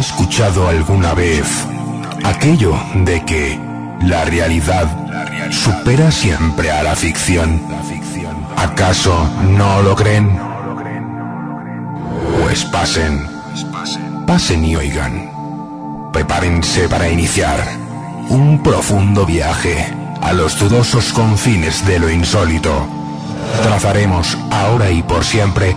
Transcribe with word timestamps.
escuchado 0.00 0.66
alguna 0.66 1.12
vez 1.12 1.46
aquello 2.24 2.74
de 3.04 3.22
que 3.24 3.60
la 4.00 4.24
realidad 4.24 4.88
supera 5.50 6.10
siempre 6.10 6.72
a 6.72 6.82
la 6.82 6.96
ficción? 6.96 7.60
¿Acaso 8.56 9.28
no 9.50 9.82
lo 9.82 9.94
creen? 9.94 10.40
Pues 12.40 12.64
pasen, 12.64 13.26
pasen 14.26 14.64
y 14.64 14.74
oigan. 14.74 15.30
Prepárense 16.12 16.88
para 16.88 17.08
iniciar 17.08 17.60
un 18.30 18.62
profundo 18.62 19.26
viaje 19.26 19.86
a 20.22 20.32
los 20.32 20.58
dudosos 20.58 21.12
confines 21.12 21.86
de 21.86 21.98
lo 21.98 22.08
insólito. 22.10 22.88
Trazaremos 23.62 24.38
ahora 24.50 24.90
y 24.90 25.02
por 25.02 25.24
siempre 25.24 25.76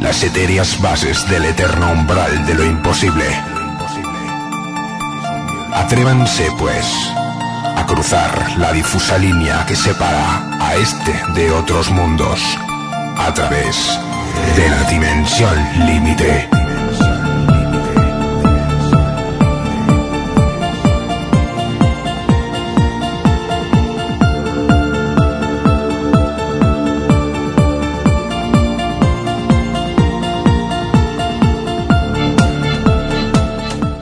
las 0.00 0.22
etéreas 0.22 0.80
bases 0.80 1.28
del 1.28 1.44
eterno 1.44 1.92
umbral 1.92 2.46
de 2.46 2.54
lo 2.54 2.64
imposible. 2.64 3.57
Atrévanse, 5.72 6.50
pues, 6.58 6.86
a 7.76 7.84
cruzar 7.86 8.58
la 8.58 8.72
difusa 8.72 9.18
línea 9.18 9.64
que 9.66 9.76
separa 9.76 10.42
a 10.60 10.74
este 10.76 11.14
de 11.34 11.50
otros 11.50 11.90
mundos 11.90 12.40
a 13.16 13.32
través 13.34 13.98
de 14.56 14.68
la 14.68 14.82
dimensión 14.90 15.86
límite. 15.86 16.48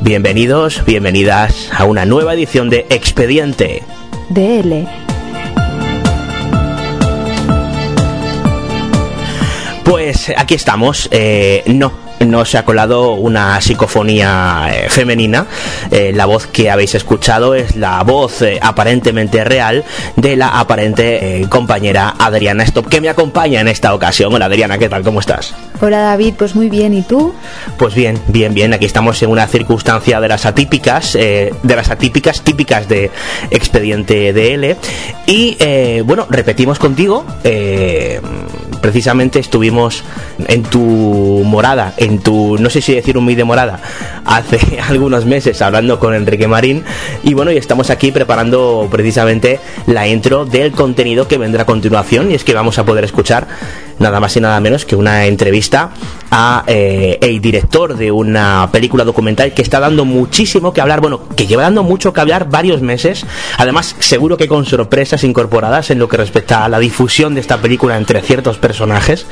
Bienvenidos, 0.07 0.85
bienvenidas 0.85 1.69
a 1.77 1.85
una 1.85 2.07
nueva 2.07 2.33
edición 2.35 2.71
de 2.71 2.87
Expediente 2.91 3.83
DL. 4.29 4.87
Pues 9.85 10.33
aquí 10.37 10.55
estamos. 10.55 11.09
Eh, 11.11 11.65
no, 11.67 11.93
no 12.21 12.45
se 12.45 12.59
ha 12.59 12.65
colado 12.65 13.13
una 13.15 13.61
psicofonía 13.61 14.69
eh, 14.73 14.89
femenina. 14.89 15.47
Eh, 15.91 16.13
la 16.15 16.27
voz 16.27 16.47
que 16.47 16.71
habéis 16.71 16.95
escuchado 16.95 17.55
es 17.55 17.77
la 17.77 18.03
voz 18.03 18.43
eh, 18.43 18.59
aparentemente 18.61 19.45
real 19.45 19.85
de 20.17 20.37
la 20.37 20.59
aparente 20.59 21.47
compañera 21.49 22.15
Adriana 22.19 22.65
Stop, 22.65 22.89
que 22.89 23.01
me 23.01 23.09
acompaña 23.09 23.61
en 23.61 23.69
esta 23.69 23.95
ocasión. 23.95 24.33
Hola 24.35 24.47
Adriana, 24.47 24.79
¿qué 24.79 24.89
tal? 24.89 25.03
¿Cómo 25.03 25.21
estás? 25.21 25.55
Hola 25.81 25.99
David, 26.01 26.35
pues 26.39 26.55
muy 26.55 26.71
bien, 26.71 26.95
¿y 26.95 27.03
tú? 27.03 27.35
Pues 27.77 27.95
bien, 27.95 28.19
bien, 28.29 28.55
bien. 28.55 28.73
Aquí 28.73 28.87
estamos 28.87 29.23
en 29.23 29.31
una 29.31 29.47
circunstancia 29.47 30.21
de 30.21 30.29
las 30.29 30.47
atípicas, 30.47 31.15
eh, 31.15 31.53
de 31.63 31.77
las 31.77 31.91
atípicas 31.91 32.41
típicas 32.41 32.89
de 32.89 33.11
expediente 33.51 34.33
DL. 34.33 34.77
Y 35.27 35.57
bueno, 36.03 36.27
repetimos 36.31 36.79
contigo. 36.79 37.25
eh, 37.45 38.21
precisamente 38.81 39.39
estuvimos 39.39 40.05
en 40.49 40.63
tu 40.63 40.81
morada, 41.45 41.95
en 41.97 42.19
tu, 42.19 42.57
no 42.59 42.71
sé 42.71 42.81
si 42.81 42.95
decir 42.95 43.19
un 43.19 43.27
de 43.27 43.45
morada, 43.45 43.81
hace 44.25 44.81
algunos 44.89 45.25
meses 45.27 45.61
hablando 45.63 45.99
con 45.99 46.15
Enrique 46.15 46.49
Marín. 46.49 46.85
Y 47.23 47.35
bueno, 47.35 47.51
y 47.53 47.57
estamos 47.57 47.91
aquí 47.91 48.13
preparando 48.13 48.89
precisamente 48.91 49.61
la 49.87 50.07
intro 50.07 50.45
del 50.45 50.73
contenido 50.73 51.29
que 51.29 51.39
vendrá 51.39 51.63
a 51.63 51.67
continuación. 51.67 52.31
Y 52.31 52.35
es 52.35 52.45
que 52.45 52.55
vamos 52.55 52.79
a 52.79 52.85
poder 52.85 53.05
escuchar 53.05 53.47
nada 53.99 54.21
más 54.21 54.37
y 54.37 54.41
nada 54.41 54.61
menos 54.61 54.85
que 54.85 54.97
una 54.97 55.27
entrevista 55.27 55.91
a 56.31 56.65
eh, 56.67 57.19
el 57.23 57.41
director 57.41 57.97
de 57.97 58.11
una 58.11 58.69
película 58.73 59.05
documental 59.05 59.53
que 59.53 59.63
está 59.63 59.81
dando 59.81 60.05
muchísimo 60.05 60.73
que 60.73 60.81
hablar, 60.81 61.01
bueno, 61.01 61.29
que 61.37 61.47
lleva 61.47 61.63
dando 61.63 61.83
mucho 61.83 62.13
que 62.13 62.21
hablar 62.21 62.49
varios 62.51 62.83
meses, 62.83 63.25
además 63.59 63.97
seguro 63.99 64.37
que 64.37 64.49
con 64.49 64.65
sorpresas 64.65 65.25
incorporadas 65.25 65.91
en 65.91 65.99
lo 65.99 66.09
que 66.09 66.17
respecta 66.17 66.65
a 66.65 66.69
la 66.69 66.79
difusión 66.79 67.35
de 67.35 67.41
esta 67.41 67.59
película 67.59 67.97
entre 67.97 68.21
ciertos 68.23 68.59
personajes, 68.59 69.27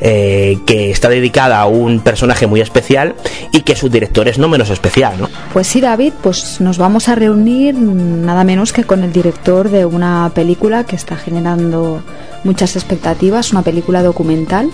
eh, 0.00 0.58
que 0.66 0.90
está 0.90 1.08
dedicada 1.08 1.60
a 1.60 1.66
un 1.66 2.00
personaje 2.00 2.46
muy 2.46 2.60
especial 2.60 3.14
y 3.52 3.62
que 3.62 3.76
su 3.76 3.88
director 3.88 4.28
es 4.28 4.38
no 4.38 4.48
menos 4.48 4.70
especial, 4.70 5.18
¿no? 5.18 5.28
Pues 5.52 5.66
sí, 5.66 5.80
David, 5.80 6.12
pues 6.22 6.60
nos 6.60 6.78
vamos 6.78 7.08
a 7.08 7.14
reunir 7.14 7.74
nada 7.74 8.44
menos 8.44 8.72
que 8.72 8.84
con 8.84 9.04
el 9.04 9.12
director 9.12 9.70
de 9.70 9.84
una 9.84 10.30
película 10.34 10.84
que 10.84 10.96
está 10.96 11.16
generando 11.16 12.02
muchas 12.46 12.76
expectativas, 12.76 13.52
una 13.52 13.62
película 13.62 14.02
documental 14.02 14.70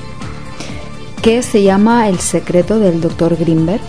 que 1.23 1.43
se 1.43 1.63
llama 1.63 2.09
El 2.09 2.19
secreto 2.19 2.79
del 2.79 3.01
Dr. 3.01 3.37
Greenberg 3.37 3.83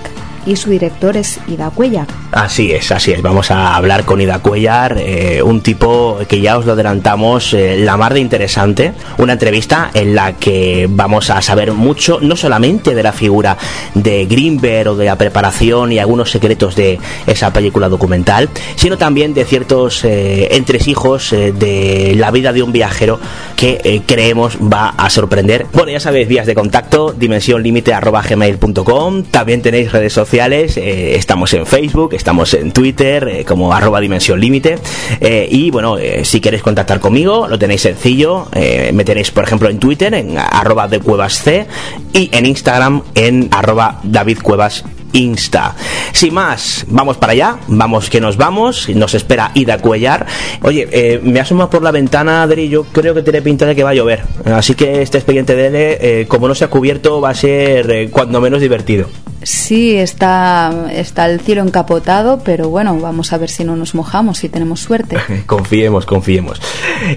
y 0.46 0.56
su 0.56 0.70
director 0.70 1.18
es 1.18 1.40
Ida 1.48 1.70
Cuellar. 1.70 2.08
Así 2.32 2.72
es, 2.72 2.92
así 2.92 3.12
es. 3.12 3.22
Vamos 3.22 3.52
a 3.52 3.76
hablar 3.76 4.06
con 4.06 4.22
Ida 4.22 4.40
Cuellar, 4.40 4.98
eh, 4.98 5.42
un 5.44 5.62
tipo 5.62 6.20
que 6.28 6.42
ya 6.42 6.58
os 6.58 6.66
lo 6.66 6.74
adelantamos, 6.74 7.54
eh, 7.54 7.78
la 7.78 7.98
mar 7.98 8.14
de 8.14 8.20
interesante. 8.20 8.94
Una 9.18 9.34
entrevista 9.34 9.92
en 9.94 10.16
la 10.16 10.34
que 10.34 10.88
vamos 10.90 11.30
a 11.30 11.42
saber 11.42 11.74
mucho, 11.74 12.20
no 12.22 12.36
solamente 12.36 12.96
de 12.96 13.04
la 13.04 13.12
figura 13.12 13.58
de 13.94 14.26
Greenberg 14.26 14.90
o 14.90 14.96
de 14.96 15.06
la 15.06 15.18
preparación 15.18 15.92
y 15.92 16.00
algunos 16.00 16.32
secretos 16.32 16.76
de 16.76 17.00
esa 17.28 17.54
película 17.54 17.90
documental, 17.90 18.50
sino 18.76 18.98
también 18.98 19.34
de 19.34 19.44
ciertos 19.46 20.04
eh, 20.04 20.56
entresijos 20.56 21.32
eh, 21.34 21.52
de 21.52 22.14
la 22.18 22.32
vida 22.32 22.54
de 22.54 22.64
un 22.64 22.72
viajero 22.72 23.20
que 23.56 23.80
eh, 23.84 24.02
creemos 24.06 24.58
va 24.58 24.90
a 24.90 25.10
sorprender. 25.10 25.66
Bueno, 25.74 25.92
ya 25.92 26.00
sabéis, 26.00 26.28
vías 26.28 26.48
de 26.48 26.56
contacto, 26.56 27.14
dimensionlimite.gmail.com, 27.14 29.24
también 29.24 29.62
tenéis 29.62 29.92
redes 29.92 30.14
sociales, 30.14 30.33
eh, 30.34 31.16
estamos 31.16 31.54
en 31.54 31.66
Facebook, 31.66 32.16
estamos 32.16 32.56
en 32.56 32.72
Twitter, 32.72 33.28
eh, 33.28 33.46
como 33.46 33.72
arroba 33.72 34.00
dimensión 34.00 34.40
límite, 34.40 34.80
eh, 35.22 35.48
y 35.50 35.70
bueno, 35.70 35.98
si 36.24 36.42
queréis 36.42 36.64
contactar 36.64 37.00
conmigo, 37.00 37.48
lo 37.48 37.60
tenéis 37.60 37.82
sencillo, 37.82 38.48
me 38.94 39.04
tenéis 39.06 39.30
por 39.30 39.44
ejemplo 39.44 39.70
en 39.70 39.78
Twitter, 39.78 40.14
en 40.14 40.38
arroba 40.38 40.88
de 40.88 41.00
cuevas 41.00 41.42
C, 41.44 41.68
y 42.14 42.30
en 42.34 42.48
Instagram 42.48 43.04
en 43.14 43.50
arroba 43.52 44.00
David 44.04 44.40
Cuevas 44.42 44.84
Insta. 45.14 45.76
Sin 46.12 46.34
más, 46.34 46.86
vamos 46.90 47.18
para 47.18 47.34
allá, 47.34 47.58
vamos 47.68 48.10
que 48.10 48.20
nos 48.20 48.36
vamos, 48.36 48.90
nos 48.90 49.14
espera 49.14 49.52
Ida 49.54 49.78
Cuellar. 49.78 50.26
Oye, 50.64 50.88
eh, 50.92 51.20
me 51.24 51.40
asomo 51.40 51.70
por 51.70 51.84
la 51.84 51.92
ventana, 51.92 52.42
Adri, 52.42 52.68
yo 52.68 52.84
creo 52.86 53.14
que 53.14 53.22
tiene 53.22 53.42
pinta 53.42 53.66
de 53.66 53.76
que 53.76 53.84
va 53.84 53.92
a 53.92 53.94
llover. 53.94 54.24
Así 54.46 54.74
que 54.74 55.02
este 55.04 55.20
expediente 55.20 55.56
de 55.56 55.68
L, 55.68 55.98
eh, 56.02 56.28
como 56.28 56.48
no 56.48 56.56
se 56.56 56.66
ha 56.66 56.70
cubierto, 56.70 57.22
va 57.22 57.30
a 57.30 57.36
ser 57.36 58.10
cuando 58.10 58.42
menos 58.42 58.62
divertido. 58.62 59.08
Sí, 59.44 59.96
está, 59.96 60.88
está 60.92 61.30
el 61.30 61.42
cielo 61.42 61.62
encapotado, 61.64 62.40
pero 62.44 62.70
bueno, 62.70 62.98
vamos 63.00 63.34
a 63.34 63.38
ver 63.38 63.50
si 63.50 63.64
no 63.64 63.76
nos 63.76 63.94
mojamos, 63.96 64.38
si 64.40 64.50
tenemos 64.50 64.80
suerte. 64.80 65.18
Confiemos, 65.46 66.06
confiemos. 66.06 66.62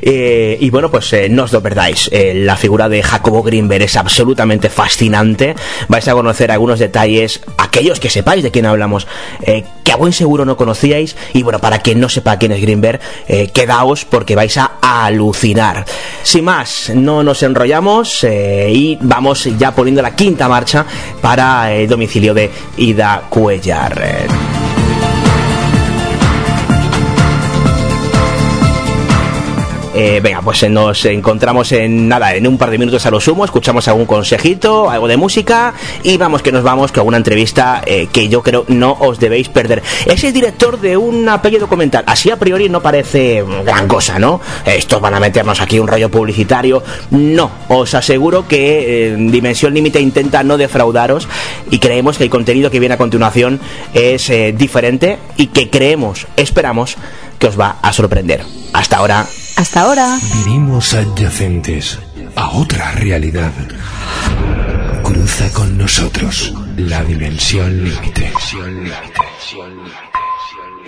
Eh, 0.02 0.58
y 0.60 0.70
bueno, 0.70 0.90
pues 0.90 1.12
eh, 1.12 1.28
no 1.28 1.44
os 1.44 1.52
lo 1.52 1.62
perdáis. 1.62 2.08
Eh, 2.12 2.34
la 2.34 2.56
figura 2.56 2.88
de 2.88 3.02
Jacobo 3.02 3.42
Greenberg 3.42 3.84
es 3.84 3.96
absolutamente 3.96 4.68
fascinante. 4.68 5.54
Vais 5.88 6.06
a 6.08 6.12
conocer 6.12 6.50
algunos 6.50 6.78
detalles, 6.78 7.40
aquellos 7.58 8.00
que 8.00 8.10
sepáis 8.10 8.42
de 8.42 8.50
quién 8.50 8.66
hablamos, 8.66 9.06
que 9.84 9.92
a 9.92 9.96
buen 9.96 10.12
seguro 10.12 10.44
no 10.44 10.56
conocíais. 10.56 11.16
Y 11.32 11.42
bueno, 11.42 11.60
para 11.60 11.78
quien 11.80 12.00
no 12.00 12.08
sepa 12.08 12.38
quién 12.38 12.52
es 12.52 12.60
Greenberg, 12.60 13.00
quedaos 13.52 14.04
porque 14.04 14.34
vais 14.34 14.56
a 14.56 14.72
alucinar. 14.82 15.84
Sin 16.22 16.44
más, 16.44 16.90
no 16.94 17.22
nos 17.22 17.42
enrollamos 17.42 18.24
y 18.24 18.98
vamos 19.00 19.48
ya 19.58 19.74
poniendo 19.74 20.02
la 20.02 20.16
quinta 20.16 20.48
marcha 20.48 20.84
para 21.20 21.72
el 21.72 21.88
domicilio 22.16 22.34
de 22.34 22.50
Ida 22.78 23.26
Cuellar. 23.28 24.65
Eh, 29.98 30.20
venga, 30.22 30.42
pues 30.42 30.62
eh, 30.62 30.68
nos 30.68 31.06
encontramos 31.06 31.72
en 31.72 32.06
nada, 32.06 32.34
en 32.34 32.46
un 32.46 32.58
par 32.58 32.70
de 32.70 32.76
minutos 32.76 33.06
a 33.06 33.10
lo 33.10 33.18
sumo, 33.18 33.46
escuchamos 33.46 33.88
algún 33.88 34.04
consejito, 34.04 34.90
algo 34.90 35.08
de 35.08 35.16
música 35.16 35.72
y 36.02 36.18
vamos 36.18 36.42
que 36.42 36.52
nos 36.52 36.62
vamos 36.62 36.92
con 36.92 37.06
una 37.06 37.16
entrevista 37.16 37.80
eh, 37.86 38.06
que 38.12 38.28
yo 38.28 38.42
creo 38.42 38.66
no 38.68 38.92
os 39.00 39.18
debéis 39.18 39.48
perder. 39.48 39.82
Es 40.04 40.22
el 40.22 40.34
director 40.34 40.78
de 40.78 40.98
una 40.98 41.40
peli 41.40 41.56
documental, 41.56 42.04
así 42.06 42.30
a 42.30 42.36
priori 42.36 42.68
no 42.68 42.82
parece 42.82 43.42
gran 43.64 43.88
cosa, 43.88 44.18
¿no? 44.18 44.38
Estos 44.66 45.00
van 45.00 45.14
a 45.14 45.20
meternos 45.20 45.62
aquí 45.62 45.78
un 45.78 45.88
rollo 45.88 46.10
publicitario. 46.10 46.82
No, 47.12 47.50
os 47.68 47.94
aseguro 47.94 48.46
que 48.46 49.12
eh, 49.12 49.16
Dimensión 49.16 49.72
Límite 49.72 49.98
intenta 49.98 50.42
no 50.42 50.58
defraudaros 50.58 51.26
y 51.70 51.78
creemos 51.78 52.18
que 52.18 52.24
el 52.24 52.30
contenido 52.30 52.70
que 52.70 52.80
viene 52.80 52.96
a 52.96 52.98
continuación 52.98 53.60
es 53.94 54.30
diferente 54.58 55.16
y 55.38 55.46
que 55.46 55.70
creemos, 55.70 56.26
esperamos 56.36 56.98
que 57.38 57.46
os 57.46 57.58
va 57.58 57.78
a 57.80 57.94
sorprender. 57.94 58.42
Hasta 58.74 58.98
ahora. 58.98 59.26
Hasta 59.56 59.80
ahora. 59.80 60.18
Vivimos 60.44 60.92
adyacentes 60.92 61.98
a 62.34 62.50
otra 62.50 62.92
realidad. 62.92 63.52
Cruza 65.02 65.50
con 65.52 65.78
nosotros 65.78 66.52
la 66.76 67.02
dimensión 67.02 67.82
límite. 67.82 68.32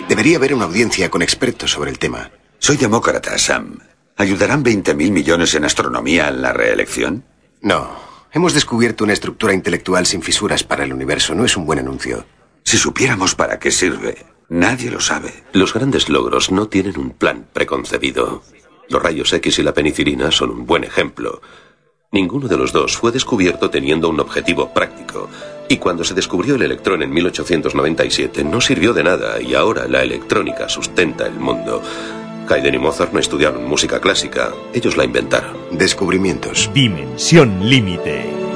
Debería 0.06 0.37
haber 0.37 0.53
una 0.53 0.67
audiencia 0.67 1.11
con 1.11 1.23
expertos 1.23 1.70
sobre 1.70 1.91
el 1.91 1.99
tema. 1.99 2.31
Soy 2.59 2.76
demócrata, 2.76 3.38
Sam. 3.38 3.79
¿Ayudarán 4.19 4.62
20.000 4.62 5.12
millones 5.12 5.55
en 5.55 5.64
astronomía 5.64 6.29
en 6.29 6.43
la 6.43 6.53
reelección? 6.53 7.25
No. 7.62 7.88
Hemos 8.32 8.53
descubierto 8.53 9.05
una 9.05 9.14
estructura 9.14 9.55
intelectual 9.55 10.05
sin 10.05 10.21
fisuras 10.21 10.62
para 10.62 10.85
el 10.85 10.93
universo. 10.93 11.35
No 11.35 11.47
es 11.47 11.56
un 11.56 11.64
buen 11.64 11.79
anuncio. 11.79 12.26
Si 12.64 12.76
supiéramos 12.76 13.35
para 13.35 13.59
qué 13.59 13.71
sirve, 13.71 14.26
nadie 14.49 14.91
lo 14.91 15.00
sabe. 15.00 15.45
Los 15.53 15.75
grandes 15.75 16.09
logros 16.09 16.50
no 16.50 16.69
tienen 16.69 16.99
un 16.99 17.11
plan 17.11 17.47
preconcebido. 17.53 18.43
Los 18.89 19.03
rayos 19.03 19.33
X 19.33 19.59
y 19.59 19.62
la 19.62 19.75
penicilina 19.75 20.31
son 20.31 20.50
un 20.50 20.67
buen 20.67 20.85
ejemplo. 20.85 21.41
Ninguno 22.11 22.49
de 22.49 22.56
los 22.56 22.73
dos 22.73 22.97
fue 22.97 23.12
descubierto 23.12 23.69
teniendo 23.69 24.09
un 24.09 24.19
objetivo 24.19 24.73
práctico. 24.73 25.29
Y 25.69 25.77
cuando 25.77 26.05
se 26.05 26.15
descubrió 26.15 26.55
el 26.55 26.62
electrón 26.62 27.03
en 27.03 27.11
1897 27.11 28.45
no 28.45 28.62
sirvió 28.62 28.95
de 28.95 29.05
nada 29.05 29.43
y 29.43 29.55
ahora 29.55 29.87
la 29.87 30.03
electrónica 30.03 30.71
sustenta 30.71 31.27
el 31.27 31.35
mundo. 31.35 31.83
Haydn 32.49 32.75
y 32.75 32.79
Mozart 32.79 33.12
no 33.12 33.19
estudiaron 33.19 33.67
música 33.67 34.00
clásica, 34.00 34.55
ellos 34.73 34.97
la 34.97 35.05
inventaron. 35.05 35.55
Descubrimientos. 35.73 36.71
Dimensión 36.73 37.69
límite. 37.69 38.48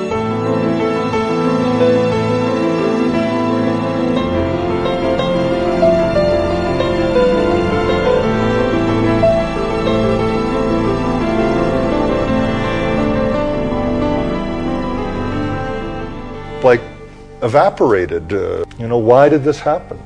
Evaporated. 17.43 18.33
Uh, 18.33 18.65
you 18.79 18.89
know, 18.89 18.99
why 18.99 19.29
did 19.29 19.44
this 19.44 19.61
happen? 19.61 19.99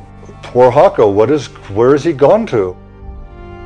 Poor 0.43 0.71
Hako, 0.71 1.11
what 1.11 1.31
is, 1.31 1.47
where 1.71 1.93
has 1.93 2.05
he 2.05 2.13
gone 2.13 2.47
to? 2.47 2.77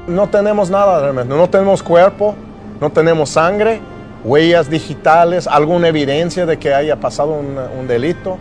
No 0.08 0.26
tenemos 0.26 0.70
nada 0.70 1.02
realmente, 1.02 1.28
no 1.28 1.46
tenemos 1.46 1.82
cuerpo, 1.82 2.34
no 2.80 2.88
tenemos 2.88 3.28
sangre, 3.28 3.80
huellas 4.24 4.68
digitales, 4.68 5.46
alguna 5.46 5.88
evidencia 5.88 6.46
de 6.46 6.58
que 6.58 6.72
haya 6.72 6.96
pasado 6.96 7.38
un, 7.38 7.56
un 7.56 7.86
delito. 7.86 8.38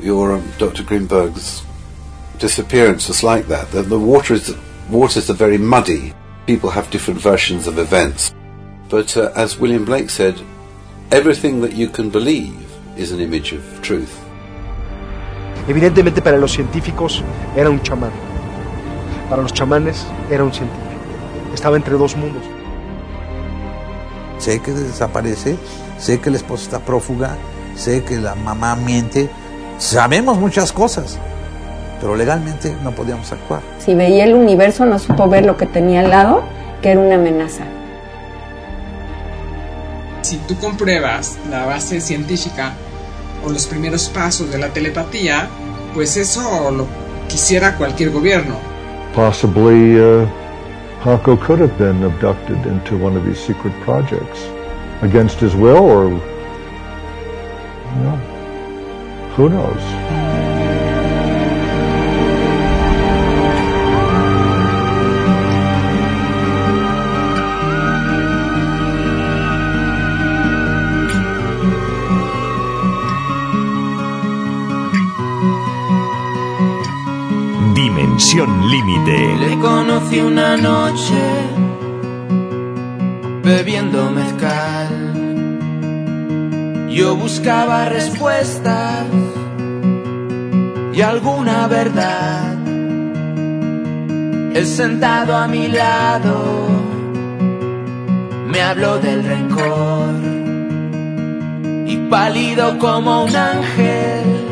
Your 0.00 0.32
um, 0.32 0.52
Dr. 0.58 0.84
Greenberg's 0.84 1.64
disappearance 2.38 3.08
was 3.08 3.22
like 3.22 3.48
that. 3.48 3.70
The, 3.72 3.82
the 3.82 3.98
water 3.98 4.34
is 4.34 4.54
waters 4.88 5.28
are 5.30 5.34
very 5.34 5.58
muddy. 5.58 6.14
People 6.46 6.70
have 6.70 6.90
different 6.90 7.20
versions 7.20 7.66
of 7.66 7.78
events, 7.78 8.34
but 8.88 9.16
uh, 9.16 9.32
as 9.34 9.58
William 9.58 9.84
Blake 9.84 10.10
said, 10.10 10.40
everything 11.10 11.60
that 11.62 11.72
you 11.72 11.88
can 11.88 12.10
believe 12.10 12.54
is 12.96 13.10
an 13.10 13.20
image 13.20 13.52
of 13.52 13.82
truth. 13.82 14.27
Evidentemente 15.68 16.22
para 16.22 16.38
los 16.38 16.52
científicos 16.52 17.22
era 17.54 17.68
un 17.68 17.82
chamán. 17.82 18.10
Para 19.28 19.42
los 19.42 19.52
chamanes 19.52 20.06
era 20.30 20.42
un 20.42 20.52
científico. 20.52 20.88
Estaba 21.52 21.76
entre 21.76 21.94
dos 21.94 22.16
mundos. 22.16 22.42
Sé 24.38 24.60
que 24.60 24.70
desaparece, 24.70 25.58
sé 25.98 26.20
que 26.20 26.30
la 26.30 26.38
esposa 26.38 26.64
está 26.64 26.78
prófuga, 26.78 27.36
sé 27.76 28.02
que 28.02 28.16
la 28.16 28.34
mamá 28.34 28.76
miente. 28.76 29.28
Sabemos 29.76 30.38
muchas 30.38 30.72
cosas, 30.72 31.18
pero 32.00 32.16
legalmente 32.16 32.74
no 32.82 32.92
podíamos 32.92 33.30
actuar. 33.30 33.60
Si 33.78 33.94
veía 33.94 34.24
el 34.24 34.34
universo 34.34 34.86
no 34.86 34.98
supo 34.98 35.28
ver 35.28 35.44
lo 35.44 35.58
que 35.58 35.66
tenía 35.66 36.00
al 36.00 36.10
lado, 36.10 36.44
que 36.80 36.92
era 36.92 37.00
una 37.00 37.16
amenaza. 37.16 37.64
Si 40.22 40.38
tú 40.38 40.56
compruebas 40.58 41.38
la 41.50 41.66
base 41.66 42.00
científica 42.00 42.72
o 43.48 43.52
los 43.52 43.66
primeros 43.66 44.08
pasos 44.08 44.50
de 44.50 44.58
la 44.58 44.68
telepatía, 44.68 45.48
pues 45.94 46.16
eso 46.16 46.70
lo 46.70 46.86
quisiera 47.28 47.76
cualquier 47.76 48.10
gobierno. 48.10 48.56
Possibly 49.14 49.98
uh, 49.98 50.26
Hako 51.02 51.36
could 51.36 51.60
have 51.60 51.76
been 51.78 52.04
abducted 52.04 52.58
into 52.66 52.96
one 52.96 53.16
of 53.16 53.24
these 53.24 53.38
secret 53.38 53.72
projects 53.84 54.40
against 55.02 55.40
his 55.40 55.54
will, 55.54 55.78
or 55.78 56.10
you 56.10 58.02
know, 58.02 58.16
who 59.36 59.48
knows? 59.48 60.27
Límite. 78.18 79.36
Le 79.38 79.60
conocí 79.60 80.20
una 80.20 80.56
noche 80.56 81.22
bebiendo 83.44 84.10
mezcal. 84.10 84.88
Yo 86.90 87.14
buscaba 87.14 87.84
respuestas 87.84 89.04
y 90.92 91.00
alguna 91.00 91.68
verdad. 91.68 92.56
Él 94.52 94.66
sentado 94.66 95.36
a 95.36 95.46
mi 95.46 95.68
lado 95.68 96.66
me 98.48 98.60
habló 98.60 98.98
del 98.98 99.22
rencor 99.22 100.14
y 101.86 101.96
pálido 102.10 102.78
como 102.80 103.22
un 103.26 103.36
ángel 103.36 104.48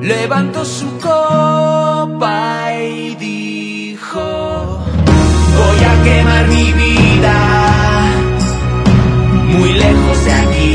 levantó 0.00 0.64
su 0.64 0.98
copa 2.18 2.72
y 2.72 3.14
dijo, 3.16 4.20
voy 5.58 5.84
a 5.84 6.02
quemar 6.04 6.48
mi 6.48 6.72
vida 6.72 7.36
muy 9.52 9.72
lejos 9.72 10.24
de 10.24 10.32
aquí. 10.32 10.74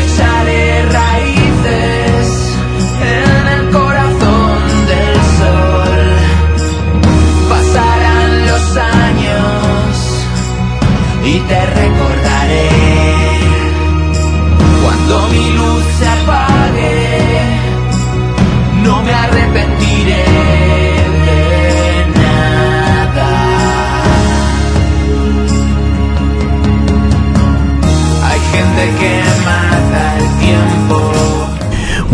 Echaré 0.00 0.82
raíces 0.98 2.26
en 3.16 3.46
el 3.54 3.70
corazón 3.70 4.58
del 4.90 5.16
sol. 5.38 6.02
Pasarán 7.48 8.46
los 8.50 8.76
años 8.76 9.90
y 11.24 11.38
te 11.48 11.66
recordaré 11.80 12.68
cuando 14.82 15.28
mi 15.28 15.50
luz 15.56 15.69
arrepentiré 19.30 20.79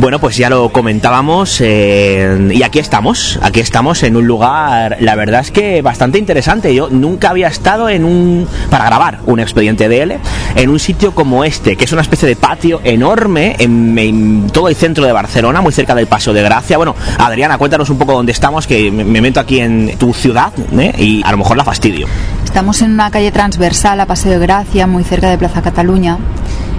Bueno, 0.07 0.21
pues 0.21 0.37
ya 0.37 0.49
lo 0.49 0.69
comentábamos 0.69 1.61
eh, 1.61 2.53
y 2.55 2.63
aquí 2.63 2.79
estamos, 2.79 3.41
aquí 3.43 3.59
estamos 3.59 4.05
en 4.05 4.15
un 4.15 4.25
lugar, 4.25 4.99
la 5.01 5.17
verdad 5.17 5.41
es 5.41 5.51
que 5.51 5.83
bastante 5.83 6.17
interesante. 6.17 6.73
Yo 6.73 6.89
nunca 6.89 7.31
había 7.31 7.49
estado 7.49 7.89
en 7.89 8.05
un 8.05 8.47
para 8.71 8.85
grabar 8.85 9.19
un 9.27 9.41
expediente 9.41 9.89
DL 9.89 10.21
en 10.55 10.71
un 10.71 10.79
sitio 10.79 11.13
como 11.13 11.43
este, 11.43 11.75
que 11.75 11.87
es 11.87 11.93
una 11.93 12.03
especie 12.03 12.29
de 12.29 12.37
patio 12.37 12.81
enorme 12.85 13.57
en, 13.59 14.47
todo 14.53 14.69
el 14.69 14.77
centro 14.77 15.05
de 15.05 15.11
Barcelona, 15.11 15.61
muy 15.61 15.73
cerca 15.73 15.93
del 15.97 16.07
Paseo 16.07 16.33
de 16.33 16.43
Gracia. 16.45 16.77
Bueno, 16.77 16.95
Adriana, 17.19 17.59
cuéntanos 17.59 17.91
un 17.91 17.99
poco 17.99 18.13
dónde 18.13 18.31
estamos, 18.31 18.69
que 18.69 18.93
me, 18.93 19.03
me 19.03 19.21
meto 19.21 19.41
aquí 19.41 19.59
en 19.59 19.99
tu 19.99 20.15
ciudad 20.15 20.53
¿eh? 20.79 20.95
y 20.97 21.23
a 21.25 21.33
lo 21.33 21.39
mejor 21.39 21.57
la 21.57 21.65
fastidio. 21.65 22.07
Estamos 22.45 22.81
en 22.81 22.93
una 22.93 23.11
calle 23.11 23.33
transversal 23.33 23.99
a 23.99 24.07
Paseo 24.07 24.39
de 24.39 24.39
Gracia, 24.39 24.87
muy 24.87 25.03
cerca 25.03 25.29
de 25.31 25.37
Plaza 25.37 25.63
Cataluña, 25.63 26.19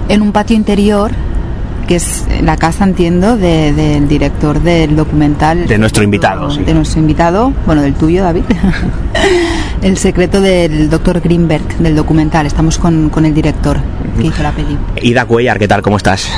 en 0.08 0.22
un 0.22 0.32
patio 0.32 0.56
interior 0.56 1.12
que 1.88 1.96
es 1.96 2.24
la 2.42 2.56
casa, 2.56 2.84
entiendo, 2.84 3.36
de- 3.36 3.72
del 3.72 4.06
director 4.06 4.60
del 4.62 4.94
documental. 4.94 5.66
De 5.66 5.78
nuestro 5.78 6.04
invitado, 6.04 6.50
sí. 6.50 6.62
De 6.62 6.74
nuestro 6.74 7.00
invitado, 7.00 7.52
bueno, 7.66 7.82
del 7.82 7.94
tuyo, 7.94 8.22
David. 8.22 8.42
el 9.82 9.96
secreto 9.96 10.40
del 10.40 10.90
doctor 10.90 11.20
Greenberg, 11.20 11.66
del 11.78 11.96
documental. 11.96 12.46
Estamos 12.46 12.78
con, 12.78 13.08
con 13.10 13.24
el 13.24 13.34
director 13.34 13.78
que 14.20 14.26
hizo 14.26 14.42
la 14.42 14.52
peli. 14.52 14.76
Ida 15.02 15.24
Cuellar, 15.24 15.58
¿qué 15.58 15.66
tal? 15.66 15.82
¿Cómo 15.82 15.96
estás? 15.96 16.28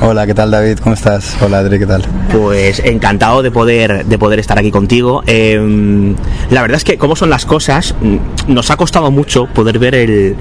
Hola, 0.00 0.26
¿qué 0.26 0.34
tal 0.34 0.50
David? 0.50 0.78
¿Cómo 0.82 0.94
estás? 0.94 1.36
Hola 1.40 1.58
Adri, 1.58 1.78
¿qué 1.78 1.86
tal? 1.86 2.02
Pues 2.32 2.80
encantado 2.80 3.42
de 3.42 3.50
poder, 3.50 4.04
de 4.04 4.18
poder 4.18 4.38
estar 4.40 4.58
aquí 4.58 4.70
contigo. 4.70 5.22
Eh, 5.26 6.14
la 6.50 6.62
verdad 6.62 6.76
es 6.76 6.84
que, 6.84 6.98
como 6.98 7.14
son 7.16 7.30
las 7.30 7.46
cosas, 7.46 7.94
mm, 8.00 8.52
nos 8.52 8.70
ha 8.70 8.76
costado 8.76 9.10
mucho 9.10 9.46
poder 9.46 9.78
ver 9.78 9.94
el, 9.94 10.36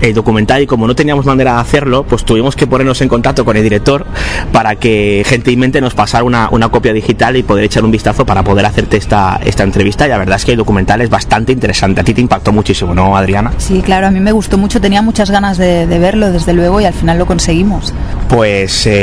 el 0.00 0.14
documental 0.14 0.62
y 0.62 0.66
como 0.66 0.86
no 0.86 0.94
teníamos 0.94 1.26
manera 1.26 1.54
de 1.54 1.60
hacerlo, 1.60 2.04
pues 2.04 2.24
tuvimos 2.24 2.56
que 2.56 2.66
ponernos 2.66 3.00
en 3.02 3.08
contacto 3.08 3.44
con 3.44 3.56
el 3.56 3.62
director 3.62 4.06
para 4.52 4.76
que 4.76 5.22
gentilmente 5.26 5.80
nos 5.80 5.94
pasara 5.94 6.24
una, 6.24 6.48
una 6.50 6.70
copia 6.70 6.92
digital 6.92 7.36
y 7.36 7.42
poder 7.42 7.64
echar 7.64 7.84
un 7.84 7.90
vistazo 7.90 8.24
para 8.24 8.42
poder 8.42 8.64
hacerte 8.64 8.96
esta, 8.96 9.38
esta 9.44 9.62
entrevista. 9.64 10.06
Y 10.06 10.08
la 10.08 10.18
verdad 10.18 10.36
es 10.36 10.44
que 10.44 10.52
el 10.52 10.58
documental 10.58 11.02
es 11.02 11.10
bastante 11.10 11.52
interesante. 11.52 12.00
A 12.00 12.04
ti 12.04 12.14
te 12.14 12.22
impactó 12.22 12.52
muchísimo, 12.52 12.94
¿no, 12.94 13.16
Adriana? 13.16 13.52
Sí, 13.58 13.82
claro, 13.84 14.06
a 14.06 14.10
mí 14.10 14.18
me 14.20 14.32
gustó 14.32 14.56
mucho, 14.56 14.80
tenía 14.80 15.02
muchas 15.02 15.30
ganas 15.30 15.58
de, 15.58 15.86
de 15.86 15.98
verlo, 15.98 16.30
desde 16.32 16.54
luego, 16.54 16.80
y 16.80 16.86
al 16.86 16.94
final 16.94 17.18
lo 17.18 17.26
conseguimos. 17.26 17.92
Pues, 18.28 18.86
eh, 18.86 18.93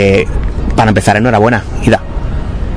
para 0.75 0.89
empezar, 0.89 1.17
enhorabuena, 1.17 1.63
Ida. 1.83 2.01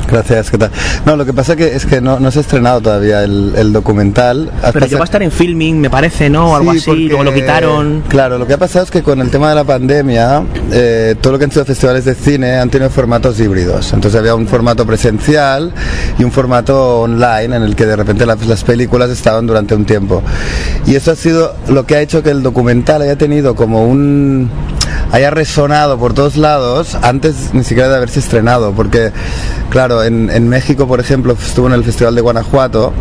Gracias, 0.06 0.50
¿qué 0.50 0.58
tal? 0.58 0.70
No, 1.06 1.16
lo 1.16 1.24
que 1.24 1.32
pasa 1.32 1.56
que 1.56 1.74
es 1.74 1.86
que 1.86 2.02
no, 2.02 2.20
no 2.20 2.30
se 2.30 2.38
ha 2.38 2.42
estrenado 2.42 2.82
todavía 2.82 3.24
el, 3.24 3.54
el 3.56 3.72
documental. 3.72 4.50
Pero 4.72 4.84
llegó 4.86 5.00
a 5.00 5.06
estar 5.06 5.22
en 5.22 5.30
filming, 5.30 5.80
me 5.80 5.88
parece, 5.88 6.28
¿no? 6.28 6.52
O 6.52 6.56
algo 6.56 6.72
Sí, 6.72 6.78
así, 6.78 6.86
porque- 6.86 7.00
luego 7.04 7.24
lo 7.24 7.32
quitaron. 7.32 8.02
Claro, 8.06 8.36
lo 8.38 8.46
que 8.46 8.52
ha 8.52 8.58
pasado 8.58 8.84
es 8.84 8.90
que 8.90 9.02
con 9.02 9.20
el 9.22 9.30
tema 9.30 9.48
de 9.48 9.54
la 9.54 9.64
pandemia, 9.64 10.42
eh, 10.70 11.16
todo 11.22 11.32
lo 11.32 11.38
que 11.38 11.46
han 11.46 11.50
sido 11.52 11.64
festivales 11.64 12.04
de 12.04 12.14
cine 12.14 12.56
han 12.58 12.68
tenido 12.68 12.90
formatos 12.90 13.40
híbridos. 13.40 13.94
Entonces 13.94 14.20
había 14.20 14.34
un 14.34 14.46
formato 14.46 14.84
presencial 14.86 15.72
y 16.18 16.22
un 16.22 16.30
formato 16.30 17.00
online 17.00 17.56
en 17.56 17.62
el 17.62 17.74
que 17.74 17.86
de 17.86 17.96
repente 17.96 18.26
las, 18.26 18.46
las 18.46 18.62
películas 18.62 19.08
estaban 19.08 19.46
durante 19.46 19.74
un 19.74 19.86
tiempo. 19.86 20.22
Y 20.86 20.96
eso 20.96 21.12
ha 21.12 21.16
sido 21.16 21.56
lo 21.68 21.86
que 21.86 21.96
ha 21.96 22.00
hecho 22.02 22.22
que 22.22 22.30
el 22.30 22.42
documental 22.42 23.00
haya 23.00 23.16
tenido 23.16 23.54
como 23.56 23.86
un 23.86 24.50
haya 25.14 25.30
resonado 25.30 25.96
por 25.96 26.12
todos 26.12 26.36
lados 26.36 26.96
antes 27.00 27.54
ni 27.54 27.62
siquiera 27.62 27.88
de 27.88 27.96
haberse 27.98 28.18
estrenado, 28.18 28.72
porque 28.72 29.12
claro, 29.70 30.02
en, 30.02 30.48
México, 30.48 30.88
por 30.88 30.98
ejemplo, 30.98 31.34
estuvo 31.40 31.68
en 31.68 31.74
el 31.74 31.84
Festival 31.84 32.16
de 32.16 32.20
Guanajuato 32.20 32.92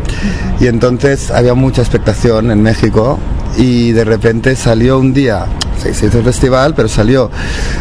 y 0.60 0.67
entonces 0.67 1.32
había 1.32 1.55
mucha 1.55 1.82
expectación 1.82 2.51
en 2.51 2.62
México 2.62 3.17
y 3.58 3.93
de 3.93 4.03
repente 4.03 4.55
salió 4.55 5.00
un 5.00 5.12
día, 5.12 5.48
se 5.82 5.89
hizo 6.08 6.18
el 6.18 6.24
festival, 6.24 6.74
pero 6.75 6.88
salió, 6.88 7.30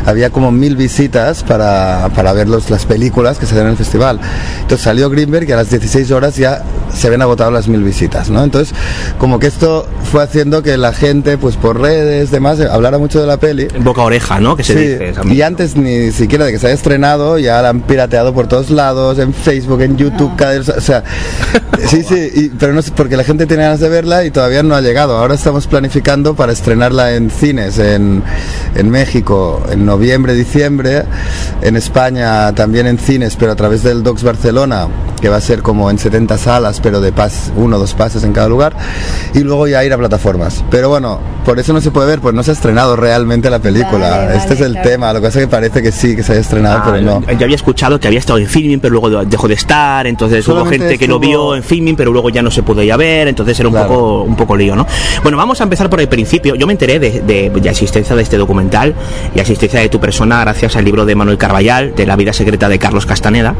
había 0.06 0.30
como 0.30 0.50
mil 0.50 0.76
visitas 0.76 1.42
para, 1.42 2.08
para 2.14 2.32
ver 2.32 2.49
los- 2.49 2.70
las 2.70 2.87
películas 2.87 3.38
que 3.38 3.46
se 3.46 3.54
dan 3.54 3.64
en 3.66 3.70
el 3.72 3.76
festival. 3.76 4.20
Entonces 4.62 4.80
salió 4.84 5.08
Greenberg 5.11 5.49
y 5.49 5.52
a 5.52 5.56
las 5.56 5.70
16 5.70 6.11
horas 6.11 6.37
ya 6.37 6.62
se 6.94 7.06
habían 7.06 7.22
agotado 7.22 7.50
las 7.50 7.68
mil 7.68 7.82
visitas, 7.82 8.28
¿no? 8.30 8.42
Entonces, 8.44 8.75
como 9.18 9.38
que 9.38 9.46
esto 9.46 9.87
fue 10.11 10.22
haciendo 10.22 10.62
que 10.62 10.76
la 10.76 10.92
gente, 10.92 11.38
pues 11.38 11.56
por 11.56 11.80
redes, 11.80 12.30
demás, 12.30 12.61
hablara 12.61 12.99
mucho 12.99 13.20
de 13.20 13.26
la 13.26 13.37
peli. 13.38 13.68
Boca 13.80 14.02
a 14.02 14.04
oreja, 14.04 14.40
¿no? 14.40 14.56
Que 14.56 14.64
se 14.64 14.72
Sí, 14.75 14.78
dice. 14.80 15.34
y 15.34 15.42
antes 15.42 15.76
ni 15.76 16.11
siquiera 16.12 16.44
de 16.44 16.52
que 16.52 16.58
se 16.58 16.66
haya 16.66 16.75
estrenado, 16.75 17.38
ya 17.38 17.62
la 17.62 17.70
han 17.70 17.80
pirateado 17.82 18.34
por 18.34 18.46
todos 18.49 18.70
lados, 18.70 19.18
en 19.18 19.32
Facebook, 19.32 19.80
en 19.82 19.96
YouTube, 19.96 20.34
cada 20.37 20.52
o 20.61 20.80
sea, 20.80 21.02
sí, 21.88 22.02
sí, 22.02 22.30
y- 22.34 22.49
pero 22.50 22.72
no 22.72 22.82
sé, 22.82 22.92
porque 22.94 23.16
la 23.16 23.25
gente 23.25 23.46
tiene 23.46 23.62
ganas 23.64 23.80
de 23.80 23.88
verla 23.88 24.25
y 24.25 24.30
todavía 24.30 24.62
no 24.62 24.75
ha 24.75 24.80
llegado. 24.80 25.16
Ahora 25.16 25.34
estamos 25.34 25.66
planificando 25.66 26.34
para 26.34 26.52
estrenarla 26.52 27.14
en 27.14 27.30
cines, 27.30 27.78
en, 27.82 28.22
en 28.74 28.90
México, 28.90 29.62
en 29.70 29.84
noviembre, 29.84 30.34
diciembre, 30.34 31.04
en 31.62 31.76
España 31.76 32.52
también 32.54 32.86
en 32.86 32.98
cines, 32.98 33.36
pero 33.36 33.52
a 33.52 33.56
través 33.56 33.82
del 33.82 34.02
Docs 34.02 34.22
Barcelona, 34.22 34.88
que 35.20 35.28
va 35.28 35.36
a 35.36 35.40
ser 35.40 35.62
como 35.62 35.90
en 35.90 35.98
70 35.98 36.38
salas, 36.38 36.80
pero 36.80 37.00
de 37.00 37.12
pas, 37.12 37.52
uno 37.56 37.76
o 37.76 37.78
dos 37.78 37.94
pases 37.94 38.24
en 38.24 38.32
cada 38.32 38.48
lugar, 38.48 38.74
y 39.34 39.40
luego 39.40 39.66
ya 39.68 39.84
ir 39.84 39.92
a 39.92 39.98
plataformas. 39.98 40.64
Pero 40.70 40.88
bueno, 40.88 41.20
por 41.44 41.58
eso 41.58 41.72
no 41.72 41.80
se 41.80 41.90
puede 41.90 42.06
ver, 42.08 42.20
pues 42.20 42.34
no 42.34 42.42
se 42.42 42.50
ha 42.50 42.54
estrenado 42.54 42.96
realmente 42.96 43.50
la 43.50 43.58
película. 43.58 44.10
Vale, 44.10 44.36
este 44.36 44.54
es 44.54 44.60
vale, 44.60 44.66
el 44.66 44.72
claro. 44.72 44.88
tema, 44.88 45.12
lo 45.12 45.20
que 45.20 45.26
pasa 45.26 45.38
es 45.40 45.44
que 45.46 45.50
parece 45.50 45.82
que 45.82 45.92
sí, 45.92 46.16
que 46.16 46.22
se 46.22 46.32
haya 46.32 46.40
estrenado, 46.40 46.78
Ah, 46.78 46.82
pero 46.92 47.00
no. 47.02 47.20
Yo 47.38 47.44
había 47.44 47.56
escuchado 47.56 47.98
que 48.00 48.06
había 48.08 48.18
estado 48.18 48.38
en 48.38 48.46
filming, 48.46 48.80
pero 48.80 48.92
luego 48.92 49.24
dejó 49.24 49.48
de 49.48 49.54
estar, 49.54 50.06
entonces 50.06 50.46
hubo 50.48 50.56
Solamente 50.58 50.78
gente 50.86 50.98
que 50.98 51.06
lo 51.08 51.16
estuvo- 51.16 51.28
vio 51.28 51.56
en 51.56 51.62
filming, 51.62 51.96
pero 51.96 52.12
luego 52.12 52.30
ya 52.30 52.42
no 52.42 52.50
se 52.50 52.62
pudo 52.62 52.82
ya 52.82 52.96
ver, 52.96 53.28
entonces 53.28 53.58
era 53.60 53.68
un 53.68 53.74
poco 53.74 54.22
un 54.22 54.36
poco 54.36 54.56
lío, 54.56 54.74
¿no? 54.76 54.86
Bueno, 55.22 55.36
vamos 55.38 55.60
a 55.60 55.64
empezar 55.64 55.88
por 55.90 56.00
el 56.00 56.08
principio. 56.08 56.54
Yo 56.54 56.66
me 56.66 56.72
enteré 56.72 56.98
de, 56.98 57.20
de 57.22 57.50
la 57.62 57.71
existencia 57.72 58.14
de 58.16 58.22
este 58.22 58.36
documental 58.36 58.94
y 59.32 59.36
la 59.36 59.42
existencia 59.42 59.80
de 59.80 59.88
tu 59.88 60.00
persona 60.00 60.40
gracias 60.40 60.76
al 60.76 60.84
libro 60.84 61.04
de 61.04 61.14
Manuel 61.14 61.38
Carballal, 61.38 61.94
de 61.94 62.06
La 62.06 62.16
vida 62.16 62.32
secreta 62.32 62.68
de 62.68 62.78
Carlos 62.78 63.06
Castaneda. 63.06 63.54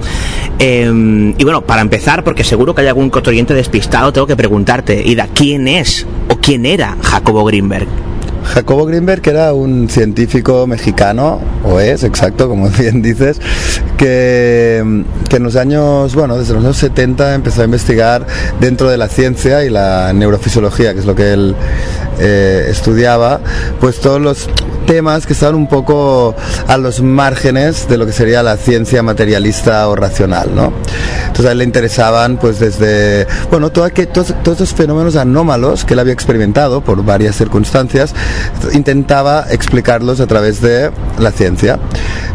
Eh, 0.59 1.35
y 1.37 1.45
bueno, 1.45 1.62
para 1.62 1.83
empezar, 1.83 2.25
porque 2.25 2.45
seguro 2.45 2.75
que 2.75 2.83
hay 2.83 2.88
algún 2.88 3.11
cotoriente 3.11 3.54
despistado, 3.54 4.12
tengo 4.12 4.26
que 4.26 4.37
preguntarte, 4.37 5.02
Ida, 5.04 5.28
¿quién 5.35 5.69
es 5.69 6.07
o 6.28 6.37
quién 6.37 6.66
era 6.66 6.97
Jacobo 7.02 7.45
Greenberg? 7.45 8.12
Jacobo 8.45 8.87
Greenberg, 8.87 9.27
era 9.27 9.53
un 9.53 9.89
científico 9.89 10.67
mexicano, 10.67 11.41
o 11.65 11.81
es, 11.81 12.05
exacto, 12.05 12.49
como 12.49 12.69
bien 12.79 13.03
dices, 13.03 13.41
que, 13.97 15.05
que 15.29 15.37
en 15.37 15.43
los 15.43 15.57
años, 15.57 16.15
bueno, 16.15 16.37
desde 16.37 16.55
los 16.55 16.65
años 16.65 16.77
70 16.77 17.35
empezó 17.35 17.63
a 17.63 17.65
investigar 17.65 18.27
dentro 18.61 18.91
de 18.91 18.97
la 18.97 19.09
ciencia 19.09 19.65
y 19.65 19.71
la 19.71 20.13
neurofisiología, 20.13 20.93
que 20.93 21.01
es 21.01 21.07
lo 21.07 21.15
que 21.15 21.33
él 21.33 21.55
eh, 22.19 22.67
estudiaba, 22.69 23.41
pues 23.81 24.01
todos 24.01 24.21
los 24.21 24.49
temas 24.87 25.27
que 25.27 25.33
estaban 25.33 25.55
un 25.55 25.67
poco 25.69 26.35
a 26.69 26.77
los 26.77 27.03
márgenes 27.03 27.89
de 27.89 27.97
lo 27.99 28.07
que 28.07 28.12
sería 28.12 28.43
la 28.43 28.57
ciencia 28.57 29.03
materialista 29.03 29.89
o 29.89 29.97
racional, 29.97 30.55
¿no? 30.55 30.73
Entonces 31.27 31.47
a 31.47 31.53
él 31.53 31.59
le 31.59 31.65
interesaban, 31.65 32.37
pues 32.39 32.59
desde, 32.61 33.27
bueno, 33.51 33.71
todo 33.71 33.85
aquel- 33.87 34.09
todos, 34.09 34.35
todos 34.43 34.61
esos 34.61 34.75
fenómenos 34.75 35.17
anómalos 35.17 35.85
que 35.85 35.95
él 35.95 36.01
había 36.01 36.12
experimentado 36.12 36.83
por 36.83 37.05
varias 37.05 37.37
circunstancias, 37.37 38.15
intentaba 38.73 39.47
explicarlos 39.51 40.21
a 40.21 40.27
través 40.27 40.61
de 40.61 40.91
la 41.19 41.31
ciencia. 41.33 41.79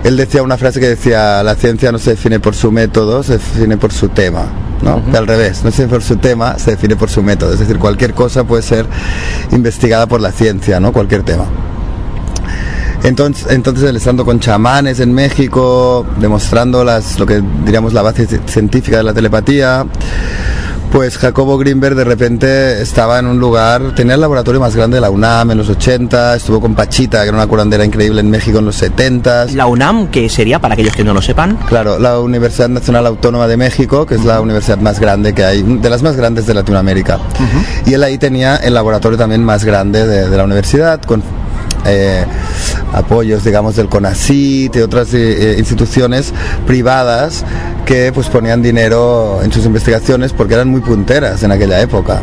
Él 0.04 0.18
decía 0.18 0.44
una 0.44 0.58
frase 0.58 0.80
que 0.80 0.88
decía, 0.90 1.44
la 1.44 1.56
ciencia 1.56 1.92
no 1.92 2.00
se 2.00 2.12
define 2.12 2.40
por 2.40 2.56
su 2.56 2.72
método, 2.72 3.24
se 3.24 3.34
define 3.34 3.78
por 3.78 3.92
su 3.94 4.10
tema. 4.10 4.44
¿no? 4.82 5.04
Que 5.10 5.18
al 5.18 5.26
revés, 5.26 5.64
no 5.64 5.72
se 5.72 5.82
define 5.82 5.88
por 5.90 6.04
su 6.04 6.18
tema, 6.18 6.60
se 6.60 6.72
define 6.72 6.96
por 6.96 7.10
su 7.10 7.24
método. 7.24 7.52
Es 7.52 7.60
decir, 7.60 7.80
cualquier 7.80 8.14
cosa 8.14 8.44
puede 8.44 8.62
ser 8.62 8.86
investigada 9.52 10.06
por 10.06 10.22
la 10.22 10.32
ciencia, 10.32 10.80
¿no? 10.80 10.94
Cualquier 10.94 11.24
tema. 11.24 11.46
Entonces, 13.04 13.48
entonces 13.50 13.90
él 13.90 13.96
estando 13.96 14.26
con 14.26 14.40
chamanes 14.40 15.00
en 15.00 15.14
México, 15.14 16.06
demostrando 16.20 16.84
las, 16.84 17.20
lo 17.20 17.26
que 17.26 17.42
diríamos 17.66 17.94
la 17.94 18.02
base 18.02 18.28
ci- 18.28 18.40
científica 18.48 18.98
de 18.98 19.04
la 19.04 19.14
telepatía, 19.14 19.86
pues 20.92 21.18
Jacobo 21.18 21.58
Greenberg 21.58 21.96
de 21.96 22.04
repente 22.06 22.82
estaba 22.82 23.20
en 23.20 23.28
un 23.28 23.40
lugar, 23.40 23.94
tenía 23.94 24.16
el 24.16 24.22
laboratorio 24.22 24.60
más 24.62 24.76
grande 24.76 24.96
de 24.96 25.02
la 25.02 25.10
UNAM 25.10 25.52
en 25.52 25.58
los 25.58 25.70
80, 25.70 26.36
estuvo 26.36 26.60
con 26.62 26.76
Pachita, 26.76 27.22
que 27.24 27.28
era 27.28 27.38
una 27.38 27.46
curandera 27.48 27.84
increíble 27.86 28.22
en 28.22 28.30
México 28.30 28.60
en 28.60 28.66
los 28.66 28.76
70. 28.78 29.46
La 29.54 29.68
UNAM, 29.68 30.08
que 30.08 30.28
sería, 30.30 30.60
para 30.60 30.74
aquellos 30.74 30.96
que 30.96 31.04
no 31.04 31.14
lo 31.14 31.22
sepan. 31.22 31.58
Claro, 31.68 32.00
la 32.00 32.20
Universidad 32.20 32.70
Nacional 32.70 33.06
Autónoma 33.06 33.48
de 33.48 33.58
México, 33.58 34.06
que 34.06 34.16
es 34.16 34.24
la 34.26 34.40
universidad 34.42 34.78
más 34.80 35.00
grande 35.00 35.34
que 35.34 35.44
hay, 35.44 35.62
de 35.62 35.90
las 35.90 36.02
más 36.04 36.16
grandes 36.16 36.48
de 36.48 36.54
Latinoamérica. 36.54 37.20
Y 37.86 37.94
él 37.94 38.04
ahí 38.04 38.18
tenía 38.18 38.56
el 38.56 38.74
laboratorio 38.74 39.18
también 39.18 39.44
más 39.44 39.66
grande 39.66 40.08
de, 40.08 40.30
de 40.30 40.38
la 40.38 40.46
universidad, 40.46 41.02
con 41.02 41.22
eh, 41.88 42.26
apoyos, 42.94 43.44
digamos, 43.44 43.76
del 43.76 43.88
CONACYT 43.90 44.76
y 44.76 44.80
otras 44.80 45.14
eh, 45.14 45.54
eh, 45.54 45.56
instituciones 45.58 46.34
privadas 46.66 47.44
que 47.86 48.12
pues 48.14 48.28
ponían 48.28 48.62
dinero 48.62 49.40
en 49.44 49.52
sus 49.52 49.66
investigaciones 49.66 50.34
porque 50.34 50.56
eran 50.56 50.70
muy 50.70 50.82
punteras 50.82 51.44
en 51.44 51.52
aquella 51.52 51.82
época. 51.82 52.22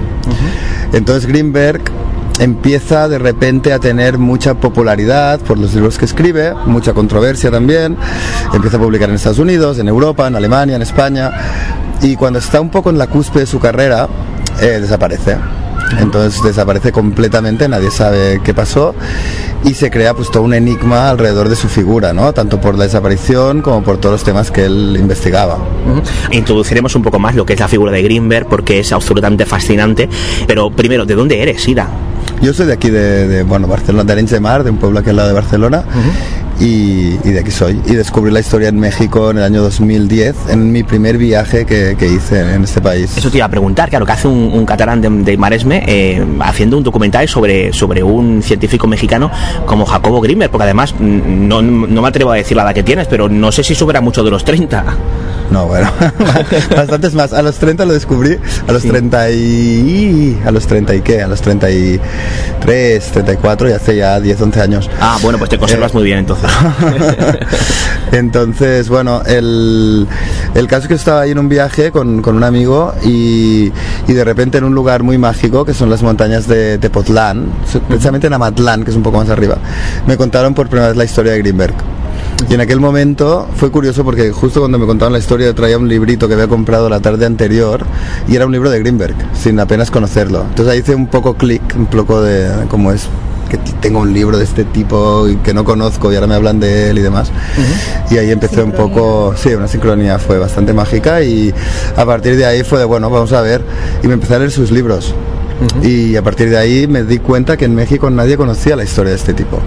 Entonces 0.92 1.26
Greenberg 1.26 1.82
empieza 2.38 3.08
de 3.08 3.18
repente 3.18 3.72
a 3.72 3.78
tener 3.78 4.18
mucha 4.18 4.54
popularidad 4.54 5.40
por 5.40 5.58
los 5.58 5.74
libros 5.74 5.98
que 5.98 6.04
escribe, 6.04 6.52
mucha 6.66 6.92
controversia 6.92 7.50
también, 7.50 7.96
empieza 8.52 8.76
a 8.76 8.80
publicar 8.80 9.08
en 9.08 9.14
Estados 9.16 9.38
Unidos, 9.38 9.78
en 9.78 9.88
Europa, 9.88 10.26
en 10.26 10.36
Alemania, 10.36 10.76
en 10.76 10.82
España, 10.82 11.30
y 12.02 12.16
cuando 12.16 12.38
está 12.38 12.60
un 12.60 12.70
poco 12.70 12.90
en 12.90 12.98
la 12.98 13.06
cúspide 13.06 13.40
de 13.40 13.46
su 13.46 13.60
carrera, 13.60 14.08
eh, 14.60 14.78
desaparece. 14.80 15.36
Entonces 15.98 16.42
desaparece 16.42 16.92
completamente, 16.92 17.68
nadie 17.68 17.90
sabe 17.90 18.40
qué 18.42 18.54
pasó 18.54 18.94
y 19.64 19.74
se 19.74 19.90
crea 19.90 20.14
pues 20.14 20.30
todo 20.30 20.42
un 20.42 20.54
enigma 20.54 21.10
alrededor 21.10 21.48
de 21.48 21.56
su 21.56 21.68
figura, 21.68 22.12
¿no? 22.12 22.32
Tanto 22.32 22.60
por 22.60 22.76
la 22.76 22.84
desaparición 22.84 23.62
como 23.62 23.82
por 23.82 23.98
todos 23.98 24.14
los 24.14 24.24
temas 24.24 24.50
que 24.50 24.64
él 24.64 24.96
investigaba. 24.98 25.58
Introduciremos 26.30 26.94
un 26.94 27.02
poco 27.02 27.18
más 27.18 27.34
lo 27.34 27.46
que 27.46 27.54
es 27.54 27.60
la 27.60 27.68
figura 27.68 27.92
de 27.92 28.02
Greenberg 28.02 28.46
porque 28.48 28.80
es 28.80 28.92
absolutamente 28.92 29.46
fascinante. 29.46 30.08
Pero 30.46 30.70
primero, 30.70 31.06
¿de 31.06 31.14
dónde 31.14 31.40
eres, 31.42 31.66
Ida? 31.66 31.88
Yo 32.42 32.52
soy 32.52 32.66
de 32.66 32.74
aquí, 32.74 32.90
de, 32.90 33.28
de, 33.28 33.42
bueno, 33.42 33.66
Barcelona, 33.66 34.04
de 34.04 34.12
Arenys 34.12 34.30
de 34.30 34.40
Mar, 34.40 34.64
de 34.64 34.70
un 34.70 34.76
pueblo 34.76 34.98
aquí 34.98 35.10
al 35.10 35.16
lado 35.16 35.28
de 35.28 35.34
Barcelona, 35.34 35.84
y, 36.60 37.18
y 37.24 37.30
de 37.32 37.40
aquí 37.40 37.50
soy. 37.50 37.80
Y 37.86 37.94
descubrí 37.94 38.30
la 38.30 38.40
historia 38.40 38.68
en 38.68 38.78
México 38.78 39.30
en 39.30 39.38
el 39.38 39.44
año 39.44 39.62
2010, 39.62 40.36
en 40.50 40.72
mi 40.72 40.82
primer 40.82 41.18
viaje 41.18 41.64
que, 41.64 41.96
que 41.98 42.06
hice 42.08 42.40
en 42.54 42.64
este 42.64 42.80
país. 42.80 43.16
Eso 43.16 43.30
te 43.30 43.38
iba 43.38 43.46
a 43.46 43.50
preguntar, 43.50 43.90
claro, 43.90 44.06
que 44.06 44.12
hace 44.12 44.28
un, 44.28 44.50
un 44.52 44.66
catalán 44.66 45.00
de, 45.00 45.08
de 45.10 45.36
Maresme 45.36 45.82
eh, 45.86 46.24
haciendo 46.40 46.76
un 46.78 46.84
documental 46.84 47.28
sobre, 47.28 47.72
sobre 47.72 48.02
un 48.02 48.42
científico 48.42 48.86
mexicano 48.86 49.30
como 49.66 49.84
Jacobo 49.86 50.20
Greenberg, 50.20 50.50
porque 50.50 50.64
además 50.64 50.94
mm, 50.98 51.48
no, 51.48 51.62
no 51.62 52.02
me 52.02 52.08
atrevo 52.08 52.32
a 52.32 52.36
decir 52.36 52.56
la 52.56 52.64
edad 52.64 52.74
que 52.74 52.82
tienes, 52.82 53.06
pero 53.08 53.28
no 53.28 53.52
sé 53.52 53.62
si 53.64 53.74
supera 53.74 54.00
mucho 54.00 54.22
de 54.22 54.30
los 54.30 54.44
30. 54.44 54.84
No, 55.50 55.66
bueno, 55.66 55.90
bastantes 56.76 57.14
más. 57.14 57.32
A 57.32 57.42
los 57.42 57.56
30 57.56 57.84
lo 57.84 57.92
descubrí, 57.92 58.38
a 58.66 58.72
los 58.72 58.82
30 58.82 59.30
y... 59.30 60.38
¿A 60.44 60.50
los 60.50 60.66
30 60.66 60.94
y 60.94 61.00
qué? 61.02 61.22
A 61.22 61.28
los 61.28 61.40
33, 61.42 63.04
34 63.12 63.68
y 63.68 63.72
hace 63.72 63.96
ya 63.96 64.20
10, 64.20 64.40
11 64.40 64.60
años. 64.60 64.90
Ah, 65.00 65.18
bueno, 65.22 65.38
pues 65.38 65.50
te 65.50 65.58
conservas 65.58 65.94
muy 65.94 66.04
bien 66.04 66.18
entonces. 66.18 66.43
Entonces, 68.12 68.88
bueno, 68.88 69.22
el, 69.26 70.06
el 70.54 70.66
caso 70.66 70.82
es 70.82 70.88
que 70.88 70.94
estaba 70.94 71.22
ahí 71.22 71.32
en 71.32 71.38
un 71.38 71.48
viaje 71.48 71.90
con, 71.90 72.22
con 72.22 72.36
un 72.36 72.44
amigo 72.44 72.94
y, 73.04 73.72
y 74.06 74.12
de 74.12 74.24
repente 74.24 74.58
en 74.58 74.64
un 74.64 74.74
lugar 74.74 75.02
muy 75.02 75.18
mágico, 75.18 75.64
que 75.64 75.74
son 75.74 75.90
las 75.90 76.02
montañas 76.02 76.46
de 76.46 76.78
Tepotlán, 76.78 77.46
precisamente 77.88 78.26
en 78.26 78.34
Amatlán, 78.34 78.84
que 78.84 78.90
es 78.90 78.96
un 78.96 79.02
poco 79.02 79.18
más 79.18 79.30
arriba, 79.30 79.56
me 80.06 80.16
contaron 80.16 80.54
por 80.54 80.68
primera 80.68 80.88
vez 80.88 80.96
la 80.96 81.04
historia 81.04 81.32
de 81.32 81.38
Greenberg. 81.38 81.74
Y 82.48 82.54
en 82.54 82.60
aquel 82.60 82.80
momento 82.80 83.48
fue 83.56 83.70
curioso 83.70 84.04
porque 84.04 84.30
justo 84.30 84.60
cuando 84.60 84.78
me 84.78 84.86
contaron 84.86 85.12
la 85.12 85.18
historia 85.18 85.46
yo 85.46 85.54
traía 85.54 85.78
un 85.78 85.88
librito 85.88 86.28
que 86.28 86.34
había 86.34 86.48
comprado 86.48 86.88
la 86.88 87.00
tarde 87.00 87.26
anterior 87.26 87.84
y 88.28 88.36
era 88.36 88.44
un 88.46 88.52
libro 88.52 88.70
de 88.70 88.80
Greenberg, 88.80 89.14
sin 89.34 89.58
apenas 89.60 89.90
conocerlo. 89.90 90.42
Entonces 90.42 90.72
ahí 90.72 90.80
hice 90.80 90.94
un 90.94 91.06
poco 91.06 91.34
clic, 91.34 91.62
un 91.76 91.86
poco 91.86 92.20
de 92.22 92.66
cómo 92.68 92.92
es 92.92 93.08
que 93.58 93.72
tengo 93.80 94.00
un 94.00 94.12
libro 94.12 94.38
de 94.38 94.44
este 94.44 94.64
tipo 94.64 95.28
y 95.28 95.36
que 95.36 95.54
no 95.54 95.64
conozco 95.64 96.12
y 96.12 96.14
ahora 96.14 96.26
me 96.26 96.34
hablan 96.34 96.60
de 96.60 96.90
él 96.90 96.98
y 96.98 97.02
demás. 97.02 97.30
Y 98.10 98.18
ahí 98.18 98.30
empecé 98.30 98.62
un 98.62 98.72
poco, 98.72 99.34
sí, 99.36 99.54
una 99.54 99.68
sincronía 99.68 100.18
fue 100.18 100.38
bastante 100.38 100.72
mágica 100.72 101.22
y 101.22 101.52
a 101.96 102.04
partir 102.04 102.36
de 102.36 102.46
ahí 102.46 102.62
fue 102.64 102.78
de, 102.78 102.84
bueno, 102.84 103.10
vamos 103.10 103.32
a 103.32 103.40
ver. 103.40 103.62
Y 104.02 104.08
me 104.08 104.14
empecé 104.14 104.34
a 104.34 104.38
leer 104.38 104.50
sus 104.50 104.70
libros. 104.70 105.14
Y 105.82 106.16
a 106.16 106.22
partir 106.22 106.50
de 106.50 106.56
ahí 106.58 106.86
me 106.86 107.02
di 107.04 107.18
cuenta 107.18 107.56
que 107.56 107.64
en 107.64 107.74
México 107.74 108.08
nadie 108.10 108.36
conocía 108.36 108.76
la 108.76 108.84
historia 108.84 109.10
de 109.10 109.16
este 109.16 109.34
tipo. 109.34 109.58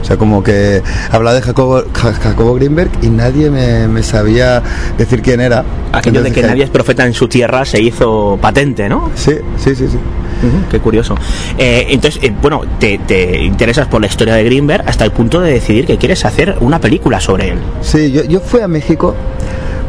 O 0.00 0.04
sea, 0.04 0.16
como 0.16 0.42
que 0.42 0.82
hablaba 1.10 1.34
de 1.34 1.42
Jacobo, 1.42 1.82
Ja- 1.94 2.12
Jacobo 2.12 2.54
Greenberg 2.54 2.90
y 3.02 3.08
nadie 3.08 3.50
me, 3.50 3.88
me 3.88 4.02
sabía 4.02 4.62
decir 4.98 5.22
quién 5.22 5.40
era. 5.40 5.64
Aquello 5.92 6.20
de 6.22 6.28
Entonces 6.28 6.32
que 6.32 6.40
dije, 6.40 6.48
nadie 6.48 6.64
es 6.64 6.70
profeta 6.70 7.06
en 7.06 7.14
su 7.14 7.26
tierra 7.28 7.64
se 7.64 7.80
hizo 7.80 8.38
patente, 8.40 8.88
¿no? 8.88 9.10
Sí, 9.14 9.32
sí, 9.56 9.74
sí, 9.74 9.86
sí. 9.88 9.96
Ujú, 9.96 10.68
qué 10.70 10.78
curioso. 10.80 11.14
Eh, 11.56 11.86
entonces, 11.90 12.22
eh, 12.22 12.32
bueno, 12.42 12.62
te, 12.78 12.98
te 12.98 13.40
interesas 13.42 13.86
por 13.86 14.00
la 14.02 14.08
historia 14.08 14.34
de 14.34 14.44
Greenberg 14.44 14.84
hasta 14.86 15.04
el 15.04 15.10
punto 15.12 15.40
de 15.40 15.52
decidir 15.52 15.86
que 15.86 15.96
quieres 15.96 16.24
hacer 16.26 16.56
una 16.60 16.80
película 16.80 17.20
sobre 17.20 17.50
él. 17.50 17.58
Sí, 17.80 18.12
yo, 18.12 18.24
yo 18.24 18.40
fui 18.40 18.60
a 18.60 18.68
México 18.68 19.14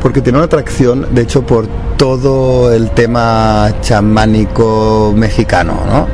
porque 0.05 0.21
tenía 0.21 0.37
una 0.37 0.45
atracción, 0.45 1.15
de 1.15 1.23
hecho, 1.23 1.41
por 1.47 1.65
todo 1.97 2.71
el 2.71 2.91
tema 2.91 3.73
chamánico 3.81 5.11
mexicano, 5.17 5.79
¿no? 5.87 6.07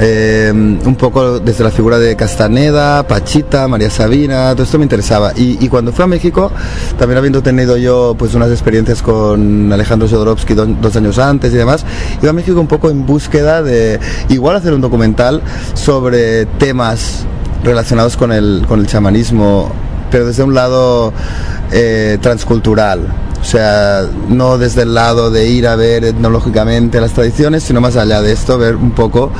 Eh, 0.00 0.52
un 0.54 0.94
poco 0.94 1.40
desde 1.40 1.64
la 1.64 1.72
figura 1.72 1.98
de 1.98 2.14
Castaneda, 2.14 3.04
Pachita, 3.08 3.66
María 3.66 3.90
Sabina, 3.90 4.52
todo 4.52 4.62
esto 4.62 4.78
me 4.78 4.84
interesaba. 4.84 5.32
Y, 5.34 5.68
cuando 5.68 5.92
fui 5.92 6.04
a 6.04 6.06
México, 6.06 6.52
también 6.96 7.18
habiendo 7.18 7.42
tenido 7.42 7.76
yo 7.76 8.14
pues 8.16 8.34
unas 8.34 8.52
experiencias 8.52 9.02
con 9.02 9.72
Alejandro 9.72 10.06
Jodorowsky 10.08 10.54
do- 10.54 10.66
dos 10.66 10.94
años 10.94 11.18
antes 11.18 11.52
y 11.52 11.56
demás, 11.56 11.84
iba 12.22 12.30
a 12.30 12.32
México 12.32 12.60
un 12.60 12.68
poco 12.68 12.88
en 12.88 13.04
búsqueda 13.04 13.64
de 13.64 13.98
igual 14.28 14.54
hacer 14.54 14.74
un 14.74 14.80
documental 14.80 15.42
sobre 15.74 16.46
temas 16.46 17.24
relacionados 17.64 18.16
con 18.16 18.30
el, 18.30 18.62
con 18.68 18.78
el 18.78 18.86
chamanismo, 18.86 19.72
pero 20.12 20.26
desde 20.26 20.44
un 20.44 20.54
lado 20.54 21.12
eh, 21.72 22.18
transcultural. 22.20 23.08
O 23.40 23.44
sea, 23.44 24.02
no 24.28 24.58
desde 24.58 24.82
el 24.82 24.94
lado 24.94 25.32
de 25.32 25.48
ir 25.48 25.66
a 25.66 25.74
ver 25.74 26.04
etnológicamente 26.04 27.00
las 27.00 27.12
tradiciones, 27.12 27.64
sino 27.64 27.80
más 27.80 27.96
allá 27.96 28.22
de 28.22 28.30
esto, 28.30 28.56
ver 28.56 28.76
un 28.76 28.92
poco, 28.92 29.32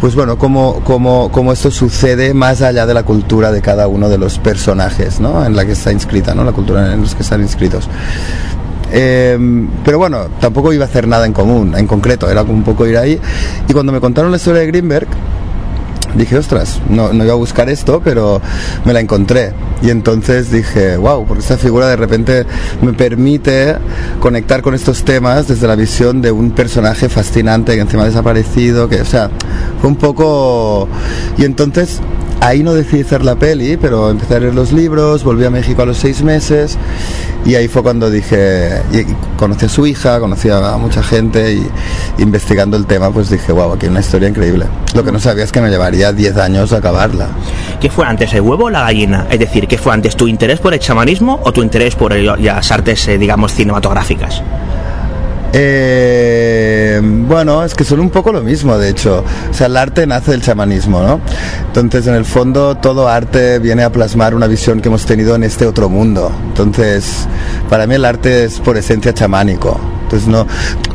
pues 0.00 0.14
bueno, 0.14 0.36
cómo, 0.36 0.82
cómo, 0.84 1.30
cómo 1.32 1.52
esto 1.52 1.70
sucede 1.70 2.34
más 2.34 2.60
allá 2.60 2.84
de 2.84 2.92
la 2.92 3.04
cultura 3.04 3.52
de 3.52 3.62
cada 3.62 3.88
uno 3.88 4.10
de 4.10 4.18
los 4.18 4.38
personajes, 4.38 5.20
¿no? 5.20 5.46
En 5.46 5.56
la 5.56 5.64
que 5.64 5.72
está 5.72 5.92
inscrita, 5.92 6.34
¿no? 6.34 6.44
La 6.44 6.52
cultura 6.52 6.92
en 6.92 7.00
los 7.00 7.14
que 7.14 7.22
están 7.22 7.40
inscritos. 7.40 7.88
Eh, 8.92 9.38
pero 9.84 9.98
bueno, 9.98 10.26
tampoco 10.40 10.72
iba 10.72 10.84
a 10.84 10.88
hacer 10.88 11.08
nada 11.08 11.24
en 11.26 11.32
común, 11.32 11.74
en 11.76 11.86
concreto, 11.86 12.28
era 12.28 12.42
un 12.42 12.64
poco 12.64 12.86
ir 12.86 12.98
ahí. 12.98 13.18
Y 13.66 13.72
cuando 13.72 13.92
me 13.92 14.00
contaron 14.00 14.30
la 14.30 14.36
historia 14.36 14.60
de 14.60 14.66
Greenberg, 14.66 15.08
dije, 16.14 16.38
ostras, 16.38 16.80
no, 16.88 17.12
no 17.12 17.24
iba 17.24 17.32
a 17.32 17.36
buscar 17.36 17.68
esto, 17.68 18.00
pero 18.02 18.40
me 18.84 18.92
la 18.92 19.00
encontré. 19.00 19.52
Y 19.82 19.90
entonces 19.90 20.50
dije, 20.50 20.96
wow, 20.96 21.26
porque 21.26 21.42
esta 21.42 21.58
figura 21.58 21.88
de 21.88 21.96
repente 21.96 22.46
me 22.82 22.92
permite 22.92 23.76
conectar 24.20 24.62
con 24.62 24.74
estos 24.74 25.04
temas 25.04 25.48
desde 25.48 25.66
la 25.66 25.76
visión 25.76 26.22
de 26.22 26.32
un 26.32 26.50
personaje 26.52 27.08
fascinante 27.08 27.74
que 27.74 27.80
encima 27.80 28.04
ha 28.04 28.06
desaparecido, 28.06 28.88
que, 28.88 29.00
o 29.00 29.04
sea, 29.04 29.30
fue 29.80 29.90
un 29.90 29.96
poco... 29.96 30.88
Y 31.36 31.44
entonces 31.44 32.00
ahí 32.40 32.62
no 32.62 32.74
decidí 32.74 33.02
hacer 33.02 33.24
la 33.24 33.36
peli, 33.36 33.76
pero 33.76 34.10
empecé 34.10 34.36
a 34.36 34.40
leer 34.40 34.54
los 34.54 34.72
libros, 34.72 35.24
volví 35.24 35.44
a 35.44 35.50
México 35.50 35.82
a 35.82 35.86
los 35.86 35.96
seis 35.96 36.22
meses 36.22 36.78
y 37.44 37.54
ahí 37.54 37.68
fue 37.68 37.82
cuando 37.82 38.10
dije, 38.10 38.82
conocí 39.36 39.66
a 39.66 39.68
su 39.68 39.86
hija, 39.86 40.18
conocí 40.20 40.50
a 40.50 40.76
mucha 40.78 41.02
gente 41.02 41.54
y 41.54 41.66
investigando 42.18 42.76
el 42.76 42.86
tema 42.86 43.10
pues 43.10 43.30
dije, 43.30 43.52
wow, 43.52 43.72
aquí 43.72 43.86
hay 43.86 43.90
una 43.90 44.00
historia 44.00 44.28
increíble. 44.28 44.66
Lo 44.94 45.04
que 45.04 45.12
no 45.12 45.18
sabía 45.20 45.44
es 45.44 45.52
que 45.52 45.60
me 45.60 45.70
llevaría 45.70 46.12
10 46.12 46.36
años 46.38 46.72
acabarla. 46.72 47.28
¿Qué 47.80 47.90
fue 47.90 48.06
antes, 48.06 48.32
el 48.34 48.40
huevo 48.40 48.64
o 48.64 48.70
la 48.70 48.82
gallina? 48.82 49.26
Es 49.30 49.38
decir, 49.38 49.68
¿qué 49.68 49.78
fue 49.78 49.92
antes, 49.92 50.16
tu 50.16 50.26
interés 50.28 50.60
por 50.60 50.74
el 50.74 50.80
chamanismo 50.80 51.40
o 51.44 51.52
tu 51.52 51.62
interés 51.62 51.94
por 51.94 52.14
las 52.14 52.72
artes, 52.72 53.06
eh, 53.08 53.18
digamos, 53.18 53.52
cinematográficas? 53.52 54.42
Eh, 55.52 57.00
bueno, 57.02 57.64
es 57.64 57.74
que 57.74 57.84
son 57.84 58.00
un 58.00 58.10
poco 58.10 58.32
lo 58.32 58.42
mismo, 58.42 58.76
de 58.78 58.90
hecho. 58.90 59.24
O 59.50 59.54
sea, 59.54 59.66
el 59.66 59.76
arte 59.76 60.06
nace 60.06 60.32
del 60.32 60.42
chamanismo, 60.42 61.02
¿no? 61.02 61.20
Entonces, 61.68 62.06
en 62.06 62.14
el 62.14 62.24
fondo, 62.24 62.76
todo 62.76 63.08
arte 63.08 63.58
viene 63.58 63.82
a 63.82 63.90
plasmar 63.90 64.34
una 64.34 64.46
visión 64.46 64.80
que 64.80 64.88
hemos 64.88 65.06
tenido 65.06 65.34
en 65.34 65.44
este 65.44 65.66
otro 65.66 65.88
mundo. 65.88 66.32
Entonces, 66.48 67.26
para 67.68 67.86
mí 67.86 67.94
el 67.94 68.04
arte 68.04 68.44
es 68.44 68.60
por 68.60 68.76
esencia 68.76 69.14
chamánico. 69.14 69.78
Entonces, 70.04 70.28
no. 70.28 70.46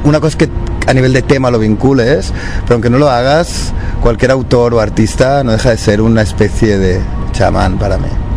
Una 0.04 0.20
cosa 0.20 0.30
es 0.30 0.36
que 0.36 0.50
a 0.88 0.94
nivel 0.94 1.14
de 1.14 1.22
tema 1.22 1.52
lo 1.52 1.60
vincules, 1.60 2.34
pero 2.64 2.76
aunque 2.76 2.90
no 2.90 2.98
lo 2.98 3.10
hagas, 3.10 3.74
cualquier 4.02 4.32
autor 4.32 4.74
o 4.74 4.80
artista 4.80 5.44
no 5.44 5.52
deja 5.52 5.70
de 5.70 5.78
ser 5.78 6.02
una 6.02 6.22
especie 6.22 6.78
de 6.78 7.00
chamán 7.32 7.78
para 7.78 7.98
mí. 7.98 8.31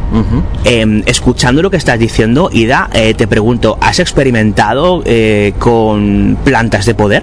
Eh, 0.65 1.03
escuchando 1.07 1.61
lo 1.63 1.71
que 1.71 1.77
estás 1.77 1.99
diciendo, 1.99 2.49
Ida, 2.53 2.89
eh, 2.93 3.15
te 3.15 3.27
pregunto, 3.27 3.79
¿has 3.81 3.99
experimentado 3.99 5.03
eh, 5.05 5.55
con 5.59 6.37
plantas 6.45 6.87
de 6.87 6.95
poder? 6.95 7.23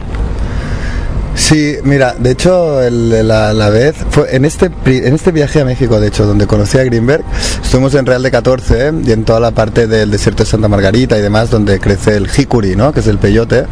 Sí, 1.33 1.75
mira, 1.85 2.13
de 2.19 2.31
hecho 2.31 2.81
el- 2.81 3.25
la, 3.25 3.53
la 3.53 3.69
vez 3.69 3.95
fue 4.09 4.35
en 4.35 4.43
este 4.43 4.69
en 4.85 5.13
este 5.15 5.31
viaje 5.31 5.61
a 5.61 5.65
México, 5.65 5.97
de 5.99 6.07
hecho, 6.09 6.25
donde 6.25 6.45
conocí 6.45 6.77
a 6.77 6.83
Greenberg, 6.83 7.23
estuvimos 7.63 7.95
en 7.95 8.05
Real 8.05 8.21
de 8.21 8.31
14 8.31 8.87
¿eh? 8.89 8.91
y 9.05 9.11
en 9.13 9.23
toda 9.23 9.39
la 9.39 9.51
parte 9.51 9.87
del 9.87 10.11
desierto 10.11 10.43
de 10.43 10.49
Santa 10.49 10.67
Margarita 10.67 11.17
y 11.17 11.21
demás, 11.21 11.49
donde 11.49 11.79
crece 11.79 12.17
el 12.17 12.27
jicuri, 12.27 12.75
¿no? 12.75 12.91
Que 12.91 12.99
es 12.99 13.07
el 13.07 13.17
peyote. 13.17 13.63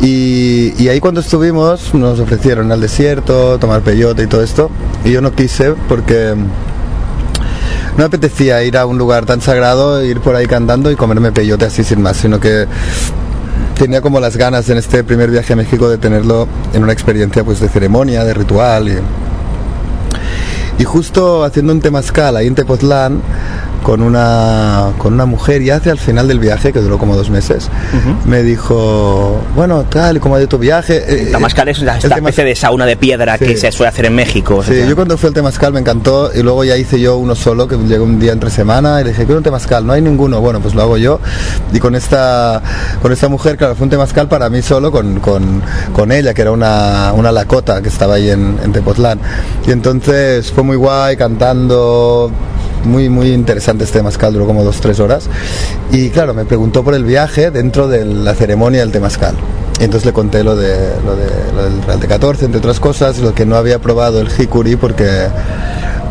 Y, 0.00 0.74
y 0.82 0.88
ahí 0.88 0.98
cuando 0.98 1.20
estuvimos 1.20 1.94
nos 1.94 2.18
ofrecieron 2.18 2.72
al 2.72 2.80
desierto, 2.80 3.58
tomar 3.58 3.82
peyote 3.82 4.24
y 4.24 4.26
todo 4.26 4.42
esto, 4.42 4.68
y 5.04 5.12
yo 5.12 5.20
no 5.20 5.32
quise 5.32 5.74
porque 5.88 6.34
me 8.00 8.06
apetecía 8.06 8.64
ir 8.64 8.78
a 8.78 8.86
un 8.86 8.96
lugar 8.96 9.26
tan 9.26 9.42
sagrado, 9.42 10.02
ir 10.02 10.20
por 10.20 10.34
ahí 10.34 10.46
cantando 10.46 10.90
y 10.90 10.96
comerme 10.96 11.32
peyote 11.32 11.66
así 11.66 11.84
sin 11.84 12.00
más, 12.00 12.16
sino 12.16 12.40
que 12.40 12.66
tenía 13.74 14.00
como 14.00 14.20
las 14.20 14.38
ganas 14.38 14.70
en 14.70 14.78
este 14.78 15.04
primer 15.04 15.30
viaje 15.30 15.52
a 15.52 15.56
México 15.56 15.86
de 15.86 15.98
tenerlo 15.98 16.48
en 16.72 16.82
una 16.82 16.94
experiencia 16.94 17.44
pues 17.44 17.60
de 17.60 17.68
ceremonia, 17.68 18.24
de 18.24 18.32
ritual 18.32 18.88
y, 20.78 20.84
justo 20.84 21.44
haciendo 21.44 21.74
un 21.74 21.82
temazcal 21.82 22.38
ahí 22.38 22.46
en 22.46 22.54
Tepoztlán 22.54 23.20
con 23.82 24.02
una 24.02 24.92
con 24.98 25.14
una 25.14 25.26
mujer 25.26 25.62
y 25.62 25.70
hace 25.70 25.90
al 25.90 25.98
final 25.98 26.28
del 26.28 26.38
viaje 26.38 26.72
que 26.72 26.80
duró 26.80 26.98
como 26.98 27.16
dos 27.16 27.30
meses 27.30 27.68
me 28.26 28.42
dijo 28.42 29.40
bueno 29.54 29.84
tal 29.88 30.16
y 30.16 30.20
cómo 30.20 30.34
ha 30.36 30.38
ido 30.38 30.48
tu 30.48 30.58
viaje 30.58 31.02
Eh, 31.08 31.28
Tamascal 31.32 31.68
es 31.68 31.78
el 31.80 31.88
esta 31.88 32.14
especie 32.16 32.44
de 32.44 32.54
sauna 32.54 32.86
de 32.86 32.96
piedra 32.96 33.38
que 33.38 33.56
se 33.56 33.72
suele 33.72 33.88
hacer 33.88 34.06
en 34.06 34.14
México. 34.14 34.56
o 34.56 34.62
Sí, 34.62 34.74
sea. 34.74 34.86
yo 34.86 34.94
cuando 34.96 35.16
fui 35.16 35.28
al 35.28 35.34
Temazcal 35.34 35.72
me 35.72 35.80
encantó 35.80 36.30
y 36.34 36.42
luego 36.42 36.64
ya 36.64 36.76
hice 36.76 37.00
yo 37.00 37.16
uno 37.16 37.34
solo, 37.34 37.66
que 37.68 37.76
llegó 37.76 38.04
un 38.04 38.18
día 38.20 38.32
entre 38.32 38.50
semana 38.50 39.00
y 39.00 39.04
le 39.04 39.10
dije, 39.10 39.24
quiero 39.24 39.38
un 39.38 39.44
Temazcal, 39.44 39.86
no 39.86 39.92
hay 39.92 40.02
ninguno, 40.02 40.40
bueno, 40.40 40.60
pues 40.60 40.74
lo 40.74 40.82
hago 40.82 40.96
yo. 40.96 41.20
Y 41.72 41.78
con 41.78 41.94
esta, 41.94 42.62
con 43.02 43.12
esta 43.12 43.28
mujer, 43.28 43.56
claro, 43.56 43.74
fue 43.74 43.84
un 43.84 43.90
Temazcal 43.90 44.28
para 44.28 44.48
mí 44.50 44.62
solo, 44.62 44.90
con, 44.92 45.20
con, 45.20 45.62
con 45.92 46.12
ella, 46.12 46.34
que 46.34 46.42
era 46.42 46.52
una, 46.52 47.12
una 47.14 47.32
lacota 47.32 47.80
que 47.82 47.88
estaba 47.88 48.14
ahí 48.14 48.30
en, 48.30 48.58
en 48.62 48.72
Tepoztlán. 48.72 49.18
Y 49.66 49.72
entonces 49.72 50.50
fue 50.52 50.62
muy 50.64 50.76
guay, 50.76 51.16
cantando, 51.16 52.30
muy, 52.84 53.08
muy 53.08 53.32
interesante 53.32 53.84
este 53.84 53.98
Temazcal, 53.98 54.32
duró 54.32 54.46
como 54.46 54.64
dos, 54.64 54.80
tres 54.80 55.00
horas. 55.00 55.28
Y 55.90 56.10
claro, 56.10 56.34
me 56.34 56.44
preguntó 56.44 56.82
por 56.82 56.94
el 56.94 57.04
viaje 57.04 57.50
dentro 57.50 57.88
de 57.88 58.04
la 58.04 58.34
ceremonia 58.34 58.80
del 58.80 58.92
Temazcal. 58.92 59.34
Y 59.80 59.84
entonces 59.84 60.06
le 60.06 60.12
conté 60.12 60.44
lo, 60.44 60.56
de, 60.56 60.76
lo, 61.04 61.16
de, 61.16 61.26
lo 61.54 61.64
del 61.64 61.82
Real 61.82 62.00
de 62.00 62.06
14, 62.06 62.44
entre 62.44 62.58
otras 62.58 62.80
cosas, 62.80 63.18
lo 63.18 63.34
que 63.34 63.46
no 63.46 63.56
había 63.56 63.78
probado 63.78 64.20
el 64.20 64.28
jicuri 64.28 64.76
porque, 64.76 65.28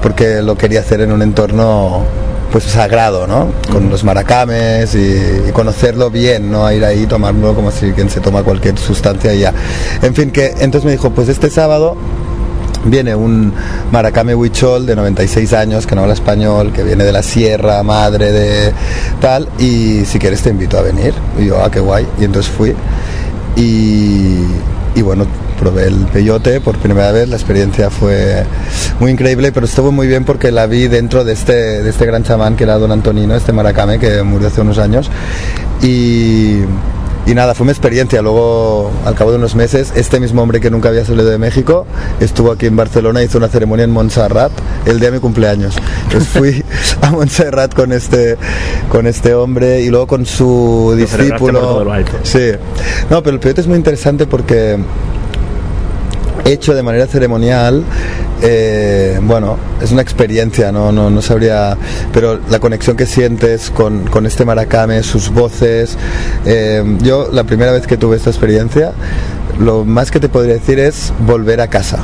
porque 0.01 0.41
lo 0.41 0.57
quería 0.57 0.79
hacer 0.79 1.01
en 1.01 1.11
un 1.11 1.21
entorno 1.21 2.03
pues 2.51 2.63
sagrado, 2.63 3.27
¿no? 3.27 3.51
Con 3.71 3.91
los 3.91 4.03
maracames 4.03 4.95
y, 4.95 5.47
y 5.47 5.51
conocerlo 5.51 6.09
bien, 6.09 6.51
no 6.51 6.71
ir 6.71 6.83
ahí 6.83 7.03
y 7.03 7.05
tomarlo 7.05 7.53
como 7.53 7.69
si 7.69 7.91
quien 7.91 8.09
se 8.09 8.21
toma 8.21 8.41
cualquier 8.41 8.77
sustancia 8.79 9.35
y 9.35 9.41
ya. 9.41 9.53
En 10.01 10.15
fin, 10.15 10.31
que 10.31 10.47
entonces 10.59 10.85
me 10.85 10.91
dijo, 10.91 11.11
pues 11.11 11.29
este 11.29 11.51
sábado 11.51 11.95
viene 12.85 13.15
un 13.15 13.53
maracame 13.91 14.35
huichol 14.35 14.85
de 14.85 14.95
96 14.95 15.53
años 15.53 15.87
que 15.87 15.95
no 15.95 16.01
habla 16.01 16.13
español, 16.13 16.71
que 16.73 16.83
viene 16.83 17.03
de 17.03 17.11
la 17.11 17.23
sierra, 17.23 17.83
madre 17.83 18.31
de 18.31 18.73
tal, 19.19 19.47
y 19.57 20.05
si 20.05 20.19
quieres 20.19 20.41
te 20.41 20.49
invito 20.49 20.77
a 20.77 20.81
venir. 20.81 21.13
Y 21.39 21.45
yo, 21.45 21.61
ah, 21.63 21.69
qué 21.69 21.79
guay. 21.79 22.07
Y 22.19 22.25
entonces 22.25 22.51
fui. 22.51 22.73
Y, 23.55 24.43
y 24.95 25.01
bueno, 25.01 25.25
probé 25.59 25.87
el 25.87 26.05
peyote 26.07 26.61
por 26.61 26.77
primera 26.77 27.11
vez, 27.11 27.27
la 27.27 27.35
experiencia 27.35 27.89
fue 27.89 28.45
muy 28.99 29.11
increíble, 29.11 29.51
pero 29.51 29.65
estuvo 29.65 29.91
muy 29.91 30.07
bien 30.07 30.23
porque 30.23 30.51
la 30.51 30.65
vi 30.67 30.87
dentro 30.87 31.23
de 31.25 31.33
este, 31.33 31.83
de 31.83 31.89
este 31.89 32.05
gran 32.05 32.23
chamán 32.23 32.55
que 32.55 32.63
era 32.63 32.77
don 32.77 32.91
Antonino, 32.91 33.35
este 33.35 33.51
maracame 33.51 33.99
que 33.99 34.23
murió 34.23 34.47
hace 34.47 34.61
unos 34.61 34.77
años. 34.77 35.09
Y, 35.81 36.61
y 37.29 37.35
nada, 37.35 37.53
fue 37.53 37.63
una 37.65 37.71
experiencia. 37.71 38.23
Luego, 38.23 38.89
al 39.05 39.13
cabo 39.13 39.29
de 39.29 39.37
unos 39.37 39.53
meses, 39.53 39.93
este 39.95 40.19
mismo 40.19 40.41
hombre 40.41 40.59
que 40.59 40.71
nunca 40.71 40.89
había 40.89 41.05
salido 41.05 41.29
de 41.29 41.37
México 41.37 41.85
estuvo 42.19 42.51
aquí 42.51 42.65
en 42.65 42.75
Barcelona, 42.75 43.21
hizo 43.21 43.37
una 43.37 43.49
ceremonia 43.49 43.83
en 43.83 43.91
Montserrat 43.91 44.51
el 44.87 44.99
día 44.99 45.11
de 45.11 45.17
mi 45.17 45.21
cumpleaños. 45.21 45.77
Entonces 46.05 46.27
fui 46.33 46.65
a 47.03 47.11
Montserrat 47.11 47.75
con 47.75 47.91
este, 47.91 48.35
con 48.91 49.05
este 49.05 49.35
hombre 49.35 49.81
y 49.81 49.89
luego 49.89 50.07
con 50.07 50.25
su 50.25 50.95
discípulo. 50.97 51.85
Sí. 52.23 52.51
No, 53.11 53.21
pero 53.21 53.35
el 53.35 53.39
peyote 53.39 53.61
es 53.61 53.67
muy 53.67 53.77
interesante 53.77 54.25
porque 54.25 54.79
hecho 56.45 56.73
de 56.73 56.83
manera 56.83 57.07
ceremonial 57.07 57.83
eh, 58.41 59.19
bueno, 59.21 59.57
es 59.81 59.91
una 59.91 60.01
experiencia, 60.01 60.71
no, 60.71 60.91
no, 60.91 61.09
no 61.09 61.21
sabría, 61.21 61.77
pero 62.13 62.39
la 62.49 62.59
conexión 62.59 62.95
que 62.95 63.05
sientes 63.05 63.69
con, 63.69 64.05
con 64.05 64.25
este 64.25 64.45
maracame, 64.45 65.03
sus 65.03 65.29
voces, 65.29 65.97
eh, 66.45 66.83
yo 67.01 67.29
la 67.31 67.43
primera 67.43 67.71
vez 67.71 67.85
que 67.85 67.97
tuve 67.97 68.15
esta 68.15 68.29
experiencia, 68.29 68.93
lo 69.59 69.83
más 69.83 70.09
que 70.09 70.19
te 70.21 70.29
podría 70.29 70.53
decir 70.53 70.79
es 70.79 71.11
volver 71.25 71.59
a 71.59 71.67
casa. 71.67 71.99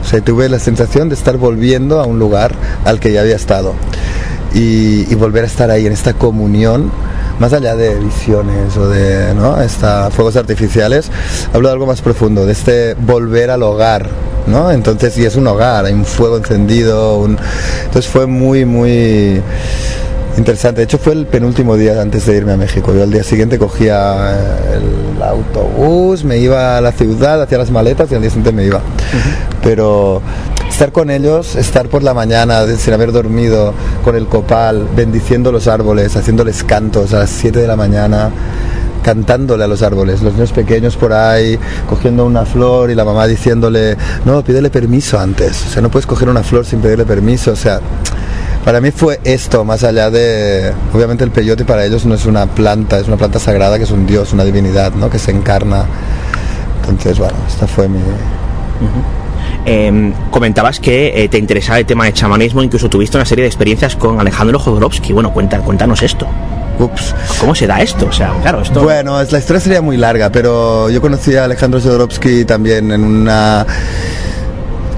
O 0.00 0.06
sea, 0.06 0.20
tuve 0.20 0.48
la 0.48 0.58
sensación 0.58 1.08
de 1.08 1.14
estar 1.14 1.36
volviendo 1.36 2.00
a 2.00 2.06
un 2.06 2.18
lugar 2.18 2.52
al 2.84 3.00
que 3.00 3.12
ya 3.12 3.20
había 3.20 3.36
estado 3.36 3.74
y, 4.54 5.12
y 5.12 5.14
volver 5.14 5.44
a 5.44 5.46
estar 5.46 5.70
ahí 5.70 5.86
en 5.86 5.92
esta 5.92 6.14
comunión 6.14 6.90
más 7.40 7.52
allá 7.54 7.74
de 7.74 7.96
visiones 7.96 8.76
o 8.76 8.88
de 8.88 9.34
¿no? 9.34 9.56
Fuegos 10.10 10.36
artificiales, 10.36 11.10
hablo 11.52 11.68
de 11.68 11.72
algo 11.72 11.86
más 11.86 12.02
profundo, 12.02 12.46
de 12.46 12.52
este 12.52 12.94
volver 12.94 13.50
al 13.50 13.62
hogar, 13.62 14.08
¿no? 14.46 14.70
Entonces, 14.70 15.16
y 15.18 15.24
es 15.24 15.34
un 15.34 15.46
hogar, 15.46 15.86
hay 15.86 15.94
un 15.94 16.04
fuego 16.04 16.36
encendido, 16.36 17.18
un... 17.18 17.38
entonces 17.84 18.10
fue 18.10 18.26
muy, 18.26 18.64
muy 18.64 19.42
interesante. 20.36 20.82
De 20.82 20.84
hecho, 20.84 20.98
fue 20.98 21.14
el 21.14 21.26
penúltimo 21.26 21.76
día 21.76 22.00
antes 22.00 22.26
de 22.26 22.36
irme 22.36 22.52
a 22.52 22.56
México. 22.56 22.94
Yo 22.94 23.02
al 23.02 23.10
día 23.10 23.22
siguiente 23.22 23.58
cogía 23.58 24.36
el 24.74 25.22
autobús, 25.22 26.24
me 26.24 26.38
iba 26.38 26.76
a 26.76 26.80
la 26.80 26.92
ciudad, 26.92 27.42
hacía 27.42 27.58
las 27.58 27.70
maletas 27.70 28.12
y 28.12 28.14
al 28.14 28.20
día 28.20 28.30
siguiente 28.30 28.52
me 28.52 28.64
iba. 28.64 28.82
Pero 29.62 30.20
estar 30.80 30.92
con 30.92 31.10
ellos, 31.10 31.56
estar 31.56 31.90
por 31.90 32.02
la 32.02 32.14
mañana 32.14 32.64
sin 32.78 32.94
haber 32.94 33.12
dormido, 33.12 33.74
con 34.02 34.16
el 34.16 34.28
copal, 34.28 34.88
bendiciendo 34.96 35.52
los 35.52 35.68
árboles, 35.68 36.16
haciéndoles 36.16 36.64
cantos 36.64 37.12
a 37.12 37.18
las 37.18 37.28
7 37.28 37.58
de 37.58 37.66
la 37.66 37.76
mañana 37.76 38.30
cantándole 39.02 39.64
a 39.64 39.66
los 39.66 39.82
árboles, 39.82 40.22
los 40.22 40.32
niños 40.32 40.52
pequeños 40.52 40.96
por 40.96 41.12
ahí 41.12 41.58
cogiendo 41.86 42.24
una 42.24 42.46
flor 42.46 42.90
y 42.90 42.94
la 42.94 43.04
mamá 43.04 43.26
diciéndole, 43.26 43.98
no, 44.24 44.42
pídele 44.42 44.70
permiso 44.70 45.20
antes, 45.20 45.66
o 45.66 45.68
sea, 45.68 45.82
no 45.82 45.90
puedes 45.90 46.06
coger 46.06 46.30
una 46.30 46.42
flor 46.42 46.64
sin 46.64 46.80
pedirle 46.80 47.04
permiso, 47.04 47.52
o 47.52 47.56
sea, 47.56 47.80
para 48.64 48.80
mí 48.80 48.90
fue 48.90 49.20
esto, 49.24 49.66
más 49.66 49.84
allá 49.84 50.08
de, 50.08 50.72
obviamente 50.94 51.24
el 51.24 51.30
peyote 51.30 51.66
para 51.66 51.84
ellos 51.84 52.06
no 52.06 52.14
es 52.14 52.24
una 52.24 52.46
planta, 52.46 52.98
es 52.98 53.06
una 53.06 53.18
planta 53.18 53.38
sagrada 53.38 53.76
que 53.76 53.84
es 53.84 53.90
un 53.90 54.06
dios, 54.06 54.32
una 54.32 54.44
divinidad, 54.44 54.94
¿no? 54.94 55.10
Que 55.10 55.18
se 55.18 55.30
encarna. 55.30 55.84
Entonces, 56.80 57.18
bueno, 57.18 57.36
esta 57.46 57.66
fue 57.66 57.86
mi... 57.86 58.00
Eh, 59.64 60.12
comentabas 60.30 60.80
que 60.80 61.22
eh, 61.22 61.28
te 61.28 61.38
interesaba 61.38 61.78
el 61.78 61.86
tema 61.86 62.04
de 62.04 62.12
chamanismo, 62.12 62.62
incluso 62.62 62.88
tuviste 62.88 63.16
una 63.16 63.26
serie 63.26 63.42
de 63.42 63.48
experiencias 63.48 63.96
con 63.96 64.20
Alejandro 64.20 64.58
Jodorowsky. 64.58 65.12
Bueno, 65.12 65.32
cuenta, 65.32 65.58
cuéntanos 65.58 66.02
esto. 66.02 66.26
Ups. 66.78 67.14
¿Cómo 67.38 67.54
se 67.54 67.66
da 67.66 67.82
esto? 67.82 68.06
O 68.06 68.12
sea, 68.12 68.32
claro, 68.40 68.62
esto... 68.62 68.82
Bueno, 68.82 69.22
la 69.22 69.38
historia 69.38 69.60
sería 69.60 69.82
muy 69.82 69.96
larga, 69.98 70.32
pero 70.32 70.88
yo 70.88 71.00
conocí 71.00 71.36
a 71.36 71.44
Alejandro 71.44 71.80
Jodorowsky 71.80 72.44
también 72.44 72.90
en 72.90 73.04
una... 73.04 73.66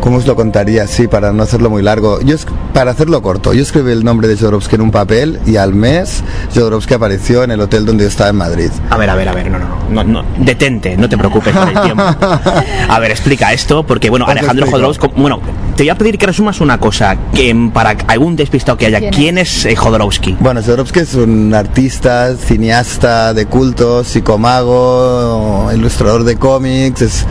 ¿Cómo 0.03 0.17
os 0.17 0.27
lo 0.27 0.35
contaría? 0.35 0.89
Sí, 0.89 1.07
para 1.07 1.33
no 1.33 1.45
hacerlo 1.45 1.71
muy 1.71 1.81
largo. 1.81 2.21
Yo, 2.23 2.35
es- 2.35 2.45
para 2.75 2.91
hacerlo 2.91 3.23
corto, 3.23 3.53
yo 3.55 3.63
escribí 3.63 3.93
el 3.93 4.03
nombre 4.03 4.27
de 4.27 4.37
Jodorowsky 4.37 4.75
en 4.75 4.81
un 4.81 4.91
papel 4.91 5.39
y 5.47 5.57
al 5.57 5.75
mes 5.75 6.25
Jodorowsky 6.53 6.95
apareció 6.95 7.45
en 7.45 7.53
el 7.53 7.61
hotel 7.61 7.87
donde 7.87 8.03
yo 8.03 8.09
estaba 8.09 8.31
en 8.31 8.37
Madrid. 8.37 8.71
A 8.91 8.97
ver, 8.97 9.09
a 9.09 9.15
ver, 9.15 9.29
a 9.29 9.33
ver, 9.33 9.49
no, 9.49 9.59
no, 9.61 9.69
no, 9.91 10.03
no, 10.03 10.25
detente, 10.39 10.97
no 10.97 11.09
te 11.09 11.17
preocupes 11.17 11.55
por 11.55 11.69
el 11.69 11.81
tiempo. 11.83 12.03
A 12.89 12.99
ver, 12.99 13.13
explica 13.13 13.53
esto, 13.53 13.85
porque 13.85 14.11
bueno, 14.11 14.27
Alejandro. 14.27 14.67
Jodorowsky, 14.67 15.07
bueno, 15.17 15.41
te 15.77 15.83
voy 15.85 15.91
a 15.91 15.97
pedir 15.97 16.19
que 16.19 16.27
resumas 16.27 16.61
una 16.61 16.79
cosa, 16.79 17.17
que 17.35 17.55
para 17.73 17.91
algún 18.09 18.37
despistado 18.37 18.77
que 18.79 18.87
haya, 18.87 18.99
¿Quién 18.99 19.11
es? 19.11 19.17
¿quién 19.17 19.39
es 19.39 19.65
eh, 19.67 19.77
Jodorowsky? 19.77 20.37
Bueno, 20.41 20.61
Jodorowsky 20.63 21.01
es 21.01 21.15
un 21.15 21.55
artista, 21.55 22.35
cineasta 22.37 23.35
de 23.35 23.47
culto, 23.47 24.05
psicomago, 24.05 25.71
ilustrador 25.75 26.25
de 26.25 26.37
cómics, 26.37 27.03
es, 27.03 27.27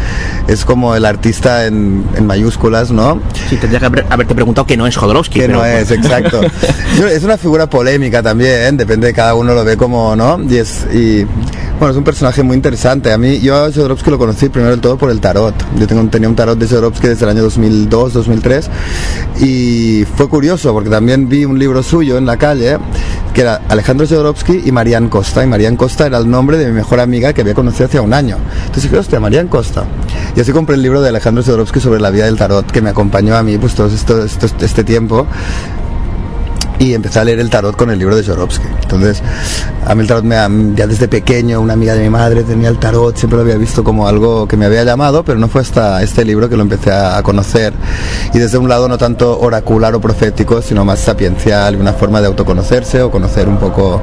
es 0.47 0.65
como 0.65 0.95
el 0.95 1.05
artista 1.05 1.65
en, 1.65 2.03
en 2.15 2.25
mayúsculas, 2.25 2.91
¿no? 2.91 3.21
Sí, 3.49 3.57
tendría 3.57 3.79
que 3.79 3.85
haber- 3.85 4.05
haberte 4.09 4.35
preguntado 4.35 4.65
que 4.67 4.77
no 4.77 4.87
es 4.87 4.95
Jodorowsky. 4.95 5.39
Que 5.39 5.45
pero- 5.47 5.59
no 5.59 5.65
es, 5.65 5.91
exacto. 5.91 6.41
Es 7.11 7.23
una 7.23 7.37
figura 7.37 7.67
polémica 7.69 8.21
también, 8.21 8.75
depende 8.77 9.07
de 9.07 9.13
cada 9.13 9.33
uno 9.35 9.53
lo 9.53 9.63
ve 9.63 9.77
como, 9.77 10.15
¿no? 10.15 10.39
Y 10.49 10.57
es, 10.57 10.85
y, 10.93 11.25
bueno, 11.81 11.93
es 11.93 11.97
un 11.97 12.03
personaje 12.03 12.43
muy 12.43 12.55
interesante. 12.55 13.11
A 13.11 13.17
mí, 13.17 13.39
yo 13.39 13.55
a 13.55 13.71
Jodorowsky 13.71 14.11
lo 14.11 14.19
conocí 14.19 14.49
primero 14.49 14.69
del 14.69 14.81
todo 14.81 14.99
por 14.99 15.09
el 15.09 15.19
tarot. 15.19 15.55
Yo 15.79 15.87
tenía 15.87 16.29
un 16.29 16.35
tarot 16.35 16.55
de 16.55 16.67
Jodorowsky 16.67 17.07
desde 17.07 17.25
el 17.25 17.31
año 17.31 17.41
2002, 17.41 18.13
2003 18.13 18.69
y 19.39 20.05
fue 20.15 20.29
curioso 20.29 20.73
porque 20.73 20.91
también 20.91 21.27
vi 21.27 21.43
un 21.43 21.57
libro 21.57 21.81
suyo 21.81 22.19
en 22.19 22.27
la 22.27 22.37
calle 22.37 22.77
que 23.33 23.41
era 23.41 23.61
Alejandro 23.67 24.05
Jodorowsky 24.05 24.61
y 24.63 24.71
Marianne 24.71 25.09
Costa. 25.09 25.43
Y 25.43 25.47
Marianne 25.47 25.75
Costa 25.75 26.05
era 26.05 26.19
el 26.19 26.29
nombre 26.29 26.59
de 26.59 26.67
mi 26.67 26.73
mejor 26.73 26.99
amiga 26.99 27.33
que 27.33 27.41
había 27.41 27.55
conocido 27.55 27.87
hace 27.87 27.99
un 27.99 28.13
año. 28.13 28.37
Entonces 28.59 28.83
dije, 28.83 28.99
hostia, 28.99 29.19
Marianne 29.19 29.49
Costa. 29.49 29.83
Y 30.35 30.39
así 30.39 30.51
compré 30.51 30.75
el 30.75 30.83
libro 30.83 31.01
de 31.01 31.09
Alejandro 31.09 31.43
Jodorowsky 31.43 31.79
sobre 31.79 31.99
la 31.99 32.11
vida 32.11 32.25
del 32.25 32.37
tarot 32.37 32.71
que 32.71 32.83
me 32.83 32.91
acompañó 32.91 33.35
a 33.35 33.41
mí 33.41 33.57
pues 33.57 33.73
todo 33.73 33.87
este 33.87 34.83
tiempo 34.83 35.25
y 36.81 36.95
empecé 36.95 37.19
a 37.19 37.23
leer 37.23 37.39
el 37.39 37.51
tarot 37.51 37.75
con 37.75 37.91
el 37.91 37.99
libro 37.99 38.15
de 38.15 38.23
Jodorowsky. 38.23 38.65
Entonces, 38.81 39.21
a 39.85 39.93
mí 39.93 40.01
el 40.01 40.07
tarot 40.07 40.25
ya 40.75 40.87
desde 40.87 41.07
pequeño, 41.07 41.61
una 41.61 41.73
amiga 41.73 41.93
de 41.93 42.01
mi 42.01 42.09
madre 42.09 42.43
tenía 42.43 42.69
el 42.69 42.79
tarot, 42.79 43.15
siempre 43.15 43.37
lo 43.37 43.43
había 43.43 43.57
visto 43.57 43.83
como 43.83 44.07
algo 44.07 44.47
que 44.47 44.57
me 44.57 44.65
había 44.65 44.83
llamado, 44.83 45.23
pero 45.23 45.37
no 45.37 45.47
fue 45.47 45.61
hasta 45.61 46.01
este 46.01 46.25
libro 46.25 46.49
que 46.49 46.57
lo 46.57 46.63
empecé 46.63 46.91
a, 46.91 47.17
a 47.17 47.23
conocer. 47.23 47.73
Y 48.33 48.39
desde 48.39 48.57
un 48.57 48.67
lado 48.67 48.87
no 48.87 48.97
tanto 48.97 49.39
oracular 49.39 49.93
o 49.93 50.01
profético, 50.01 50.61
sino 50.63 50.83
más 50.83 50.99
sapiencial, 50.99 51.75
una 51.75 51.93
forma 51.93 52.19
de 52.19 52.27
autoconocerse 52.27 53.03
o 53.03 53.11
conocer 53.11 53.47
un 53.47 53.57
poco 53.57 54.01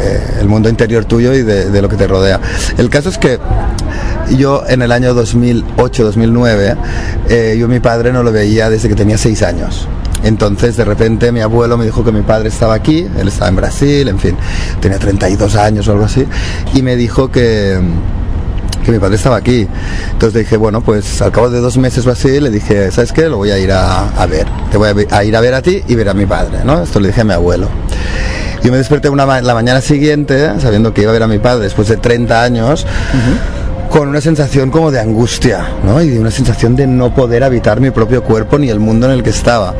eh, 0.00 0.38
el 0.40 0.48
mundo 0.48 0.68
interior 0.68 1.04
tuyo 1.04 1.32
y 1.32 1.42
de, 1.42 1.82
lo 1.82 1.88
que 1.88 1.96
te 1.96 2.06
rodea. 2.06 2.40
El 2.76 2.90
caso 2.90 3.08
es 3.08 3.18
que 3.18 3.38
yo 4.36 4.64
en 4.68 4.82
el 4.82 4.92
año 4.92 5.14
2008-2009, 5.14 6.76
eh, 7.28 7.56
yo 7.58 7.68
mi 7.68 7.80
padre 7.80 8.12
no 8.12 8.22
lo 8.22 8.32
veía 8.32 8.68
desde 8.68 8.88
que 8.88 8.94
tenía 8.94 9.16
seis 9.16 9.42
años. 9.42 9.88
Entonces 10.22 10.76
de 10.76 10.84
repente 10.84 11.32
mi 11.32 11.40
abuelo 11.40 11.76
me 11.76 11.84
dijo 11.84 12.04
que 12.04 12.12
mi 12.12 12.22
padre 12.22 12.48
estaba 12.48 12.74
aquí, 12.74 13.06
él 13.18 13.28
estaba 13.28 13.48
en 13.48 13.56
Brasil, 13.56 14.08
en 14.08 14.18
fin, 14.18 14.36
tenía 14.80 14.98
32 14.98 15.56
años 15.56 15.86
o 15.88 15.92
algo 15.92 16.04
así, 16.04 16.26
y 16.74 16.82
me 16.82 16.96
dijo 16.96 17.30
que, 17.30 17.78
que 18.84 18.92
mi 18.92 18.98
padre 18.98 19.16
estaba 19.16 19.36
aquí. 19.36 19.66
Entonces 20.12 20.44
dije, 20.44 20.56
bueno, 20.56 20.80
pues 20.80 21.20
al 21.20 21.32
cabo 21.32 21.50
de 21.50 21.60
dos 21.60 21.76
meses 21.76 22.06
o 22.06 22.10
así, 22.10 22.40
le 22.40 22.50
dije, 22.50 22.90
¿sabes 22.90 23.12
qué? 23.12 23.28
Lo 23.28 23.36
voy 23.36 23.50
a 23.50 23.58
ir 23.58 23.72
a, 23.72 24.08
a 24.10 24.26
ver, 24.26 24.46
te 24.70 24.78
voy 24.78 24.88
a, 25.10 25.24
ir 25.24 25.36
a 25.36 25.40
ver 25.40 25.54
a 25.54 25.62
ti 25.62 25.82
y 25.86 25.94
ver 25.94 26.08
a 26.08 26.14
mi 26.14 26.26
padre, 26.26 26.58
¿no? 26.64 26.82
Esto 26.82 27.00
le 27.00 27.08
dije 27.08 27.20
a 27.20 27.24
mi 27.24 27.32
abuelo. 27.32 27.68
Yo 28.62 28.72
me 28.72 28.78
desperté 28.78 29.08
una 29.08 29.40
la 29.42 29.54
mañana 29.54 29.80
siguiente, 29.80 30.50
sabiendo 30.60 30.92
que 30.92 31.02
iba 31.02 31.10
a 31.10 31.12
ver 31.12 31.22
a 31.22 31.28
mi 31.28 31.38
padre 31.38 31.64
después 31.64 31.88
de 31.88 31.98
30 31.98 32.42
años, 32.42 32.86
con 33.90 34.08
una 34.08 34.20
sensación 34.20 34.70
como 34.70 34.90
de 34.90 35.00
angustia, 35.00 35.66
¿no? 35.84 36.02
Y 36.02 36.10
de 36.10 36.18
una 36.18 36.30
sensación 36.30 36.76
de 36.76 36.86
no 36.86 37.14
poder 37.14 37.44
habitar 37.44 37.80
mi 37.80 37.90
propio 37.90 38.22
cuerpo 38.22 38.58
ni 38.58 38.68
el 38.68 38.80
mundo 38.80 39.06
en 39.06 39.12
el 39.12 39.22
que 39.22 39.30
estaba. 39.30 39.74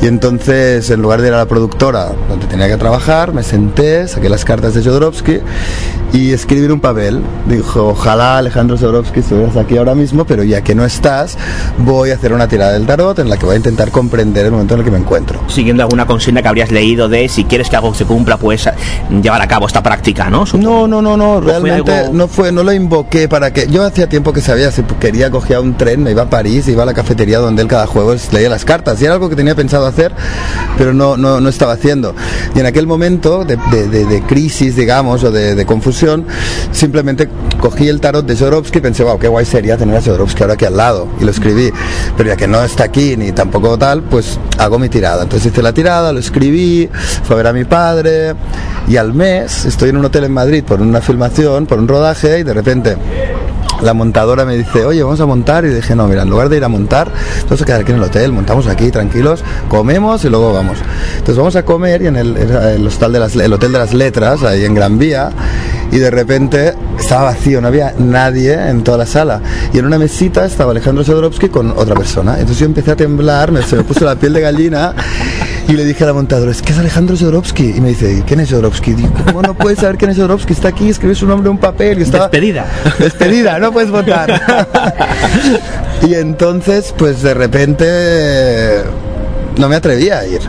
Y 0.00 0.06
entonces, 0.06 0.88
en 0.90 1.00
lugar 1.02 1.20
de 1.20 1.28
ir 1.28 1.34
a 1.34 1.38
la 1.38 1.46
productora 1.46 2.12
donde 2.28 2.46
tenía 2.46 2.68
que 2.68 2.76
trabajar, 2.76 3.32
me 3.32 3.42
senté, 3.42 4.08
saqué 4.08 4.28
las 4.28 4.44
cartas 4.44 4.74
de 4.74 4.82
Jodorowsky 4.82 5.40
y 6.12 6.32
escribí 6.32 6.66
en 6.66 6.72
un 6.72 6.80
papel. 6.80 7.20
Dijo, 7.46 7.88
ojalá 7.88 8.38
Alejandro 8.38 8.76
Jodorowsky 8.76 9.20
estuvieras 9.20 9.56
aquí 9.56 9.76
ahora 9.78 9.94
mismo, 9.94 10.24
pero 10.24 10.44
ya 10.44 10.62
que 10.62 10.74
no 10.74 10.84
estás, 10.84 11.38
voy 11.78 12.10
a 12.10 12.14
hacer 12.14 12.32
una 12.32 12.48
tirada 12.48 12.72
del 12.72 12.86
tarot 12.86 13.18
en 13.18 13.28
la 13.28 13.36
que 13.36 13.46
voy 13.46 13.54
a 13.54 13.56
intentar 13.56 13.90
comprender 13.90 14.44
el 14.46 14.52
momento 14.52 14.74
en 14.74 14.80
el 14.80 14.84
que 14.84 14.90
me 14.90 14.98
encuentro. 14.98 15.40
Siguiendo 15.48 15.82
alguna 15.82 16.06
consigna 16.06 16.42
que 16.42 16.48
habrías 16.48 16.70
leído 16.70 17.08
de 17.08 17.28
si 17.28 17.44
quieres 17.44 17.68
que 17.70 17.76
algo 17.76 17.94
se 17.94 18.04
cumpla, 18.04 18.36
pues 18.36 18.68
llevar 19.22 19.40
a 19.42 19.48
cabo 19.48 19.66
esta 19.66 19.82
práctica, 19.82 20.28
¿no? 20.30 20.44
No, 20.58 20.86
no, 20.86 21.00
no, 21.02 21.16
no, 21.16 21.40
fue 21.40 21.52
realmente 21.52 21.92
algo- 21.92 22.12
no 22.12 22.28
fue, 22.28 22.52
no 22.52 22.62
lo 22.62 22.72
invoqué 22.72 23.28
para 23.28 23.52
que. 23.52 23.66
Yo 23.68 23.82
hacía 23.84 24.08
tiempo 24.08 24.32
que 24.32 24.40
sabía 24.40 24.70
si 24.70 24.82
quería 25.00 25.30
cogía 25.30 25.60
un 25.60 25.76
tren, 25.76 26.02
me 26.02 26.10
iba 26.10 26.22
a 26.22 26.30
París, 26.30 26.68
iba 26.68 26.82
a 26.82 26.86
la 26.86 26.94
cafetería 26.94 27.38
donde 27.38 27.62
él 27.62 27.68
cada 27.68 27.86
jueves 27.86 28.28
leía 28.32 28.48
las 28.48 28.64
cartas. 28.64 29.00
Y 29.00 29.04
era 29.04 29.14
algo 29.14 29.28
que 29.30 29.36
tenía 29.36 29.54
pensado 29.54 29.86
hacer, 29.86 30.12
pero 30.76 30.92
no, 30.92 31.16
no, 31.16 31.40
no 31.40 31.48
estaba 31.48 31.72
haciendo. 31.72 32.14
Y 32.54 32.60
en 32.60 32.66
aquel 32.66 32.86
momento 32.86 33.44
de, 33.44 33.56
de- 33.70 33.88
de- 33.88 34.04
de 34.04 34.22
crisis, 34.22 34.76
digamos, 34.76 35.24
o 35.24 35.30
de, 35.30 35.54
de 35.54 35.66
simplemente 36.70 37.28
cogí 37.60 37.88
el 37.88 38.00
tarot 38.00 38.24
de 38.26 38.36
Jodorowsky 38.36 38.78
y 38.78 38.80
pensé, 38.80 39.04
wow, 39.04 39.18
qué 39.18 39.28
guay 39.28 39.44
sería 39.44 39.76
tener 39.76 39.96
a 39.96 40.00
Jodorowsky 40.00 40.42
ahora 40.42 40.54
aquí 40.54 40.64
al 40.64 40.76
lado. 40.76 41.08
Y 41.20 41.24
lo 41.24 41.30
escribí. 41.30 41.72
Pero 42.16 42.28
ya 42.28 42.36
que 42.36 42.46
no 42.46 42.62
está 42.62 42.84
aquí 42.84 43.16
ni 43.16 43.32
tampoco 43.32 43.78
tal, 43.78 44.02
pues 44.02 44.38
hago 44.58 44.78
mi 44.78 44.88
tirada. 44.88 45.22
Entonces 45.22 45.52
hice 45.52 45.62
la 45.62 45.72
tirada, 45.72 46.12
lo 46.12 46.20
escribí, 46.20 46.88
fue 47.24 47.34
a 47.34 47.36
ver 47.38 47.46
a 47.46 47.52
mi 47.52 47.64
padre 47.64 48.34
y 48.88 48.96
al 48.96 49.14
mes 49.14 49.64
estoy 49.64 49.90
en 49.90 49.96
un 49.96 50.04
hotel 50.04 50.24
en 50.24 50.32
Madrid 50.32 50.64
por 50.64 50.80
una 50.80 51.00
filmación, 51.00 51.66
por 51.66 51.78
un 51.78 51.88
rodaje 51.88 52.40
y 52.40 52.42
de 52.42 52.54
repente 52.54 52.96
la 53.82 53.94
montadora 53.94 54.44
me 54.44 54.56
dice, 54.56 54.84
oye, 54.84 55.02
vamos 55.02 55.20
a 55.20 55.26
montar. 55.26 55.64
Y 55.64 55.68
dije, 55.68 55.94
no, 55.94 56.06
mira, 56.06 56.22
en 56.22 56.30
lugar 56.30 56.48
de 56.48 56.56
ir 56.56 56.64
a 56.64 56.68
montar, 56.68 57.10
vamos 57.44 57.62
a 57.62 57.64
quedar 57.64 57.80
aquí 57.82 57.92
en 57.92 57.98
el 57.98 58.04
hotel, 58.04 58.32
montamos 58.32 58.66
aquí 58.66 58.90
tranquilos, 58.90 59.44
comemos 59.68 60.24
y 60.24 60.28
luego 60.28 60.52
vamos. 60.52 60.78
Entonces 61.12 61.36
vamos 61.36 61.56
a 61.56 61.64
comer 61.64 62.02
y 62.02 62.06
en 62.06 62.16
el, 62.16 62.86
hostal 62.86 63.12
de 63.12 63.18
las, 63.18 63.36
el 63.36 63.52
hotel 63.52 63.72
de 63.72 63.78
las 63.78 63.94
letras, 63.94 64.42
ahí 64.42 64.64
en 64.64 64.74
Gran 64.74 64.98
Vía, 64.98 65.30
y 65.90 65.98
de 65.98 66.10
repente 66.10 66.74
estaba 66.98 67.24
vacío, 67.24 67.60
no 67.60 67.68
había 67.68 67.94
nadie 67.98 68.54
en 68.54 68.82
toda 68.82 68.98
la 68.98 69.06
sala. 69.06 69.40
Y 69.72 69.78
en 69.78 69.86
una 69.86 69.98
mesita 69.98 70.44
estaba 70.44 70.70
Alejandro 70.70 71.04
Jodorowsky 71.04 71.48
con 71.48 71.70
otra 71.72 71.94
persona. 71.94 72.34
Entonces 72.34 72.58
yo 72.58 72.66
empecé 72.66 72.92
a 72.92 72.96
temblar, 72.96 73.52
me, 73.52 73.62
se 73.62 73.76
me 73.76 73.84
puso 73.84 74.04
la 74.04 74.14
piel 74.16 74.32
de 74.32 74.40
gallina. 74.40 74.94
Y 75.68 75.74
le 75.74 75.84
dije 75.84 76.04
a 76.04 76.08
la 76.08 76.12
montadora, 76.12 76.50
es 76.50 76.60
que 76.60 76.72
es 76.72 76.78
Alejandro 76.78 77.16
Jodorowsky. 77.16 77.76
Y 77.76 77.80
me 77.80 77.90
dice, 77.90 78.22
¿quién 78.26 78.40
es 78.40 78.50
Jodorowsky? 78.50 78.94
Digo, 78.94 79.12
¿cómo 79.26 79.42
no 79.42 79.54
puedes 79.54 79.78
saber 79.78 79.96
quién 79.96 80.10
es 80.10 80.16
Jodorowsky? 80.16 80.52
Está 80.52 80.68
aquí, 80.68 80.88
escribe 80.88 81.14
su 81.14 81.26
nombre 81.26 81.48
en 81.48 81.52
un 81.52 81.60
papel 81.60 81.98
y 81.98 82.02
estaba... 82.02 82.28
Despedida. 82.28 82.66
Despedida, 82.98 83.58
no 83.58 83.71
puedes 83.72 83.90
votar. 83.90 84.40
y 86.06 86.14
entonces, 86.14 86.94
pues 86.96 87.22
de 87.22 87.34
repente 87.34 88.82
no 89.56 89.68
me 89.68 89.76
atrevía 89.76 90.18
a 90.20 90.26
ir. 90.26 90.40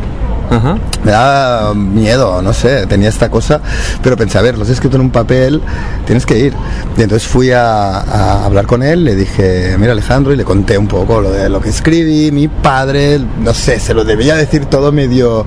Me 1.04 1.12
daba 1.12 1.74
miedo, 1.74 2.40
no 2.44 2.54
sé, 2.54 2.86
tenía 2.86 3.10
esta 3.10 3.28
cosa, 3.32 3.60
pero 4.04 4.16
pensé, 4.16 4.38
a 4.38 4.42
ver, 4.44 4.56
los 4.56 4.70
he 4.70 4.74
escrito 4.74 4.98
en 4.98 5.02
un 5.02 5.10
papel, 5.10 5.60
tienes 6.06 6.28
que 6.28 6.38
ir. 6.38 6.54
Y 6.96 7.02
entonces 7.02 7.28
fui 7.28 7.50
a, 7.50 7.98
a 7.98 8.46
hablar 8.46 8.68
con 8.68 8.84
él, 8.84 9.04
le 9.04 9.16
dije, 9.16 9.76
mira 9.80 9.94
Alejandro, 9.94 10.32
y 10.32 10.36
le 10.36 10.44
conté 10.44 10.78
un 10.78 10.88
poco 10.88 11.22
lo 11.22 11.32
de 11.32 11.50
lo 11.50 11.60
que 11.60 11.70
escribí, 11.70 12.32
mi 12.32 12.50
padre, 12.50 13.20
no 13.40 13.52
sé, 13.56 13.80
se 13.80 13.96
lo 13.96 14.04
debía 14.04 14.36
decir 14.36 14.66
todo 14.68 14.92
medio 14.92 15.44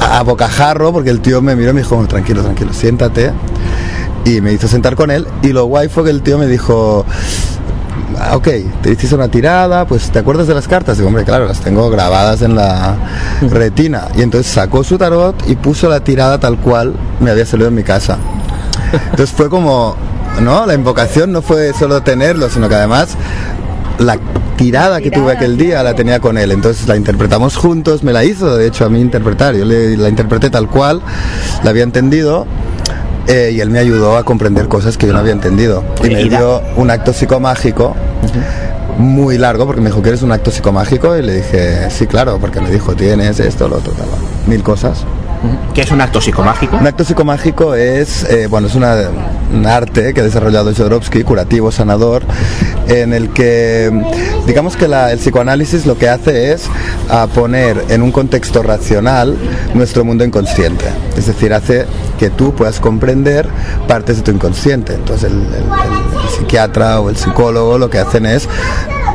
a, 0.00 0.18
a 0.18 0.22
bocajarro, 0.24 0.92
porque 0.92 1.10
el 1.10 1.20
tío 1.20 1.40
me 1.40 1.54
miró 1.54 1.70
y 1.70 1.74
me 1.74 1.80
dijo, 1.82 1.94
"Bueno, 1.94 2.08
tranquilo, 2.08 2.42
tranquilo, 2.42 2.72
siéntate. 2.72 3.30
Y 4.24 4.40
me 4.40 4.52
hizo 4.52 4.68
sentar 4.68 4.94
con 4.94 5.10
él, 5.10 5.26
y 5.42 5.48
lo 5.52 5.64
guay 5.66 5.88
fue 5.88 6.04
que 6.04 6.10
el 6.10 6.22
tío 6.22 6.38
me 6.38 6.46
dijo, 6.46 7.04
"Ah, 8.18 8.36
ok, 8.36 8.48
te 8.82 8.92
hiciste 8.92 9.14
una 9.14 9.28
tirada, 9.28 9.86
pues 9.86 10.10
¿te 10.10 10.18
acuerdas 10.18 10.46
de 10.46 10.54
las 10.54 10.68
cartas? 10.68 10.96
Digo, 10.98 11.08
hombre, 11.08 11.24
claro, 11.24 11.46
las 11.46 11.60
tengo 11.60 11.88
grabadas 11.88 12.42
en 12.42 12.54
la 12.54 12.96
retina. 13.40 14.08
Y 14.16 14.22
entonces 14.22 14.52
sacó 14.52 14.84
su 14.84 14.98
tarot 14.98 15.34
y 15.48 15.56
puso 15.56 15.88
la 15.88 16.00
tirada 16.00 16.38
tal 16.38 16.58
cual 16.58 16.94
me 17.20 17.30
había 17.30 17.46
salido 17.46 17.68
en 17.68 17.74
mi 17.74 17.84
casa. 17.84 18.18
Entonces 19.10 19.30
fue 19.30 19.48
como, 19.48 19.96
¿no? 20.42 20.66
La 20.66 20.74
invocación 20.74 21.32
no 21.32 21.42
fue 21.42 21.72
solo 21.72 22.02
tenerlo, 22.02 22.48
sino 22.50 22.68
que 22.68 22.74
además 22.74 23.10
la 23.98 24.18
tirada 24.56 25.00
que 25.00 25.10
tuve 25.10 25.32
aquel 25.32 25.56
día 25.56 25.82
la 25.82 25.94
tenía 25.94 26.20
con 26.20 26.38
él. 26.38 26.52
Entonces 26.52 26.88
la 26.88 26.96
interpretamos 26.96 27.56
juntos, 27.56 28.02
me 28.02 28.12
la 28.12 28.24
hizo 28.24 28.56
de 28.56 28.66
hecho 28.66 28.84
a 28.84 28.88
mí 28.88 29.00
interpretar. 29.00 29.54
Yo 29.54 29.64
le, 29.64 29.96
la 29.96 30.08
interpreté 30.08 30.50
tal 30.50 30.68
cual, 30.68 31.00
la 31.62 31.70
había 31.70 31.82
entendido. 31.82 32.46
Eh, 33.28 33.52
y 33.54 33.60
él 33.60 33.70
me 33.70 33.78
ayudó 33.78 34.16
a 34.16 34.24
comprender 34.24 34.68
cosas 34.68 34.96
que 34.96 35.06
yo 35.06 35.12
no 35.12 35.18
había 35.18 35.32
entendido. 35.32 35.84
Y 36.02 36.08
me 36.08 36.24
dio 36.24 36.62
un 36.76 36.90
acto 36.90 37.12
psicomágico 37.12 37.94
muy 38.98 39.38
largo 39.38 39.66
porque 39.66 39.80
me 39.80 39.90
dijo 39.90 40.02
que 40.02 40.08
eres 40.08 40.22
un 40.22 40.32
acto 40.32 40.50
psicomágico 40.50 41.16
y 41.16 41.22
le 41.22 41.34
dije, 41.34 41.88
sí, 41.90 42.06
claro, 42.06 42.38
porque 42.40 42.60
me 42.60 42.70
dijo, 42.70 42.94
tienes 42.96 43.38
esto, 43.38 43.68
lo 43.68 43.76
otro, 43.76 43.92
tal, 43.92 44.08
mil 44.46 44.62
cosas. 44.62 45.04
¿Qué 45.74 45.82
es 45.82 45.90
un 45.90 46.00
acto 46.00 46.20
psicomágico? 46.20 46.76
Un 46.76 46.86
acto 46.86 47.04
psicomágico 47.04 47.74
es, 47.74 48.24
eh, 48.24 48.46
bueno, 48.48 48.66
es 48.66 48.74
una, 48.74 48.96
un 49.52 49.66
arte 49.66 50.12
que 50.12 50.20
ha 50.20 50.24
desarrollado 50.24 50.72
Jodorowsky, 50.74 51.22
curativo, 51.22 51.70
sanador, 51.70 52.22
en 52.88 53.12
el 53.12 53.30
que, 53.30 53.90
digamos 54.46 54.76
que 54.76 54.86
el 54.86 55.18
psicoanálisis 55.18 55.86
lo 55.86 55.96
que 55.96 56.08
hace 56.08 56.52
es 56.52 56.68
a 57.08 57.26
poner 57.26 57.84
en 57.88 58.02
un 58.02 58.12
contexto 58.12 58.62
racional 58.62 59.36
nuestro 59.74 60.04
mundo 60.04 60.24
inconsciente. 60.24 60.86
Es 61.16 61.26
decir, 61.26 61.52
hace 61.52 61.86
que 62.18 62.30
tú 62.30 62.54
puedas 62.54 62.80
comprender 62.80 63.48
partes 63.86 64.16
de 64.16 64.22
tu 64.22 64.30
inconsciente. 64.30 64.94
Entonces, 64.94 65.30
el 65.30 65.46
psiquiatra 66.36 67.00
o 67.00 67.10
el 67.10 67.16
psicólogo 67.16 67.78
lo 67.78 67.90
que 67.90 67.98
hacen 67.98 68.26
es 68.26 68.48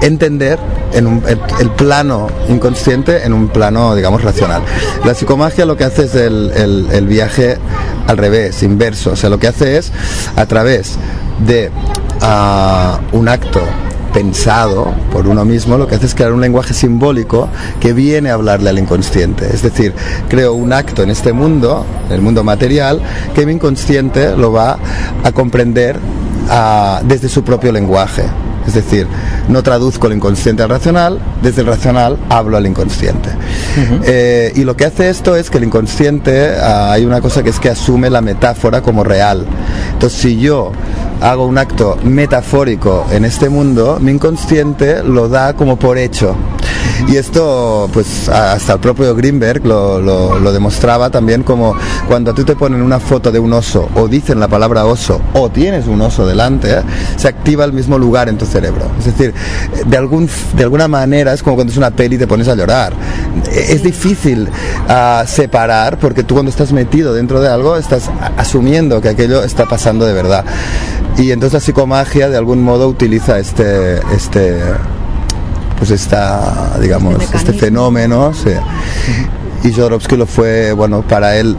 entender 0.06 0.60
en 0.94 1.08
un- 1.08 1.24
el, 1.28 1.70
plano 1.72 2.28
inconsciente 2.50 3.24
en 3.26 3.34
un 3.34 3.48
plano, 3.48 3.96
digamos, 3.96 4.22
racional. 4.24 4.62
La 5.06 5.14
psicomagia 5.14 5.66
lo 5.66 5.76
que 5.78 5.86
hace 5.86 6.04
es 6.04 6.16
el, 6.16 6.52
el- 6.92 7.08
viaje 7.08 7.58
al 8.08 8.18
revés, 8.18 8.62
inverso. 8.64 9.12
O 9.12 9.16
sea, 9.16 9.30
lo 9.30 9.40
que 9.40 9.48
hace 9.48 9.78
es, 9.78 9.92
a 10.36 10.46
través 10.46 10.98
de 11.46 11.72
ah, 12.22 13.00
un 13.12 13.28
acto 13.30 13.62
pensado 14.14 14.94
por 15.12 15.28
uno 15.28 15.44
mismo, 15.44 15.76
lo 15.78 15.88
que 15.88 15.96
hace 15.96 16.06
es 16.06 16.14
crear 16.14 16.34
un 16.34 16.42
lenguaje 16.42 16.74
simbólico 16.76 17.50
que 17.80 17.94
viene 17.94 18.30
a 18.30 18.36
hablarle 18.36 18.70
al 18.70 18.78
inconsciente. 18.78 19.48
Es 19.52 19.64
decir, 19.64 19.94
creo 20.30 20.54
un 20.54 20.72
acto 20.74 21.02
en 21.02 21.10
este 21.10 21.34
mundo, 21.34 21.84
en 22.10 22.14
el 22.16 22.22
mundo 22.22 22.44
material, 22.44 23.02
que 23.34 23.46
mi 23.46 23.54
inconsciente 23.54 24.38
lo 24.38 24.52
va 24.52 24.78
a 25.24 25.32
comprender 25.32 25.98
ah, 26.50 27.02
desde 27.06 27.28
su 27.30 27.44
propio 27.44 27.72
lenguaje. 27.72 28.24
Es 28.68 28.74
decir, 28.74 29.08
no 29.50 29.62
traduzco 29.64 30.08
el 30.08 30.14
inconsciente 30.14 30.64
al 30.64 30.70
racional, 30.70 31.20
desde 31.42 31.62
el 31.62 31.68
racional 31.68 32.18
hablo 32.30 32.58
al 32.58 32.66
inconsciente. 32.66 33.30
Eh, 34.06 34.52
y 34.56 34.64
lo 34.64 34.76
que 34.76 34.86
hace 34.86 35.10
esto 35.10 35.36
es 35.36 35.50
que 35.50 35.58
el 35.58 35.66
inconsciente, 35.66 36.56
ah, 36.60 36.92
hay 36.92 37.06
una 37.06 37.22
cosa 37.22 37.44
que 37.44 37.50
es 37.50 37.60
que 37.60 37.70
asume 37.70 38.10
la 38.10 38.22
metáfora 38.22 38.82
como 38.82 39.04
real. 39.04 39.46
Entonces, 39.94 40.20
si 40.20 40.40
yo 40.40 40.72
hago 41.22 41.46
un 41.46 41.58
acto 41.58 41.98
metafórico 42.04 43.06
en 43.12 43.26
este 43.26 43.50
mundo, 43.50 43.98
mi 44.02 44.12
inconsciente 44.12 45.04
lo 45.04 45.30
da 45.30 45.54
como 45.54 45.78
por 45.78 45.98
hecho. 45.98 46.36
Y 47.08 47.18
esto, 47.18 47.90
pues 47.94 48.30
hasta 48.30 48.74
el 48.74 48.80
propio 48.80 49.16
Greenberg 49.16 49.66
lo, 49.66 50.00
lo- 50.00 50.52
demostraba 50.54 51.10
también 51.10 51.44
como 51.44 51.76
cuando 52.08 52.34
ti 52.34 52.44
te 52.44 52.56
ponen 52.56 52.82
una 52.82 53.00
foto 53.00 53.32
de 53.32 53.40
un 53.40 53.54
oso 53.54 53.90
o 53.96 54.08
dicen 54.08 54.40
la 54.40 54.48
palabra 54.48 54.86
oso 54.86 55.20
o 55.34 55.50
tienes 55.50 55.88
un 55.88 56.00
oso 56.02 56.28
delante, 56.28 56.72
¿eh? 56.72 56.82
se 57.18 57.28
activa 57.28 57.66
el 57.66 57.74
mismo 57.74 57.98
lugar 57.98 58.30
en 58.30 58.38
tu 58.38 58.46
cerebro. 58.46 58.86
Es 59.00 59.06
decir, 59.06 59.34
de, 59.86 59.98
algún, 59.98 60.30
de 60.56 60.64
alguna 60.64 60.88
manera 60.88 61.34
es 61.34 61.42
como 61.42 61.56
cuando 61.56 61.72
es 61.72 61.78
una 61.78 61.92
peli 61.92 62.16
y 62.16 62.20
te 62.20 62.28
pones 62.28 62.48
a 62.48 62.56
llorar. 62.56 62.94
Es 63.52 63.82
difícil 63.84 64.48
ah, 64.88 65.24
separar 65.28 65.98
porque 65.98 66.24
tú 66.24 66.36
cuando 66.36 66.52
estás 66.52 66.72
metido 66.72 67.14
dentro 67.14 67.42
de 67.42 67.50
algo 67.50 67.78
estás 67.78 68.10
asumiendo 68.38 69.02
que 69.02 69.10
aquello 69.10 69.44
está 69.44 69.66
pasando 69.66 70.06
de 70.06 70.14
verdad. 70.14 70.46
Y 71.18 71.32
entonces 71.32 71.54
la 71.54 71.60
psicomagia 71.60 72.30
de 72.30 72.38
algún 72.38 72.64
modo 72.64 72.88
utiliza 72.88 73.40
este, 73.40 74.00
este, 74.16 74.62
pues 75.86 76.00
esta, 76.00 76.78
digamos, 76.80 77.22
este, 77.34 77.52
fenómeno. 77.52 78.32
sí. 78.34 78.52
Y 79.68 79.74
Jodorowsky 79.74 80.16
lo 80.16 80.26
fue, 80.26 80.72
bueno, 80.72 81.02
para 81.02 81.36
él 81.36 81.58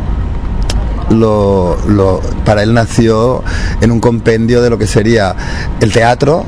lo, 1.10 1.76
lo- 1.86 2.20
para 2.46 2.62
él 2.62 2.72
nació 2.72 3.42
en 3.82 3.90
un 3.92 4.00
compendio 4.00 4.62
de 4.62 4.70
lo 4.70 4.78
que 4.78 4.86
sería 4.86 5.36
el 5.80 5.92
teatro, 5.92 6.46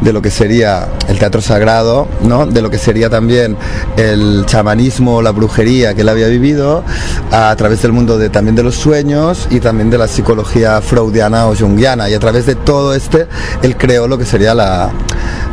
de 0.00 0.12
lo 0.12 0.22
que 0.22 0.30
sería 0.30 0.88
el 1.08 1.18
teatro 1.18 1.40
sagrado, 1.40 2.08
¿no? 2.22 2.46
de 2.46 2.62
lo 2.62 2.70
que 2.70 2.78
sería 2.78 3.10
también 3.10 3.56
el 3.96 4.44
chamanismo, 4.46 5.22
la 5.22 5.30
brujería 5.30 5.94
que 5.94 6.02
él 6.02 6.08
había 6.08 6.28
vivido, 6.28 6.84
a 7.30 7.54
través 7.56 7.82
del 7.82 7.92
mundo 7.92 8.18
de, 8.18 8.28
también 8.28 8.54
de 8.56 8.62
los 8.62 8.76
sueños 8.76 9.48
y 9.50 9.60
también 9.60 9.90
de 9.90 9.98
la 9.98 10.08
psicología 10.08 10.80
freudiana 10.80 11.46
o 11.46 11.54
junguiana. 11.54 12.08
Y 12.08 12.14
a 12.14 12.20
través 12.20 12.46
de 12.46 12.54
todo 12.54 12.94
este, 12.94 13.26
él 13.62 13.76
creó 13.76 14.08
lo 14.08 14.18
que 14.18 14.24
sería 14.24 14.54
la, 14.54 14.90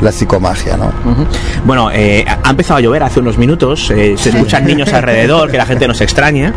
la 0.01 0.11
psicomagia. 0.11 0.77
¿no? 0.77 0.91
Bueno, 1.65 1.89
eh, 1.91 2.25
ha 2.27 2.49
empezado 2.49 2.77
a 2.77 2.81
llover 2.81 3.03
hace 3.03 3.19
unos 3.19 3.37
minutos, 3.37 3.91
eh, 3.91 4.15
se 4.17 4.29
escuchan 4.29 4.65
niños 4.65 4.91
alrededor, 4.93 5.51
que 5.51 5.57
la 5.57 5.65
gente 5.65 5.87
nos 5.87 6.01
extraña, 6.01 6.53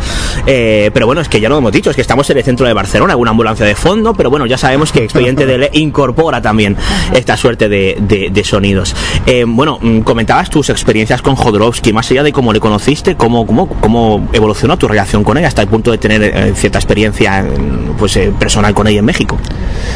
eh, 0.47 0.90
pero 0.93 1.07
bueno, 1.07 1.21
es 1.21 1.29
que 1.29 1.40
ya 1.40 1.49
lo 1.49 1.59
hemos 1.59 1.73
dicho, 1.73 1.90
es 1.90 1.97
que 1.97 2.03
estamos 2.03 2.29
en 2.31 2.38
el 2.38 2.45
centro 2.45 2.67
de 2.67 2.73
Barcelona, 2.73 3.12
alguna 3.12 3.31
ambulancia 3.31 3.67
de 3.67 3.75
fondo, 3.75 4.14
pero 4.14 4.31
bueno, 4.31 4.47
ya 4.47 4.59
sabemos 4.59 4.93
que 4.93 5.05
Expediente 5.05 5.47
DL 5.47 5.71
incorpora 5.73 6.40
también 6.40 6.77
esta 7.12 7.37
suerte 7.45 7.69
de, 7.69 7.99
de- 8.01 8.31
de 8.33 8.43
sonidos. 8.45 8.97
Eh, 9.27 9.45
bueno, 9.47 9.79
mm, 9.79 9.99
comentabas 10.01 10.49
tus 10.49 10.71
experiencias 10.71 11.21
con 11.21 11.37
Jodorowsky, 11.37 11.93
más 11.93 12.11
allá 12.11 12.23
de 12.23 12.33
cómo 12.33 12.55
le 12.55 12.61
conociste, 12.61 13.17
cómo, 13.17 13.47
cómo, 13.47 13.69
cómo 13.69 14.27
evolucionó 14.33 14.79
tu 14.79 14.89
relación 14.89 15.23
con 15.25 15.37
él 15.37 15.45
hasta 15.45 15.61
el 15.61 15.69
punto 15.69 15.91
de 15.91 15.99
tener 15.99 16.23
eh, 16.23 16.55
cierta 16.57 16.79
experiencia 16.79 17.43
mm, 17.43 17.97
pues, 17.99 18.17
eh, 18.17 18.33
personal 18.39 18.73
con 18.73 18.87
él 18.87 18.97
en 18.97 19.05
México. 19.05 19.37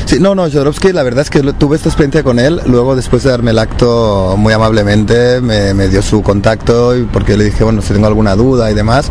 Sí, 0.04 0.18
no, 0.20 0.34
no, 0.34 0.42
Jodorowsky, 0.42 0.92
la 0.92 1.02
verdad 1.02 1.22
es 1.22 1.30
que 1.30 1.40
tuve 1.54 1.76
esta 1.76 1.88
experiencia 1.88 2.22
con 2.22 2.38
él, 2.38 2.60
luego 2.66 2.94
después 2.94 3.22
de 3.22 3.30
darme 3.30 3.52
el 3.52 3.58
acto 3.58 4.34
muy 4.36 4.52
amablemente 4.52 5.40
me, 5.40 5.72
me 5.72 5.88
dio 5.88 6.02
su 6.02 6.20
contacto 6.22 6.94
y 6.98 7.04
porque 7.04 7.38
le 7.38 7.44
dije, 7.44 7.64
bueno, 7.64 7.80
si 7.80 7.94
tengo 7.94 8.08
alguna 8.08 8.36
duda 8.36 8.70
y 8.70 8.74
demás, 8.74 9.10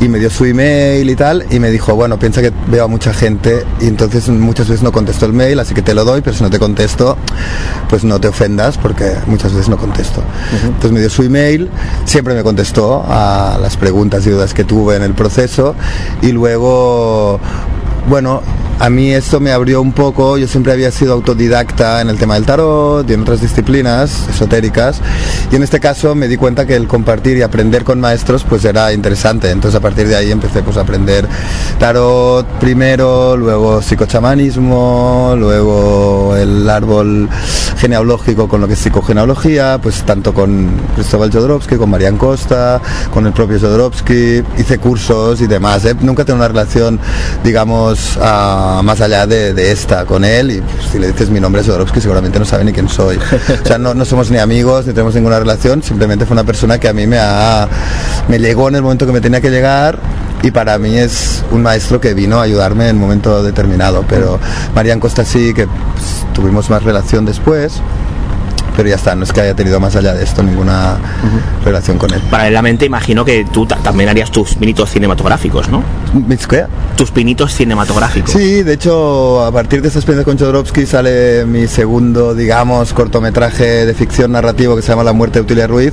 y 0.00 0.08
me 0.08 0.18
dio 0.18 0.30
su 0.30 0.46
email 0.46 1.10
y 1.10 1.16
tal, 1.16 1.44
y 1.50 1.58
me 1.58 1.70
dijo, 1.70 1.94
bueno, 1.94 2.18
piensa 2.18 2.40
que 2.40 2.50
veo 2.68 2.84
a 2.84 2.88
mucha 2.88 3.12
gente 3.12 3.64
y 3.78 3.88
entonces 3.88 4.26
muchas 4.30 4.68
veces 4.68 4.82
no 4.82 4.90
contesto 4.90 5.26
el 5.26 5.34
mail, 5.34 5.58
así 5.60 5.74
que 5.74 5.82
te 5.82 5.92
lo 5.92 6.04
doy, 6.06 6.22
pero 6.22 6.34
si 6.34 6.42
no 6.42 6.48
te 6.50 6.58
contesto, 6.58 7.18
pues 7.88 8.04
no 8.04 8.20
te 8.20 8.28
ofendas 8.28 8.78
porque 8.78 9.14
muchas 9.26 9.52
veces 9.52 9.68
no 9.68 9.76
contesto. 9.76 10.22
Entonces 10.64 10.92
me 10.92 11.00
dio 11.00 11.10
su 11.10 11.22
email, 11.22 11.70
siempre 12.04 12.34
me 12.34 12.42
contestó 12.42 13.04
a 13.08 13.58
las 13.60 13.76
preguntas 13.76 14.26
y 14.26 14.30
dudas 14.30 14.54
que 14.54 14.64
tuve 14.64 14.96
en 14.96 15.02
el 15.02 15.14
proceso 15.14 15.74
y 16.22 16.32
luego 16.32 17.40
bueno, 18.08 18.42
a 18.80 18.90
mí 18.90 19.12
esto 19.12 19.40
me 19.40 19.50
abrió 19.50 19.82
un 19.82 19.92
poco, 19.92 20.38
yo 20.38 20.46
siempre 20.46 20.72
había 20.72 20.90
sido 20.90 21.12
autodidacta 21.12 22.00
en 22.00 22.08
el 22.08 22.16
tema 22.16 22.34
del 22.34 22.44
tarot 22.44 23.08
y 23.10 23.12
en 23.12 23.22
otras 23.22 23.40
disciplinas 23.40 24.28
esotéricas. 24.28 25.00
Y 25.50 25.56
en 25.56 25.62
este 25.62 25.80
caso 25.80 26.14
me 26.14 26.28
di 26.28 26.36
cuenta 26.36 26.64
que 26.64 26.76
el 26.76 26.86
compartir 26.86 27.36
y 27.36 27.42
aprender 27.42 27.84
con 27.84 28.00
maestros 28.00 28.44
pues 28.48 28.64
era 28.64 28.92
interesante, 28.92 29.50
entonces 29.50 29.76
a 29.78 29.82
partir 29.82 30.06
de 30.06 30.16
ahí 30.16 30.30
empecé 30.30 30.62
pues 30.62 30.76
a 30.76 30.82
aprender 30.82 31.26
tarot 31.78 32.46
primero, 32.60 33.36
luego 33.36 33.82
psicochamanismo, 33.82 35.34
luego 35.36 36.36
el 36.36 36.68
árbol 36.70 37.28
genealógico 37.78 38.48
con 38.48 38.60
lo 38.60 38.68
que 38.68 38.74
es 38.74 38.78
psicogenealogía, 38.78 39.80
pues 39.82 40.02
tanto 40.04 40.32
con 40.32 40.70
Cristóbal 40.94 41.32
Jodorowsky, 41.32 41.76
con 41.76 41.90
Marian 41.90 42.16
Costa, 42.16 42.80
con 43.12 43.26
el 43.26 43.32
propio 43.32 43.58
Jodorowsky, 43.58 44.42
hice 44.56 44.78
cursos 44.78 45.40
y 45.40 45.46
demás, 45.46 45.84
¿eh? 45.84 45.96
nunca 46.00 46.24
tengo 46.24 46.38
una 46.38 46.48
relación 46.48 47.00
digamos, 47.42 47.97
ah, 48.20 48.80
más 48.84 49.00
allá 49.00 49.26
de, 49.26 49.54
de 49.54 49.72
esta 49.72 50.04
con 50.04 50.24
él 50.24 50.50
y 50.50 50.60
pues, 50.60 50.86
si 50.92 50.98
le 50.98 51.08
dices 51.08 51.30
mi 51.30 51.40
nombre 51.40 51.60
es 51.62 51.66
Jodorowsky 51.66 52.00
seguramente 52.00 52.38
no 52.38 52.44
sabe 52.44 52.64
ni 52.64 52.72
quién 52.72 52.88
soy. 52.88 53.16
O 53.16 53.66
sea, 53.66 53.78
no, 53.78 53.94
no 53.94 54.04
somos 54.04 54.30
ni 54.30 54.38
amigos 54.38 54.86
ni 54.86 54.92
tenemos 54.92 55.14
ninguna 55.14 55.38
relación, 55.38 55.82
simplemente 55.82 56.26
fue 56.26 56.34
una 56.34 56.44
persona 56.44 56.78
que 56.78 56.88
a 56.88 56.92
mí 56.92 57.06
me, 57.06 57.18
ha, 57.18 57.68
me 58.28 58.38
llegó 58.38 58.68
en 58.68 58.76
el 58.76 58.82
momento 58.82 59.06
que 59.06 59.12
me 59.12 59.20
tenía 59.20 59.40
que 59.40 59.50
llegar 59.50 59.98
y 60.42 60.50
para 60.50 60.78
mí 60.78 60.96
es 60.96 61.42
un 61.50 61.62
maestro 61.62 62.00
que 62.00 62.14
vino 62.14 62.38
a 62.40 62.42
ayudarme 62.44 62.88
en 62.88 62.96
un 62.96 63.02
momento 63.02 63.42
determinado. 63.42 64.04
Pero 64.08 64.38
Marian 64.74 65.00
Costa 65.00 65.24
sí, 65.24 65.52
que 65.54 65.66
pues, 65.66 66.24
tuvimos 66.34 66.70
más 66.70 66.82
relación 66.82 67.24
después 67.24 67.80
pero 68.76 68.88
ya 68.90 68.94
está, 68.94 69.16
no 69.16 69.24
es 69.24 69.32
que 69.32 69.40
haya 69.40 69.54
tenido 69.54 69.80
más 69.80 69.96
allá 69.96 70.14
de 70.14 70.22
esto 70.22 70.40
ninguna 70.40 70.98
relación 71.64 71.98
con 71.98 72.12
él. 72.14 72.20
Paralelamente 72.30 72.86
imagino 72.86 73.24
que 73.24 73.44
tú 73.52 73.66
ta- 73.66 73.74
también 73.82 74.08
harías 74.08 74.30
tus 74.30 74.54
pinitos 74.54 74.88
cinematográficos, 74.90 75.68
¿no? 75.68 75.82
Tus 76.96 77.10
pinitos 77.10 77.52
cinematográficos. 77.54 78.30
Sí, 78.32 78.62
de 78.62 78.72
hecho, 78.74 79.44
a 79.44 79.52
partir 79.52 79.82
de 79.82 79.88
esta 79.88 79.98
experiencia 80.00 80.24
con 80.24 80.38
Jodorowsky 80.38 80.86
sale 80.86 81.44
mi 81.46 81.66
segundo, 81.66 82.34
digamos, 82.34 82.92
cortometraje 82.92 83.86
de 83.86 83.94
ficción 83.94 84.32
narrativo 84.32 84.74
que 84.76 84.82
se 84.82 84.88
llama 84.88 85.04
La 85.04 85.12
muerte 85.12 85.38
de 85.38 85.42
Utilia 85.44 85.66
Ruiz, 85.66 85.92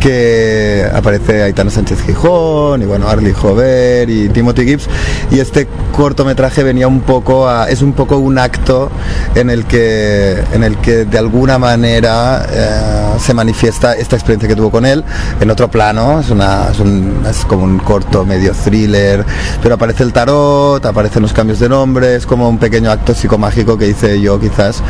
que 0.00 0.86
aparece 0.94 1.42
Aitana 1.42 1.70
Sánchez 1.70 2.02
Gijón 2.02 2.82
y 2.82 2.86
bueno, 2.86 3.08
Arlie 3.08 3.32
Jover 3.32 4.08
y 4.10 4.28
Timothy 4.28 4.64
Gibbs. 4.64 4.88
Y 5.30 5.40
este 5.40 5.66
cortometraje 5.96 6.62
venía 6.62 6.86
un 6.86 7.00
poco 7.00 7.48
a, 7.48 7.68
es 7.68 7.82
un 7.82 7.92
poco 7.92 8.18
un 8.18 8.38
acto 8.38 8.90
en 9.34 9.50
el 9.50 9.64
que, 9.64 10.38
en 10.52 10.62
el 10.64 10.76
que 10.78 11.04
de 11.04 11.18
alguna 11.18 11.58
manera 11.58 12.46
eh, 12.50 13.18
se 13.20 13.34
manifiesta 13.34 13.94
esta 13.94 14.16
experiencia 14.16 14.48
que 14.48 14.54
tuvo 14.56 14.70
con 14.70 14.86
él 14.86 15.02
en 15.40 15.50
otro 15.50 15.68
plano, 15.68 16.20
es, 16.20 16.30
una, 16.30 16.68
es, 16.70 16.78
un- 16.80 17.22
es 17.28 17.44
como 17.44 17.64
un 17.64 17.78
corto 17.78 18.24
medio 18.24 18.52
thriller, 18.52 19.24
pero 19.62 19.74
aparece 19.74 20.02
el 20.02 20.12
tarot, 20.12 20.84
aparecen 20.84 21.22
los 21.22 21.32
cambios 21.32 21.58
de 21.58 21.68
nombre, 21.68 22.16
es 22.16 22.26
como 22.26 22.48
un 22.48 22.58
pequeño 22.58 22.90
acto 22.90 23.14
psicomágico 23.14 23.76
que 23.76 23.88
hice 23.88 24.20
yo 24.20 24.38
quizás 24.40 24.82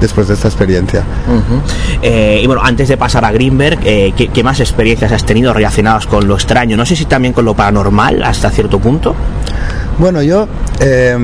después 0.00 0.28
de 0.28 0.34
esta 0.34 0.48
experiencia. 0.48 1.02
Ujú. 1.28 1.60
Eh, 2.02 2.40
y 2.42 2.46
bueno, 2.46 2.62
antes 2.64 2.88
de 2.88 2.96
pasar 2.96 3.24
a 3.24 3.32
Greenberg, 3.32 3.78
eh, 3.84 4.12
¿qué, 4.16 4.28
qué 4.28 4.42
más 4.42 4.60
experiencias 4.60 5.12
has 5.12 5.24
tenido 5.24 5.52
relacionadas 5.52 6.06
con 6.06 6.26
lo 6.26 6.34
extraño? 6.34 6.76
No 6.76 6.86
sé 6.86 6.96
si 6.96 7.04
también 7.04 7.34
con 7.34 7.44
lo 7.44 7.54
paranormal 7.54 8.22
hasta 8.22 8.50
cierto 8.50 8.78
punto. 8.78 9.14
Bueno, 9.98 10.22
yo 10.22 10.48
eh, 10.80 11.16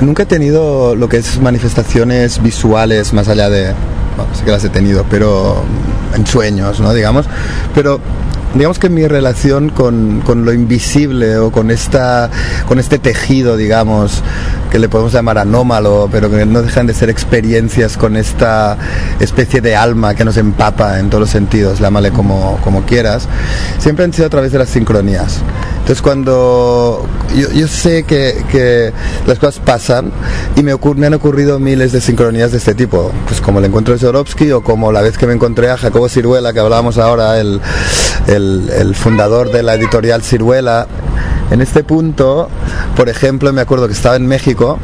nunca 0.00 0.24
he 0.24 0.26
tenido 0.26 0.94
lo 0.94 1.08
que 1.08 1.18
es 1.18 1.40
manifestaciones 1.40 2.42
visuales 2.42 3.12
más 3.12 3.28
allá 3.28 3.48
de, 3.48 3.72
bueno, 4.16 4.30
sí 4.34 4.44
que 4.44 4.50
las 4.50 4.64
he 4.64 4.68
tenido, 4.68 5.04
pero 5.08 5.62
en 6.14 6.26
sueños, 6.26 6.80
¿no? 6.80 6.92
Digamos, 6.92 7.26
pero 7.74 8.00
digamos 8.54 8.78
que 8.78 8.90
mi 8.90 9.06
relación 9.06 9.70
con, 9.70 10.20
con 10.20 10.44
lo 10.44 10.52
invisible 10.52 11.38
o 11.38 11.50
con 11.50 11.70
esta 11.70 12.30
con 12.66 12.78
este 12.78 12.98
tejido 12.98 13.56
digamos 13.56 14.22
que 14.70 14.78
le 14.78 14.88
podemos 14.88 15.12
llamar 15.12 15.38
anómalo 15.38 16.08
pero 16.12 16.30
que 16.30 16.44
no 16.44 16.62
dejan 16.62 16.86
de 16.86 16.94
ser 16.94 17.08
experiencias 17.08 17.96
con 17.96 18.16
esta 18.16 18.76
especie 19.20 19.60
de 19.60 19.74
alma 19.74 20.14
que 20.14 20.24
nos 20.24 20.36
empapa 20.36 20.98
en 20.98 21.08
todos 21.08 21.20
los 21.20 21.30
sentidos 21.30 21.78
llámale 21.78 22.10
como, 22.10 22.58
como 22.62 22.82
quieras 22.82 23.28
siempre 23.78 24.04
han 24.04 24.12
sido 24.12 24.26
a 24.26 24.30
través 24.30 24.52
de 24.52 24.58
las 24.58 24.68
sincronías 24.68 25.40
entonces 25.82 26.00
cuando 26.00 27.04
yo, 27.36 27.50
yo 27.50 27.66
sé 27.66 28.04
que, 28.04 28.44
que 28.50 28.92
las 29.26 29.38
cosas 29.40 29.60
pasan 29.64 30.12
y 30.56 30.62
me, 30.62 30.72
ocur- 30.74 30.94
me 30.94 31.06
han 31.08 31.14
ocurrido 31.14 31.58
miles 31.58 31.90
de 31.92 32.00
sincronías 32.00 32.52
de 32.52 32.58
este 32.58 32.74
tipo, 32.74 33.10
pues 33.26 33.40
como 33.40 33.58
el 33.58 33.64
encuentro 33.64 33.92
de 33.92 33.98
Jodorowsky 34.00 34.52
o 34.52 34.62
como 34.62 34.92
la 34.92 35.02
vez 35.02 35.18
que 35.18 35.26
me 35.26 35.32
encontré 35.34 35.70
a 35.70 35.76
Jacobo 35.76 36.08
Ciruela, 36.08 36.52
que 36.52 36.60
hablábamos 36.60 36.98
ahora, 36.98 37.40
el, 37.40 37.60
el- 38.28 38.70
el 38.78 38.94
fundador 38.94 39.50
de 39.50 39.62
la 39.64 39.74
editorial 39.74 40.22
Ciruela. 40.22 40.86
En 41.50 41.60
este 41.60 41.82
punto, 41.84 42.48
por 42.96 43.08
ejemplo, 43.08 43.52
me 43.52 43.60
acuerdo 43.60 43.86
que 43.88 43.92
estaba 43.92 44.14
en 44.16 44.26
México 44.26 44.78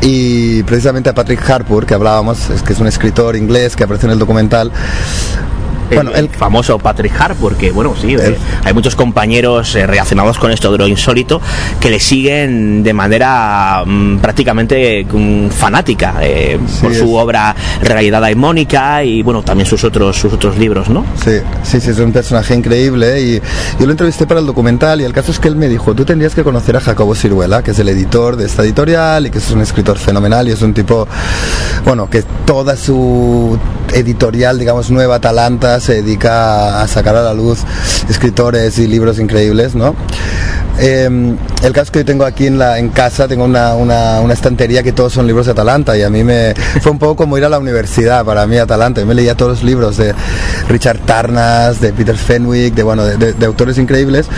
y 0.00 0.62
precisamente 0.62 1.10
a 1.10 1.14
Patrick 1.14 1.48
Harpur, 1.48 1.84
que 1.84 1.92
hablábamos, 1.94 2.48
es 2.48 2.62
que 2.62 2.72
es 2.72 2.80
un 2.80 2.86
escritor 2.86 3.36
inglés 3.36 3.76
que 3.76 3.84
aparece 3.84 4.06
en 4.06 4.12
el 4.12 4.18
documental, 4.18 4.72
Bueno, 5.94 6.12
el, 6.14 6.28
famoso 6.28 6.78
Patrick 6.78 7.12
Hart, 7.20 7.36
porque 7.40 7.70
bueno, 7.70 7.94
sí, 8.00 8.14
eh, 8.14 8.36
hay 8.64 8.72
muchos 8.72 8.94
compañeros 8.94 9.74
eh, 9.74 9.86
relacionados 9.86 10.38
con 10.38 10.50
esto 10.50 10.70
de 10.72 10.78
lo 10.78 10.86
insólito 10.86 11.40
que 11.80 11.90
le 11.90 11.98
siguen 11.98 12.82
de 12.82 12.92
manera 12.92 13.82
mm, 13.84 14.18
prácticamente 14.18 15.04
mm, 15.04 15.48
fanática 15.48 16.14
eh, 16.22 16.58
por 16.80 16.94
su 16.94 17.14
obra 17.14 17.54
Realidad 17.82 18.20
Daimónica 18.20 19.02
y 19.04 19.22
bueno, 19.22 19.42
también 19.42 19.66
sus 19.66 19.82
otros 19.84 20.16
sus 20.16 20.32
otros 20.32 20.56
libros, 20.58 20.88
¿no? 20.88 21.04
Sí, 21.22 21.38
sí, 21.62 21.80
sí, 21.80 21.90
es 21.90 21.98
un 21.98 22.12
personaje 22.12 22.54
increíble 22.54 23.20
y 23.20 23.40
yo 23.78 23.86
lo 23.86 23.90
entrevisté 23.90 24.26
para 24.26 24.40
el 24.40 24.46
documental 24.46 25.00
y 25.00 25.04
el 25.04 25.12
caso 25.12 25.32
es 25.32 25.38
que 25.38 25.48
él 25.48 25.56
me 25.56 25.68
dijo, 25.68 25.94
tú 25.94 26.04
tendrías 26.04 26.34
que 26.34 26.44
conocer 26.44 26.76
a 26.76 26.80
Jacobo 26.80 27.14
Ciruela, 27.14 27.62
que 27.62 27.72
es 27.72 27.78
el 27.78 27.88
editor 27.88 28.36
de 28.36 28.46
esta 28.46 28.62
editorial 28.62 29.26
y 29.26 29.30
que 29.30 29.38
es 29.38 29.50
un 29.50 29.60
escritor 29.60 29.98
fenomenal 29.98 30.48
y 30.48 30.52
es 30.52 30.62
un 30.62 30.74
tipo, 30.74 31.08
bueno, 31.84 32.08
que 32.08 32.22
toda 32.44 32.76
su 32.76 33.58
editorial, 33.92 34.58
digamos, 34.58 34.90
Nueva 34.90 35.16
Atalanta 35.16 35.79
se 35.80 36.02
dedica 36.02 36.82
a 36.82 36.88
sacar 36.88 37.16
a 37.16 37.22
la 37.22 37.34
luz 37.34 37.60
escritores 38.08 38.78
y 38.78 38.86
libros 38.86 39.18
increíbles, 39.18 39.74
¿no? 39.74 39.94
Eh, 40.78 41.36
el 41.62 41.72
caso 41.72 41.92
que 41.92 42.00
yo 42.00 42.04
tengo 42.04 42.24
aquí 42.24 42.46
en, 42.46 42.88
casa, 42.88 43.28
tengo 43.28 43.44
una, 43.44 44.32
estantería 44.32 44.82
que 44.82 44.92
todos 44.92 45.12
son 45.12 45.26
libros 45.26 45.46
de 45.46 45.52
Atalanta 45.52 45.96
y 45.96 46.02
a 46.02 46.10
mí 46.10 46.24
me 46.24 46.54
fue 46.80 46.92
un 46.92 46.98
poco 46.98 47.16
como 47.16 47.36
ir 47.36 47.44
a 47.44 47.48
la 47.48 47.58
universidad 47.58 48.24
para 48.24 48.46
mí 48.46 48.56
Atalanta. 48.56 49.00
Yo 49.00 49.06
me 49.06 49.14
leía 49.14 49.36
todos 49.36 49.52
los 49.52 49.62
libros 49.62 49.96
de 49.96 50.14
Richard 50.68 51.00
Tarnas, 51.00 51.80
de 51.80 51.92
Peter 51.92 52.16
Fenwick, 52.16 52.74
de, 52.74 52.82
bueno, 52.82 53.04
de, 53.04 53.46
autores 53.46 53.78
increíbles 53.78 54.28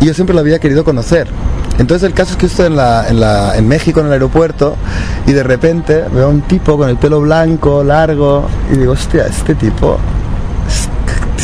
y 0.00 0.06
yo 0.06 0.14
siempre 0.14 0.34
lo 0.34 0.40
había 0.40 0.58
querido 0.58 0.84
conocer. 0.84 1.28
Entonces 1.78 2.06
el 2.06 2.14
caso 2.14 2.32
es 2.32 2.36
que 2.36 2.46
estoy 2.46 2.66
en, 2.66 2.78
en, 2.78 3.68
México, 3.68 4.00
en 4.00 4.06
el 4.06 4.12
aeropuerto, 4.12 4.76
y 5.26 5.32
de 5.32 5.42
repente 5.42 6.04
veo 6.12 6.26
a 6.26 6.28
un 6.28 6.42
tipo 6.42 6.76
con 6.76 6.88
el 6.88 6.96
pelo 6.96 7.20
blanco, 7.20 7.84
largo, 7.84 8.46
y 8.72 8.76
digo, 8.76 8.92
hostia, 8.92 9.26
este 9.26 9.54
tipo 9.54 9.98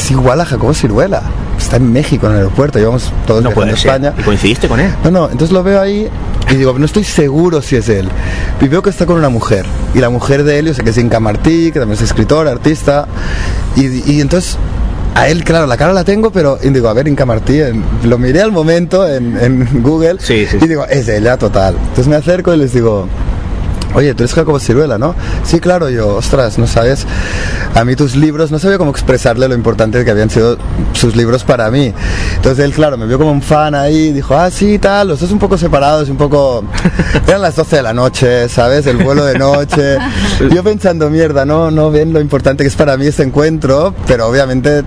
es 0.06 0.10
igual 0.12 0.40
a 0.40 0.44
Jacobo 0.44 0.72
Ciruela. 0.72 1.22
Está 1.58 1.76
en 1.76 1.92
México, 1.92 2.26
en 2.26 2.32
el 2.32 2.38
aeropuerto, 2.38 2.78
llevamos 2.78 3.12
todos 3.26 3.42
No 3.42 3.50
puede 3.50 3.76
ser. 3.76 3.78
España. 3.90 4.14
¿Y 4.18 4.22
coincidiste 4.22 4.68
con 4.68 4.78
él? 4.78 4.90
No, 5.04 5.10
no, 5.10 5.24
entonces 5.30 5.50
lo 5.52 5.62
veo 5.62 5.80
ahí 5.80 6.08
y 6.50 6.54
digo, 6.56 6.78
no 6.78 6.84
estoy 6.84 7.02
seguro 7.04 7.60
si 7.62 7.76
es 7.76 7.88
él. 7.88 8.08
Y 8.60 8.68
veo 8.68 8.82
que 8.82 8.90
está 8.90 9.04
con 9.06 9.16
una 9.16 9.28
mujer. 9.30 9.66
Y 9.94 9.98
la 9.98 10.08
mujer 10.10 10.44
de 10.44 10.58
él, 10.60 10.66
yo 10.66 10.74
sé 10.74 10.82
que 10.84 10.90
es 10.90 10.98
Inca 10.98 11.18
Martí, 11.18 11.72
que 11.72 11.80
también 11.80 11.96
es 11.96 12.02
escritora, 12.02 12.52
artista. 12.52 13.06
Y, 13.74 14.12
y 14.12 14.20
entonces, 14.20 14.58
a 15.14 15.28
él, 15.28 15.42
claro, 15.44 15.66
la 15.66 15.76
cara 15.76 15.92
la 15.92 16.04
tengo, 16.04 16.30
pero 16.30 16.58
y 16.62 16.68
digo, 16.70 16.88
a 16.88 16.92
ver, 16.92 17.08
Inca 17.08 17.24
Martí, 17.26 17.60
en- 17.60 17.82
lo 18.04 18.18
miré 18.18 18.42
al 18.42 18.52
momento 18.52 19.08
en, 19.08 19.36
en 19.38 19.82
Google 19.82 20.18
y 20.62 20.66
digo, 20.68 20.84
es 20.86 21.08
ella 21.08 21.36
total. 21.36 21.74
Entonces 21.80 22.06
me 22.06 22.16
acerco 22.16 22.54
y 22.54 22.58
les 22.58 22.72
digo, 22.74 23.08
Oye, 23.94 24.14
tú 24.14 24.24
eres 24.24 24.34
Jacobo 24.34 24.58
Ciruela, 24.58 24.98
¿no? 24.98 25.14
Sí, 25.44 25.60
claro, 25.60 25.88
yo, 25.88 26.16
ostras, 26.16 26.58
no 26.58 26.66
sabes, 26.66 27.06
a 27.74 27.84
mí 27.84 27.96
tus 27.96 28.14
libros, 28.14 28.50
no 28.50 28.58
sabía 28.58 28.78
cómo 28.78 28.90
expresarle 28.90 29.48
lo 29.48 29.54
importante 29.54 30.04
que 30.04 30.10
habían 30.10 30.28
sido 30.28 30.58
sus 30.92 31.16
libros 31.16 31.44
para 31.44 31.70
mí. 31.70 31.92
Entonces 32.36 32.64
él, 32.64 32.72
claro, 32.72 32.96
me 32.96 33.06
vio 33.06 33.18
como 33.18 33.32
un 33.32 33.42
fan 33.42 33.74
ahí, 33.74 34.12
dijo, 34.12 34.36
ah, 34.36 34.50
sí, 34.50 34.78
tal, 34.78 35.08
los 35.08 35.20
dos 35.20 35.30
un 35.30 35.38
poco 35.38 35.56
separados, 35.56 36.08
un 36.08 36.16
poco... 36.16 36.64
Eran 37.26 37.42
las 37.42 37.56
12 37.56 37.76
de 37.76 37.82
la 37.82 37.92
noche, 37.94 38.48
¿sabes? 38.48 38.86
El 38.86 38.98
vuelo 38.98 39.24
de 39.24 39.38
noche. 39.38 39.98
Yo 40.54 40.62
pensando, 40.62 41.08
mierda, 41.08 41.44
no, 41.44 41.70
no 41.70 41.90
ven 41.90 42.12
lo 42.12 42.20
importante 42.20 42.64
que 42.64 42.68
es 42.68 42.76
para 42.76 42.96
mí 42.96 43.06
este 43.06 43.22
encuentro, 43.22 43.94
pero 44.06 44.26
obviamente 44.26 44.84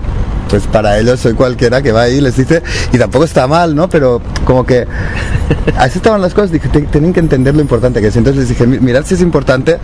pues 0.50 0.64
para 0.66 0.98
ellos 0.98 1.20
soy 1.20 1.34
cualquiera 1.34 1.80
que 1.82 1.92
va 1.92 2.02
ahí 2.02 2.16
y 2.16 2.20
les 2.20 2.36
dice, 2.36 2.62
y 2.92 2.98
tampoco 2.98 3.24
está 3.24 3.46
mal, 3.46 3.74
¿no? 3.74 3.88
Pero 3.88 4.20
como 4.44 4.64
que 4.66 4.86
así 5.76 5.98
estaban 5.98 6.20
las 6.20 6.34
cosas, 6.34 6.50
dije, 6.52 6.68
"Te- 6.68 6.80
tienen 6.82 7.12
que 7.12 7.20
entender 7.20 7.54
lo 7.54 7.60
importante 7.60 8.00
que 8.00 8.08
es. 8.08 8.16
Entonces 8.16 8.40
les 8.40 8.48
dije, 8.48 8.66
"Mi- 8.66 8.78
mirad 8.80 9.04
si 9.04 9.14
es 9.14 9.20
importante 9.20 9.78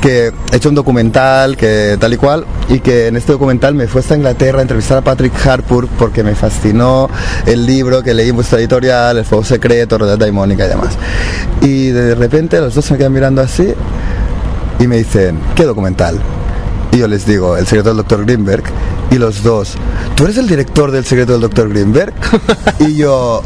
que 0.00 0.32
he 0.52 0.56
hecho 0.56 0.68
un 0.68 0.74
documental, 0.74 1.56
que 1.56 1.96
tal 2.00 2.12
y 2.12 2.16
cual, 2.16 2.44
y 2.68 2.80
que 2.80 3.06
en 3.08 3.16
este 3.16 3.32
documental 3.32 3.74
me 3.74 3.86
fue 3.86 4.00
hasta 4.00 4.16
Inglaterra 4.16 4.58
a 4.58 4.62
entrevistar 4.62 4.98
a 4.98 5.02
Patrick 5.02 5.32
Harpur 5.46 5.88
porque 5.98 6.22
me 6.22 6.34
fascinó 6.34 7.08
el 7.46 7.66
libro 7.66 8.02
que 8.02 8.14
leí 8.14 8.30
en 8.30 8.36
vuestra 8.36 8.58
editorial, 8.58 9.18
El 9.18 9.24
Fuego 9.24 9.44
Secreto, 9.44 9.98
Realidad 9.98 10.18
Daimónica 10.18 10.66
y 10.66 10.68
demás. 10.68 10.96
Y 11.60 11.88
de 11.90 12.14
repente 12.14 12.60
los 12.60 12.74
dos 12.74 12.84
se 12.84 12.94
me 12.94 12.98
quedan 12.98 13.12
mirando 13.12 13.42
así 13.42 13.72
y 14.78 14.86
me 14.86 14.96
dicen, 14.96 15.38
¿qué 15.54 15.64
documental? 15.64 16.18
Y 16.92 16.98
yo 16.98 17.08
les 17.08 17.24
digo, 17.26 17.56
El 17.56 17.66
secreto 17.66 17.90
del 17.90 17.98
doctor 17.98 18.24
Greenberg. 18.24 18.64
Y 19.10 19.16
los 19.18 19.42
dos, 19.42 19.74
¿tú 20.14 20.24
eres 20.24 20.36
el 20.38 20.46
director 20.48 20.90
del 20.90 21.04
secreto 21.04 21.32
del 21.32 21.40
doctor 21.40 21.68
Greenberg? 21.68 22.12
y 22.80 22.94
yo, 22.96 23.42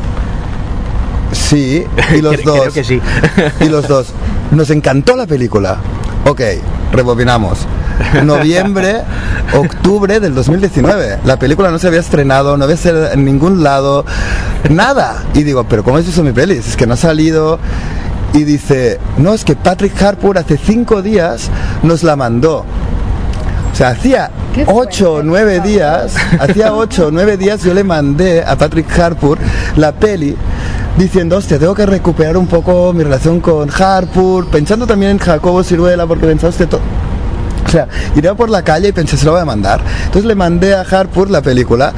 sí. 1.32 1.84
Y 2.16 2.20
los 2.20 2.34
Creo- 2.36 2.44
dos, 2.54 2.60
creo 2.60 2.72
que 2.72 2.84
sí. 2.84 3.00
y 3.60 3.68
los 3.68 3.88
dos, 3.88 4.08
nos 4.50 4.70
encantó 4.70 5.16
la 5.16 5.26
película. 5.26 5.78
Ok, 6.26 6.40
rebobinamos. 6.92 7.58
Noviembre, 8.24 9.02
octubre 9.54 10.20
del 10.20 10.34
2019. 10.34 11.18
La 11.24 11.38
película 11.38 11.70
no 11.70 11.78
se 11.78 11.86
había 11.88 12.00
estrenado, 12.00 12.56
no 12.56 12.64
había 12.64 12.76
sido 12.76 13.10
en 13.12 13.24
ningún 13.24 13.62
lado, 13.62 14.04
nada. 14.70 15.22
Y 15.34 15.42
digo, 15.44 15.64
pero 15.64 15.84
¿cómo 15.84 15.98
has 15.98 16.06
visto 16.06 16.22
mi 16.22 16.32
peli? 16.32 16.54
Es 16.56 16.76
que 16.76 16.86
no 16.86 16.94
ha 16.94 16.98
salido. 16.98 17.58
Y 18.32 18.42
dice, 18.42 18.98
no, 19.16 19.32
es 19.32 19.44
que 19.44 19.54
Patrick 19.54 20.00
Harpur 20.02 20.38
hace 20.38 20.56
cinco 20.58 21.02
días 21.02 21.50
nos 21.84 22.02
la 22.02 22.16
mandó. 22.16 22.64
O 23.74 23.76
sea, 23.76 23.88
hacía 23.88 24.30
ocho 24.68 25.14
o 25.14 25.22
nueve 25.24 25.58
días, 25.58 26.14
hacía 26.38 26.72
ocho 26.72 27.08
o 27.08 27.10
nueve 27.10 27.36
días 27.36 27.64
yo 27.64 27.74
le 27.74 27.82
mandé 27.82 28.44
a 28.44 28.54
Patrick 28.54 28.88
Harpur 28.96 29.36
la 29.74 29.90
peli 29.90 30.36
diciendo, 30.96 31.38
hostia, 31.38 31.58
tengo 31.58 31.74
que 31.74 31.84
recuperar 31.84 32.36
un 32.36 32.46
poco 32.46 32.92
mi 32.92 33.02
relación 33.02 33.40
con 33.40 33.68
Harpur, 33.68 34.46
pensando 34.46 34.86
también 34.86 35.10
en 35.10 35.18
Jacobo 35.18 35.64
Ciruela, 35.64 36.06
porque 36.06 36.24
pensaba, 36.24 36.50
hostia, 36.50 36.68
o 37.66 37.70
sea, 37.70 37.88
iría 38.16 38.34
por 38.34 38.50
la 38.50 38.62
calle 38.62 38.88
y 38.88 38.92
pensé, 38.92 39.16
se 39.16 39.24
lo 39.24 39.32
voy 39.32 39.40
a 39.40 39.44
mandar. 39.44 39.80
Entonces 39.98 40.24
le 40.24 40.34
mandé 40.34 40.74
a 40.74 40.82
Harpur 40.82 41.30
la 41.30 41.42
película. 41.42 41.92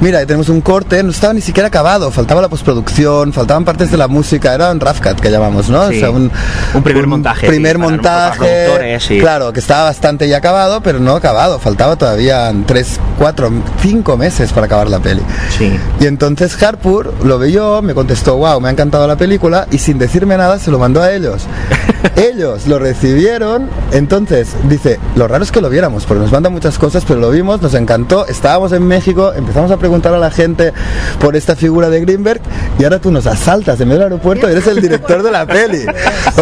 Mira, 0.00 0.18
ahí 0.18 0.26
tenemos 0.26 0.48
un 0.48 0.60
corte, 0.60 1.02
no 1.02 1.10
estaba 1.10 1.32
ni 1.32 1.40
siquiera 1.40 1.68
acabado, 1.68 2.10
faltaba 2.10 2.40
la 2.40 2.48
postproducción, 2.48 3.32
faltaban 3.32 3.64
partes 3.64 3.90
de 3.90 3.96
la 3.96 4.08
música, 4.08 4.54
era 4.54 4.70
un 4.70 4.80
rough 4.80 5.00
cut 5.02 5.20
que 5.20 5.30
llamamos, 5.30 5.68
¿no? 5.68 5.88
Sí. 5.88 5.96
O 5.96 6.00
sea, 6.00 6.10
un, 6.10 6.30
Un 6.74 6.82
primer 6.82 7.06
montaje, 7.06 7.46
Primer 7.46 7.76
sí, 7.76 7.82
montaje. 7.82 8.98
sí. 9.00 9.18
Claro, 9.18 9.52
que 9.52 9.60
estaba 9.60 9.84
bastante 9.84 10.28
ya 10.28 10.38
acabado, 10.38 10.82
pero 10.82 10.98
no 10.98 11.12
acabado, 11.14 11.58
faltaba 11.58 11.96
todavía 11.96 12.52
tres, 12.66 12.98
cuatro, 13.18 13.50
cinco 13.80 14.16
meses 14.16 14.52
para 14.52 14.66
acabar 14.66 14.88
la 14.88 15.00
peli. 15.00 15.22
Sí. 15.56 15.78
Y 16.00 16.06
entonces 16.06 16.60
Harpur 16.62 17.12
lo 17.24 17.38
vio, 17.38 17.82
me 17.82 17.94
contestó, 17.94 18.36
wow, 18.36 18.60
me 18.60 18.68
ha 18.68 18.72
encantado 18.72 19.06
la 19.06 19.16
película, 19.16 19.66
y 19.70 19.78
sin 19.78 19.98
decirme 19.98 20.36
nada 20.36 20.58
se 20.58 20.70
lo 20.70 20.78
mandó 20.78 21.02
a 21.02 21.12
ellos. 21.12 21.42
ellos 22.16 22.66
lo 22.66 22.78
recibieron, 22.78 23.68
entonces 23.92 24.48
dice, 24.64 24.98
lo 25.16 25.28
raro 25.28 25.44
es 25.44 25.52
que 25.52 25.60
lo 25.60 25.68
viéramos, 25.68 26.06
porque 26.06 26.22
nos 26.22 26.32
mandan 26.32 26.52
muchas 26.52 26.78
cosas, 26.78 27.04
pero 27.06 27.20
lo 27.20 27.30
vimos, 27.30 27.60
nos 27.60 27.74
encantó, 27.74 28.26
estábamos 28.26 28.72
en 28.72 28.86
México, 28.86 29.32
empezamos 29.34 29.70
a 29.70 29.76
preguntar 29.76 30.14
a 30.14 30.18
la 30.18 30.30
gente 30.30 30.72
por 31.20 31.36
esta 31.36 31.54
figura 31.54 31.90
de 31.90 32.00
Greenberg, 32.00 32.40
y 32.78 32.84
ahora 32.84 32.98
tú 32.98 33.10
nos 33.10 33.26
asaltas 33.26 33.78
en 33.80 33.88
medio 33.88 34.00
del 34.02 34.12
aeropuerto 34.12 34.48
y 34.48 34.52
eres 34.52 34.66
el 34.66 34.80
director 34.80 35.22
de 35.22 35.30
la 35.30 35.44
peli. 35.46 35.84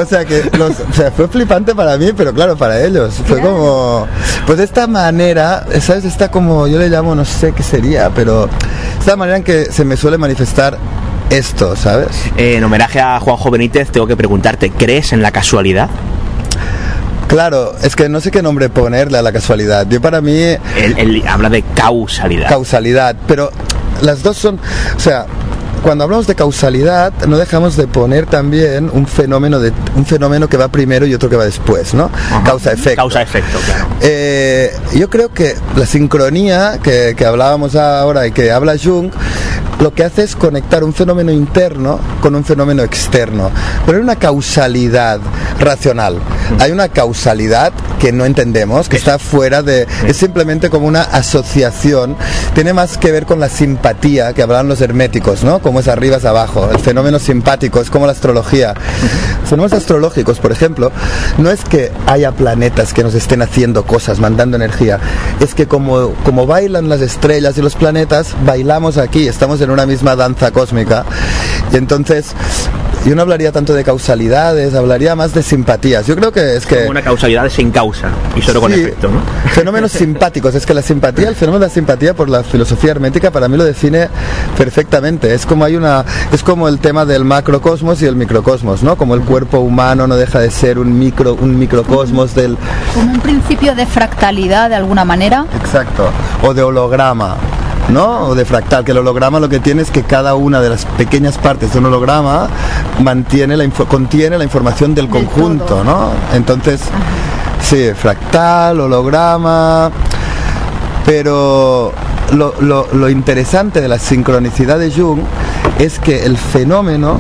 O 0.00 0.04
sea 0.04 0.24
que 0.24 0.44
los- 0.56 0.78
o 0.80 0.92
sea, 0.92 1.10
fue 1.10 1.26
flipante 1.28 1.74
para 1.74 1.96
mí, 1.96 2.12
pero 2.16 2.32
claro, 2.32 2.56
para 2.56 2.80
ellos. 2.84 3.14
Fue 3.26 3.40
como, 3.40 4.06
pues 4.46 4.58
de 4.58 4.64
esta 4.64 4.86
manera, 4.86 5.64
¿sabes? 5.80 6.04
Está 6.04 6.30
como, 6.30 6.66
yo 6.68 6.78
le 6.78 6.88
llamo, 6.88 7.14
no 7.14 7.24
sé 7.24 7.52
qué 7.52 7.62
sería, 7.62 8.10
pero 8.10 8.48
esta 8.98 9.16
manera 9.16 9.38
en 9.38 9.44
que 9.44 9.64
se 9.66 9.84
me 9.84 9.96
suele 9.96 10.16
manifestar 10.18 10.78
esto, 11.30 11.74
¿sabes? 11.76 12.08
Eh, 12.36 12.56
en 12.56 12.64
homenaje 12.64 13.00
a 13.00 13.18
Juanjo 13.20 13.50
Benítez, 13.50 13.90
tengo 13.90 14.06
que 14.06 14.16
preguntarte, 14.16 14.70
¿crees 14.70 15.12
en 15.12 15.22
la 15.22 15.30
casualidad? 15.32 15.88
Claro, 17.30 17.76
es 17.80 17.94
que 17.94 18.08
no 18.08 18.20
sé 18.20 18.32
qué 18.32 18.42
nombre 18.42 18.68
ponerle 18.70 19.16
a 19.16 19.22
la 19.22 19.30
casualidad. 19.30 19.86
Yo 19.88 20.00
para 20.00 20.20
mí... 20.20 20.32
Él, 20.32 20.58
él 20.96 21.22
habla 21.28 21.48
de 21.48 21.62
causalidad. 21.62 22.48
Causalidad, 22.48 23.14
pero 23.28 23.52
las 24.02 24.24
dos 24.24 24.36
son, 24.36 24.58
o 24.96 24.98
sea, 24.98 25.26
cuando 25.82 26.04
hablamos 26.04 26.26
de 26.26 26.34
causalidad 26.34 27.12
no 27.26 27.38
dejamos 27.38 27.76
de 27.76 27.86
poner 27.86 28.26
también 28.26 28.90
un 28.92 29.06
fenómeno 29.06 29.58
de 29.60 29.72
un 29.96 30.06
fenómeno 30.06 30.48
que 30.48 30.56
va 30.56 30.68
primero 30.68 31.06
y 31.06 31.14
otro 31.14 31.28
que 31.28 31.36
va 31.36 31.44
después, 31.44 31.94
¿no? 31.94 32.10
Causa 32.44 32.72
efecto. 32.72 32.96
Causa 32.96 33.22
efecto, 33.22 33.58
claro. 33.64 33.86
Eh, 34.00 34.72
yo 34.94 35.08
creo 35.10 35.32
que 35.32 35.56
la 35.76 35.86
sincronía 35.86 36.78
que, 36.82 37.14
que 37.16 37.24
hablábamos 37.24 37.76
ahora 37.76 38.26
y 38.26 38.32
que 38.32 38.50
habla 38.50 38.76
Jung, 38.82 39.10
lo 39.80 39.94
que 39.94 40.04
hace 40.04 40.24
es 40.24 40.36
conectar 40.36 40.84
un 40.84 40.92
fenómeno 40.92 41.32
interno 41.32 41.98
con 42.20 42.34
un 42.34 42.44
fenómeno 42.44 42.82
externo. 42.82 43.50
Pero 43.86 43.96
hay 43.96 44.04
una 44.04 44.16
causalidad 44.16 45.20
racional. 45.58 46.18
Hay 46.58 46.70
una 46.70 46.88
causalidad 46.88 47.72
que 47.98 48.12
no 48.12 48.24
entendemos, 48.24 48.88
que 48.88 48.96
está 48.96 49.18
fuera 49.18 49.62
de... 49.62 49.86
Es 50.06 50.18
simplemente 50.18 50.68
como 50.68 50.86
una 50.86 51.02
asociación. 51.02 52.16
Tiene 52.54 52.72
más 52.74 52.98
que 52.98 53.10
ver 53.10 53.24
con 53.24 53.40
la 53.40 53.48
simpatía 53.48 54.34
que 54.34 54.42
hablaban 54.42 54.68
los 54.68 54.80
herméticos, 54.80 55.44
¿no? 55.44 55.60
Como 55.70 55.78
es 55.78 55.86
arriba 55.86 56.16
es 56.16 56.24
abajo. 56.24 56.68
El 56.68 56.80
fenómeno 56.80 57.20
simpático 57.20 57.80
es 57.80 57.90
como 57.90 58.04
la 58.04 58.10
astrología. 58.10 58.74
Fenómenos 59.44 59.72
astrológicos, 59.72 60.40
por 60.40 60.50
ejemplo, 60.50 60.90
no 61.38 61.48
es 61.48 61.62
que 61.62 61.92
haya 62.08 62.32
planetas 62.32 62.92
que 62.92 63.04
nos 63.04 63.14
estén 63.14 63.40
haciendo 63.40 63.84
cosas, 63.84 64.18
mandando 64.18 64.56
energía. 64.56 64.98
Es 65.38 65.54
que 65.54 65.68
como, 65.68 66.12
como 66.24 66.44
bailan 66.44 66.88
las 66.88 67.00
estrellas 67.02 67.56
y 67.56 67.62
los 67.62 67.76
planetas, 67.76 68.34
bailamos 68.44 68.96
aquí, 68.96 69.28
estamos 69.28 69.60
en 69.60 69.70
una 69.70 69.86
misma 69.86 70.16
danza 70.16 70.50
cósmica. 70.50 71.04
Y 71.72 71.76
entonces, 71.76 72.34
yo 73.04 73.14
no 73.14 73.22
hablaría 73.22 73.50
tanto 73.50 73.72
de 73.74 73.82
causalidades, 73.82 74.74
hablaría 74.74 75.16
más 75.16 75.32
de 75.32 75.42
simpatías. 75.42 76.06
Yo 76.06 76.16
creo 76.16 76.32
que 76.32 76.56
es 76.56 76.66
que... 76.66 76.86
Una 76.88 77.02
causalidad 77.02 77.48
sin 77.48 77.70
causa 77.70 78.08
y 78.36 78.42
solo 78.42 78.60
con 78.60 78.72
Sí, 78.72 78.80
efecto, 78.80 79.08
¿no? 79.08 79.20
Fenómenos 79.52 79.90
simpáticos. 79.92 80.54
Es 80.54 80.66
que 80.66 80.74
la 80.74 80.82
simpatía, 80.82 81.28
el 81.28 81.34
fenómeno 81.34 81.60
de 81.60 81.68
la 81.68 81.74
simpatía 81.74 82.14
por 82.14 82.28
la 82.28 82.42
filosofía 82.42 82.90
hermética 82.90 83.30
para 83.30 83.48
mí 83.48 83.56
lo 83.56 83.64
define 83.64 84.08
perfectamente. 84.56 85.34
Es 85.34 85.46
como 85.46 85.64
hay 85.64 85.76
una, 85.76 86.04
es 86.32 86.42
como 86.42 86.68
el 86.68 86.78
tema 86.78 87.04
del 87.04 87.24
macrocosmos 87.24 88.02
y 88.02 88.06
el 88.06 88.16
microcosmos, 88.16 88.82
¿no? 88.82 88.96
Como 88.96 89.14
el 89.14 89.22
cuerpo 89.22 89.60
humano 89.60 90.06
no 90.06 90.16
deja 90.16 90.38
de 90.40 90.50
ser 90.50 90.78
un 90.78 90.98
micro, 90.98 91.34
un 91.34 91.58
microcosmos 91.58 92.34
del, 92.34 92.56
Como 92.94 93.12
un 93.12 93.20
principio 93.20 93.74
de 93.74 93.86
fractalidad 93.86 94.68
de 94.68 94.76
alguna 94.76 95.04
manera. 95.04 95.46
exacto, 95.58 96.10
o 96.42 96.52
de 96.54 96.62
holograma. 96.62 97.36
¿No? 97.90 98.20
O 98.28 98.34
de 98.34 98.44
fractal, 98.44 98.84
que 98.84 98.92
el 98.92 98.98
holograma 98.98 99.40
lo 99.40 99.48
que 99.48 99.58
tiene 99.60 99.82
es 99.82 99.90
que 99.90 100.02
cada 100.02 100.34
una 100.34 100.60
de 100.60 100.68
las 100.70 100.84
pequeñas 100.84 101.38
partes 101.38 101.72
de 101.72 101.78
un 101.78 101.86
holograma 101.86 102.48
mantiene 103.02 103.56
la 103.56 103.68
contiene 103.68 104.38
la 104.38 104.44
información 104.44 104.94
del 104.94 105.08
conjunto, 105.08 105.82
¿no? 105.84 106.10
Entonces, 106.34 106.80
sí, 107.62 107.90
fractal, 107.94 108.80
holograma, 108.80 109.90
pero 111.06 111.92
lo, 112.32 112.54
lo- 112.60 112.86
lo 112.92 113.08
interesante 113.08 113.80
de 113.80 113.88
la 113.88 113.98
sincronicidad 113.98 114.78
de 114.78 114.90
Jung 114.90 115.20
es 115.78 115.98
que 115.98 116.24
el 116.24 116.36
fenómeno 116.36 117.18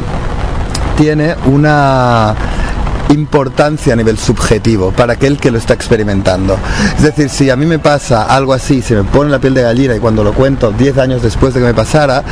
tiene 0.96 1.34
una 1.46 2.34
importancia 3.10 3.92
a 3.92 3.96
nivel 3.96 4.18
subjetivo 4.18 4.92
para 4.92 5.14
aquel 5.14 5.38
que 5.38 5.50
lo 5.50 5.58
está 5.58 5.74
experimentando. 5.74 6.56
Es 6.96 7.02
decir, 7.02 7.28
si 7.28 7.50
a 7.50 7.56
mí 7.56 7.66
me 7.66 7.78
pasa 7.78 8.24
algo 8.24 8.52
así, 8.52 8.82
se 8.82 8.94
me 8.94 9.04
pone 9.04 9.30
la 9.30 9.38
piel 9.38 9.54
de 9.54 9.62
gallina 9.62 9.96
y 9.96 10.00
cuando 10.00 10.24
lo 10.24 10.32
cuento 10.32 10.72
10 10.72 10.98
años 10.98 11.22
después 11.22 11.54
de 11.54 11.60
que 11.60 11.66
me 11.66 11.74
pasara, 11.74 12.24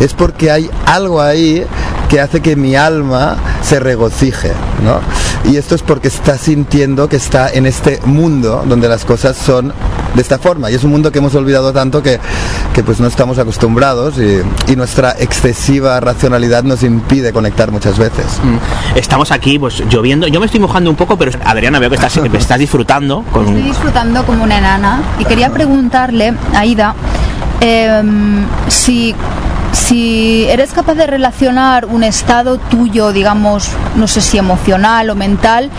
es 0.00 0.14
porque 0.14 0.50
hay 0.50 0.70
algo 0.86 1.20
ahí 1.20 1.64
que 2.12 2.20
hace 2.20 2.42
que 2.42 2.56
mi 2.56 2.76
alma 2.76 3.38
se 3.62 3.80
regocije, 3.80 4.52
¿no? 4.84 5.00
Y 5.50 5.56
esto 5.56 5.74
es 5.74 5.80
porque 5.80 6.08
está 6.08 6.36
sintiendo 6.36 7.08
que 7.08 7.16
está 7.16 7.48
en 7.50 7.64
este 7.64 8.00
mundo 8.04 8.64
donde 8.68 8.86
las 8.86 9.06
cosas 9.06 9.34
son 9.34 9.72
de 10.14 10.20
esta 10.20 10.38
forma 10.38 10.70
y 10.70 10.74
es 10.74 10.84
un 10.84 10.90
mundo 10.90 11.10
que 11.10 11.20
hemos 11.20 11.34
olvidado 11.34 11.72
tanto 11.72 12.02
que, 12.02 12.20
que 12.74 12.84
pues 12.84 13.00
no 13.00 13.06
estamos 13.06 13.38
acostumbrados 13.38 14.18
y, 14.18 14.42
y 14.70 14.76
nuestra 14.76 15.12
excesiva 15.18 15.98
racionalidad 16.00 16.64
nos 16.64 16.82
impide 16.82 17.32
conectar 17.32 17.70
muchas 17.70 17.96
veces. 17.98 18.26
Mm. 18.42 18.98
Estamos 18.98 19.32
aquí, 19.32 19.58
pues 19.58 19.82
lloviendo. 19.88 20.26
Yo 20.26 20.38
me 20.38 20.44
estoy 20.44 20.60
mojando 20.60 20.90
un 20.90 20.96
poco, 20.96 21.16
pero 21.16 21.32
Adriana, 21.46 21.78
veo 21.78 21.88
que 21.88 21.96
estás, 21.96 22.14
estás 22.14 22.58
disfrutando 22.58 23.24
Estoy 23.26 23.44
con. 23.44 23.64
disfrutando 23.64 24.26
como 24.26 24.44
una 24.44 24.58
enana 24.58 25.00
y 25.18 25.24
quería 25.24 25.50
preguntarle 25.50 26.34
a 26.54 26.66
Ida 26.66 26.94
em, 27.62 28.44
si, 28.68 29.14
si 29.72 30.46
eres 30.48 30.72
capaz 30.72 30.94
de 30.94 31.06
relacionar 31.06 31.86
un 31.86 32.04
estado 32.04 32.58
tuyo, 32.58 33.12
digamos, 33.12 33.68
no 33.96 34.06
sé 34.06 34.20
si 34.20 34.38
emocional 34.38 35.10
o 35.10 35.14
mental, 35.14 35.70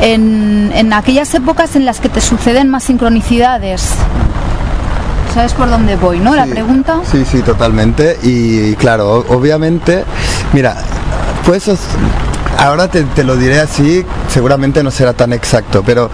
en, 0.00 0.70
en 0.74 0.92
aquellas 0.92 1.34
épocas 1.34 1.76
en 1.76 1.84
las 1.84 2.00
que 2.00 2.08
te 2.08 2.20
suceden 2.20 2.68
más 2.68 2.84
sincronicidades. 2.84 3.94
¿Sabes 5.34 5.52
por 5.52 5.70
dónde 5.70 5.96
voy, 5.96 6.18
no? 6.18 6.34
La 6.34 6.46
pregunta. 6.46 7.00
Sí, 7.10 7.24
sí, 7.24 7.42
totalmente. 7.42 8.18
Y, 8.22 8.74
claro, 8.74 9.24
obviamente, 9.28 10.04
mira, 10.52 10.76
pues 11.46 11.70
ahora 12.60 12.88
te, 12.88 13.02
te 13.04 13.24
lo 13.24 13.36
diré 13.36 13.58
así, 13.60 14.04
seguramente 14.28 14.82
no 14.82 14.90
será 14.90 15.12
tan 15.14 15.32
exacto, 15.32 15.82
pero 15.84 16.10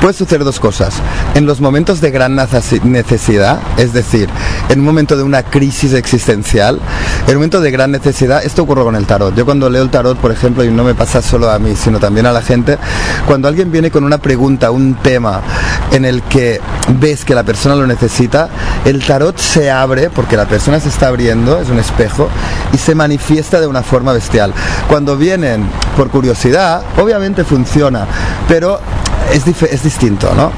puede 0.00 0.14
suceder 0.14 0.44
dos 0.44 0.60
cosas. 0.60 0.94
En 1.34 1.44
los 1.44 1.60
momentos 1.60 2.00
de 2.00 2.10
gran 2.10 2.36
necesi- 2.36 2.82
necesidad, 2.82 3.58
es 3.76 3.92
decir, 3.92 4.28
en 4.68 4.78
un 4.78 4.84
momento 4.84 5.16
de 5.16 5.24
una 5.24 5.42
crisis 5.42 5.92
existencial, 5.94 6.78
en 7.26 7.30
un 7.30 7.36
momento 7.36 7.60
de 7.60 7.70
gran 7.70 7.90
necesidad, 7.90 8.44
esto 8.44 8.62
ocurre 8.62 8.84
con 8.84 8.94
el 8.94 9.06
tarot. 9.06 9.34
Yo 9.34 9.44
cuando 9.44 9.68
leo 9.68 9.82
el 9.82 9.90
tarot, 9.90 10.16
por 10.18 10.30
ejemplo, 10.30 10.64
y 10.64 10.70
no 10.70 10.84
me 10.84 10.94
pasa 10.94 11.20
solo 11.20 11.50
a 11.50 11.58
mí, 11.58 11.74
sino 11.74 11.98
también 11.98 12.26
a 12.26 12.32
la 12.32 12.42
gente, 12.42 12.78
cuando 13.26 13.48
alguien 13.48 13.70
viene 13.72 13.90
con 13.90 14.04
una 14.04 14.18
pregunta, 14.18 14.70
un 14.70 14.94
tema 14.94 15.40
en 15.90 16.04
el 16.04 16.22
que 16.22 16.60
ves 17.00 17.24
que 17.24 17.34
la 17.34 17.42
persona 17.42 17.74
lo 17.74 17.86
necesita, 17.86 18.48
el 18.84 19.04
tarot 19.04 19.36
se 19.36 19.70
abre 19.70 20.10
porque 20.10 20.36
la 20.36 20.46
persona 20.46 20.78
se 20.80 20.88
está 20.88 21.08
abriendo, 21.08 21.60
es 21.60 21.68
un 21.68 21.78
espejo, 21.78 22.28
y 22.72 22.78
se 22.78 22.94
manifiesta 22.94 23.60
de 23.60 23.66
una 23.66 23.82
forma 23.82 24.12
bestial. 24.12 24.52
Cuando 24.88 25.16
vienen 25.16 25.68
por 25.96 26.10
curiosidad, 26.10 26.82
obviamente 26.96 27.44
funciona, 27.44 28.06
pero 28.46 28.80
es, 29.32 29.46
es 29.46 29.82
distinto, 29.82 30.32
¿no? 30.34 30.50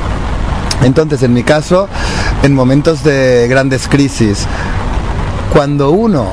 Entonces, 0.83 1.23
en 1.23 1.35
mi 1.35 1.43
caso, 1.43 1.89
en 2.43 2.55
momentos 2.55 3.05
de 3.05 3.47
grandes 3.49 3.87
crisis, 3.89 4.47
cuando 5.53 5.91
uno 5.91 6.29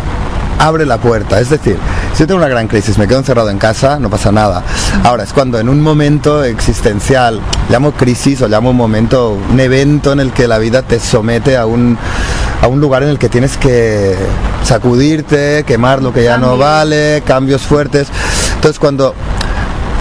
abre 0.59 0.85
la 0.85 0.97
puerta, 0.97 1.39
es 1.39 1.49
decir, 1.49 1.77
si 2.13 2.19
yo 2.23 2.27
tengo 2.27 2.39
una 2.39 2.47
gran 2.47 2.67
crisis, 2.67 2.97
me 2.97 3.07
quedo 3.07 3.19
encerrado 3.19 3.49
en 3.49 3.59
casa, 3.59 3.99
no 3.99 4.09
pasa 4.09 4.31
nada. 4.31 4.63
Ahora 5.03 5.23
es 5.23 5.33
cuando 5.33 5.59
en 5.59 5.69
un 5.69 5.81
momento 5.81 6.43
existencial, 6.43 7.41
llamo 7.69 7.91
crisis 7.91 8.41
o 8.41 8.47
llamo 8.47 8.71
un 8.71 8.77
momento, 8.77 9.37
un 9.51 9.59
evento 9.59 10.13
en 10.13 10.19
el 10.19 10.31
que 10.31 10.47
la 10.47 10.57
vida 10.57 10.81
te 10.81 10.99
somete 10.99 11.57
a 11.57 11.65
un, 11.65 11.97
a 12.61 12.67
un 12.67 12.79
lugar 12.79 13.03
en 13.03 13.09
el 13.09 13.19
que 13.19 13.29
tienes 13.29 13.57
que 13.57 14.15
sacudirte, 14.63 15.63
quemar 15.65 16.01
lo 16.01 16.13
que 16.13 16.23
ya 16.23 16.37
no 16.37 16.57
vale, 16.57 17.21
cambios 17.25 17.61
fuertes. 17.61 18.07
Entonces 18.55 18.79
cuando, 18.79 19.13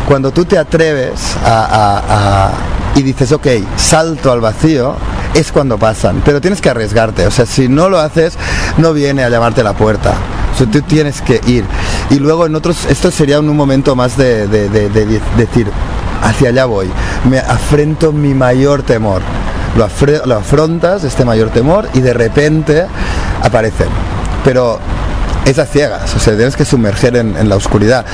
cuando 0.08 0.30
tú 0.32 0.44
te 0.44 0.58
atreves 0.58 1.36
a, 1.44 1.64
a- 1.64 2.46
a- 2.46 2.50
y 2.94 3.02
dices, 3.02 3.30
ok, 3.32 3.46
salto 3.76 4.32
al 4.32 4.40
vacío, 4.40 4.94
es 5.34 5.52
cuando 5.52 5.76
pasan. 5.78 6.22
Pero 6.24 6.40
tienes 6.40 6.62
que 6.62 6.70
arriesgarte. 6.70 7.26
O 7.26 7.30
sea, 7.30 7.44
si 7.44 7.68
no 7.68 7.90
lo 7.90 7.98
haces, 8.00 8.38
no 8.78 8.94
viene 8.94 9.22
a 9.22 9.28
llamarte 9.28 9.60
a 9.60 9.64
la 9.64 9.74
puerta. 9.74 10.14
O 10.54 10.56
sea, 10.56 10.66
tú 10.66 10.80
tienes 10.80 11.20
que 11.20 11.40
ir. 11.46 11.64
Y 12.08 12.18
luego 12.18 12.46
en 12.46 12.54
otros, 12.54 12.86
esto 12.88 13.10
sería 13.10 13.38
un 13.38 13.54
momento 13.54 13.94
más 13.94 14.16
de, 14.16 14.48
de- 14.48 14.70
de- 14.70 14.88
de 14.88 15.04
di- 15.04 15.20
decir, 15.36 15.70
hacia 16.22 16.48
allá 16.48 16.64
voy. 16.64 16.88
Me 17.28 17.38
afrento 17.38 18.12
mi 18.12 18.32
mayor 18.32 18.82
temor. 18.82 19.20
Lo, 19.76 19.84
afrontas, 20.36 21.04
este 21.04 21.24
mayor 21.24 21.50
temor, 21.50 21.88
y 21.94 22.00
de 22.00 22.14
repente 22.14 22.86
aparecen. 23.42 23.88
Pero 24.44 24.78
es 25.44 25.58
a 25.58 25.66
ciegas, 25.66 26.14
o 26.14 26.18
sea, 26.18 26.34
tienes 26.34 26.56
que 26.56 26.64
sumerger 26.64 27.16
en, 27.16 27.36
en 27.36 27.48
la 27.48 27.56
oscuridad. 27.56 28.04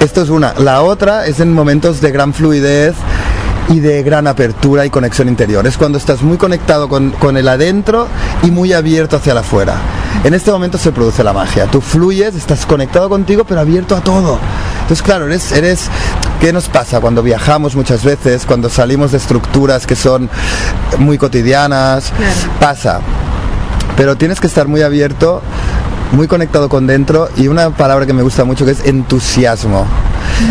Esto 0.00 0.22
es 0.22 0.28
una. 0.30 0.54
La 0.54 0.82
otra 0.82 1.26
es 1.26 1.40
en 1.40 1.52
momentos 1.52 2.00
de 2.00 2.10
gran 2.10 2.32
fluidez 2.32 2.94
y 3.70 3.80
de 3.80 4.02
gran 4.02 4.26
apertura 4.26 4.84
y 4.84 4.90
conexión 4.90 5.28
interior. 5.28 5.66
Es 5.66 5.78
cuando 5.78 5.98
estás 5.98 6.22
muy 6.22 6.36
conectado 6.36 6.88
con, 6.88 7.10
con 7.12 7.36
el 7.36 7.48
adentro 7.48 8.08
y 8.42 8.50
muy 8.50 8.72
abierto 8.72 9.16
hacia 9.16 9.32
la 9.32 9.40
afuera. 9.40 9.76
En 10.24 10.34
este 10.34 10.50
momento 10.50 10.76
se 10.76 10.90
produce 10.92 11.22
la 11.22 11.32
magia. 11.32 11.66
Tú 11.66 11.80
fluyes, 11.80 12.34
estás 12.34 12.66
conectado 12.66 13.08
contigo, 13.08 13.44
pero 13.44 13.60
abierto 13.60 13.96
a 13.96 14.00
todo. 14.00 14.38
Entonces, 14.82 15.02
claro, 15.02 15.26
eres, 15.26 15.52
eres. 15.52 15.88
¿Qué 16.40 16.54
nos 16.54 16.70
pasa 16.70 17.00
cuando 17.00 17.22
viajamos 17.22 17.76
muchas 17.76 18.02
veces, 18.02 18.46
cuando 18.46 18.70
salimos 18.70 19.12
de 19.12 19.18
estructuras 19.18 19.86
que 19.86 19.94
son 19.94 20.30
muy 20.98 21.18
cotidianas? 21.18 22.14
Pasa. 22.58 23.00
Pero 23.94 24.16
tienes 24.16 24.40
que 24.40 24.46
estar 24.46 24.66
muy 24.66 24.80
abierto, 24.80 25.42
muy 26.12 26.28
conectado 26.28 26.70
con 26.70 26.86
dentro 26.86 27.28
y 27.36 27.48
una 27.48 27.68
palabra 27.76 28.06
que 28.06 28.14
me 28.14 28.22
gusta 28.22 28.44
mucho 28.44 28.64
que 28.64 28.70
es 28.70 28.86
entusiasmo. 28.86 29.86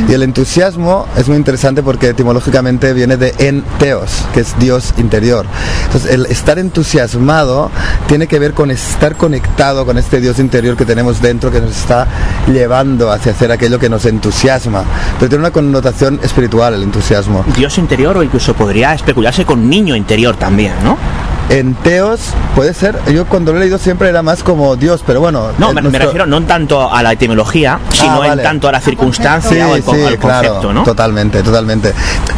Y 0.08 0.14
el 0.14 0.24
entusiasmo 0.24 1.08
es 1.18 1.28
muy 1.28 1.38
interesante 1.38 1.84
porque 1.84 2.10
etimológicamente 2.10 2.94
viene 2.94 3.18
de 3.18 3.34
enteos, 3.40 4.26
que 4.34 4.42
es 4.42 4.58
Dios 4.60 4.94
interior. 4.98 5.46
Entonces, 5.86 6.12
el 6.12 6.26
estar 6.28 6.60
entusiasmado 6.60 7.72
tiene 8.08 8.28
que 8.28 8.40
ver 8.40 8.54
con 8.54 8.72
estar 8.72 9.16
conectado 9.16 9.86
con 9.86 9.98
este 9.98 10.20
Dios 10.22 10.40
interior 10.40 10.76
que 10.76 10.86
tenemos 10.86 11.22
dentro, 11.22 11.52
que 11.52 11.62
nos 11.62 11.72
está 11.72 12.08
llevando 12.48 13.12
hacia 13.12 13.32
hacer 13.32 13.52
aquello 13.52 13.80
que 13.80 13.90
nos 13.90 14.06
entusiasma. 14.06 14.84
Pero 15.20 15.30
tiene 15.30 15.42
una 15.44 15.52
connotación 15.52 16.20
espiritual 16.24 16.74
el 16.74 16.84
entusiasmo. 16.84 17.44
Dios 17.56 17.78
interior 17.78 18.18
o 18.18 18.24
incluso 18.24 18.54
podría 18.54 18.94
especularse 18.94 19.46
con 19.46 19.70
niño 19.70 19.96
interior 19.96 20.36
también, 20.36 20.74
¿no? 20.84 20.98
En 21.50 21.74
teos 21.74 22.20
puede 22.56 22.76
ser, 22.76 22.96
yo 23.12 23.26
cuando 23.26 23.52
lo 23.52 23.58
he 23.58 23.62
leído 23.62 23.80
siempre 23.80 24.08
era 24.08 24.22
más 24.22 24.44
como 24.44 24.76
Dios, 24.76 25.04
pero 25.06 25.20
bueno. 25.20 25.48
No, 25.58 25.74
me, 25.74 25.82
refiero 25.82 26.28
no 26.28 26.42
tanto 26.44 26.94
a 26.94 27.02
la 27.02 27.14
etimología, 27.14 27.80
sino 27.92 28.14
Ah, 28.14 28.20
vale. 28.20 28.34
en 28.34 28.44
tanto 28.48 28.68
a 28.68 28.72
la 28.72 28.80
circunstancia 28.80 29.68
o 29.68 29.74
al, 29.74 29.82
con- 29.84 29.96
al 30.00 30.18
claro, 30.20 30.48
concepto, 30.50 30.74
¿no? 30.74 30.84
Totalmente, 30.84 31.42
totalmente. 31.42 31.94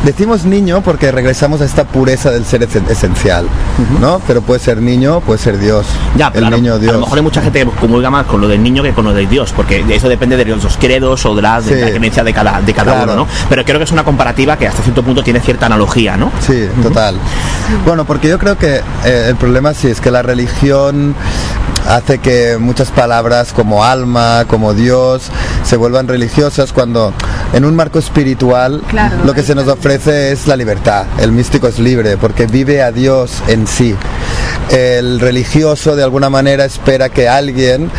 Decimos 0.05 0.45
niño 0.45 0.81
porque 0.81 1.11
regresamos 1.11 1.59
a 1.61 1.65
esta 1.65 1.83
pureza 1.83 2.31
del 2.31 2.45
ser 2.45 2.61
esen- 2.67 2.89
esencial, 2.89 3.47
¿no? 3.99 4.21
Pero 4.27 4.41
puede 4.41 4.61
ser 4.61 4.77
niño, 4.81 5.19
puede 5.19 5.39
ser 5.39 5.59
Dios. 5.59 5.85
Ya, 6.15 6.31
pero 6.31 6.47
el 6.47 6.53
a, 6.53 6.55
lo, 6.55 6.57
niño 6.61 6.73
a 6.75 6.77
Dios. 6.79 6.93
lo 6.93 6.99
mejor 7.01 7.17
hay 7.17 7.23
mucha 7.23 7.41
gente 7.41 7.65
que 7.65 7.71
comulga 7.71 8.09
más 8.09 8.25
con 8.27 8.39
lo 8.39 8.47
del 8.47 8.63
niño 8.63 8.81
que 8.81 8.93
con 8.93 9.03
lo 9.03 9.13
de 9.13 9.27
Dios, 9.27 9.51
porque 9.53 9.83
eso 9.93 10.07
depende 10.07 10.37
de 10.37 10.45
los 10.45 10.77
credos 10.77 11.25
o 11.25 11.35
de 11.35 11.41
la, 11.41 11.59
de 11.59 11.75
Sí. 11.75 11.81
la 11.81 11.97
creencia 11.97 12.23
de 12.23 12.33
cada, 12.33 12.61
de 12.61 12.73
cada 12.73 12.93
Claro. 12.93 13.13
uno, 13.13 13.25
¿no? 13.25 13.27
Pero 13.49 13.65
creo 13.65 13.77
que 13.77 13.83
es 13.83 13.91
una 13.91 14.05
comparativa 14.05 14.55
que 14.57 14.67
hasta 14.67 14.81
cierto 14.83 15.03
punto 15.03 15.21
tiene 15.21 15.41
cierta 15.41 15.65
analogía, 15.65 16.15
¿no? 16.15 16.31
Sí, 16.39 16.65
total. 16.81 17.15
Bueno, 17.85 18.05
porque 18.05 18.29
yo 18.29 18.39
creo 18.39 18.57
que 18.57 18.81
eh, 19.05 19.25
el 19.29 19.35
problema 19.35 19.73
sí 19.73 19.87
es 19.87 19.99
que 20.01 20.11
la 20.11 20.21
religión 20.21 21.15
hace 21.87 22.19
que 22.19 22.57
muchas 22.59 22.89
palabras 22.91 23.53
como 23.53 23.83
alma, 23.83 24.45
como 24.47 24.73
Dios, 24.73 25.23
se 25.63 25.77
vuelvan 25.77 26.07
religiosas 26.07 26.71
cuando 26.73 27.11
en 27.53 27.65
un 27.65 27.75
marco 27.75 27.99
espiritual 27.99 28.81
Claro. 28.87 29.17
lo 29.25 29.33
que 29.33 29.41
se 29.43 29.55
nos 29.55 29.67
ofrece 29.67 30.31
es 30.31 30.47
la 30.47 30.55
libertad. 30.55 31.05
El 31.19 31.31
místico 31.31 31.67
es 31.67 31.79
libre 31.79 32.17
porque 32.17 32.45
vive 32.45 32.81
a 32.83 32.91
Dios 32.91 33.41
en 33.47 33.65
sí. 33.67 33.95
El 34.69 35.19
religioso 35.19 35.95
de 35.95 36.03
alguna 36.03 36.29
manera 36.29 36.63
espera 36.65 37.09
que 37.09 37.27
alguien 37.27 37.89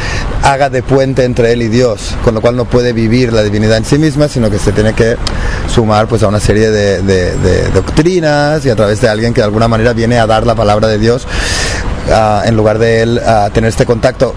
haga 0.42 0.70
de 0.70 0.82
puente 0.82 1.24
entre 1.24 1.52
él 1.52 1.62
y 1.62 1.68
Dios, 1.68 2.14
con 2.24 2.34
lo 2.34 2.40
cual 2.40 2.56
no 2.56 2.64
puede 2.64 2.92
vivir 2.92 3.32
la 3.32 3.42
divinidad 3.42 3.76
en 3.76 3.84
sí 3.84 3.98
misma, 3.98 4.28
sino 4.28 4.50
que 4.50 4.58
se 4.58 4.72
tiene 4.72 4.94
que 4.94 5.16
sumar 5.72 6.06
pues 6.08 6.22
a 6.22 6.28
una 6.28 6.40
serie 6.40 6.70
de, 6.70 7.02
de- 7.02 7.36
de 7.36 7.68
doctrinas 7.70 8.64
y 8.64 8.70
a 8.70 8.76
través 8.76 9.00
de 9.00 9.08
alguien 9.08 9.34
que 9.34 9.40
de 9.40 9.44
alguna 9.46 9.68
manera 9.68 9.92
viene 9.92 10.18
a 10.18 10.26
dar 10.26 10.46
la 10.46 10.54
palabra 10.54 10.88
de 10.88 10.91
Dios 10.98 11.26
ah, 12.10 12.42
en 12.44 12.56
lugar 12.56 12.78
de 12.78 13.02
él 13.02 13.18
a 13.18 13.50
tener 13.50 13.68
este 13.70 13.86
contacto. 13.86 14.34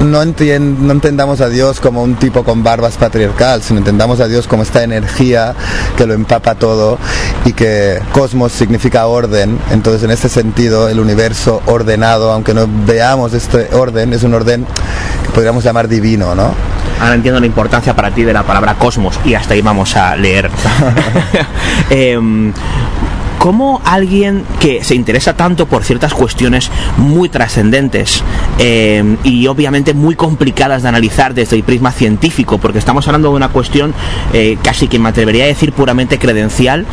No, 0.00 0.22
entien- 0.22 0.78
no 0.78 0.92
entendamos 0.92 1.40
a 1.40 1.48
Dios 1.48 1.80
como 1.80 2.04
un 2.04 2.14
tipo 2.14 2.44
con 2.44 2.62
barbas 2.62 2.96
patriarcal, 2.96 3.62
sino 3.62 3.80
entendamos 3.80 4.20
a 4.20 4.28
Dios 4.28 4.46
como 4.46 4.62
esta 4.62 4.84
energía 4.84 5.56
que 5.96 6.06
lo 6.06 6.14
empapa 6.14 6.54
todo 6.54 6.98
y 7.44 7.52
que 7.52 7.98
cosmos 8.12 8.52
significa 8.52 9.06
orden. 9.08 9.58
Entonces, 9.72 10.04
en 10.04 10.12
este 10.12 10.28
sentido, 10.28 10.88
el 10.88 11.00
universo 11.00 11.62
ordenado, 11.66 12.30
aunque 12.30 12.54
no 12.54 12.68
veamos 12.86 13.32
este 13.34 13.70
orden, 13.74 14.12
es 14.12 14.22
un 14.22 14.34
orden 14.34 14.64
que 15.24 15.30
podríamos 15.32 15.64
llamar 15.64 15.88
divino, 15.88 16.32
¿no? 16.36 16.54
Ahora 17.00 17.14
entiendo 17.14 17.40
la 17.40 17.46
importancia 17.46 17.96
para 17.96 18.12
ti 18.12 18.22
de 18.22 18.32
la 18.32 18.44
palabra 18.44 18.74
cosmos 18.74 19.18
y 19.24 19.34
hasta 19.34 19.54
ahí 19.54 19.62
vamos 19.62 19.96
a 19.96 20.14
leer. 20.14 20.48
Em, 21.90 22.52
¿Cómo 23.48 23.80
alguien 23.82 24.44
que 24.60 24.84
se 24.84 24.94
interesa 24.94 25.34
tanto 25.34 25.64
por 25.64 25.82
ciertas 25.82 26.12
cuestiones 26.12 26.70
muy 26.98 27.30
trascendentes 27.30 28.22
em, 28.58 29.16
y 29.24 29.46
obviamente 29.46 29.94
muy 29.94 30.16
complicadas 30.16 30.82
de 30.82 30.90
analizar 30.90 31.32
desde 31.32 31.56
el 31.56 31.62
prisma 31.62 31.90
científico, 31.90 32.58
porque 32.58 32.78
estamos 32.78 33.06
hablando 33.08 33.30
de 33.30 33.36
una 33.36 33.48
cuestión 33.48 33.94
eh, 34.34 34.58
casi 34.62 34.86
que 34.86 34.98
me 34.98 35.08
atrevería 35.08 35.44
a 35.44 35.46
decir 35.46 35.72
puramente 35.72 36.18
credencial, 36.18 36.84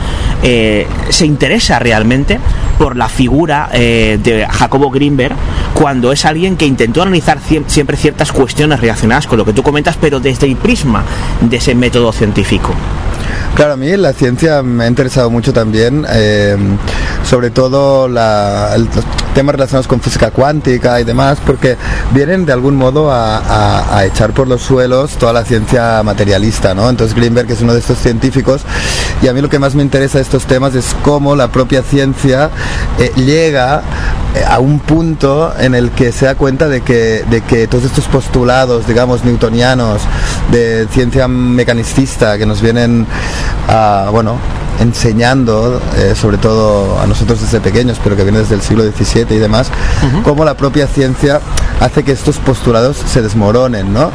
eh, 0.44 0.88
se 1.10 1.26
interesa 1.26 1.78
realmente 1.78 2.40
por 2.80 2.96
la 2.96 3.10
figura 3.10 3.70
eh, 3.74 4.18
de 4.24 4.48
Jacobo 4.50 4.92
Greenberg 4.92 5.36
cuando 5.74 6.14
es 6.14 6.24
alguien 6.24 6.56
que 6.56 6.66
intentó 6.66 7.02
analizar 7.02 7.38
siempre 7.68 7.98
ciertas 7.98 8.32
cuestiones 8.32 8.80
relacionadas 8.80 9.28
con 9.28 9.38
lo 9.38 9.44
que 9.44 9.52
tú 9.52 9.62
comentas, 9.62 9.98
pero 10.00 10.22
desde 10.22 10.48
el 10.48 10.56
prisma 10.56 11.04
de 11.42 11.58
ese 11.58 11.76
método 11.76 12.14
científico? 12.14 12.74
Claro, 13.56 13.74
a 13.74 13.78
mí 13.78 13.96
la 13.96 14.12
ciencia 14.12 14.62
me 14.64 14.84
ha 14.84 14.88
interesado 14.88 15.30
mucho 15.30 15.54
también, 15.54 16.06
eh, 16.10 16.45
sobre 17.24 17.50
todo 17.50 18.06
el- 18.08 18.14
los 18.16 19.06
temas 19.34 19.56
relacionados 19.56 19.88
con 19.88 20.00
física 20.00 20.32
cuántica 20.32 21.00
y 21.02 21.04
demás, 21.04 21.40
porque 21.46 21.76
vienen 22.14 22.46
de 22.46 22.54
algún 22.54 22.76
modo 22.76 23.12
a 23.12 24.04
echar 24.06 24.32
por 24.32 24.48
los 24.48 24.62
suelos 24.62 25.12
toda 25.18 25.34
la 25.34 25.44
ciencia 25.44 26.02
materialista, 26.04 26.74
¿no? 26.74 26.90
Entonces 26.90 27.16
Greenberg 27.16 27.52
es 27.52 27.62
uno 27.62 27.74
de 27.74 27.80
estos 27.80 27.98
científicos 27.98 28.62
y 29.22 29.28
a 29.28 29.34
mí 29.34 29.42
lo 29.42 29.50
que 29.50 29.60
más 29.60 29.76
me 29.76 29.84
interesa 29.84 30.18
de 30.20 30.24
estos 30.24 30.46
temas 30.46 30.76
es 30.76 30.96
cómo 31.04 31.36
la 31.36 31.48
propia 31.50 31.82
ciencia 31.84 32.50
eh, 33.00 33.12
llega 33.16 33.82
eh, 34.36 34.44
a 34.48 34.60
un 34.60 34.80
punto 34.80 35.54
en 35.60 35.76
el 35.76 35.92
que 35.92 36.12
se 36.12 36.26
da 36.26 36.36
cuenta 36.36 36.68
de 36.68 36.82
que, 36.82 37.24
de 37.30 37.42
que 37.42 37.68
todos 37.68 37.84
estos 37.86 38.06
postulados, 38.06 38.88
digamos, 38.88 39.24
newtonianos, 39.26 40.02
de 40.52 40.88
ciencia 40.92 41.28
mecanicista 41.28 42.38
que 42.38 42.46
nos 42.46 42.62
vienen 42.62 43.06
a, 43.68 44.08
bueno, 44.12 44.38
enseñando, 44.80 45.82
eh, 45.98 46.14
sobre 46.16 46.38
todo 46.38 47.00
a 47.00 47.08
nosotros 47.08 47.42
desde 47.42 47.60
pequeños, 47.60 48.00
pero 48.04 48.16
que 48.16 48.24
viene 48.24 48.40
desde 48.40 48.56
el 48.56 48.62
siglo 48.62 48.84
XVII 48.84 49.36
y 49.36 49.40
demás, 49.40 49.70
cómo 50.24 50.46
la 50.46 50.56
propia 50.56 50.88
ciencia 50.88 51.40
hace 51.80 52.04
que 52.04 52.12
estos 52.12 52.38
postulados 52.38 52.98
se 52.98 53.22
desmoronen, 53.22 53.94
¿no? 53.94 54.12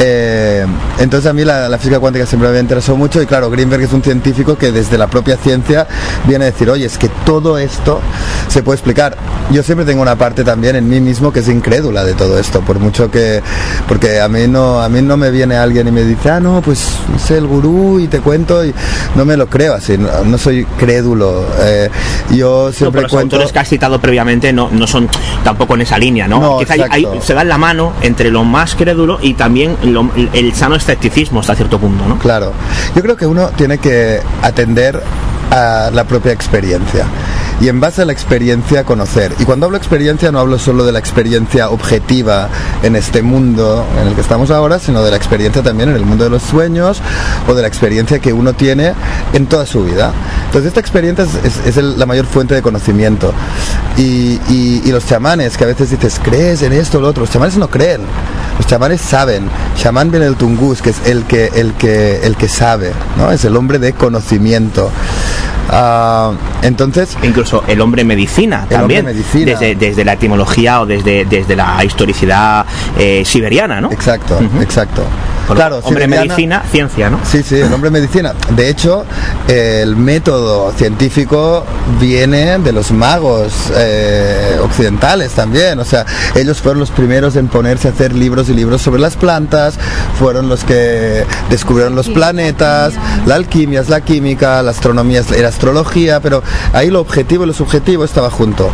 Eh, 0.00 0.64
entonces 1.00 1.28
a 1.28 1.32
mí 1.32 1.44
la, 1.44 1.68
la 1.68 1.76
física 1.76 1.98
cuántica 1.98 2.24
siempre 2.24 2.50
me 2.50 2.60
interesó 2.60 2.96
mucho 2.96 3.20
y 3.20 3.26
claro, 3.26 3.50
Greenberg 3.50 3.82
es 3.82 3.92
un 3.92 4.02
científico 4.02 4.56
que 4.56 4.70
desde 4.70 4.96
la 4.96 5.08
propia 5.08 5.36
ciencia 5.36 5.88
viene 6.24 6.44
a 6.44 6.50
decir, 6.50 6.70
oye, 6.70 6.86
es 6.86 6.98
que 6.98 7.08
todo 7.24 7.58
esto 7.58 8.00
se 8.48 8.62
puede 8.62 8.76
explicar. 8.76 9.16
Yo 9.50 9.62
siempre 9.62 9.84
tengo 9.84 10.02
una 10.02 10.16
parte 10.16 10.44
también 10.44 10.76
en 10.76 10.88
mí 10.88 11.00
mismo 11.00 11.32
que 11.32 11.40
es 11.40 11.48
incrédula 11.48 12.04
de 12.04 12.14
todo 12.14 12.38
esto, 12.38 12.60
por 12.60 12.78
mucho 12.78 13.10
que, 13.10 13.42
porque 13.88 14.20
a 14.20 14.28
mí 14.28 14.46
no, 14.46 14.80
a 14.80 14.88
mí 14.88 15.02
no 15.02 15.16
me 15.16 15.30
viene 15.30 15.56
alguien 15.56 15.88
y 15.88 15.90
me 15.90 16.04
dice, 16.04 16.30
ah, 16.30 16.40
no, 16.40 16.60
pues 16.60 16.78
sé 17.26 17.38
el 17.38 17.46
gurú 17.46 17.98
y 17.98 18.08
te 18.08 18.20
cuento 18.20 18.64
y 18.64 18.72
no 19.16 19.24
me 19.24 19.36
lo 19.36 19.48
creo 19.48 19.74
así, 19.74 19.87
no, 19.96 20.24
no 20.24 20.36
soy 20.36 20.64
crédulo. 20.76 21.46
Eh, 21.60 21.88
yo 22.30 22.66
No, 22.66 22.72
siempre 22.72 23.02
los 23.02 23.10
cuento... 23.12 23.36
autores 23.36 23.52
que 23.52 23.58
has 23.60 23.68
citado 23.68 23.98
previamente 24.00 24.52
no, 24.52 24.68
no 24.70 24.86
son 24.86 25.08
tampoco 25.44 25.74
en 25.76 25.82
esa 25.82 25.96
línea, 25.98 26.26
¿no? 26.28 26.40
No, 26.40 26.58
Quizá 26.58 26.74
hay- 26.90 27.06
se 27.22 27.32
dan 27.34 27.48
la 27.48 27.56
mano 27.58 27.92
entre 28.02 28.30
lo 28.30 28.44
más 28.44 28.74
crédulo 28.74 29.18
y 29.22 29.34
también 29.34 29.76
lo- 29.84 30.10
el 30.34 30.52
sano 30.54 30.74
escepticismo 30.74 31.40
hasta 31.40 31.54
cierto 31.54 31.78
punto, 31.78 32.04
¿no? 32.06 32.18
Claro. 32.18 32.52
Yo 32.94 33.02
creo 33.02 33.16
que 33.16 33.26
uno 33.26 33.48
tiene 33.56 33.78
que 33.78 34.20
atender 34.42 35.00
a 35.50 35.90
la 35.94 36.04
propia 36.04 36.32
experiencia 36.32 37.06
y 37.60 37.68
en 37.68 37.80
base 37.80 38.02
a 38.02 38.04
la 38.04 38.12
experiencia 38.12 38.84
conocer. 38.84 39.34
Y 39.38 39.44
cuando 39.44 39.66
hablo 39.66 39.76
experiencia 39.78 40.30
no 40.32 40.38
hablo 40.38 40.58
solo 40.58 40.84
de 40.84 40.92
la 40.92 40.98
experiencia 40.98 41.70
objetiva 41.70 42.48
en 42.82 42.94
este 42.96 43.22
mundo 43.22 43.84
en 44.00 44.08
el 44.08 44.14
que 44.14 44.20
estamos 44.20 44.50
ahora, 44.50 44.78
sino 44.78 45.02
de 45.02 45.10
la 45.10 45.16
experiencia 45.16 45.62
también 45.62 45.88
en 45.88 45.96
el 45.96 46.04
mundo 46.04 46.24
de 46.24 46.30
los 46.30 46.42
sueños 46.42 47.00
o 47.48 47.54
de 47.54 47.62
la 47.62 47.68
experiencia 47.68 48.18
que 48.20 48.32
uno 48.32 48.52
tiene 48.52 48.92
en 49.32 49.46
toda 49.46 49.66
su 49.66 49.84
vida. 49.84 50.12
Entonces 50.46 50.68
esta 50.68 50.80
experiencia 50.80 51.24
es, 51.24 51.34
es- 51.44 51.66
es 51.66 51.76
el- 51.76 51.98
la 51.98 52.06
mayor 52.06 52.26
fuente 52.26 52.54
de 52.54 52.62
conocimiento. 52.62 53.32
Y, 53.96 54.40
y- 54.48 54.82
y 54.84 54.92
los 54.92 55.06
chamanes, 55.06 55.56
que 55.56 55.64
a 55.64 55.66
veces 55.66 55.90
dices, 55.90 56.20
¿crees 56.22 56.62
en 56.62 56.72
esto 56.72 56.98
o 56.98 57.00
lo 57.00 57.08
otro? 57.08 57.22
Los 57.22 57.30
chamanes 57.30 57.56
no 57.56 57.68
creen. 57.68 58.00
Los 58.58 58.66
chamanes 58.66 59.00
saben. 59.00 59.48
Chamán 59.76 60.10
viene 60.10 60.26
del 60.26 60.36
tungus, 60.36 60.82
que 60.82 60.90
es 60.90 61.06
el 61.06 61.24
que, 61.24 61.46
el 61.54 61.72
que, 61.74 62.26
el 62.26 62.36
que 62.36 62.48
sabe, 62.48 62.92
¿no? 63.16 63.30
Es 63.30 63.44
el 63.44 63.56
hombre 63.56 63.78
de 63.78 63.92
conocimiento. 63.94 64.90
Ah, 65.70 66.32
entonces... 66.62 67.16
Incluso 67.22 67.62
el 67.66 67.80
hombre 67.80 68.04
medicina 68.04 68.66
El 68.68 68.78
también, 68.78 69.00
hombre 69.00 69.14
medicina. 69.14 69.52
Desde, 69.52 69.74
desde 69.74 70.04
la 70.04 70.14
etimología 70.14 70.80
o 70.80 70.86
desde, 70.86 71.24
desde 71.24 71.54
la 71.54 71.84
historicidad 71.84 72.66
eh, 72.98 73.22
siberiana, 73.24 73.80
¿no? 73.80 73.92
Exacto, 73.92 74.38
exacto. 74.60 75.04
Claro, 75.54 75.80
hombre 75.82 76.06
medicina, 76.06 76.62
ciencia, 76.70 77.10
¿no? 77.10 77.20
Sí, 77.24 77.42
sí, 77.42 77.56
el 77.56 77.72
hombre 77.72 77.90
medicina. 77.90 78.34
De 78.50 78.68
hecho, 78.68 79.04
el 79.48 79.96
método 79.96 80.72
científico 80.72 81.64
viene 82.00 82.58
de 82.58 82.72
los 82.72 82.92
magos 82.92 83.52
eh, 83.74 84.58
occidentales 84.62 85.32
también. 85.32 85.78
O 85.78 85.84
sea, 85.84 86.04
ellos 86.34 86.60
fueron 86.60 86.80
los 86.80 86.90
primeros 86.90 87.36
en 87.36 87.48
ponerse 87.48 87.88
a 87.88 87.92
hacer 87.92 88.14
libros 88.14 88.48
y 88.48 88.54
libros 88.54 88.82
sobre 88.82 89.00
las 89.00 89.16
plantas, 89.16 89.78
fueron 90.18 90.48
los 90.48 90.64
que 90.64 91.24
descubrieron 91.50 91.94
los 91.94 92.08
planetas, 92.08 92.94
la 93.26 93.36
alquimia 93.36 93.80
es 93.80 93.88
la 93.88 94.00
química, 94.00 94.62
la 94.62 94.70
astronomía 94.70 95.20
es 95.20 95.30
la 95.30 95.48
astrología, 95.48 96.20
pero 96.20 96.42
ahí 96.72 96.90
lo 96.90 97.00
objetivo 97.00 97.44
y 97.44 97.46
lo 97.46 97.52
subjetivo 97.52 98.04
estaba 98.04 98.30
junto. 98.30 98.70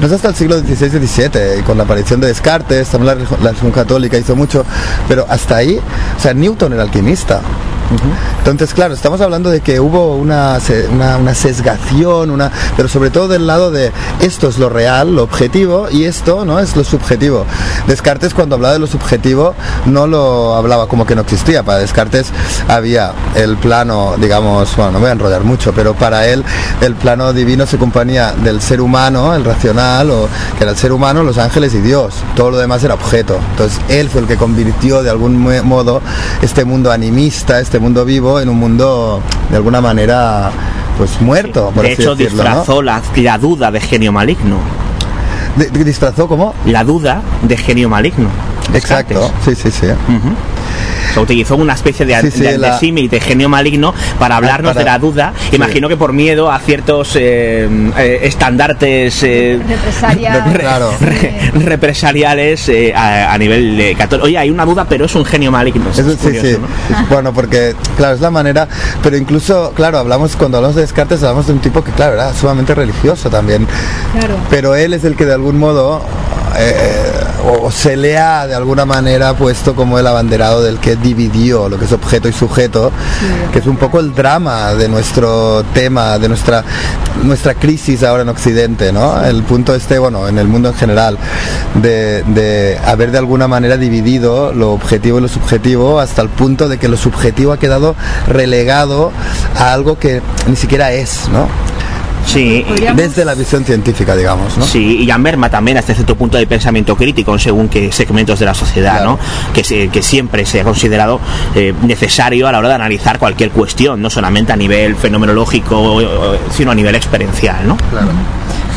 No 0.00 0.06
es 0.06 0.12
hasta 0.12 0.28
el 0.28 0.34
siglo 0.34 0.58
XVI 0.58 0.86
y 0.86 1.06
XVII, 1.06 1.58
y 1.60 1.62
con 1.62 1.78
la 1.78 1.84
aparición 1.84 2.20
de 2.20 2.28
Descartes, 2.28 2.88
también 2.88 3.18
la, 3.18 3.38
la 3.42 3.48
religión 3.50 3.72
católica 3.72 4.18
hizo 4.18 4.36
mucho, 4.36 4.64
pero 5.08 5.26
hasta 5.28 5.56
ahí, 5.56 5.80
o 6.16 6.20
sea, 6.20 6.34
Newton 6.34 6.72
era 6.72 6.82
alquimista. 6.82 7.40
Entonces, 8.38 8.72
claro, 8.72 8.94
estamos 8.94 9.20
hablando 9.20 9.50
de 9.50 9.60
que 9.62 9.80
hubo 9.80 10.14
una, 10.14 10.58
una, 10.92 11.16
una 11.16 11.34
sesgación, 11.34 12.30
una, 12.30 12.52
pero 12.76 12.88
sobre 12.88 13.10
todo 13.10 13.26
del 13.26 13.48
lado 13.48 13.72
de 13.72 13.90
esto 14.20 14.48
es 14.48 14.58
lo 14.58 14.68
real, 14.68 15.16
lo 15.16 15.24
objetivo, 15.24 15.88
y 15.90 16.04
esto 16.04 16.44
no 16.44 16.60
es 16.60 16.76
lo 16.76 16.84
subjetivo. 16.84 17.44
Descartes 17.88 18.32
cuando 18.32 18.54
hablaba 18.54 18.74
de 18.74 18.78
lo 18.78 18.86
subjetivo 18.86 19.54
no 19.86 20.06
lo 20.06 20.54
hablaba 20.54 20.86
como 20.86 21.04
que 21.04 21.16
no 21.16 21.22
existía. 21.22 21.64
Para 21.64 21.78
Descartes 21.80 22.28
había 22.68 23.12
el 23.34 23.56
plano, 23.56 24.14
digamos, 24.18 24.76
bueno, 24.76 24.92
no 24.92 24.98
me 24.98 25.02
voy 25.04 25.08
a 25.10 25.12
enrollar 25.14 25.42
mucho, 25.42 25.72
pero 25.74 25.94
para 25.94 26.28
él 26.28 26.44
el 26.82 26.94
plano 26.94 27.32
divino 27.32 27.66
se 27.66 27.76
componía 27.76 28.32
del 28.32 28.60
ser 28.60 28.80
humano, 28.80 29.34
el 29.34 29.44
racional, 29.44 30.10
o 30.12 30.28
que 30.56 30.62
era 30.62 30.70
el 30.70 30.78
ser 30.78 30.92
humano, 30.92 31.24
los 31.24 31.38
ángeles 31.38 31.74
y 31.74 31.80
Dios. 31.80 32.14
Todo 32.36 32.52
lo 32.52 32.58
demás 32.58 32.84
era 32.84 32.94
objeto. 32.94 33.36
Entonces 33.50 33.80
él 33.88 34.08
fue 34.08 34.20
el 34.20 34.28
que 34.28 34.36
convirtió 34.36 35.02
de 35.02 35.10
algún 35.10 35.36
mue- 35.44 35.99
este 36.42 36.64
mundo 36.64 36.90
animista, 36.90 37.60
este 37.60 37.78
mundo 37.78 38.04
vivo, 38.04 38.40
en 38.40 38.48
un 38.48 38.58
mundo 38.58 39.22
de 39.50 39.56
alguna 39.56 39.80
manera 39.80 40.50
pues 40.98 41.20
muerto, 41.20 41.70
por 41.74 41.84
de 41.84 41.92
así 41.92 42.02
hecho, 42.02 42.14
decirlo, 42.14 42.44
¿no? 42.44 42.50
disfrazó 42.50 42.82
la, 42.82 43.02
la 43.16 43.38
duda 43.38 43.70
de 43.70 43.80
genio 43.80 44.12
maligno. 44.12 44.58
¿Disfrazó 45.72 46.28
cómo? 46.28 46.54
La 46.66 46.84
duda 46.84 47.22
de 47.42 47.56
genio 47.56 47.88
maligno. 47.88 48.28
Exacto, 48.74 49.30
sí, 49.44 49.54
sí, 49.54 49.70
sí. 49.70 49.86
Sea, 51.12 51.22
utilizó 51.22 51.56
una 51.56 51.74
especie 51.74 52.06
de, 52.06 52.20
Sí, 52.22 52.30
sí, 52.30 52.40
de- 52.40 52.52
de 52.52 52.58
la- 52.58 52.78
símil 52.78 53.08
de 53.08 53.20
genio 53.20 53.48
maligno 53.48 53.94
para 54.18 54.36
hablarnos 54.36 54.72
para- 54.72 54.80
de 54.80 54.84
la 54.90 54.98
duda. 54.98 55.32
Imagino 55.52 55.88
que 55.88 55.96
por 55.96 56.12
miedo 56.12 56.50
a 56.50 56.58
ciertos 56.58 57.16
eh, 57.16 57.68
eh, 57.98 58.20
estandartes 58.22 59.22
eh, 59.22 59.60
Represalias. 59.68 60.52
re- 60.52 60.62
re- 61.00 61.50
represaliales 61.54 62.68
eh, 62.68 62.92
a, 62.94 63.32
a 63.32 63.38
nivel 63.38 63.76
de 63.76 63.94
católico. 63.94 64.26
Oye, 64.26 64.38
hay 64.38 64.50
una 64.50 64.64
duda, 64.64 64.86
pero 64.88 65.04
es 65.06 65.14
un 65.14 65.24
genio 65.24 65.50
maligno. 65.50 65.90
Eso 65.90 66.02
es 66.10 66.18
sí, 66.18 66.26
curioso, 66.26 66.46
sí. 66.46 66.56
¿no? 66.90 67.06
Bueno, 67.08 67.32
porque, 67.32 67.74
claro, 67.96 68.14
es 68.14 68.20
la 68.20 68.30
manera, 68.30 68.68
pero 69.02 69.16
incluso, 69.16 69.72
claro, 69.74 69.98
hablamos, 69.98 70.36
cuando 70.36 70.58
hablamos 70.58 70.76
de 70.76 70.82
Descartes, 70.82 71.22
hablamos 71.22 71.46
de 71.46 71.52
un 71.54 71.58
tipo 71.60 71.82
que, 71.82 71.90
claro, 71.92 72.14
era 72.14 72.32
sumamente 72.34 72.74
religioso 72.74 73.30
también. 73.30 73.66
Claro. 74.12 74.34
Pero 74.50 74.74
él 74.74 74.92
es 74.94 75.04
el 75.04 75.16
que 75.16 75.24
de 75.26 75.34
algún 75.34 75.58
modo, 75.58 76.02
eh, 76.58 77.12
o, 77.44 77.66
o 77.66 77.70
se 77.70 77.96
le 77.96 78.18
ha 78.18 78.46
de 78.46 78.54
alguna 78.54 78.84
manera 78.84 79.34
puesto 79.34 79.74
como 79.74 79.98
el 79.98 80.06
abanderado 80.06 80.62
del 80.62 80.78
que 80.78 80.96
dividió 80.96 81.68
lo 81.68 81.78
que 81.78 81.84
es 81.84 81.92
objeto 81.92 82.28
y 82.28 82.32
sujeto, 82.32 82.92
que 83.52 83.58
es 83.58 83.66
un 83.66 83.76
poco 83.76 84.00
el 84.00 84.14
drama 84.14 84.74
de 84.74 84.88
nuestro 84.88 85.64
tema, 85.74 86.18
de 86.18 86.28
nuestra, 86.28 86.64
nuestra 87.22 87.54
crisis 87.54 88.02
ahora 88.02 88.22
en 88.22 88.28
Occidente, 88.28 88.92
¿no? 88.92 89.22
El 89.24 89.42
punto 89.42 89.74
este, 89.74 89.98
bueno, 89.98 90.28
en 90.28 90.38
el 90.38 90.48
mundo 90.48 90.70
en 90.70 90.74
general, 90.74 91.18
de, 91.74 92.22
de 92.24 92.78
haber 92.84 93.10
de 93.10 93.18
alguna 93.18 93.48
manera 93.48 93.76
dividido 93.76 94.52
lo 94.52 94.72
objetivo 94.72 95.18
y 95.18 95.22
lo 95.22 95.28
subjetivo 95.28 96.00
hasta 96.00 96.22
el 96.22 96.28
punto 96.28 96.68
de 96.68 96.78
que 96.78 96.88
lo 96.88 96.96
subjetivo 96.96 97.52
ha 97.52 97.58
quedado 97.58 97.94
relegado 98.26 99.12
a 99.56 99.72
algo 99.72 99.98
que 99.98 100.22
ni 100.46 100.56
siquiera 100.56 100.92
es, 100.92 101.28
¿no? 101.30 101.48
Sí, 102.26 102.64
Desde 102.94 103.24
la 103.24 103.34
visión 103.34 103.64
científica, 103.64 104.14
digamos, 104.14 104.56
¿no? 104.56 104.64
Sí, 104.64 104.98
y 105.00 105.06
ya 105.06 105.18
merma 105.18 105.50
también 105.50 105.78
hasta 105.78 105.94
cierto 105.94 106.14
punto 106.14 106.38
de 106.38 106.46
pensamiento 106.46 106.94
crítico 106.96 107.36
según 107.38 107.68
qué 107.68 107.90
segmentos 107.90 108.38
de 108.38 108.46
la 108.46 108.54
sociedad, 108.54 109.04
¿no? 109.04 109.18
Que, 109.52 109.64
se- 109.64 109.88
que 109.88 110.02
siempre 110.02 110.44
se 110.46 110.60
ha 110.60 110.64
considerado 110.64 111.18
eh, 111.54 111.74
necesario 111.82 112.46
a 112.46 112.52
la 112.52 112.58
hora 112.58 112.68
de 112.68 112.74
analizar 112.74 113.18
cualquier 113.18 113.50
cuestión, 113.50 114.00
no 114.00 114.10
solamente 114.10 114.52
a 114.52 114.56
nivel 114.56 114.94
fenomenológico, 114.96 116.00
sino 116.56 116.70
a 116.70 116.74
nivel 116.74 116.94
experiencial, 116.94 117.66
¿no? 117.66 117.76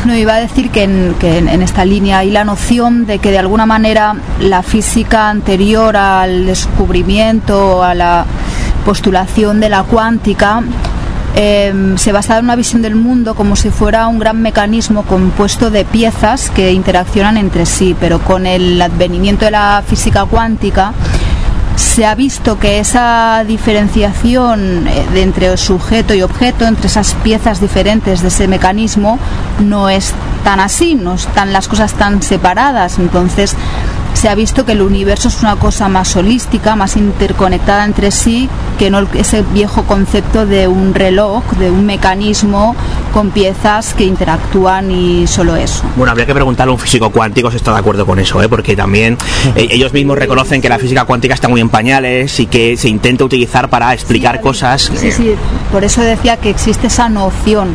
No, 0.06 0.14
iba 0.16 0.34
a 0.34 0.40
decir 0.40 0.70
que 0.70 0.82
en, 0.82 1.14
que 1.18 1.38
en- 1.38 1.48
en 1.48 1.62
esta 1.62 1.84
línea 1.84 2.18
hay 2.18 2.30
la 2.30 2.44
noción 2.44 3.06
de 3.06 3.18
que 3.20 3.30
de 3.30 3.38
alguna 3.38 3.66
manera 3.66 4.14
la 4.40 4.62
física 4.62 5.30
anterior 5.30 5.96
al 5.96 6.44
descubrimiento, 6.46 7.82
a 7.82 7.94
la 7.94 8.26
postulación 8.84 9.60
de 9.60 9.68
la 9.70 9.82
cuántica, 9.84 10.62
eh, 11.36 11.94
se 11.96 12.12
basaba 12.12 12.38
en 12.38 12.44
una 12.44 12.56
visión 12.56 12.82
del 12.82 12.94
mundo 12.94 13.34
como 13.34 13.56
si 13.56 13.70
fuera 13.70 14.06
un 14.06 14.18
gran 14.18 14.40
mecanismo 14.40 15.02
compuesto 15.02 15.70
de 15.70 15.84
piezas 15.84 16.50
que 16.50 16.72
interaccionan 16.72 17.36
entre 17.36 17.66
sí, 17.66 17.96
pero 17.98 18.20
con 18.20 18.46
el 18.46 18.80
advenimiento 18.80 19.44
de 19.44 19.50
la 19.50 19.82
física 19.86 20.24
cuántica 20.26 20.92
se 21.76 22.06
ha 22.06 22.14
visto 22.14 22.58
que 22.58 22.78
esa 22.78 23.44
diferenciación 23.46 24.86
eh, 24.86 25.06
de 25.12 25.22
entre 25.22 25.56
sujeto 25.56 26.14
y 26.14 26.22
objeto, 26.22 26.66
entre 26.66 26.86
esas 26.86 27.14
piezas 27.14 27.60
diferentes 27.60 28.22
de 28.22 28.28
ese 28.28 28.48
mecanismo, 28.48 29.18
no 29.60 29.88
es 29.88 30.12
tan 30.44 30.60
así, 30.60 30.94
no 30.94 31.14
están 31.14 31.52
las 31.52 31.68
cosas 31.68 31.94
tan 31.94 32.22
separadas. 32.22 32.98
Entonces 32.98 33.56
se 34.14 34.28
ha 34.28 34.34
visto 34.34 34.64
que 34.64 34.72
el 34.72 34.80
universo 34.82 35.28
es 35.28 35.40
una 35.42 35.56
cosa 35.56 35.88
más 35.88 36.16
holística, 36.16 36.74
más 36.76 36.96
interconectada 36.96 37.84
entre 37.84 38.10
sí, 38.10 38.48
que 38.78 38.90
no 38.90 39.06
ese 39.14 39.42
viejo 39.52 39.82
concepto 39.84 40.46
de 40.46 40.66
un 40.68 40.94
reloj, 40.94 41.44
de 41.58 41.70
un 41.70 41.84
mecanismo 41.86 42.74
con 43.12 43.30
piezas 43.30 43.94
que 43.94 44.04
interactúan 44.04 44.90
y 44.90 45.26
solo 45.26 45.56
eso. 45.56 45.82
Bueno, 45.96 46.10
habría 46.12 46.26
que 46.26 46.34
preguntarle 46.34 46.70
a 46.70 46.74
un 46.74 46.80
físico 46.80 47.10
cuántico 47.10 47.50
si 47.50 47.56
está 47.56 47.72
de 47.72 47.78
acuerdo 47.78 48.06
con 48.06 48.18
eso, 48.18 48.40
¿eh? 48.42 48.48
porque 48.48 48.74
también 48.76 49.16
eh, 49.56 49.68
ellos 49.70 49.92
mismos 49.92 50.16
reconocen 50.18 50.60
que 50.62 50.68
la 50.68 50.78
física 50.78 51.04
cuántica 51.04 51.34
está 51.34 51.48
muy 51.48 51.60
en 51.60 51.68
pañales 51.68 52.38
y 52.40 52.46
que 52.46 52.76
se 52.76 52.88
intenta 52.88 53.24
utilizar 53.24 53.68
para 53.68 53.92
explicar 53.92 54.40
cosas. 54.40 54.90
Sí, 54.96 55.12
sí, 55.12 55.34
por 55.70 55.84
eso 55.84 56.00
decía 56.00 56.36
que 56.38 56.50
existe 56.50 56.86
esa 56.86 57.08
noción. 57.08 57.68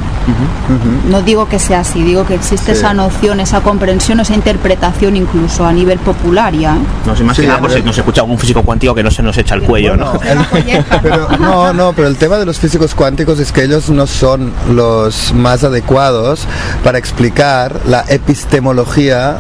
No 1.09 1.21
digo 1.21 1.47
que 1.47 1.59
sea 1.59 1.81
así, 1.81 2.01
digo 2.03 2.25
que 2.25 2.35
existe 2.35 2.73
Sí. 2.73 2.79
esa 2.79 2.93
noción, 2.93 3.39
esa 3.39 3.61
comprensión, 3.61 4.19
esa 4.19 4.35
interpretación 4.35 5.15
incluso 5.15 5.65
a 5.65 5.71
nivel 5.73 5.97
popular 5.99 6.28
ya. 6.33 6.75
¿eh? 6.75 6.79
No 7.05 7.15
sé, 7.15 7.23
más 7.23 7.35
Sí, 7.35 7.43
que 7.43 7.47
nada, 7.47 7.59
por 7.59 7.71
si 7.71 7.81
nos 7.81 7.97
escucha 7.97 8.21
algún 8.21 8.37
físico 8.37 8.61
cuántico 8.63 8.93
que 8.95 9.03
no 9.03 9.11
se 9.11 9.21
nos 9.23 9.37
echa 9.37 9.55
el 9.55 9.63
cuello, 9.63 9.95
¿no? 9.95 10.13
Pero, 11.01 11.29
no, 11.39 11.73
no, 11.73 11.93
pero 11.93 12.07
el 12.07 12.17
tema 12.17 12.37
de 12.37 12.45
los 12.45 12.59
físicos 12.59 12.93
cuánticos 12.95 13.39
es 13.39 13.51
que 13.51 13.63
ellos 13.63 13.89
no 13.89 14.07
son 14.07 14.51
los 14.71 15.33
más 15.33 15.63
adecuados 15.63 16.45
para 16.83 16.97
explicar 16.97 17.79
la 17.85 18.03
epistemología 18.07 19.37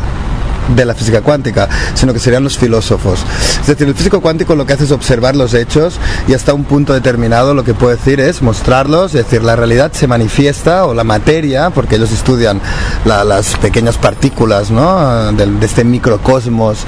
de 0.75 0.85
la 0.85 0.93
física 0.93 1.21
cuántica, 1.21 1.67
sino 1.95 2.13
que 2.13 2.19
serían 2.19 2.43
los 2.43 2.57
filósofos. 2.57 3.19
Es 3.61 3.67
decir, 3.67 3.87
el 3.87 3.95
físico 3.95 4.21
cuántico 4.21 4.55
lo 4.55 4.65
que 4.65 4.73
hace 4.73 4.83
es 4.85 4.91
observar 4.91 5.35
los 5.35 5.53
hechos 5.53 5.99
y 6.27 6.33
hasta 6.33 6.53
un 6.53 6.63
punto 6.65 6.93
determinado 6.93 7.53
lo 7.53 7.63
que 7.63 7.73
puede 7.73 7.95
decir 7.97 8.19
es 8.19 8.41
mostrarlos, 8.41 9.15
es 9.15 9.25
decir, 9.25 9.43
la 9.43 9.55
realidad 9.55 9.91
se 9.93 10.07
manifiesta 10.07 10.85
o 10.85 10.93
la 10.93 11.03
materia, 11.03 11.69
porque 11.71 11.95
ellos 11.95 12.11
estudian 12.11 12.61
la- 13.05 13.23
las 13.23 13.55
pequeñas 13.57 13.97
partículas 13.97 14.71
¿no? 14.71 15.31
de, 15.33 15.65
este 15.65 15.83
microcosmos. 15.83 16.79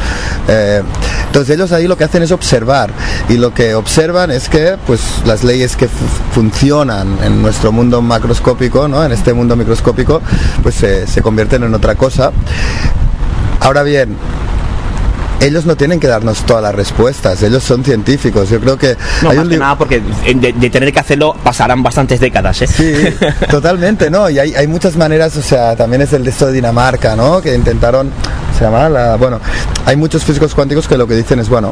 eh, 0.47 0.81
entonces 1.27 1.55
ellos 1.55 1.71
ahí 1.71 1.87
lo 1.87 1.97
que 1.97 2.03
hacen 2.03 2.23
es 2.23 2.31
observar 2.31 2.91
y 3.29 3.37
lo 3.37 3.53
que 3.53 3.73
observan 3.75 4.31
es 4.31 4.49
que 4.49 4.75
pues 4.85 4.99
las 5.25 5.43
leyes 5.43 5.75
que 5.77 5.87
fu- 5.87 5.93
funcionan 6.33 7.17
en 7.23 7.41
nuestro 7.41 7.71
mundo 7.71 8.01
macroscópico, 8.01 8.87
¿no? 8.87 9.03
en 9.03 9.11
este 9.11 9.33
mundo 9.33 9.55
microscópico, 9.55 10.21
pues 10.61 10.75
se 10.75 11.21
convierten 11.21 11.63
en 11.63 11.73
otra 11.73 11.95
cosa. 11.95 12.31
Ahora 13.61 13.83
bien, 13.83 14.17
ellos 15.39 15.65
no 15.65 15.75
tienen 15.75 15.99
que 15.99 16.07
darnos 16.07 16.43
todas 16.45 16.61
las 16.61 16.75
respuestas, 16.75 17.41
ellos 17.41 17.63
son 17.63 17.83
científicos. 17.83 18.49
Yo 18.49 18.59
creo 18.59 18.77
que 18.77 18.95
No, 19.23 19.29
hay 19.31 19.37
más 19.37 19.43
un 19.45 19.49
que 19.49 19.49
libro. 19.55 19.65
nada 19.65 19.77
porque 19.77 20.01
de, 20.35 20.53
de 20.53 20.69
tener 20.69 20.93
que 20.93 20.99
hacerlo 20.99 21.35
pasarán 21.43 21.81
bastantes 21.81 22.19
décadas, 22.19 22.61
¿eh? 22.61 22.67
Sí, 22.67 22.93
totalmente, 23.49 24.09
¿no? 24.11 24.29
Y 24.29 24.37
hay, 24.37 24.53
hay 24.53 24.67
muchas 24.67 24.95
maneras, 24.97 25.35
o 25.37 25.41
sea, 25.41 25.75
también 25.75 26.01
es 26.03 26.13
el 26.13 26.23
de 26.23 26.29
esto 26.29 26.47
de 26.47 26.53
Dinamarca, 26.53 27.15
¿no? 27.15 27.41
Que 27.41 27.55
intentaron, 27.55 28.11
se 28.57 28.63
llama 28.65 28.87
la, 28.89 29.15
bueno, 29.15 29.39
hay 29.85 29.95
muchos 29.95 30.23
físicos 30.23 30.53
cuánticos 30.53 30.87
que 30.87 30.97
lo 30.97 31.07
que 31.07 31.15
dicen 31.15 31.39
es, 31.39 31.49
bueno, 31.49 31.71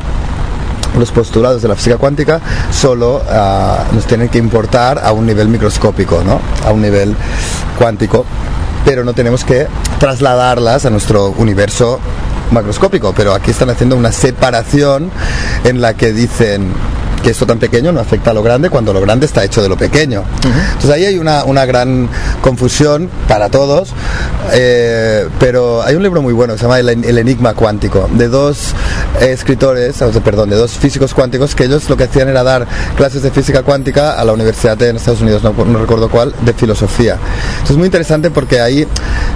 los 0.97 1.11
postulados 1.11 1.61
de 1.61 1.67
la 1.67 1.75
física 1.75 1.97
cuántica 1.97 2.41
solo 2.71 3.21
ah, 3.29 3.83
nos 3.93 4.05
tienen 4.05 4.29
que 4.29 4.39
importar 4.39 4.99
a 5.03 5.11
un 5.11 5.27
nivel 5.27 5.47
microscópico, 5.47 6.23
¿no? 6.25 6.39
A 6.67 6.71
un 6.71 6.81
nivel 6.81 7.15
cuántico, 7.77 8.25
pero 8.85 9.03
no 9.03 9.13
tenemos 9.13 9.43
que 9.43 9.67
trasladarlas 9.99 10.85
a 10.85 10.89
nuestro 10.89 11.29
universo 11.31 11.99
macroscópico, 12.51 13.13
pero 13.13 13.33
aquí 13.33 13.51
están 13.51 13.69
haciendo 13.69 13.95
una 13.95 14.11
separación 14.11 15.11
en 15.63 15.81
la 15.81 15.93
que 15.93 16.13
dicen 16.13 16.71
que 17.21 17.31
esto 17.31 17.45
tan 17.45 17.59
pequeño 17.59 17.91
no 17.91 17.99
afecta 17.99 18.31
a 18.31 18.33
lo 18.33 18.43
grande 18.43 18.69
cuando 18.69 18.93
lo 18.93 19.01
grande 19.01 19.25
está 19.25 19.43
hecho 19.43 19.61
de 19.61 19.69
lo 19.69 19.77
pequeño. 19.77 20.23
Entonces 20.43 20.89
ahí 20.89 21.05
hay 21.05 21.17
una, 21.17 21.43
una 21.43 21.65
gran 21.65 22.09
confusión 22.41 23.09
para 23.27 23.49
todos, 23.49 23.89
eh, 24.53 25.27
pero 25.39 25.81
hay 25.83 25.95
un 25.95 26.03
libro 26.03 26.21
muy 26.21 26.33
bueno 26.33 26.53
que 26.53 26.59
se 26.59 26.65
llama 26.65 26.79
El, 26.79 26.89
El 26.89 27.17
Enigma 27.17 27.53
Cuántico, 27.53 28.09
de 28.13 28.27
dos 28.27 28.73
escritores, 29.19 29.97
perdón, 30.23 30.49
de 30.49 30.55
dos 30.55 30.71
físicos 30.71 31.13
cuánticos 31.13 31.55
que 31.55 31.65
ellos 31.65 31.89
lo 31.89 31.97
que 31.97 32.05
hacían 32.05 32.29
era 32.29 32.43
dar 32.43 32.67
clases 32.95 33.23
de 33.23 33.31
física 33.31 33.63
cuántica 33.63 34.13
a 34.13 34.25
la 34.25 34.33
universidad 34.33 34.81
en 34.83 34.95
Estados 34.95 35.21
Unidos, 35.21 35.43
no, 35.43 35.53
no 35.65 35.79
recuerdo 35.79 36.09
cuál, 36.09 36.33
de 36.41 36.53
filosofía. 36.53 37.13
Entonces 37.13 37.71
es 37.71 37.77
muy 37.77 37.85
interesante 37.85 38.31
porque 38.31 38.61
ahí 38.61 38.87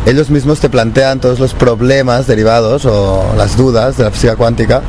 ellos 0.06 0.30
mismos 0.30 0.60
te 0.60 0.70
plantean 0.70 1.20
todos 1.20 1.40
los 1.40 1.54
problemas 1.54 2.28
derivados 2.28 2.86
o 2.86 3.34
las 3.38 3.58
dudas 3.58 3.98
de 3.98 4.04
la 4.06 4.12
física 4.12 4.36
cuántica 4.36 4.82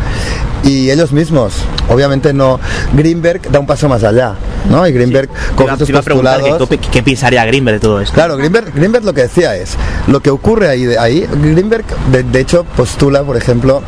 y 0.64 0.90
ellos 0.90 1.12
mismos, 1.12 1.52
obviamente 1.90 2.32
no, 2.32 2.58
Greenberg 2.92 3.50
da 3.50 3.58
un 3.60 3.66
paso 3.66 3.88
más 3.88 4.04
allá, 4.04 4.34
¿no? 4.70 4.86
Y 4.86 4.92
Greenberg 4.92 5.28
con 5.56 5.66
iba- 5.66 5.76
postulados... 5.76 6.68
¿qué, 6.68 6.78
qué 6.78 7.02
pensaría 7.02 7.44
Greenberg 7.44 7.76
de 7.76 7.80
todo 7.80 8.00
esto? 8.00 8.14
Claro, 8.14 8.36
Greenberg, 8.36 8.72
Greenberg 8.74 9.04
lo 9.04 9.12
que 9.14 9.22
decía 9.22 9.56
es, 9.56 9.76
lo 10.06 10.20
que 10.20 10.30
ocurre 10.30 10.68
ahí, 10.68 10.84
de- 10.84 10.98
ahí 10.98 11.26
Greenberg 11.32 11.84
de, 12.12 12.22
de 12.22 12.40
hecho 12.40 12.64
postula, 12.76 13.22
por 13.22 13.36
ejemplo, 13.36 13.82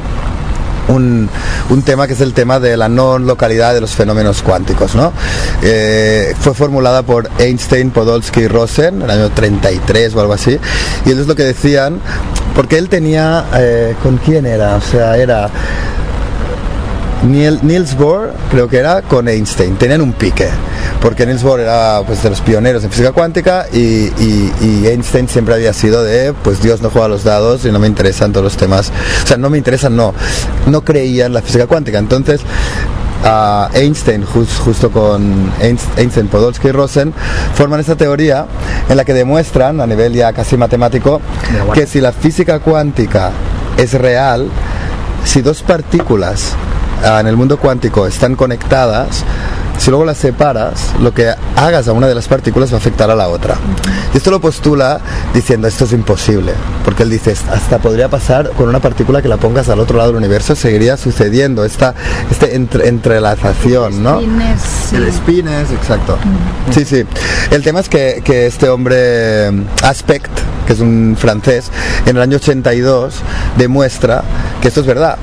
un, 0.89 1.29
un 1.71 1.83
tema 1.83 2.07
que 2.07 2.13
es 2.13 2.21
el 2.21 2.33
tema 2.33 2.61
de 2.61 2.77
la 2.77 2.89
no 2.89 3.19
localidad 3.19 3.75
de 3.75 3.81
los 3.81 3.91
fenómenos 3.91 4.43
cuánticos. 4.43 4.95
¿no? 4.95 5.13
Eh, 5.63 6.33
fue 6.39 6.55
formulada 6.55 7.03
por 7.03 7.29
Einstein, 7.39 7.91
Podolsky 7.91 8.43
y 8.43 8.49
Rosen 8.49 8.97
en 8.97 9.03
el 9.03 9.11
año 9.11 9.31
33 9.31 10.15
o 10.15 10.21
algo 10.21 10.33
así. 10.33 10.59
Y 11.05 11.11
ellos 11.11 11.27
lo 11.27 11.35
que 11.35 11.43
decían, 11.43 11.99
porque 12.55 12.79
él 12.79 12.89
tenía, 12.89 13.47
eh, 13.57 13.95
¿con 14.03 14.19
quién 14.19 14.47
era? 14.47 14.77
O 14.77 14.81
sea, 14.81 15.17
era 15.17 15.51
Niels 17.25 17.97
Bohr, 17.97 18.33
creo 18.51 18.69
que 18.69 18.77
era, 18.79 19.03
con 19.03 19.27
Einstein. 19.29 19.77
Tenían 19.77 20.01
un 20.01 20.13
pique, 20.13 20.49
porque 21.01 21.27
Niels 21.27 21.43
Bohr 21.43 21.61
era 21.61 22.01
pues, 22.07 22.23
de 22.23 22.31
los 22.31 22.41
pioneros 22.41 22.85
en 22.85 22.91
física 22.91 23.13
cuántica 23.13 23.67
y, 23.73 23.79
y- 23.79 24.53
y 24.61 24.87
Einstein 24.87 25.29
siempre 25.29 25.55
había 25.55 25.73
sido 25.73 26.05
de, 26.05 26.35
pues 26.45 26.63
Dios 26.63 26.83
no 26.83 26.91
juega 26.91 27.07
a 27.07 27.09
los 27.09 27.25
dados 27.25 27.65
y 27.65 27.73
no 27.73 27.79
me 27.79 27.87
interesan 27.87 28.33
todos 28.33 28.45
los 28.45 28.57
temas. 28.57 28.93
O 29.25 29.27
sea, 29.27 29.37
no 29.39 29.51
me 29.51 29.59
interesan, 29.59 29.97
no. 29.97 30.15
No 30.67 30.83
creía 30.83 31.27
en 31.27 31.33
la 31.33 31.43
física 31.43 31.67
cuántica. 31.67 31.99
Entonces, 31.99 32.41
a 33.25 33.71
Einstein, 33.73 34.25
jus- 34.25 34.59
justo 34.65 34.91
con 34.91 35.51
Einst- 35.61 35.97
Einstein, 35.97 36.29
Podolsky 36.29 36.69
y 36.69 36.73
Rosen, 36.73 37.13
forman 37.55 37.81
esta 37.81 37.97
teoría 37.97 38.47
en 38.89 38.97
la 38.97 39.05
que 39.05 39.15
demuestran, 39.15 39.81
a 39.81 39.87
nivel 39.87 40.13
ya 40.13 40.33
casi 40.33 40.57
matemático, 40.57 41.21
que 41.75 41.87
si 41.87 42.01
la 42.01 42.13
física 42.13 42.61
cuántica 42.61 43.31
es 43.79 43.95
real, 43.95 44.49
si 45.25 45.41
dos 45.43 45.63
partículas 45.63 46.53
en 47.05 47.27
el 47.27 47.37
mundo 47.37 47.59
cuántico 47.59 48.07
están 48.07 48.37
conectadas, 48.37 49.25
si 49.79 49.91
luego 49.91 50.05
las 50.05 50.19
separas, 50.19 50.95
lo 51.01 51.13
que 51.15 51.33
hagas 51.57 51.89
a 51.89 51.93
una 51.93 52.07
de 52.07 52.15
las 52.15 52.29
partículas 52.29 52.71
va 52.73 52.77
a 52.77 52.79
afectar 52.79 53.11
a 53.11 53.15
la 53.15 53.29
otra. 53.29 53.57
Y 54.13 54.17
esto 54.17 54.31
lo 54.31 54.41
postula 54.41 55.01
diciendo 55.35 55.69
esto 55.69 55.85
es 55.85 55.93
imposible, 55.93 56.53
porque 56.85 57.03
él 57.03 57.11
dice 57.11 57.33
hasta 57.53 57.79
podría 57.79 58.09
pasar 58.09 58.51
con 58.51 58.69
una 58.69 58.81
partícula 58.81 59.21
que 59.23 59.29
la 59.29 59.37
pongas 59.37 59.69
al 59.69 59.81
otro 59.81 59.97
lado 59.99 60.11
del 60.11 60.17
universo, 60.17 60.55
seguiría 60.57 60.97
sucediendo 60.97 61.65
esta 61.65 61.95
este 62.31 62.55
entre- 62.57 62.89
entrelazación, 62.89 64.03
¿no? 64.03 64.21
El 64.93 65.13
spines, 65.13 65.71
exacto. 65.71 66.17
Sí, 66.71 66.85
sí. 66.85 67.05
El 67.51 67.63
tema 67.63 67.81
es 67.81 67.89
que, 67.89 68.23
que 68.25 68.47
este 68.47 68.69
hombre, 68.69 69.49
Aspect, 69.83 70.31
que 70.67 70.73
es 70.73 70.81
un 70.81 71.17
francés, 71.19 71.71
en 72.07 72.17
el 72.17 72.23
año 72.23 72.37
82 72.37 73.15
demuestra 73.57 74.23
que 74.61 74.69
esto 74.69 74.81
es 74.81 74.87
verdad. 74.87 75.17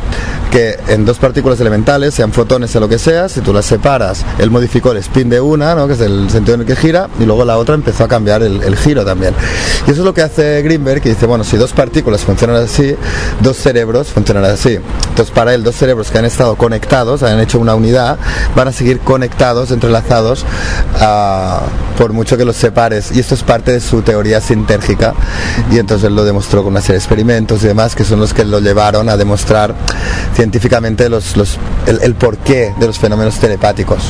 Que 0.52 0.78
en 0.88 1.04
dos 1.04 1.18
partículas 1.18 1.60
elementales, 1.60 2.14
sean 2.14 2.32
fotones 2.32 2.76
o 2.76 2.80
lo 2.80 2.88
que 2.88 3.00
sea, 3.00 3.28
si 3.28 3.42
tú 3.42 3.52
las 3.54 3.66
separas, 3.66 4.24
él 4.44 4.52
modificó 4.52 4.92
el 4.92 4.98
spin 4.98 5.30
de 5.30 5.40
una, 5.40 5.74
¿no? 5.74 5.88
que 5.88 5.94
es 5.94 6.02
el 6.02 6.30
sentido 6.30 6.56
en 6.56 6.62
el 6.62 6.68
que 6.68 6.76
gira, 6.76 7.08
y 7.18 7.24
luego 7.24 7.46
la 7.46 7.58
otra 7.58 7.76
empezó 7.76 8.04
a 8.04 8.10
cambiar 8.10 8.44
el, 8.44 8.76
giro 8.76 9.06
también. 9.06 9.34
Y 9.88 9.92
eso 9.92 10.02
es 10.02 10.06
lo 10.06 10.14
que 10.14 10.22
hace 10.22 10.62
Greenberg, 10.62 11.02
que 11.02 11.10
dice, 11.10 11.26
bueno, 11.26 11.46
si 11.46 11.56
dos 11.56 11.72
partículas 11.72 12.22
funcionan 12.22 12.58
así, 12.58 12.94
dos 13.40 13.56
cerebros 13.56 14.10
funcionan 14.10 14.44
así. 14.44 14.80
Entonces, 15.10 15.34
para 15.34 15.54
él, 15.54 15.64
dos 15.64 15.76
cerebros 15.76 16.12
que 16.12 16.18
han 16.18 16.26
estado 16.26 16.56
conectados, 16.58 17.24
han 17.24 17.40
hecho 17.40 17.58
una 17.58 17.74
unidad, 17.74 18.18
van 18.54 18.68
a 18.68 18.74
seguir 18.74 19.00
conectados, 19.00 19.72
entrelazados, 19.72 20.46
por 21.98 22.12
mucho 22.12 22.36
que 22.36 22.44
los 22.44 22.58
separes. 22.58 23.12
Y 23.14 23.22
esto 23.22 23.36
es 23.36 23.44
parte 23.44 23.72
de 23.72 23.80
su 23.80 24.02
teoría 24.02 24.42
sintérgica. 24.42 25.14
Y 25.72 25.80
entonces 25.80 26.08
él 26.08 26.16
lo 26.16 26.26
demostró 26.26 26.64
con 26.64 26.74
una 26.74 26.82
serie 26.82 26.96
de 26.96 27.00
experimentos 27.00 27.64
y 27.64 27.68
demás, 27.68 27.96
que 27.96 28.04
son 28.04 28.20
los 28.20 28.34
que 28.34 28.44
lo 28.44 28.60
llevaron 28.60 29.08
a 29.08 29.16
demostrar 29.16 29.74
científicamente 30.36 31.08
los, 31.08 31.38
los, 31.38 31.58
el, 31.86 32.02
el 32.02 32.16
porqué 32.16 32.74
de 32.78 32.88
los 32.88 33.00
fenómenos 33.00 33.40
telepáticos. 33.40 34.04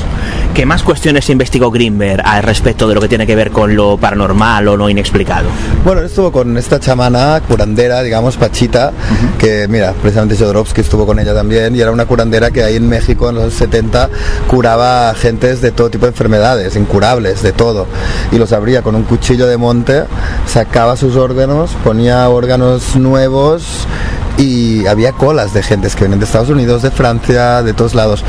¿Qué 0.54 0.68
más 0.68 0.84
cuestiones 0.84 1.28
investigó 1.30 1.72
Greenberg 1.72 2.22
al 2.24 2.44
respecto 2.44 2.88
de 2.88 2.94
lo 2.94 3.02
que 3.02 3.08
tiene 3.08 3.26
que 3.26 3.36
ver 3.36 3.50
con 3.50 3.76
lo 3.76 3.98
paranormal 3.98 4.68
o 4.68 4.78
no 4.78 4.88
inexplicado? 4.88 5.50
Bueno, 5.84 6.02
estuvo 6.02 6.32
con 6.32 6.56
esta 6.58 6.80
chamana 6.80 7.42
curandera, 7.48 8.04
digamos, 8.04 8.38
Pachita, 8.38 8.92
que 9.40 9.68
mira, 9.68 9.94
precisamente 9.94 10.38
Jodorowsky 10.38 10.82
estuvo 10.82 11.08
con 11.08 11.18
ella 11.18 11.34
también, 11.34 11.76
y 11.76 11.82
era 11.82 11.92
una 11.92 12.06
curandera 12.06 12.52
que 12.52 12.64
ahí 12.64 12.76
en 12.76 12.88
México 12.88 13.30
en 13.30 13.36
los 13.36 13.54
70 13.54 14.10
curaba 14.48 15.10
a 15.10 15.16
gentes 15.16 15.62
de 15.62 15.72
todo 15.72 15.90
tipo 15.90 16.06
de 16.06 16.12
enfermedades, 16.12 16.76
incurables, 16.76 17.42
de 17.42 17.52
todo, 17.52 17.88
y 18.32 18.38
los 18.38 18.54
abría 18.54 18.84
con 18.84 18.94
un 18.94 19.04
cuchillo 19.04 19.48
de 19.48 19.58
monte, 19.58 20.04
sacaba 20.46 20.98
sus 20.98 21.16
órganos, 21.16 21.72
ponía 21.84 22.30
órganos 22.30 22.96
nuevos 22.96 23.88
y 24.44 24.88
había 24.88 25.14
colas 25.14 25.54
de 25.54 25.64
gentes 25.64 25.96
que 25.96 26.04
venían 26.04 26.20
de 26.20 26.26
Estados 26.26 26.50
Unidos, 26.50 26.82
de 26.82 26.92
Francia, 26.92 27.64
de 27.64 27.74
todos 27.74 27.96
lados. 27.96 28.24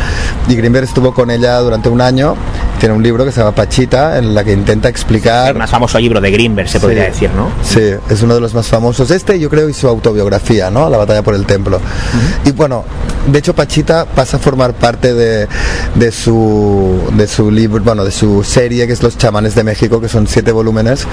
Y 0.49 0.55
Greenberg 0.55 0.85
estuvo 0.85 1.13
con 1.13 1.31
ella 1.31 1.59
durante 1.61 1.89
un 1.89 2.01
año. 2.01 2.37
Tiene 2.79 2.95
un 2.95 3.03
libro 3.03 3.25
que 3.25 3.33
se 3.33 3.41
llama 3.41 3.55
Pachita, 3.55 4.19
en 4.19 4.35
la 4.35 4.45
que 4.45 4.53
intenta 4.53 4.89
explicar. 4.89 5.51
El 5.53 5.59
más 5.59 5.71
famoso 5.71 5.99
libro 5.99 6.21
de 6.21 6.31
Greenberg, 6.31 6.69
se 6.69 6.81
podría 6.81 7.05
Sí. 7.07 7.11
decir, 7.11 7.31
¿no? 7.35 7.49
Sí, 7.63 7.81
es 8.11 8.23
uno 8.23 8.35
de 8.35 8.41
los 8.41 8.55
más 8.55 8.67
famosos. 8.67 9.11
Este, 9.11 9.39
yo 9.39 9.49
creo, 9.51 9.69
y 9.69 9.75
su 9.75 9.89
autobiografía, 9.89 10.71
¿no? 10.71 10.89
La 10.89 10.99
batalla 10.99 11.23
por 11.23 11.35
el 11.35 11.47
templo. 11.47 11.81
Y 12.45 12.53
bueno, 12.53 12.85
de 13.27 13.39
hecho, 13.39 13.55
Pachita 13.55 14.05
pasa 14.05 14.37
a 14.37 14.41
formar 14.41 14.75
parte 14.75 15.15
de, 15.15 15.49
de 15.95 16.13
su 16.13 17.01
de 17.17 17.27
su 17.27 17.51
libro, 17.51 17.83
bueno, 17.83 18.05
de 18.05 18.11
su 18.13 18.43
serie 18.45 18.87
que 18.87 18.93
es 18.93 19.03
Los 19.03 19.17
chamanes 19.19 19.55
de 19.55 19.65
México, 19.65 20.01
que 20.01 20.09
son 20.09 20.27
siete 20.27 20.53
volúmenes, 20.53 21.07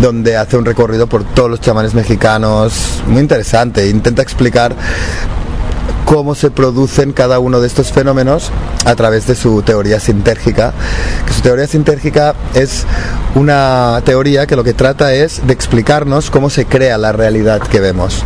donde 0.00 0.36
hace 0.36 0.56
un 0.56 0.64
recorrido 0.64 1.06
por 1.06 1.24
todos 1.24 1.50
los 1.50 1.60
chamanes 1.60 1.94
mexicanos, 1.94 3.00
muy 3.06 3.20
interesante. 3.20 3.88
Intenta 3.88 4.22
explicar 4.22 4.37
cómo 6.04 6.34
se 6.34 6.50
producen 6.50 7.12
cada 7.12 7.38
uno 7.38 7.60
de 7.60 7.66
estos 7.66 7.92
fenómenos 7.92 8.50
a 8.86 8.94
través 8.94 9.26
de 9.26 9.34
su 9.34 9.60
teoría 9.60 10.00
sintérgica. 10.00 10.72
Su 11.34 11.42
teoría 11.42 11.66
sintérgica 11.66 12.34
es 12.54 12.86
una 13.34 14.00
teoría 14.06 14.46
que 14.46 14.56
lo 14.56 14.64
que 14.64 14.72
trata 14.72 15.12
es 15.12 15.46
de 15.46 15.52
explicarnos 15.52 16.30
cómo 16.30 16.48
se 16.48 16.64
crea 16.64 16.96
la 16.96 17.12
realidad 17.12 17.60
que 17.60 17.80
vemos. 17.80 18.24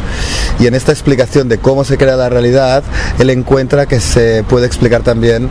Y 0.61 0.69
en 0.69 0.75
esta 0.75 0.93
explicación 0.93 1.49
de 1.49 1.59
cómo 1.59 1.83
se 1.83 1.99
crea 1.99 2.15
la 2.15 2.29
realidad, 2.29 2.85
él 3.19 3.31
encuentra 3.31 3.87
que 3.87 3.99
se 3.99 4.45
puede 4.45 4.67
explicar 4.67 5.03
también 5.03 5.51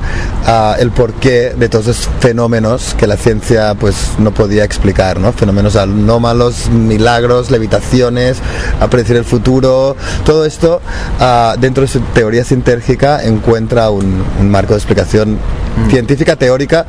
el 0.79 0.91
porqué 0.91 1.53
de 1.55 1.69
todos 1.69 1.87
esos 1.87 2.09
fenómenos 2.19 2.95
que 2.95 3.07
la 3.07 3.15
ciencia 3.17 3.73
pues 3.75 4.13
no 4.17 4.31
podía 4.31 4.63
explicar, 4.63 5.19
¿no? 5.19 5.31
Fenómenos 5.33 5.75
anómalos, 5.75 6.69
milagros, 6.69 7.51
levitaciones, 7.51 8.37
a 8.79 8.87
predecir 8.89 9.15
el 9.17 9.23
futuro, 9.25 9.95
todo 10.25 10.45
esto 10.45 10.81
ah, 11.19 11.55
dentro 11.59 11.81
de 11.81 11.87
su 11.87 11.99
teoría 11.99 12.43
sintérgica 12.43 13.23
encuentra 13.23 13.89
un, 13.91 14.23
un 14.39 14.49
marco 14.49 14.73
de 14.73 14.79
explicación 14.79 15.37
científica 15.89 16.35
teórica, 16.35 16.85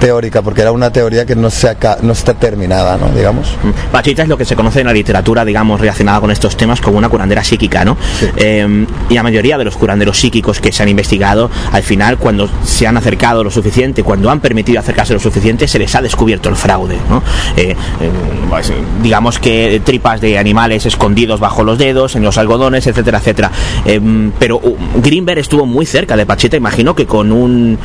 teórica, 0.00 0.42
porque 0.42 0.62
era 0.62 0.72
una 0.72 0.90
teoría 0.92 1.24
que 1.24 1.36
no, 1.36 1.50
se 1.50 1.68
aca- 1.68 1.98
no 2.02 2.12
está 2.12 2.34
terminada, 2.34 2.96
¿no? 2.96 3.08
digamos. 3.10 3.54
Pachita 3.92 4.22
es 4.22 4.28
lo 4.28 4.36
que 4.36 4.44
se 4.44 4.56
conoce 4.56 4.80
en 4.80 4.86
la 4.86 4.92
literatura, 4.92 5.44
digamos, 5.44 5.80
relacionada 5.80 6.20
con 6.20 6.30
estos 6.30 6.56
temas 6.56 6.80
como 6.80 6.98
una 6.98 7.08
curandera 7.08 7.44
psíquica, 7.44 7.84
¿no? 7.84 7.96
Eh, 8.36 8.86
y 9.08 9.14
la 9.14 9.22
mayoría 9.22 9.56
de 9.58 9.64
los 9.64 9.76
curanderos 9.76 10.18
psíquicos 10.18 10.60
que 10.60 10.72
se 10.72 10.82
han 10.82 10.88
investigado, 10.88 11.50
al 11.72 11.82
final, 11.82 12.18
cuando 12.18 12.48
se 12.78 12.86
han 12.86 12.96
acercado 12.96 13.42
lo 13.42 13.50
suficiente, 13.50 14.04
cuando 14.04 14.30
han 14.30 14.38
permitido 14.38 14.78
acercarse 14.78 15.12
lo 15.12 15.18
suficiente, 15.18 15.66
se 15.66 15.80
les 15.80 15.92
ha 15.96 16.00
descubierto 16.00 16.48
el 16.48 16.54
fraude, 16.54 16.96
¿no? 17.10 17.24
Eh, 17.56 17.70
eh, 18.00 18.10
pues, 18.48 18.72
digamos 19.02 19.40
que 19.40 19.82
tripas 19.84 20.20
de 20.20 20.38
animales 20.38 20.86
escondidos 20.86 21.40
bajo 21.40 21.64
los 21.64 21.76
dedos, 21.76 22.14
en 22.14 22.22
los 22.22 22.38
algodones, 22.38 22.86
etcétera, 22.86 23.18
etcétera. 23.18 23.50
Eh, 23.84 24.00
pero 24.38 24.58
uh, 24.58 24.76
Greenberg 25.02 25.40
estuvo 25.40 25.66
muy 25.66 25.86
cerca 25.86 26.16
de 26.16 26.24
Pachita, 26.24 26.56
imagino 26.56 26.94
que 26.94 27.04
con 27.04 27.32
un, 27.32 27.76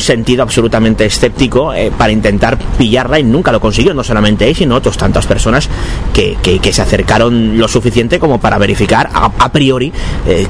sentido 0.00 0.42
absolutamente 0.42 1.04
escéptico 1.04 1.72
para 1.96 2.10
intentar 2.10 2.58
pillarla 2.76 3.20
y 3.20 3.22
nunca 3.22 3.52
lo 3.52 3.60
consiguió, 3.60 3.94
no 3.94 4.02
solamente 4.02 4.48
él, 4.48 4.56
sino 4.56 4.74
otras 4.74 4.96
tantas 4.96 5.26
personas 5.28 5.68
que, 6.12 6.36
que- 6.42 6.58
que 6.58 6.72
se 6.72 6.82
acercaron 6.82 7.56
lo 7.56 7.68
suficiente 7.68 8.18
como 8.18 8.40
para 8.40 8.58
verificar 8.58 9.08
a, 9.14 9.26
a 9.38 9.52
priori 9.52 9.92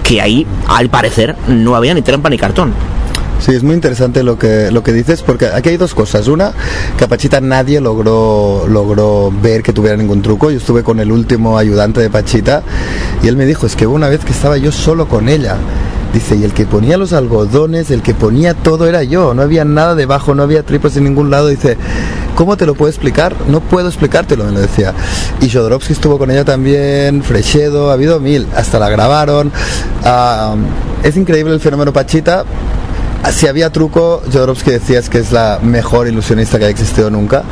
que 0.02 0.22
ahí, 0.22 0.46
al 0.68 0.88
parecer, 0.88 1.36
no 1.48 1.74
había 1.76 1.92
ni 1.92 2.00
trampa 2.00 2.30
ni 2.30 2.38
cartón. 2.38 2.72
Sí, 3.40 3.54
es 3.54 3.62
muy 3.62 3.74
interesante 3.74 4.22
lo 4.22 4.38
que, 4.38 4.70
lo 4.70 4.82
que 4.82 4.92
dices, 4.92 5.22
porque 5.22 5.46
aquí 5.46 5.70
hay 5.70 5.76
dos 5.76 5.94
cosas. 5.94 6.28
Una, 6.28 6.52
que 6.98 7.04
a 7.04 7.08
Pachita 7.08 7.40
nadie 7.40 7.80
logró, 7.80 8.66
logró 8.68 9.32
ver 9.42 9.62
que 9.62 9.72
tuviera 9.72 9.96
ningún 9.96 10.20
truco. 10.20 10.50
Yo 10.50 10.58
estuve 10.58 10.82
con 10.82 11.00
el 11.00 11.10
último 11.10 11.56
ayudante 11.56 12.00
de 12.00 12.10
Pachita 12.10 12.62
y 13.22 13.28
él 13.28 13.36
me 13.36 13.46
dijo, 13.46 13.66
es 13.66 13.76
que 13.76 13.86
una 13.86 14.08
vez 14.08 14.24
que 14.24 14.32
estaba 14.32 14.58
yo 14.58 14.72
solo 14.72 15.08
con 15.08 15.28
ella 15.28 15.56
Dice, 16.12 16.34
y 16.34 16.42
el 16.42 16.52
que 16.52 16.66
ponía 16.66 16.96
los 16.96 17.12
algodones, 17.12 17.92
el 17.92 18.02
que 18.02 18.14
ponía 18.14 18.54
todo 18.54 18.88
era 18.88 19.04
yo, 19.04 19.32
no 19.32 19.42
había 19.42 19.64
nada 19.64 19.94
debajo, 19.94 20.34
no 20.34 20.42
había 20.42 20.64
tripas 20.64 20.96
en 20.96 21.04
ningún 21.04 21.30
lado. 21.30 21.46
Dice, 21.46 21.76
¿cómo 22.34 22.56
te 22.56 22.66
lo 22.66 22.74
puedo 22.74 22.90
explicar? 22.90 23.36
No 23.48 23.60
puedo 23.60 23.86
explicártelo, 23.86 24.42
me 24.44 24.50
lo 24.50 24.60
decía. 24.60 24.92
Y 25.40 25.48
Jodorowsky 25.48 25.92
estuvo 25.92 26.18
con 26.18 26.32
ella 26.32 26.44
también, 26.44 27.22
Frechedo, 27.22 27.90
ha 27.90 27.92
habido 27.92 28.18
mil, 28.18 28.48
hasta 28.56 28.80
la 28.80 28.90
grabaron. 28.90 29.52
Ah, 30.04 30.56
es 31.04 31.16
increíble 31.16 31.54
el 31.54 31.60
fenómeno 31.60 31.92
Pachita, 31.92 32.44
si 33.32 33.46
había 33.46 33.70
truco, 33.70 34.22
Jodorowsky 34.32 34.70
decía 34.70 34.98
es 34.98 35.08
que 35.08 35.18
es 35.18 35.32
la 35.32 35.58
mejor 35.62 36.08
ilusionista 36.08 36.58
que 36.58 36.64
ha 36.64 36.68
existido 36.68 37.10
nunca. 37.10 37.42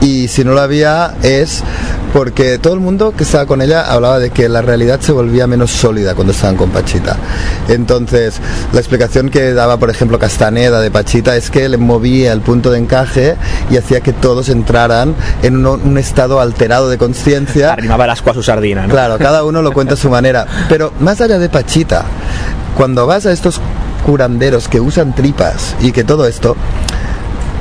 Y 0.00 0.28
si 0.28 0.44
no 0.44 0.52
lo 0.52 0.60
había, 0.60 1.14
es 1.22 1.62
porque 2.12 2.58
todo 2.58 2.74
el 2.74 2.80
mundo 2.80 3.12
que 3.16 3.24
estaba 3.24 3.46
con 3.46 3.62
ella 3.62 3.90
hablaba 3.90 4.18
de 4.18 4.30
que 4.30 4.48
la 4.48 4.62
realidad 4.62 5.00
se 5.00 5.12
volvía 5.12 5.46
menos 5.46 5.70
sólida 5.70 6.14
cuando 6.14 6.32
estaban 6.32 6.56
con 6.56 6.70
Pachita. 6.70 7.16
Entonces, 7.68 8.40
la 8.72 8.80
explicación 8.80 9.30
que 9.30 9.52
daba, 9.52 9.78
por 9.78 9.90
ejemplo, 9.90 10.18
Castaneda 10.18 10.80
de 10.80 10.90
Pachita 10.90 11.36
es 11.36 11.50
que 11.50 11.68
le 11.68 11.76
movía 11.76 12.32
el 12.32 12.40
punto 12.40 12.70
de 12.70 12.78
encaje 12.78 13.36
y 13.70 13.76
hacía 13.76 14.00
que 14.00 14.12
todos 14.12 14.48
entraran 14.48 15.14
en 15.42 15.66
un, 15.66 15.66
un 15.66 15.98
estado 15.98 16.40
alterado 16.40 16.88
de 16.88 16.98
conciencia. 16.98 17.72
Arrimaba 17.74 18.04
el 18.04 18.10
asco 18.10 18.30
a 18.30 18.34
su 18.34 18.42
sardina, 18.42 18.86
¿no? 18.86 18.92
Claro, 18.92 19.18
cada 19.18 19.44
uno 19.44 19.62
lo 19.62 19.72
cuenta 19.72 19.94
a 19.94 19.96
su 19.96 20.10
manera. 20.10 20.46
Pero 20.68 20.92
más 21.00 21.20
allá 21.20 21.38
de 21.38 21.48
Pachita, 21.48 22.04
cuando 22.76 23.06
vas 23.06 23.26
a 23.26 23.32
estos 23.32 23.60
curanderos 24.06 24.68
que 24.68 24.80
usan 24.80 25.16
tripas 25.16 25.74
y 25.80 25.90
que 25.90 26.04
todo 26.04 26.28
esto, 26.28 26.54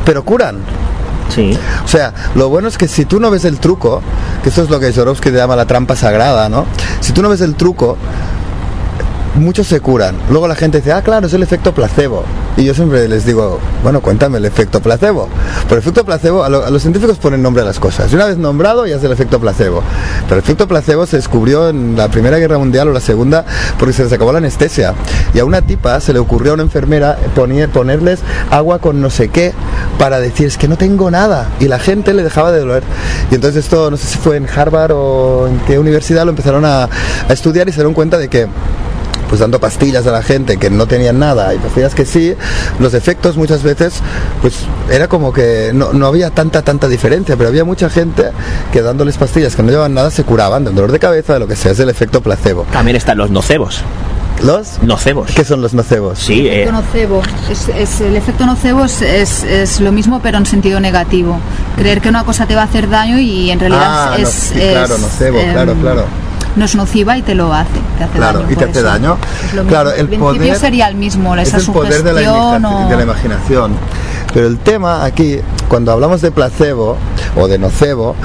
pero 0.05 0.23
curan. 0.23 0.59
Sí. 1.33 1.57
O 1.83 1.87
sea, 1.87 2.13
lo 2.35 2.49
bueno 2.49 2.67
es 2.67 2.77
que 2.77 2.87
si 2.87 3.05
tú 3.05 3.19
no 3.19 3.31
ves 3.31 3.45
el 3.45 3.57
truco, 3.57 4.03
que 4.43 4.49
esto 4.49 4.61
es 4.61 4.69
lo 4.69 4.79
que 4.79 4.93
Jorowski 4.93 5.31
llama 5.31 5.55
la 5.55 5.65
trampa 5.65 5.95
sagrada, 5.95 6.47
¿no? 6.47 6.67
Si 6.99 7.13
tú 7.13 7.23
no 7.23 7.29
ves 7.29 7.41
el 7.41 7.55
truco, 7.55 7.97
muchos 9.35 9.67
se 9.67 9.79
curan. 9.81 10.15
Luego 10.29 10.47
la 10.47 10.55
gente 10.55 10.77
dice, 10.79 10.91
ah, 10.93 11.01
claro, 11.01 11.27
es 11.27 11.33
el 11.33 11.43
efecto 11.43 11.73
placebo. 11.73 12.23
Y 12.57 12.63
yo 12.63 12.73
siempre 12.73 13.07
les 13.09 13.25
digo, 13.25 13.59
bueno, 13.83 13.99
cuéntame 14.01 14.37
el 14.37 14.45
efecto 14.45 14.79
placebo. 14.81 15.27
Por 15.67 15.77
efecto 15.77 16.05
placebo, 16.05 16.43
a, 16.43 16.49
lo- 16.49 16.65
a 16.65 16.69
los 16.69 16.81
científicos 16.81 17.17
ponen 17.17 17.41
nombre 17.41 17.61
a 17.63 17.65
las 17.65 17.79
cosas. 17.79 18.11
Y 18.11 18.15
una 18.15 18.25
vez 18.25 18.37
nombrado, 18.37 18.85
ya 18.87 18.95
es 18.95 19.03
el 19.03 19.11
efecto 19.11 19.39
placebo. 19.39 19.83
Pero 20.23 20.35
el 20.35 20.39
efecto 20.43 20.67
placebo 20.67 21.05
se 21.05 21.17
descubrió 21.17 21.67
en 21.69 21.97
la 21.97 22.07
Primera 22.07 22.37
Guerra 22.37 22.57
Mundial 22.57 22.87
o 22.87 22.93
la 22.93 23.01
Segunda 23.01 23.43
porque 23.77 23.93
se 23.93 24.03
les 24.03 24.13
acabó 24.13 24.31
la 24.31 24.37
anestesia. 24.37 24.93
Y 25.33 25.39
a 25.39 25.45
una 25.45 25.61
tipa 25.61 25.99
se 25.99 26.13
le 26.13 26.19
ocurrió 26.19 26.51
a 26.51 26.53
una 26.53 26.63
enfermera 26.63 27.17
poner- 27.35 27.69
ponerles 27.69 28.19
agua 28.51 28.79
con 28.79 29.01
no 29.01 29.09
sé 29.09 29.27
qué 29.29 29.51
para 29.99 30.19
decir, 30.19 30.47
es 30.47 30.57
que 30.57 30.69
no 30.69 30.77
tengo 30.77 31.11
nada. 31.11 31.49
Y 31.59 31.67
la 31.67 31.79
gente 31.79 32.13
le 32.13 32.23
dejaba 32.23 32.53
de 32.53 32.59
doler. 32.61 32.83
Y 33.31 33.35
entonces 33.35 33.65
esto, 33.65 33.91
no 33.91 33.97
sé 33.97 34.07
si 34.07 34.17
fue 34.17 34.37
en 34.37 34.47
Harvard 34.47 34.91
o 34.93 35.47
en 35.47 35.59
qué 35.67 35.77
universidad, 35.77 36.23
lo 36.23 36.29
empezaron 36.29 36.63
a, 36.63 36.83
a 36.85 37.33
estudiar 37.33 37.67
y 37.67 37.71
se 37.71 37.77
dieron 37.77 37.93
cuenta 37.93 38.17
de 38.17 38.29
que 38.29 38.47
pues 39.29 39.39
dando 39.41 39.59
pastillas 39.59 40.05
a 40.07 40.11
la 40.11 40.21
gente 40.21 40.57
que 40.57 40.69
no 40.69 40.85
tenían 40.87 41.19
nada 41.19 41.53
y 41.53 41.57
pastillas 41.57 41.95
que 41.95 42.05
sí, 42.05 42.33
los 42.79 42.93
efectos 42.93 43.37
muchas 43.37 43.63
veces, 43.63 43.95
pues 44.41 44.55
era 44.91 45.07
como 45.07 45.33
que 45.33 45.71
no, 45.73 45.93
no 45.93 46.07
había 46.07 46.29
tanta, 46.31 46.61
tanta 46.61 46.87
diferencia, 46.87 47.35
pero 47.37 47.49
había 47.49 47.63
mucha 47.65 47.89
gente 47.89 48.25
que 48.71 48.81
dándoles 48.81 49.17
pastillas 49.17 49.55
que 49.55 49.63
no 49.63 49.69
llevaban 49.69 49.93
nada 49.93 50.11
se 50.11 50.23
curaban 50.23 50.63
de 50.63 50.69
un 50.71 50.75
dolor 50.75 50.91
de 50.91 50.99
cabeza, 50.99 51.33
de 51.33 51.39
lo 51.39 51.47
que 51.47 51.55
sea, 51.55 51.71
es 51.71 51.79
el 51.79 51.89
efecto 51.89 52.21
placebo. 52.21 52.65
También 52.71 52.95
están 52.97 53.17
los 53.17 53.29
nocebos. 53.31 53.81
¿Los? 54.43 54.83
Nocebos. 54.83 55.31
¿Qué 55.31 55.45
son 55.45 55.61
los 55.61 55.73
nocebos? 55.73 56.19
Sí, 56.19 56.45
eh, 56.45 56.63
efecto 56.63 56.73
nocebo. 56.73 57.21
Es, 57.49 57.69
es- 57.69 58.01
el 58.01 58.17
efecto 58.17 58.45
nocebo 58.45 58.83
es, 58.83 59.01
es- 59.01 59.43
es 59.45 59.79
lo 59.79 59.93
mismo 59.93 60.19
pero 60.21 60.37
en 60.37 60.45
sentido 60.45 60.79
negativo. 60.81 61.37
Creer 61.77 62.01
que 62.01 62.09
una 62.09 62.25
cosa 62.25 62.45
te 62.45 62.53
va 62.53 62.61
a 62.63 62.65
hacer 62.65 62.89
daño 62.89 63.17
y 63.17 63.49
en 63.49 63.59
realidad 63.61 63.81
Ah, 63.85 64.15
no, 64.19 64.23
es, 64.27 64.29
sí, 64.29 64.61
es, 64.61 64.71
claro, 64.71 64.97
nocebo, 64.97 65.39
em, 65.39 65.51
claro, 65.53 65.73
claro. 65.81 66.03
No 66.55 66.65
es 66.65 66.75
nociva 66.75 67.17
y 67.17 67.21
te 67.21 67.35
lo 67.35 67.53
hace. 67.53 67.69
Te 67.97 68.03
hace 68.05 68.17
Claro, 68.17 68.39
daño 68.39 68.51
y 68.51 68.55
te 68.55 68.63
hace 68.65 68.79
eso. 68.79 68.83
daño. 68.83 69.17
Claro, 69.67 69.89
el 69.91 70.07
principio 70.07 70.25
poder 70.39 70.55
sería 70.57 70.87
el 70.87 70.95
mismo, 70.95 71.35
esa 71.35 71.57
es 71.57 71.67
el 71.67 71.73
poder 71.73 72.03
de 72.03 72.13
la, 72.13 72.33
o- 72.33 72.89
de 72.89 72.95
la 72.95 73.03
imaginación. 73.03 73.73
Pero 74.33 74.47
el 74.47 74.57
tema 74.59 75.03
aquí, 75.05 75.39
cuando 75.67 75.91
hablamos 75.91 76.21
de 76.21 76.31
placebo 76.31 76.97
o 77.35 77.47
de 77.47 77.57
nocebo, 77.57 78.15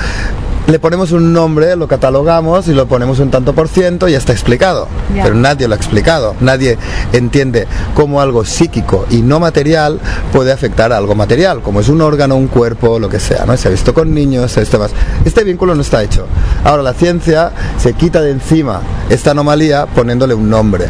le 0.71 0.79
ponemos 0.79 1.11
un 1.11 1.33
nombre, 1.33 1.75
lo 1.75 1.89
catalogamos 1.89 2.69
y 2.69 2.75
lo 2.75 2.87
ponemos 2.87 3.19
un 3.19 3.31
tanto 3.31 3.55
por 3.55 3.67
ciento 3.67 4.09
y 4.09 4.13
ya 4.13 4.19
está 4.19 4.33
explicado. 4.33 4.87
Ya. 5.15 5.25
Pero 5.25 5.35
nadie 5.35 5.67
lo 5.67 5.75
ha 5.75 5.77
explicado. 5.77 6.37
Nadie 6.41 6.79
entiende 7.13 7.67
cómo 7.95 8.21
algo 8.21 8.45
psíquico 8.45 9.05
y 9.11 9.23
no 9.23 9.41
material 9.41 9.99
puede 10.33 10.53
afectar 10.53 10.93
a 10.93 10.97
algo 10.97 11.15
material, 11.17 11.61
como 11.61 11.81
es 11.81 11.89
un 11.89 12.01
órgano, 12.01 12.37
un 12.37 12.47
cuerpo, 12.47 13.01
lo 13.01 13.09
que 13.09 13.19
sea. 13.19 13.45
¿no? 13.47 13.57
Se 13.57 13.67
ha 13.67 13.71
visto 13.71 13.93
con 13.93 14.15
niños, 14.15 14.53
se 14.53 14.61
ha 14.61 14.63
visto 14.63 14.79
más. 14.79 14.93
Este 15.25 15.43
vínculo 15.43 15.75
no 15.75 15.83
está 15.83 16.03
hecho. 16.03 16.27
Ahora 16.63 16.83
la 16.83 16.95
ciencia 16.95 17.51
se 17.79 17.95
quita 17.95 18.21
de 18.21 18.31
encima 18.31 18.81
esta 19.09 19.33
anomalía 19.33 19.87
poniéndole 19.87 20.35
un 20.35 20.49
nombre. 20.49 20.87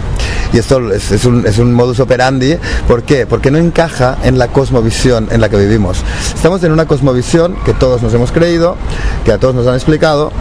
Y 0.53 0.59
esto 0.59 0.93
es, 0.93 1.13
es 1.13 1.25
un, 1.25 1.47
es 1.47 1.59
un 1.59 1.73
modus 1.73 2.01
operandi. 2.01 2.57
¿Por 2.89 3.05
qué? 3.05 3.27
Porque 3.27 3.51
no 3.51 3.59
encaja 3.59 4.19
en 4.25 4.37
la 4.37 4.49
cosmovisión 4.49 5.29
en 5.31 5.41
la 5.41 5.49
que 5.49 5.57
vivimos. 5.57 6.03
Estamos 6.35 6.63
en 6.65 6.73
una 6.73 6.87
cosmovisión 6.87 7.55
que 7.65 7.73
todos 7.73 8.03
nos 8.03 8.13
hemos 8.15 8.33
creído, 8.33 8.77
que 9.25 9.33
a 9.33 9.39
todos 9.39 9.55
nos 9.55 9.67
han 9.71 9.77
explicado, 9.77 10.33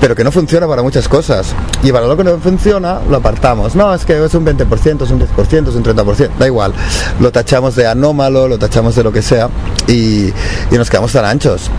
pero 0.00 0.14
que 0.14 0.24
no 0.24 0.32
funciona 0.32 0.66
para 0.66 0.82
muchas 0.82 1.08
cosas. 1.08 1.54
Y 1.82 1.92
para 1.92 2.06
lo 2.06 2.16
que 2.16 2.24
no 2.24 2.38
funciona, 2.38 3.00
lo 3.08 3.16
apartamos. 3.16 3.74
No, 3.74 3.94
es 3.94 4.04
que 4.04 4.24
es 4.24 4.34
un 4.34 4.44
20%, 4.44 5.02
es 5.02 5.10
un 5.10 5.20
10%, 5.20 5.68
es 5.68 5.74
un 5.74 5.84
30%, 5.84 6.30
da 6.38 6.46
igual. 6.46 6.72
Lo 7.20 7.32
tachamos 7.32 7.76
de 7.76 7.86
anómalo, 7.86 8.48
lo 8.48 8.58
tachamos 8.58 8.94
de 8.96 9.02
lo 9.02 9.12
que 9.12 9.22
sea 9.22 9.48
y, 9.86 10.26
y 10.70 10.76
nos 10.76 10.90
quedamos 10.90 11.12
tan 11.12 11.24
anchos. 11.24 11.70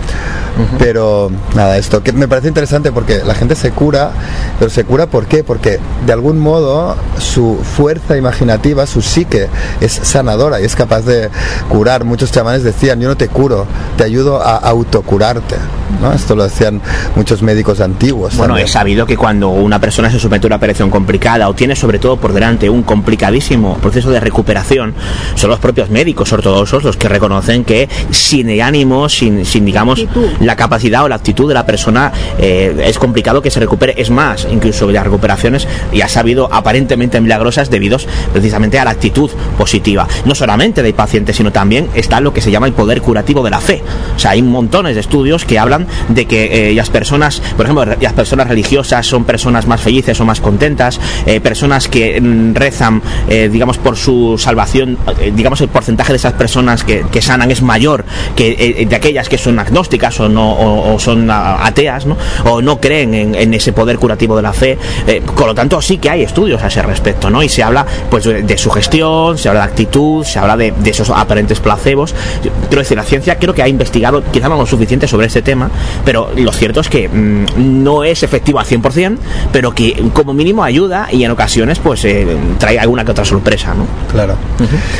Pero 0.79 1.31
nada, 1.55 1.77
esto 1.77 2.01
que 2.01 2.11
me 2.11 2.27
parece 2.27 2.47
interesante 2.47 2.91
porque 2.91 3.21
la 3.23 3.35
gente 3.35 3.55
se 3.55 3.71
cura, 3.71 4.11
pero 4.57 4.71
se 4.71 4.85
cura 4.85 5.05
¿por 5.05 5.27
qué? 5.27 5.43
Porque 5.43 5.79
de 6.05 6.13
algún 6.13 6.39
modo 6.39 6.95
su 7.19 7.59
fuerza 7.75 8.17
imaginativa, 8.17 8.87
su 8.87 9.01
psique 9.01 9.49
es 9.81 9.91
sanadora 9.91 10.59
y 10.59 10.65
es 10.65 10.75
capaz 10.75 11.01
de 11.01 11.29
curar. 11.69 12.05
Muchos 12.05 12.31
chamanes 12.31 12.63
decían, 12.63 12.99
yo 12.99 13.07
no 13.07 13.17
te 13.17 13.27
curo, 13.27 13.67
te 13.97 14.03
ayudo 14.03 14.41
a 14.41 14.55
autocurarte. 14.57 15.55
¿no? 16.01 16.11
Esto 16.13 16.35
lo 16.35 16.43
decían 16.43 16.76
muchos 17.15 17.41
médicos 17.41 17.81
antiguos. 17.81 18.35
Bueno, 18.35 18.53
también. 18.53 18.65
es 18.65 18.71
sabido 18.71 19.05
que 19.05 19.17
cuando 19.17 19.49
una 19.49 19.79
persona 19.79 20.09
se 20.09 20.19
somete 20.19 20.45
a 20.45 20.47
una 20.47 20.55
operación 20.57 20.89
complicada 20.89 21.49
o 21.49 21.53
tiene 21.53 21.75
sobre 21.75 21.99
todo 21.99 22.17
por 22.17 22.33
delante 22.33 22.69
un 22.69 22.83
complicadísimo 22.83 23.77
proceso 23.77 24.09
de 24.09 24.19
recuperación, 24.19 24.93
son 25.35 25.49
los 25.49 25.59
propios 25.59 25.89
médicos 25.89 26.31
ortodoxos 26.33 26.83
los 26.83 26.97
que 26.97 27.09
reconocen 27.09 27.63
que 27.63 27.89
sin 28.11 28.49
el 28.49 28.61
ánimo, 28.61 29.09
sin, 29.09 29.45
sin 29.45 29.65
digamos 29.65 29.99
Actitud. 29.99 30.29
la 30.39 30.55
capacidad 30.55 31.03
o 31.03 31.09
la 31.09 31.15
actitud 31.15 31.47
de 31.47 31.53
la 31.53 31.65
persona, 31.65 32.11
eh, 32.39 32.83
es 32.85 32.97
complicado 32.99 33.41
que 33.41 33.51
se 33.51 33.59
recupere. 33.59 33.95
Es 33.97 34.09
más, 34.09 34.47
incluso 34.49 34.89
las 34.91 35.03
recuperaciones 35.03 35.67
ya 35.93 36.07
sabido 36.07 36.49
aparentemente 36.51 37.19
milagrosas 37.21 37.69
debidos 37.69 38.07
precisamente 38.33 38.79
a 38.79 38.85
la 38.85 38.91
actitud 38.91 39.29
positiva. 39.57 40.07
No 40.25 40.35
solamente 40.35 40.83
del 40.83 40.93
paciente, 40.93 41.33
sino 41.33 41.51
también 41.51 41.89
está 41.93 42.19
lo 42.21 42.33
que 42.33 42.41
se 42.41 42.51
llama 42.51 42.67
el 42.67 42.73
poder 42.73 43.01
curativo 43.01 43.43
de 43.43 43.49
la 43.49 43.59
fe. 43.59 43.83
O 44.15 44.19
sea, 44.19 44.31
hay 44.31 44.41
montones 44.41 44.95
de 44.95 45.01
estudios 45.01 45.45
que 45.45 45.59
hablan 45.59 45.87
de 46.09 46.25
que 46.25 46.66
eh, 46.66 46.66
las 46.73 46.89
personas, 46.89 47.41
por 47.55 47.65
ejemplo, 47.65 47.85
las 47.99 48.13
personas 48.13 48.47
religiosas 48.47 49.05
son 49.05 49.25
personas 49.25 49.67
más 49.67 49.81
felices 49.81 50.19
o 50.19 50.25
más 50.25 50.41
contentas, 50.41 50.99
eh, 51.25 51.39
personas 51.39 51.87
que 51.87 52.19
mm, 52.19 52.53
rezan, 52.53 53.01
eh, 53.29 53.49
digamos, 53.51 53.77
por 53.77 53.97
su 53.97 54.37
salvación, 54.37 54.97
eh, 55.19 55.31
digamos, 55.35 55.61
el 55.61 55.69
porcentaje 55.69 56.13
de 56.13 56.17
esas 56.17 56.33
personas 56.33 56.83
que, 56.83 57.05
que 57.11 57.21
sanan 57.21 57.51
es 57.51 57.61
mayor 57.61 58.05
que 58.35 58.55
eh, 58.81 58.85
de 58.85 58.95
aquellas 58.95 59.29
que 59.29 59.37
son 59.37 59.59
agnósticas 59.59 60.19
o 60.19 60.29
no 60.29 60.51
o, 60.53 60.93
o 60.95 60.99
son 60.99 61.29
ah, 61.29 61.65
ateas, 61.65 62.05
¿no? 62.05 62.17
O 62.45 62.61
no 62.61 62.79
creen 62.79 63.13
en, 63.13 63.35
en 63.35 63.53
ese 63.53 63.73
poder 63.73 63.97
curativo 63.97 64.35
de 64.35 64.41
la 64.41 64.53
fe. 64.53 64.77
Eh, 65.07 65.21
con 65.35 65.47
lo 65.47 65.55
tanto, 65.55 65.81
sí 65.81 65.97
que 65.97 66.09
hay 66.09 66.23
estudios 66.23 66.61
a 66.63 66.67
ese 66.67 66.81
respecto, 66.81 67.29
¿no? 67.29 67.43
Y 67.43 67.49
se 67.49 67.63
habla, 67.63 67.85
pues, 68.09 68.23
de, 68.23 68.43
de 68.43 68.57
sugestión, 68.57 69.37
se 69.37 69.49
habla 69.49 69.61
de 69.61 69.67
actitud, 69.67 70.23
se 70.23 70.39
habla 70.39 70.57
de, 70.57 70.71
de 70.71 70.89
esos 70.89 71.09
aparentes 71.09 71.59
placebos. 71.59 72.13
Quiero 72.41 72.81
decir, 72.81 72.97
la 72.97 73.03
ciencia 73.03 73.37
creo 73.37 73.53
que 73.53 73.63
ha 73.63 73.67
investigado 73.67 74.23
quizá 74.31 74.49
no 74.49 74.57
lo 74.57 74.65
suficiente 74.65 75.07
sobre 75.07 75.27
este 75.27 75.41
tema, 75.41 75.69
pero 76.05 76.31
lo 76.35 76.51
cierto 76.57 76.81
es 76.81 76.89
que 76.89 77.07
mm, 77.07 77.83
no 77.83 78.03
es 78.03 78.23
efectivo 78.23 78.59
al 78.59 78.65
100%, 78.65 79.17
pero 79.51 79.73
que 79.73 80.09
como 80.13 80.33
mínimo 80.33 80.63
ayuda 80.63 81.07
y 81.11 81.23
en 81.23 81.31
ocasiones, 81.31 81.79
pues, 81.79 82.03
eh, 82.05 82.27
trae 82.59 82.79
alguna 82.79 83.05
que 83.05 83.11
otra 83.11 83.25
sorpresa, 83.25 83.73
¿no? 83.73 83.85
Claro. 84.11 84.35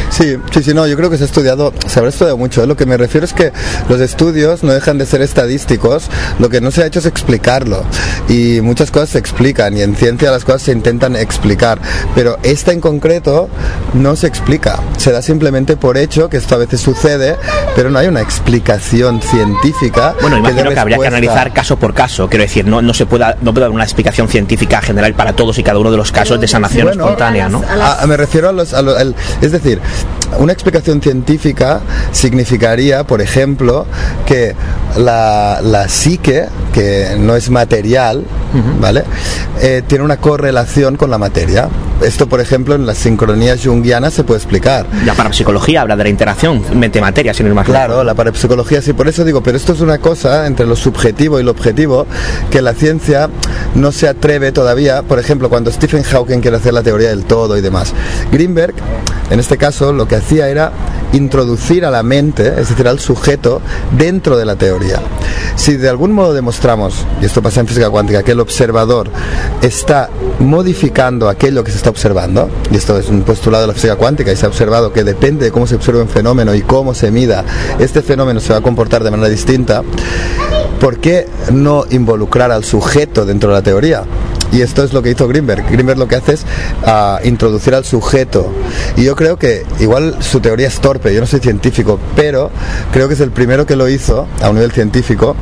Sí, 0.10 0.36
sí, 0.52 0.64
sí, 0.64 0.74
no, 0.74 0.88
yo 0.88 0.96
creo 0.96 1.10
que 1.10 1.18
se 1.18 1.24
ha 1.24 1.26
estudiado, 1.26 1.74
se 1.86 2.00
habrá 2.00 2.10
estudiado 2.10 2.38
mucho. 2.38 2.64
¿eh? 2.64 2.68
Lo 2.68 2.76
que 2.76 2.86
me 2.86 2.98
refiero 2.98 3.26
es 3.26 3.34
que 3.34 3.52
los 3.90 4.00
estudios 4.02 4.64
no 4.64 4.74
dejan 4.74 4.98
de 4.98 5.06
ser 5.06 5.22
estadísticos, 5.22 6.10
lo 6.40 6.50
que 6.50 6.62
no 6.62 6.72
se 6.72 6.84
ha 6.84 6.86
hecho 6.86 7.00
es 7.00 7.06
explicarlo. 7.06 7.84
Y 8.30 8.62
muchas 8.62 8.92
cosas 8.92 9.10
se 9.10 9.20
explican 9.20 9.78
y 9.78 9.82
en 9.82 9.96
ciencia 9.96 10.32
las 10.32 10.46
cosas 10.46 10.64
se 10.64 10.72
intentan 10.72 11.16
explicar, 11.16 11.80
pero 12.16 12.38
esta 12.44 12.72
en 12.72 12.82
concreto 12.82 13.50
no 13.94 14.16
se 14.16 14.28
explica. 14.28 14.80
Se 14.98 15.12
da 15.12 15.22
simplemente 15.22 15.78
por 15.78 15.98
hecho 15.98 16.30
que 16.30 16.38
esto 16.38 16.56
a 16.56 16.58
veces 16.58 16.82
sucede, 16.82 17.36
pero 17.76 17.90
no 17.90 18.00
hay 18.00 18.08
una 18.08 18.22
explicación 18.22 19.22
científica. 19.22 20.16
Bueno, 20.22 20.36
que 20.38 20.40
imagino 20.40 20.72
que 20.72 20.80
habría 20.80 20.98
que 20.98 21.10
respuesta. 21.10 21.47
Analizar 21.48 21.54
caso 21.54 21.78
por 21.78 21.94
caso. 21.94 22.28
Quiero 22.30 22.44
decir, 22.44 22.66
no, 22.66 22.82
no 22.82 22.94
se 22.94 23.06
pueda, 23.06 23.38
no 23.42 23.54
puede 23.54 23.66
dar 23.66 23.72
una 23.72 23.84
explicación 23.84 24.28
científica 24.28 24.82
general 24.82 25.14
para 25.14 25.34
todos 25.34 25.58
y 25.58 25.64
cada 25.64 25.80
uno 25.80 25.92
de 25.92 25.98
los 25.98 26.12
casos 26.12 26.40
de 26.40 26.48
sanación 26.48 26.88
Bueno, 26.88 27.04
espontánea, 27.04 27.50
¿no? 27.50 27.62
A- 27.68 28.02
a- 28.04 28.08
me 28.08 28.18
refiero 28.18 28.50
a 28.50 28.52
los, 28.52 28.74
a 28.74 28.82
lo- 28.82 28.96
al- 28.98 29.16
es 29.42 29.52
decir, 29.52 29.80
una 30.40 30.54
explicación 30.54 31.02
científica 31.02 31.82
significaría, 32.12 33.06
por 33.06 33.22
ejemplo, 33.22 33.86
que 34.26 34.56
la, 34.98 35.60
la 35.64 35.88
psique, 35.88 36.46
que 36.74 37.16
no 37.20 37.36
es 37.36 37.50
material, 37.50 38.24
¿vale? 38.80 39.04
Eh, 39.62 39.82
tiene 39.88 40.04
una 40.04 40.18
correlación 40.18 40.96
con 40.96 41.10
la 41.10 41.18
materia. 41.18 41.70
Esto, 42.02 42.30
por 42.30 42.40
ejemplo, 42.42 42.76
en 42.76 42.86
las 42.86 43.00
sincronías 43.00 43.66
junguianas 43.66 44.14
se 44.14 44.24
puede 44.24 44.38
explicar. 44.38 44.86
La 45.06 45.16
parapsicología 45.16 45.82
habla 45.82 45.96
de 45.96 46.04
la 46.04 46.10
interacción 46.10 46.64
mente-materia, 46.74 47.34
sin 47.34 47.48
ir 47.48 47.54
más 47.54 47.68
lejos. 47.68 47.86
Claro, 47.86 48.04
la 48.04 48.14
parapsicología 48.14 48.82
sí, 48.82 48.94
por 48.94 49.08
eso 49.08 49.26
digo, 49.26 49.42
pero 49.42 49.58
esto 49.58 49.74
es 49.74 49.82
una 49.82 49.98
cosa 49.98 50.46
entre 50.46 50.68
lo 50.68 50.76
subjetivo 50.76 51.40
y 51.40 51.44
lo 51.44 51.52
objetivo 51.52 52.06
que 52.52 52.62
la 52.62 52.74
ciencia 52.74 53.30
no 53.74 53.92
se 53.92 54.08
atreve 54.08 54.52
todavía, 54.52 55.02
por 55.02 55.18
ejemplo, 55.18 55.50
cuando 55.50 55.72
Stephen 55.72 56.04
Hawking 56.04 56.40
quiere 56.40 56.58
hacer 56.58 56.74
la 56.74 56.84
teoría 56.84 57.10
del 57.10 57.26
todo 57.26 57.58
y 57.58 57.62
demás. 57.62 57.94
Greenberg, 58.32 58.76
en 59.32 59.40
este 59.40 59.58
caso, 59.58 59.92
lo 59.92 60.08
que 60.08 60.17
hacía 60.18 60.50
era 60.50 60.72
introducir 61.14 61.86
a 61.86 61.92
la 61.92 62.04
mente, 62.04 62.48
es 62.48 62.70
decir, 62.70 62.88
al 62.88 63.00
sujeto, 63.00 63.62
dentro 63.98 64.38
de 64.38 64.46
la 64.46 64.56
teoría. 64.56 65.00
Si 65.56 65.78
de 65.78 65.90
algún 65.90 66.12
modo 66.12 66.34
demostramos, 66.34 67.06
y 67.22 67.26
esto 67.26 67.42
pasa 67.42 67.62
en 67.62 67.68
física 67.68 67.90
cuántica, 67.90 68.24
que 68.24 68.32
el 68.32 68.40
observador 68.40 69.10
está 69.62 70.10
modificando 70.40 71.30
aquello 71.30 71.64
que 71.64 71.72
se 71.72 71.78
está 71.78 71.90
observando, 71.90 72.50
y 72.72 72.78
esto 72.78 72.98
es 72.98 73.10
un 73.10 73.22
postulado 73.22 73.64
de 73.64 73.68
la 73.68 73.74
física 73.74 73.96
cuántica, 73.96 74.32
y 74.32 74.36
se 74.36 74.46
ha 74.46 74.50
observado 74.50 74.92
que 74.92 75.04
depende 75.04 75.46
de 75.46 75.52
cómo 75.52 75.68
se 75.68 75.76
observa 75.76 76.02
un 76.02 76.10
fenómeno 76.10 76.54
y 76.54 76.62
cómo 76.62 76.94
se 76.94 77.12
mida, 77.12 77.44
este 77.80 78.02
fenómeno 78.02 78.40
se 78.40 78.54
va 78.54 78.60
a 78.60 78.62
comportar 78.62 79.04
de 79.04 79.12
manera 79.12 79.30
distinta, 79.30 79.84
¿por 80.80 81.00
qué 81.00 81.28
no 81.52 81.86
involucrar 81.90 82.52
al 82.52 82.64
sujeto 82.64 83.26
dentro 83.26 83.50
de 83.50 83.56
la 83.56 83.62
teoría? 83.62 84.04
Y 84.52 84.62
esto 84.62 84.84
es 84.84 84.94
lo 84.94 85.02
que 85.02 85.12
hizo 85.12 85.28
Greenberg. 85.28 85.70
Greenberg 85.70 85.98
lo 85.98 86.08
que 86.08 86.16
hace 86.16 86.34
es 86.34 86.46
ah, 86.86 87.20
introducir 87.24 87.76
al 87.76 87.86
sujeto. 87.86 88.52
Y 88.96 89.04
yo 89.04 89.16
creo 89.16 89.38
que 89.38 89.66
igual 89.80 90.18
su 90.22 90.40
teoría 90.40 90.68
es 90.68 90.80
torpe, 90.80 91.14
yo 91.14 91.22
no 91.22 91.28
soy 91.28 91.40
científico, 91.40 92.00
pero 92.16 92.52
creo 92.92 93.08
que 93.08 93.14
es 93.14 93.22
el 93.22 93.32
primero 93.32 93.66
que 93.66 93.76
lo 93.76 93.90
hizo 93.90 94.28
a 94.42 94.50
un 94.50 94.56
nivel 94.56 94.72
científico 94.72 95.36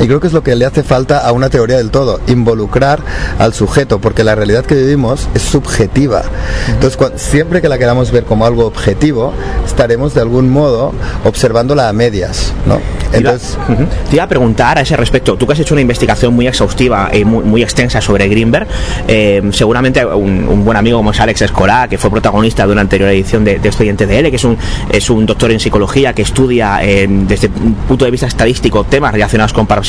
y 0.00 0.06
creo 0.06 0.20
que 0.20 0.26
es 0.28 0.32
lo 0.32 0.42
que 0.42 0.54
le 0.54 0.64
hace 0.64 0.82
falta 0.82 1.18
a 1.26 1.32
una 1.32 1.48
teoría 1.50 1.76
del 1.76 1.90
todo, 1.90 2.20
involucrar 2.26 3.00
al 3.38 3.52
sujeto, 3.54 3.98
porque 4.00 4.24
la 4.24 4.34
realidad 4.34 4.64
que 4.64 4.74
vivimos 4.74 5.28
es 5.34 5.42
subjetiva. 5.42 6.22
Entonces, 6.68 6.98
cua- 6.98 7.12
siempre 7.16 7.60
que 7.60 7.68
la 7.68 7.78
queramos 7.78 8.10
ver 8.10 8.24
como 8.24 8.46
algo 8.46 8.66
objetivo, 8.66 9.32
estaremos 9.66 10.14
de 10.14 10.20
algún 10.20 10.50
modo 10.50 10.92
observándola 11.24 11.88
a 11.88 11.92
medias, 11.92 12.52
¿no? 12.66 12.80
Entonces, 13.12 13.56
Ujú. 13.68 13.86
Te 14.10 14.16
iba 14.16 14.24
a 14.24 14.28
preguntar 14.28 14.78
a 14.78 14.82
ese 14.82 14.96
respecto, 14.96 15.36
tú 15.36 15.46
que 15.46 15.52
has 15.54 15.58
hecho 15.60 15.74
una 15.74 15.80
investigación 15.80 16.34
muy 16.34 16.46
exhaustiva 16.46 17.10
y 17.12 17.24
muy, 17.24 17.42
muy 17.44 17.62
extensa 17.62 18.00
sobre 18.00 18.28
Greenberg, 18.28 18.66
eh, 19.06 19.42
seguramente 19.52 20.04
un, 20.04 20.46
un 20.48 20.64
buen 20.64 20.76
amigo 20.76 20.98
como 20.98 21.10
es 21.10 21.20
Alex 21.20 21.42
Escolá, 21.42 21.88
que 21.88 21.98
fue 21.98 22.10
protagonista 22.10 22.66
de 22.66 22.72
una 22.72 22.80
anterior 22.82 23.08
edición 23.10 23.44
de, 23.44 23.58
de 23.58 23.68
Expediente 23.68 24.06
DL, 24.06 24.30
que 24.30 24.36
es 24.36 24.44
un, 24.44 24.56
es 24.90 25.08
un 25.10 25.26
doctor 25.26 25.50
en 25.50 25.60
psicología 25.60 26.12
que 26.12 26.22
estudia 26.22 26.80
eh, 26.82 27.06
desde 27.08 27.48
un 27.48 27.74
punto 27.74 28.04
de 28.04 28.10
vista 28.10 28.26
estadístico 28.26 28.84
temas 28.84 29.12
relacionados 29.12 29.52
con 29.52 29.66
parapsicología, 29.66 29.87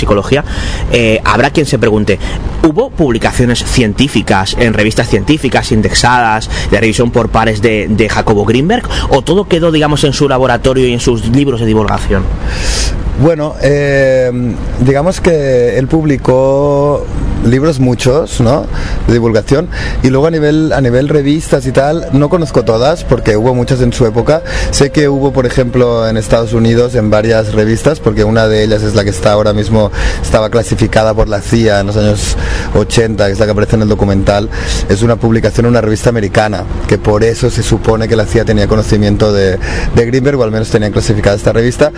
eh, 0.91 1.21
habrá 1.23 1.51
quien 1.51 1.65
se 1.65 1.79
pregunte, 1.79 2.19
¿hubo 2.67 2.89
publicaciones 2.89 3.63
científicas 3.63 4.55
en 4.59 4.73
revistas 4.73 5.09
científicas 5.09 5.71
indexadas 5.71 6.49
de 6.71 6.79
revisión 6.79 7.11
por 7.11 7.29
pares 7.29 7.61
de, 7.61 7.87
de 7.89 8.09
Jacobo 8.09 8.45
Greenberg 8.45 8.87
o 9.09 9.21
todo 9.21 9.45
quedó, 9.45 9.71
digamos, 9.71 10.03
en 10.03 10.13
su 10.13 10.27
laboratorio 10.27 10.87
y 10.87 10.93
en 10.93 10.99
sus 10.99 11.27
libros 11.29 11.59
de 11.59 11.65
divulgación? 11.65 12.23
Bueno, 13.21 13.55
eh, 13.61 14.31
digamos 14.79 15.19
que 15.19 15.77
él 15.77 15.87
publicó 15.87 17.05
libros 17.45 17.79
muchos, 17.79 18.41
¿no? 18.41 18.65
De 19.07 19.13
divulgación 19.13 19.67
y 20.03 20.09
luego 20.09 20.27
a 20.27 20.31
nivel 20.31 20.73
a 20.73 20.81
nivel 20.81 21.09
revistas 21.09 21.65
y 21.65 21.71
tal 21.71 22.07
no 22.13 22.29
conozco 22.29 22.63
todas 22.63 23.03
porque 23.03 23.37
hubo 23.37 23.53
muchas 23.53 23.81
en 23.81 23.93
su 23.93 24.05
época. 24.05 24.43
Sé 24.71 24.91
que 24.91 25.09
hubo, 25.09 25.31
por 25.31 25.45
ejemplo, 25.45 26.07
en 26.07 26.17
Estados 26.17 26.53
Unidos 26.53 26.95
en 26.95 27.09
varias 27.09 27.53
revistas 27.53 27.99
porque 27.99 28.23
una 28.23 28.47
de 28.47 28.63
ellas 28.63 28.83
es 28.83 28.95
la 28.95 29.03
que 29.03 29.09
está 29.09 29.31
ahora 29.31 29.53
mismo 29.53 29.91
estaba 30.21 30.49
clasificada 30.49 31.13
por 31.13 31.27
la 31.27 31.41
CIA 31.41 31.81
en 31.81 31.87
los 31.87 31.97
años 31.97 32.37
80, 32.75 33.25
que 33.27 33.31
es 33.33 33.39
la 33.39 33.45
que 33.45 33.51
aparece 33.51 33.75
en 33.75 33.83
el 33.83 33.89
documental. 33.89 34.49
Es 34.89 35.01
una 35.01 35.15
publicación 35.15 35.65
en 35.65 35.71
una 35.71 35.81
revista 35.81 36.09
americana 36.09 36.63
que 36.87 36.97
por 36.97 37.23
eso 37.23 37.49
se 37.49 37.63
supone 37.63 38.07
que 38.07 38.15
la 38.15 38.25
CIA 38.25 38.45
tenía 38.45 38.67
conocimiento 38.67 39.31
de, 39.31 39.57
de 39.95 40.05
Greenberg 40.05 40.39
o 40.39 40.43
al 40.43 40.51
menos 40.51 40.69
tenían 40.69 40.91
clasificada 40.91 41.35
esta 41.35 41.53
revista 41.53 41.91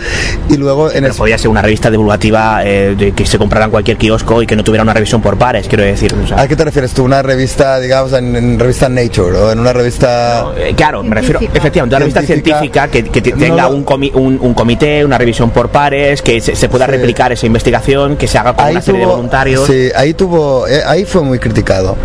y 0.48 0.56
luego 0.56 0.90
en 0.90 1.02
Pero 1.02 1.14
podía 1.14 1.38
ser 1.38 1.48
una 1.48 1.62
revista 1.62 1.90
divulgativa 1.90 2.64
eh, 2.64 2.94
de 2.96 3.12
que 3.12 3.26
se 3.26 3.38
comprara 3.38 3.66
en 3.66 3.70
cualquier 3.70 3.96
kiosco 3.96 4.42
y 4.42 4.46
que 4.46 4.56
no 4.56 4.64
tuviera 4.64 4.82
una 4.82 4.94
revisión 4.94 5.22
por 5.22 5.31
pares, 5.38 5.66
quiero 5.68 5.84
decir. 5.84 6.14
o 6.14 6.26
sea. 6.26 6.40
¿A 6.40 6.48
qué 6.48 6.56
te 6.56 6.64
refieres 6.64 6.92
tú? 6.92 7.04
¿Una 7.04 7.22
revista, 7.22 7.78
digamos, 7.80 8.12
en, 8.12 8.34
en 8.36 8.58
revista 8.58 8.88
Nature 8.88 9.36
o 9.38 9.52
en 9.52 9.58
una 9.60 9.72
revista... 9.72 10.46
Eh, 10.56 10.74
claro, 10.76 11.02
me 11.02 11.14
refiero 11.14 11.40
efectivamente 11.40 11.94
una 11.96 11.98
revista 12.00 12.22
científica 12.22 12.88
que, 12.88 13.04
que 13.04 13.20
te- 13.22 13.32
tenga 13.32 13.62
No, 13.64 13.70
no. 13.70 13.76
un, 13.76 13.86
comi- 13.86 14.12
un, 14.14 14.38
un 14.40 14.54
comité, 14.54 15.04
una 15.04 15.18
revisión 15.18 15.50
por 15.50 15.68
pares, 15.70 16.22
que 16.22 16.40
se, 16.40 16.54
se 16.56 16.68
pueda 16.68 16.86
Sí. 16.86 16.92
replicar 16.92 17.32
esa 17.32 17.46
investigación, 17.46 18.16
que 18.16 18.26
se 18.26 18.38
haga 18.38 18.54
con 18.54 18.64
Ahí 18.64 18.72
una 18.72 18.82
serie 18.82 19.00
de 19.00 19.06
voluntarios. 19.06 19.66
Sí, 19.66 19.88
ahí 19.94 20.14
tuvo, 20.14 20.66
eh, 20.66 20.82
ahí 20.86 21.04
fue 21.04 21.22
muy 21.22 21.38
criticado, 21.38 21.96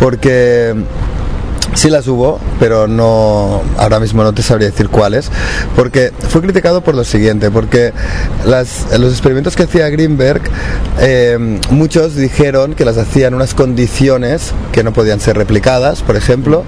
porque 0.00 0.74
sí 1.74 1.90
las 1.90 2.06
hubo, 2.06 2.38
pero 2.60 2.86
no, 2.86 3.62
ahora 3.78 4.00
mismo 4.00 4.22
no 4.22 4.32
te 4.32 4.42
sabría 4.42 4.70
decir 4.70 4.88
cuáles, 4.88 5.30
porque 5.74 6.12
fue 6.28 6.40
criticado 6.40 6.82
por 6.82 6.94
lo 6.94 7.04
siguiente, 7.04 7.50
porque 7.50 7.92
los 8.44 9.12
experimentos 9.12 9.56
que 9.56 9.64
hacía 9.64 9.88
Greenberg, 9.88 10.42
eh, 11.00 11.60
muchos 11.70 12.16
dijeron 12.16 12.74
que 12.74 12.84
las 12.84 12.98
hacía 12.98 13.28
en 13.28 13.34
unas 13.34 13.54
condiciones 13.54 14.52
que 14.72 14.84
no 14.84 14.92
podían 14.92 15.20
ser 15.20 15.36
replicadas, 15.36 16.02
por 16.02 16.16
ejemplo, 16.16 16.64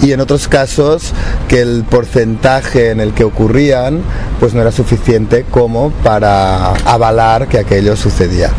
y 0.00 0.12
en 0.12 0.20
otros 0.20 0.48
casos 0.48 1.12
que 1.48 1.60
el 1.60 1.84
porcentaje 1.84 2.90
en 2.90 3.00
el 3.00 3.12
que 3.12 3.24
ocurrían 3.24 4.00
pues 4.40 4.54
no 4.54 4.60
era 4.60 4.72
suficiente 4.72 5.44
como 5.50 5.90
para 6.02 6.72
avalar 6.84 7.48
que 7.48 7.58
aquello 7.58 7.96
sucedía. 7.96 8.50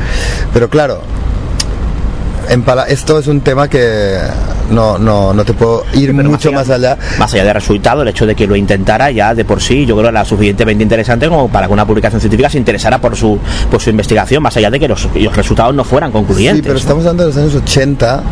Pero 0.54 0.70
claro, 0.70 1.02
en 2.50 2.64
esto 2.88 3.20
es 3.20 3.28
un 3.28 3.42
tema 3.42 3.68
que 3.68 4.18
no, 4.72 4.98
no, 4.98 5.34
no 5.34 5.46
te 5.46 5.54
puedo 5.54 5.86
ir 5.94 6.14
mucho 6.14 6.52
más 6.52 6.70
allá. 6.70 6.98
Más 7.20 7.34
allá 7.34 7.46
del 7.46 7.54
resultado, 7.54 8.02
el 8.02 8.08
hecho 8.08 8.26
de 8.26 8.36
que 8.36 8.48
lo 8.48 8.56
intentara 8.56 9.12
ya 9.12 9.36
de 9.36 9.46
por 9.46 9.62
sí, 9.62 9.86
yo 9.86 9.96
creo 9.98 10.10
era 10.10 10.26
suficientemente 10.26 10.84
interesante 10.84 11.28
como 11.28 11.50
para 11.50 11.68
que 11.68 11.74
una 11.74 11.86
publicación 11.86 12.20
científica 12.20 12.50
se 12.50 12.58
interesara 12.58 13.00
por 13.00 13.16
su, 13.16 13.40
por 13.70 13.82
su 13.82 13.90
investigación, 13.90 14.44
más 14.44 14.56
allá 14.58 14.70
de 14.70 14.80
que 14.80 14.88
los, 14.88 15.08
los 15.16 15.36
resultados 15.36 15.74
no 15.76 15.84
fueran 15.84 16.12
concluyentes. 16.12 16.64
Sí, 16.64 16.68
pero 16.68 16.78
estamos 16.78 17.06
hablando 17.06 17.24
de 17.24 17.30
los 17.30 17.38
años 17.38 17.56
80 17.56 18.24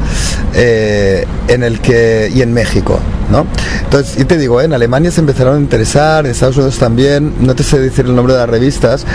eh, 0.54 1.26
en 1.48 1.64
el 1.64 1.80
que 1.80 2.32
y 2.34 2.42
en 2.42 2.54
México, 2.54 3.00
¿no? 3.32 3.46
Entonces, 3.84 4.20
y 4.20 4.26
te 4.26 4.38
digo, 4.38 4.62
¿eh? 4.62 4.66
en 4.66 4.74
Alemania 4.74 5.12
se 5.12 5.22
empezaron 5.22 5.58
a 5.58 5.60
interesar, 5.60 6.26
en 6.26 6.32
Estados 6.32 6.58
Unidos 6.58 6.78
también, 6.78 7.34
no 7.40 7.56
te 7.56 7.64
sé 7.64 7.80
decir 7.80 8.06
el 8.06 8.16
nombre 8.16 8.34
de 8.34 8.40
las 8.40 8.50
revistas, 8.50 9.06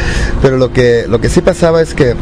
pero 0.43 0.57
lo 0.57 0.73
que 0.73 1.07
lo 1.09 1.21
que 1.21 1.29
sí 1.29 1.41
pasaba 1.41 1.83
es 1.83 1.95
que 1.95 2.15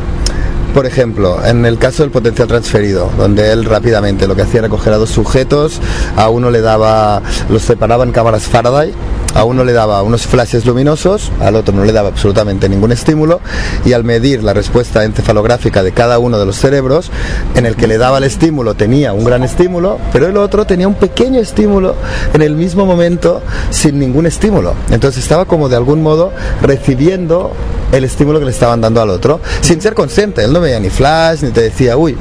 por 0.75 0.87
ejemplo, 0.87 1.39
en 1.47 1.64
el 1.64 1.79
caso 1.79 2.03
del 2.03 2.11
potencial 2.11 2.49
transferido, 2.49 3.09
donde 3.16 3.53
él 3.53 3.64
rápidamente 3.64 4.27
lo 4.27 4.35
que 4.35 4.43
hacía 4.43 4.59
era 4.59 4.68
coger 4.68 4.93
a 4.93 4.99
dos 4.99 5.11
sujetos, 5.11 5.81
a 6.16 6.29
uno 6.29 6.51
le 6.51 6.61
daba, 6.61 7.22
los 7.49 7.62
separaba 7.62 8.03
en 8.03 8.11
cámaras 8.11 8.43
Faraday, 8.43 8.93
a 9.35 9.45
uno 9.45 9.64
le 9.64 9.72
daba 9.72 10.03
unos 10.03 10.26
flashes 10.26 10.64
luminosos, 10.64 11.30
al 11.41 11.57
otro 11.57 11.74
no 11.74 11.85
le 11.85 11.93
daba 11.93 12.09
absolutamente 12.09 12.68
ningún 12.68 12.93
estímulo, 12.93 13.41
y 13.85 13.93
al 13.93 14.05
medir 14.05 14.43
la 14.43 14.53
respuesta 14.53 15.05
encefalográfica 15.05 15.82
de 15.82 15.93
cada 15.93 16.18
uno 16.18 16.39
de 16.39 16.47
los 16.47 16.57
cerebros, 16.57 17.11
en 17.55 17.66
el 17.66 17.76
que 17.76 17.87
le 17.87 17.99
daba 17.99 18.18
el 18.18 18.24
estímulo 18.24 18.74
tenía 18.74 19.12
un 19.12 19.24
gran 19.24 19.43
estímulo, 19.43 19.99
pero 20.12 20.26
el 20.26 20.37
otro 20.37 20.66
tenía 20.66 20.89
un 20.89 20.95
pequeño 20.95 21.41
estímulo 21.41 21.97
en 22.32 22.43
el 22.43 22.55
mismo 22.55 22.87
momento 22.87 23.43
sin 23.70 23.99
ningún 23.99 24.26
estímulo. 24.26 24.74
Entonces 24.91 25.22
estaba 25.22 25.45
como 25.45 25.68
de 25.68 25.76
algún 25.76 26.03
modo 26.03 26.32
recibiendo 26.62 27.53
el 27.93 28.05
estímulo 28.05 28.39
que 28.39 28.45
le 28.45 28.51
estaban 28.51 28.80
dando 28.80 29.01
al 29.01 29.11
otro, 29.11 29.41
sin 29.61 29.80
ser 29.80 29.95
consciente. 29.95 30.45
Él 30.45 30.53
no 30.53 30.61
veía 30.61 30.80
ni 30.80 30.91
flash, 30.91 31.43
ni 31.43 31.51
te 31.51 31.61
decía, 31.61 31.97
uy. 31.97 32.16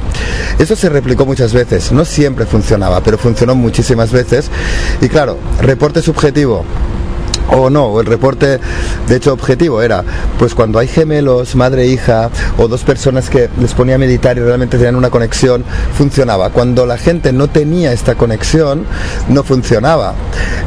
Eso 0.58 0.76
se 0.76 0.88
replicó 0.88 1.26
muchas 1.26 1.52
veces. 1.52 1.90
No 1.92 2.04
siempre 2.04 2.46
funcionaba, 2.46 3.00
pero 3.02 3.18
funcionó 3.18 3.54
muchísimas 3.54 4.12
veces. 4.12 4.50
Y 5.00 5.08
claro, 5.08 5.38
reporte 5.60 6.00
subjetivo 6.02 6.64
o 7.50 7.70
no, 7.70 8.00
el 8.00 8.06
reporte 8.06 8.58
de 9.08 9.16
hecho 9.16 9.32
objetivo 9.32 9.82
era, 9.82 10.04
pues 10.38 10.54
cuando 10.54 10.78
hay 10.78 10.88
gemelos, 10.88 11.54
madre 11.54 11.84
e 11.84 11.86
hija, 11.88 12.30
o 12.58 12.68
dos 12.68 12.82
personas 12.82 13.30
que 13.30 13.48
les 13.60 13.74
ponía 13.74 13.96
a 13.96 13.98
meditar 13.98 14.36
y 14.36 14.40
realmente 14.40 14.76
tenían 14.76 14.96
una 14.96 15.10
conexión, 15.10 15.64
funcionaba. 15.96 16.50
Cuando 16.50 16.86
la 16.86 16.98
gente 16.98 17.32
no 17.32 17.48
tenía 17.48 17.92
esta 17.92 18.14
conexión, 18.14 18.84
no 19.28 19.42
funcionaba. 19.42 20.14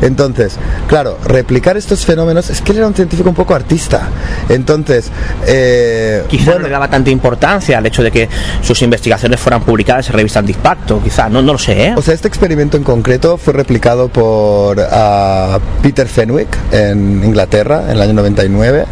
Entonces, 0.01 0.57
claro, 0.87 1.17
replicar 1.23 1.77
estos 1.77 2.05
fenómenos, 2.05 2.49
es 2.49 2.61
que 2.61 2.71
él 2.71 2.79
era 2.79 2.87
un 2.87 2.95
científico 2.95 3.29
un 3.29 3.35
poco 3.35 3.55
artista. 3.55 4.09
Entonces, 4.49 5.09
eh, 5.45 6.23
Quizá 6.27 6.53
no 6.53 6.59
le 6.59 6.69
daba 6.69 6.89
tanta 6.89 7.09
importancia 7.09 7.77
al 7.77 7.85
hecho 7.85 8.03
de 8.03 8.11
que 8.11 8.29
sus 8.61 8.81
investigaciones 8.81 9.39
fueran 9.39 9.61
publicadas 9.61 10.07
en 10.09 10.13
revistas 10.13 10.45
de 10.45 10.51
impacto, 10.51 11.01
quizá, 11.03 11.29
no, 11.29 11.41
no 11.41 11.53
lo 11.53 11.59
sé, 11.59 11.87
¿eh? 11.87 11.93
O 11.95 12.01
sea, 12.01 12.13
este 12.13 12.27
experimento 12.27 12.77
en 12.77 12.83
concreto 12.83 13.37
fue 13.37 13.53
replicado 13.53 14.07
por 14.09 14.79
ah, 14.79 15.59
Peter 15.81 16.07
Fenwick 16.07 16.47
en 16.71 17.23
Inglaterra 17.23 17.83
en 17.85 17.91
el 17.91 18.01
año 18.01 18.13
99. 18.13 18.85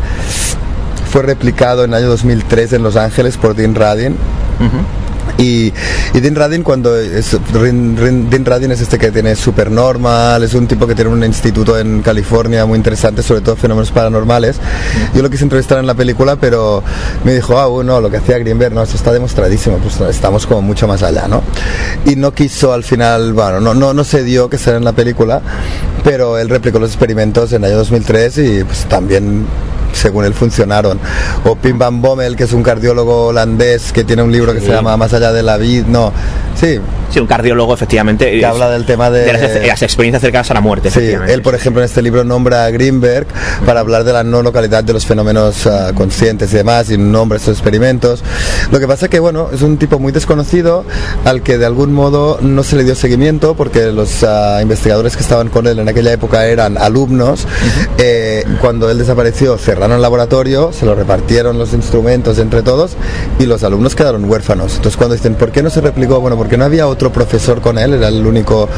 Fue 1.10 1.22
replicado 1.22 1.84
en 1.84 1.92
el 1.92 1.96
año 1.96 2.08
2003 2.08 2.74
en 2.74 2.84
Los 2.84 2.96
Ángeles 2.96 3.38
por 3.38 3.56
Dean 3.56 3.76
Radin. 3.76 4.16
Y, 5.38 5.74
y 6.14 6.20
Dean 6.22 6.36
Radin 6.36 6.64
cuando 6.64 6.98
es, 6.98 7.38
Dean 7.52 8.46
Radin 8.46 8.72
es 8.72 8.82
este 8.82 8.98
que 8.98 9.12
tiene 9.12 9.36
Supernormal, 9.36 10.44
es 10.44 10.54
un 10.54 10.68
tipo 10.68 10.88
que 10.88 10.96
tiene 10.96 11.12
un 11.12 11.24
instituto 11.24 11.78
en 11.78 12.02
California 12.02 12.66
muy 12.66 12.78
interesante, 12.78 13.22
sobre 13.22 13.42
todo 13.42 13.56
fenómenos 13.56 13.92
paranormales. 13.92 14.58
Yo 15.14 15.22
lo 15.22 15.30
quise 15.30 15.44
entrevistar 15.44 15.80
en 15.80 15.88
la 15.88 15.94
película, 15.94 16.38
pero 16.38 16.84
me 17.24 17.34
dijo, 17.34 17.58
ah, 17.60 17.68
bueno, 17.68 18.00
lo 18.00 18.10
que 18.10 18.18
hacía 18.18 18.38
Greenberg, 18.38 18.74
no, 18.74 18.84
eso 18.84 18.96
está 18.96 19.12
demostradísimo, 19.12 19.78
pues 19.78 20.00
estamos 20.02 20.48
como 20.48 20.62
mucho 20.62 20.88
más 20.88 21.04
allá, 21.04 21.28
¿no? 21.28 21.44
Y 22.06 22.16
no 22.16 22.34
quiso 22.34 22.74
al 22.74 22.84
final, 22.84 23.34
bueno, 23.34 23.60
no, 23.60 23.74
no, 23.74 23.94
no 23.94 24.04
se 24.04 24.24
dio 24.24 24.50
que 24.50 24.58
sea 24.58 24.78
en 24.78 24.86
la 24.86 24.94
película, 24.94 25.42
pero 26.04 26.38
él 26.38 26.50
replicó 26.50 26.80
los 26.80 26.92
experimentos 26.92 27.52
en 27.52 27.64
el 27.64 27.72
año 27.72 27.78
2003 27.78 28.38
y 28.38 28.64
pues 28.64 28.86
también 28.86 29.46
según 29.96 30.26
él 30.26 30.34
funcionaron. 30.34 31.00
O 31.46 31.56
Pim 31.56 31.78
Van 31.78 32.02
Bommel, 32.02 32.36
que 32.36 32.44
es 32.44 32.54
un 32.54 32.64
cardiólogo 32.64 33.28
holandés 33.28 33.92
que 33.92 34.04
tiene 34.04 34.22
un 34.24 34.32
libro 34.32 34.54
que 34.54 34.60
Sí. 34.60 34.68
se 34.68 34.72
llama 34.74 34.96
Más 34.98 35.14
allá 35.14 35.32
de 35.32 35.44
la 35.44 35.58
vida, 35.58 35.86
no, 35.88 36.12
sí, 36.60 36.80
Sí, 37.12 37.20
un 37.20 37.28
cardiólogo, 37.28 37.74
efectivamente. 37.74 38.40
que 38.40 38.46
habla 38.46 38.70
del 38.72 38.86
tema 38.86 39.10
de... 39.10 39.32
las, 39.32 39.42
las 39.68 39.82
experiencias 39.84 40.22
cercanas 40.22 40.50
a 40.52 40.54
la 40.56 40.62
muerte, 40.62 40.90
Sí, 40.92 41.12
él, 41.28 41.42
por 41.42 41.56
ejemplo, 41.56 41.82
en 41.82 41.86
este 41.86 42.02
libro 42.02 42.24
nombra 42.24 42.66
a 42.66 42.72
Greenberg 42.72 43.28
para 43.66 43.80
hablar 43.80 44.04
de 44.04 44.12
la 44.14 44.24
no 44.24 44.42
localidad 44.42 44.84
de 44.84 44.94
los 44.94 45.06
fenómenos 45.06 45.68
ah, 45.68 45.92
conscientes 45.96 46.52
y 46.54 46.58
demás, 46.58 46.90
y 46.90 46.98
nombra 46.98 47.38
estos 47.38 47.54
experimentos. 47.56 48.24
Lo 48.72 48.80
que 48.80 48.88
pasa 48.88 49.08
que, 49.08 49.20
bueno, 49.20 49.50
es 49.54 49.62
un 49.62 49.78
tipo 49.78 50.00
muy 50.00 50.12
desconocido 50.12 50.84
al 51.26 51.42
que 51.42 51.58
de 51.58 51.66
algún 51.66 51.94
modo 51.94 52.40
no 52.42 52.64
se 52.64 52.76
le 52.76 52.84
dio 52.84 52.96
seguimiento 52.96 53.56
porque 53.56 53.86
los 53.92 54.24
ah, 54.24 54.60
investigadores 54.62 55.16
que 55.16 55.22
estaban 55.24 55.50
con 55.50 55.68
él 55.68 55.80
en 55.80 55.88
aquella 55.88 56.12
época 56.12 56.46
eran 56.48 56.78
alumnos. 56.78 57.46
Eh, 57.98 58.44
cuando 58.62 58.90
él 58.90 58.98
desapareció, 58.98 59.58
cerraron 59.58 59.85
el 59.92 60.02
laboratorio, 60.02 60.72
se 60.72 60.86
lo 60.86 60.96
repartieron 60.96 61.58
los 61.58 61.74
instrumentos 61.74 62.40
entre 62.40 62.64
todos 62.64 62.96
y 63.40 63.46
los 63.46 63.64
alumnos 63.64 63.96
quedaron 63.96 64.30
huérfanos. 64.30 64.76
Entonces, 64.76 64.98
cuando 64.98 65.16
dicen, 65.16 65.36
¿por 65.36 65.52
qué 65.52 65.64
no 65.64 65.70
se 65.70 65.82
replicó? 65.82 66.20
Bueno, 66.20 66.38
porque 66.38 66.58
no 66.58 66.66
había 66.66 66.88
otro 66.88 67.12
profesor 67.12 67.62
con 67.62 67.78
él, 67.78 67.94
era 67.94 68.08
el 68.08 68.26
único 68.26 68.70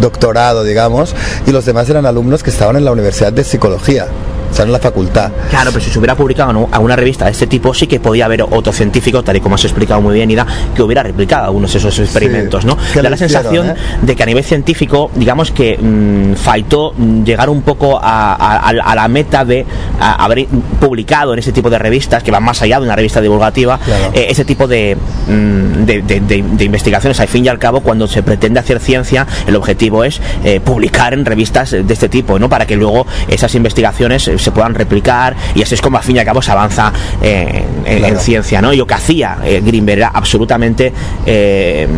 doctorado, 0.00 0.64
digamos, 0.64 1.14
y 1.46 1.52
los 1.52 1.64
demás 1.64 1.88
eran 1.90 2.06
alumnos 2.06 2.42
que 2.42 2.50
estaban 2.50 2.76
en 2.76 2.84
la 2.84 2.92
Universidad 2.92 3.32
de 3.32 3.44
Psicología, 3.44 4.06
sea, 4.54 4.64
en 4.64 4.72
la 4.72 4.78
facultad. 4.78 5.30
Claro, 5.50 5.70
pero 5.72 5.84
si 5.84 5.90
se 5.90 5.98
hubiera 5.98 6.14
publicado 6.14 6.50
en 6.50 6.66
alguna 6.72 6.96
revista 6.96 7.24
de 7.26 7.30
este 7.32 7.46
tipo, 7.46 7.72
sí 7.74 7.86
que 7.86 8.00
podía 8.00 8.24
haber 8.26 8.42
otro 8.42 8.72
científico, 8.72 9.22
tal 9.22 9.36
y 9.36 9.40
como 9.40 9.54
has 9.54 9.64
explicado 9.64 10.00
muy 10.00 10.14
bien, 10.14 10.30
Ida, 10.30 10.46
que 10.74 10.82
hubiera 10.82 11.02
replicado 11.02 11.44
algunos 11.46 11.72
de 11.72 11.78
esos 11.78 11.98
experimentos, 11.98 12.64
¿no? 12.64 12.76
que 12.92 13.02
Da 13.02 13.10
la 13.10 13.16
hicieron, 13.16 13.18
sensación 13.42 13.70
¿eh? 13.70 13.74
de 14.02 14.16
que 14.16 14.22
a 14.22 14.26
nivel 14.26 14.44
científico, 14.44 15.10
digamos 15.14 15.50
que 15.50 15.76
mm, 15.78 16.34
faltó 16.34 16.92
mm, 16.96 17.24
llegar 17.24 17.48
un 17.50 17.62
poco 17.62 17.98
a, 18.02 18.34
a- 18.34 18.56
a- 18.58 18.70
a 18.70 18.94
la 18.94 19.08
meta 19.08 19.44
de 19.44 19.64
a- 20.00 20.24
haber 20.24 20.46
publicado 20.80 21.32
en 21.32 21.38
ese 21.38 21.52
tipo 21.52 21.70
de 21.70 21.78
revistas, 21.78 22.22
que 22.22 22.30
van 22.30 22.42
más 22.44 22.60
allá 22.62 22.78
de 22.78 22.84
una 22.86 22.96
revista 22.96 23.20
divulgativa, 23.20 23.78
Claro. 23.78 24.10
eh, 24.14 24.26
ese 24.30 24.44
tipo 24.44 24.66
de, 24.66 24.96
mm, 25.28 25.84
de, 25.84 26.02
de- 26.02 26.20
de- 26.20 26.42
de 26.42 26.64
investigaciones. 26.64 27.18
Al 27.20 27.28
fin 27.28 27.44
y 27.44 27.48
al 27.48 27.58
cabo, 27.58 27.80
cuando 27.80 28.06
se 28.06 28.22
pretende 28.22 28.60
hacer 28.60 28.80
ciencia, 28.80 29.26
el 29.46 29.56
objetivo 29.56 30.04
es 30.04 30.20
eh, 30.44 30.60
publicar 30.60 31.14
en 31.14 31.24
revistas 31.24 31.70
de 31.70 31.84
este 31.92 32.08
tipo, 32.08 32.38
¿no? 32.38 32.48
Para 32.48 32.66
que 32.66 32.76
luego 32.76 33.06
esas 33.28 33.54
investigaciones 33.54 34.30
se 34.38 34.50
puedan 34.52 34.74
replicar 34.74 35.34
y 35.54 35.62
así 35.62 35.74
es 35.74 35.80
como 35.80 35.96
al 35.98 36.02
fin 36.04 36.16
y 36.16 36.18
al 36.18 36.24
cabo 36.24 36.42
se 36.42 36.52
avanza 36.52 36.92
eh, 37.22 37.64
en, 37.84 37.92
en 37.92 37.98
Claro. 37.98 38.20
ciencia, 38.20 38.60
¿no? 38.62 38.72
Y 38.72 38.76
lo 38.76 38.86
que 38.86 38.94
hacía 38.94 39.38
eh, 39.44 39.62
Greenberg 39.64 39.98
era 39.98 40.08
absolutamente 40.08 40.92
eh, 41.24 41.88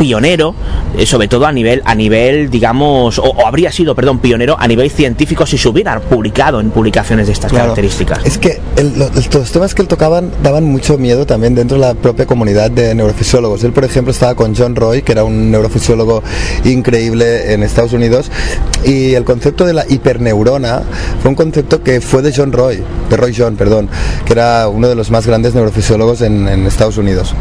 pionero, 0.00 0.54
eh, 0.96 1.04
sobre 1.04 1.28
todo 1.28 1.44
a 1.44 1.52
nivel, 1.52 1.82
a 1.84 1.94
nivel, 1.94 2.48
digamos, 2.48 3.18
o, 3.18 3.24
o 3.24 3.46
habría 3.46 3.70
sido, 3.70 3.94
perdón, 3.94 4.18
pionero 4.18 4.56
a 4.58 4.66
nivel 4.66 4.90
científico 4.90 5.44
si 5.44 5.58
se 5.58 5.68
hubiera 5.68 6.00
publicado 6.00 6.58
en 6.58 6.70
publicaciones 6.70 7.26
de 7.26 7.34
estas 7.34 7.50
Claro. 7.50 7.64
características. 7.66 8.24
Es 8.24 8.38
que 8.38 8.58
el- 8.76 8.94
los 8.98 9.52
temas 9.52 9.74
que 9.74 9.82
él 9.82 9.88
tocaban 9.88 10.30
daban 10.42 10.64
mucho 10.64 10.96
miedo 10.96 11.26
también 11.26 11.54
dentro 11.54 11.76
de 11.78 11.82
la 11.86 11.92
propia 11.94 12.24
comunidad 12.24 12.70
de 12.70 12.94
neurofisiólogos. 12.94 13.62
Él, 13.62 13.72
por 13.72 13.84
ejemplo, 13.84 14.10
estaba 14.10 14.34
con 14.34 14.56
John 14.56 14.74
Roy, 14.74 15.02
que 15.02 15.12
era 15.12 15.22
un 15.24 15.50
neurofisiólogo 15.50 16.22
increíble 16.64 17.52
en 17.52 17.62
Estados 17.62 17.92
Unidos, 17.92 18.30
y 18.84 19.12
el 19.12 19.24
concepto 19.24 19.66
de 19.66 19.74
la 19.74 19.84
hiperneurona 19.86 20.82
fue 21.20 21.28
un 21.28 21.34
concepto 21.34 21.82
que 21.82 22.00
fue 22.00 22.22
de 22.22 22.32
John 22.34 22.52
Roy, 22.52 22.82
de 23.10 23.16
Roy 23.18 23.34
John, 23.36 23.56
perdón, 23.56 23.90
que 24.24 24.32
era 24.32 24.66
uno 24.68 24.88
de 24.88 24.94
los 24.94 25.10
más 25.10 25.26
grandes 25.26 25.54
neurofisiólogos 25.54 26.22
en, 26.22 26.48
en 26.48 26.66
Estados 26.66 26.96
Unidos. 26.96 27.34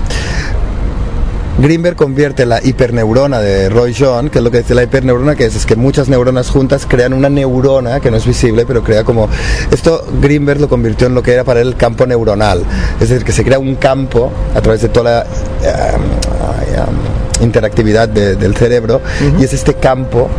Greenberg 1.62 1.98
convierte 1.98 2.46
la 2.46 2.64
hiperneurona 2.64 3.40
de 3.42 3.70
Roy 3.70 3.94
John, 3.98 4.30
que 4.30 4.38
es 4.38 4.44
lo 4.44 4.50
que 4.50 4.60
dice 4.60 4.74
la 4.74 4.84
hiperneurona, 4.84 5.36
que 5.36 5.46
es, 5.46 5.56
es 5.56 5.66
que 5.66 5.76
muchas 5.76 6.08
neuronas 6.08 6.50
juntas 6.50 6.86
crean 6.88 7.14
una 7.14 7.30
neurona 7.30 8.00
que 8.00 8.10
no 8.10 8.18
es 8.18 8.26
visible, 8.26 8.66
pero 8.66 8.82
crea 8.82 9.04
como... 9.04 9.28
Esto 9.70 10.06
Greenberg 10.22 10.62
lo 10.62 10.70
convirtió 10.70 11.08
en 11.08 11.16
lo 11.16 11.22
que 11.22 11.34
era 11.34 11.44
para 11.44 11.60
él 11.60 11.70
el 11.70 11.76
campo 11.76 12.06
neuronal, 12.06 12.64
es 13.00 13.10
decir, 13.10 13.26
que 13.26 13.34
se 13.34 13.44
crea 13.44 13.60
un 13.60 13.76
campo 13.76 14.32
a 14.56 14.62
través 14.62 14.82
de 14.82 14.90
toda 14.90 15.12
la... 15.12 15.22
eh, 15.62 17.19
interactividad 17.42 18.10
de- 18.10 18.36
del 18.36 18.56
cerebro 18.56 19.02
y 19.40 19.44
es 19.44 19.54
este 19.54 19.76
campo 19.76 20.30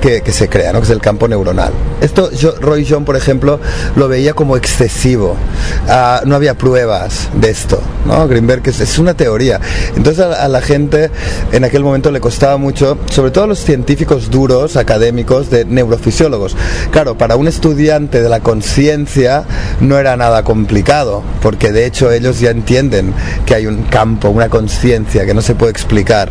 que, 0.00 0.22
que 0.22 0.32
se 0.32 0.48
crea, 0.48 0.72
¿no? 0.72 0.80
que 0.80 0.84
es 0.86 0.90
el 0.90 1.00
campo 1.00 1.28
neuronal. 1.28 1.72
Esto 2.00 2.30
yo- 2.32 2.54
Roy 2.60 2.86
John, 2.88 3.04
por 3.04 3.16
ejemplo, 3.16 3.60
lo 3.96 4.08
veía 4.08 4.32
como 4.34 4.56
excesivo. 4.56 5.36
Ah, 5.88 6.22
no 6.24 6.34
había 6.36 6.54
pruebas 6.54 7.28
de 7.34 7.50
esto. 7.50 7.80
¿no? 8.06 8.26
Greenberg 8.26 8.62
es, 8.66 8.80
es 8.80 8.98
una 8.98 9.14
teoría. 9.14 9.60
Entonces 9.96 10.24
a, 10.24 10.44
a 10.44 10.48
la 10.48 10.60
gente 10.62 11.10
en 11.52 11.64
aquel 11.64 11.84
momento 11.84 12.10
le 12.10 12.20
costaba 12.20 12.56
mucho, 12.56 12.98
sobre 13.10 13.30
todo 13.30 13.44
a 13.44 13.46
los 13.46 13.58
científicos 13.60 14.30
duros, 14.30 14.76
académicos, 14.76 15.50
de 15.50 15.64
neurofisiólogos. 15.64 16.56
Claro, 16.90 17.16
para 17.18 17.36
un 17.36 17.46
estudiante 17.48 18.22
de 18.22 18.28
la 18.28 18.40
conciencia 18.40 19.44
no 19.80 19.98
era 19.98 20.16
nada 20.16 20.42
complicado, 20.44 21.22
porque 21.42 21.72
de 21.72 21.84
hecho 21.86 22.10
ellos 22.10 22.40
ya 22.40 22.50
entienden 22.50 23.12
que 23.46 23.54
hay 23.54 23.66
un 23.66 23.82
campo, 23.84 24.30
una 24.30 24.48
conciencia 24.48 25.26
que 25.26 25.34
no 25.34 25.42
se 25.42 25.54
puede 25.54 25.72
explicar. 25.72 26.30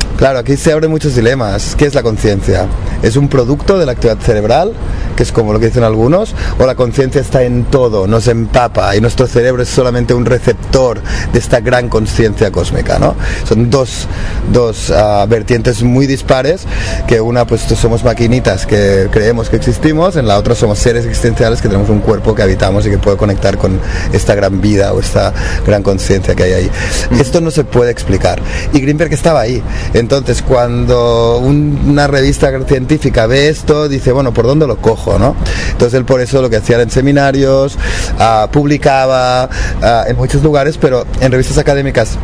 Claro, 0.21 0.37
aquí 0.37 0.55
se 0.55 0.71
abren 0.71 0.91
muchos 0.91 1.15
dilemas. 1.15 1.73
¿Qué 1.75 1.87
es 1.87 1.95
la 1.95 2.03
conciencia? 2.03 2.67
¿Es 3.01 3.15
un 3.15 3.27
producto 3.27 3.79
de 3.79 3.87
la 3.87 3.93
actividad 3.93 4.19
cerebral, 4.19 4.71
que 5.15 5.23
es 5.23 5.31
como 5.31 5.51
lo 5.51 5.59
que 5.59 5.65
dicen 5.65 5.83
algunos? 5.83 6.35
¿O 6.59 6.67
la 6.67 6.75
conciencia 6.75 7.19
está 7.19 7.41
en 7.41 7.63
todo, 7.63 8.05
nos 8.05 8.27
empapa 8.27 8.95
y 8.95 9.01
nuestro 9.01 9.25
cerebro 9.25 9.63
es 9.63 9.69
solamente 9.69 10.13
un 10.13 10.27
receptor 10.27 11.01
de 11.33 11.39
esta 11.39 11.59
gran 11.59 11.89
conciencia 11.89 12.51
cósmica? 12.51 12.99
¿no? 12.99 13.15
Son 13.49 13.71
dos, 13.71 14.05
dos 14.53 14.91
ah, 14.91 15.25
vertientes 15.27 15.81
muy 15.81 16.05
dispares, 16.05 16.67
que 17.07 17.19
una 17.19 17.47
pues 17.47 17.61
somos 17.61 18.03
maquinitas 18.03 18.67
que 18.67 19.07
creemos 19.11 19.49
que 19.49 19.55
existimos, 19.55 20.17
en 20.17 20.27
la 20.27 20.37
otra 20.37 20.53
somos 20.53 20.77
seres 20.77 21.03
existenciales 21.05 21.63
que 21.63 21.67
tenemos 21.67 21.89
un 21.89 21.99
cuerpo 21.99 22.35
que 22.35 22.43
habitamos 22.43 22.85
y 22.85 22.91
que 22.91 22.99
puede 22.99 23.17
conectar 23.17 23.57
con 23.57 23.79
esta 24.13 24.35
gran 24.35 24.61
vida 24.61 24.93
o 24.93 24.99
esta 24.99 25.33
gran 25.65 25.81
conciencia 25.81 26.35
que 26.35 26.43
hay 26.43 26.53
ahí. 26.53 26.71
Esto 27.19 27.41
no 27.41 27.49
se 27.49 27.63
puede 27.63 27.89
explicar. 27.89 28.39
Y 28.71 28.81
Greenberg 28.81 29.13
estaba 29.13 29.39
ahí. 29.39 29.63
Entonces, 29.95 30.10
cuando 30.47 31.37
un- 31.39 31.79
una 31.87 32.07
revista 32.07 32.51
científica 32.67 33.27
ve 33.27 33.49
esto, 33.49 33.87
dice, 33.87 34.11
bueno, 34.11 34.33
¿por 34.33 34.45
dónde 34.45 34.67
lo 34.67 34.77
cojo? 34.77 35.17
¿no? 35.17 35.35
Entonces, 35.71 35.97
él 35.97 36.05
por 36.05 36.21
eso 36.21 36.41
lo 36.41 36.49
que 36.49 36.57
hacía 36.57 36.75
era 36.75 36.83
en 36.83 36.89
seminarios, 36.91 37.77
ah, 38.19 38.47
publicaba 38.51 39.49
ah, 39.81 40.05
en 40.07 40.17
muchos 40.17 40.43
lugares, 40.43 40.77
pero 40.77 41.05
en 41.19 41.31
revistas 41.31 41.57
académicas 41.57 42.17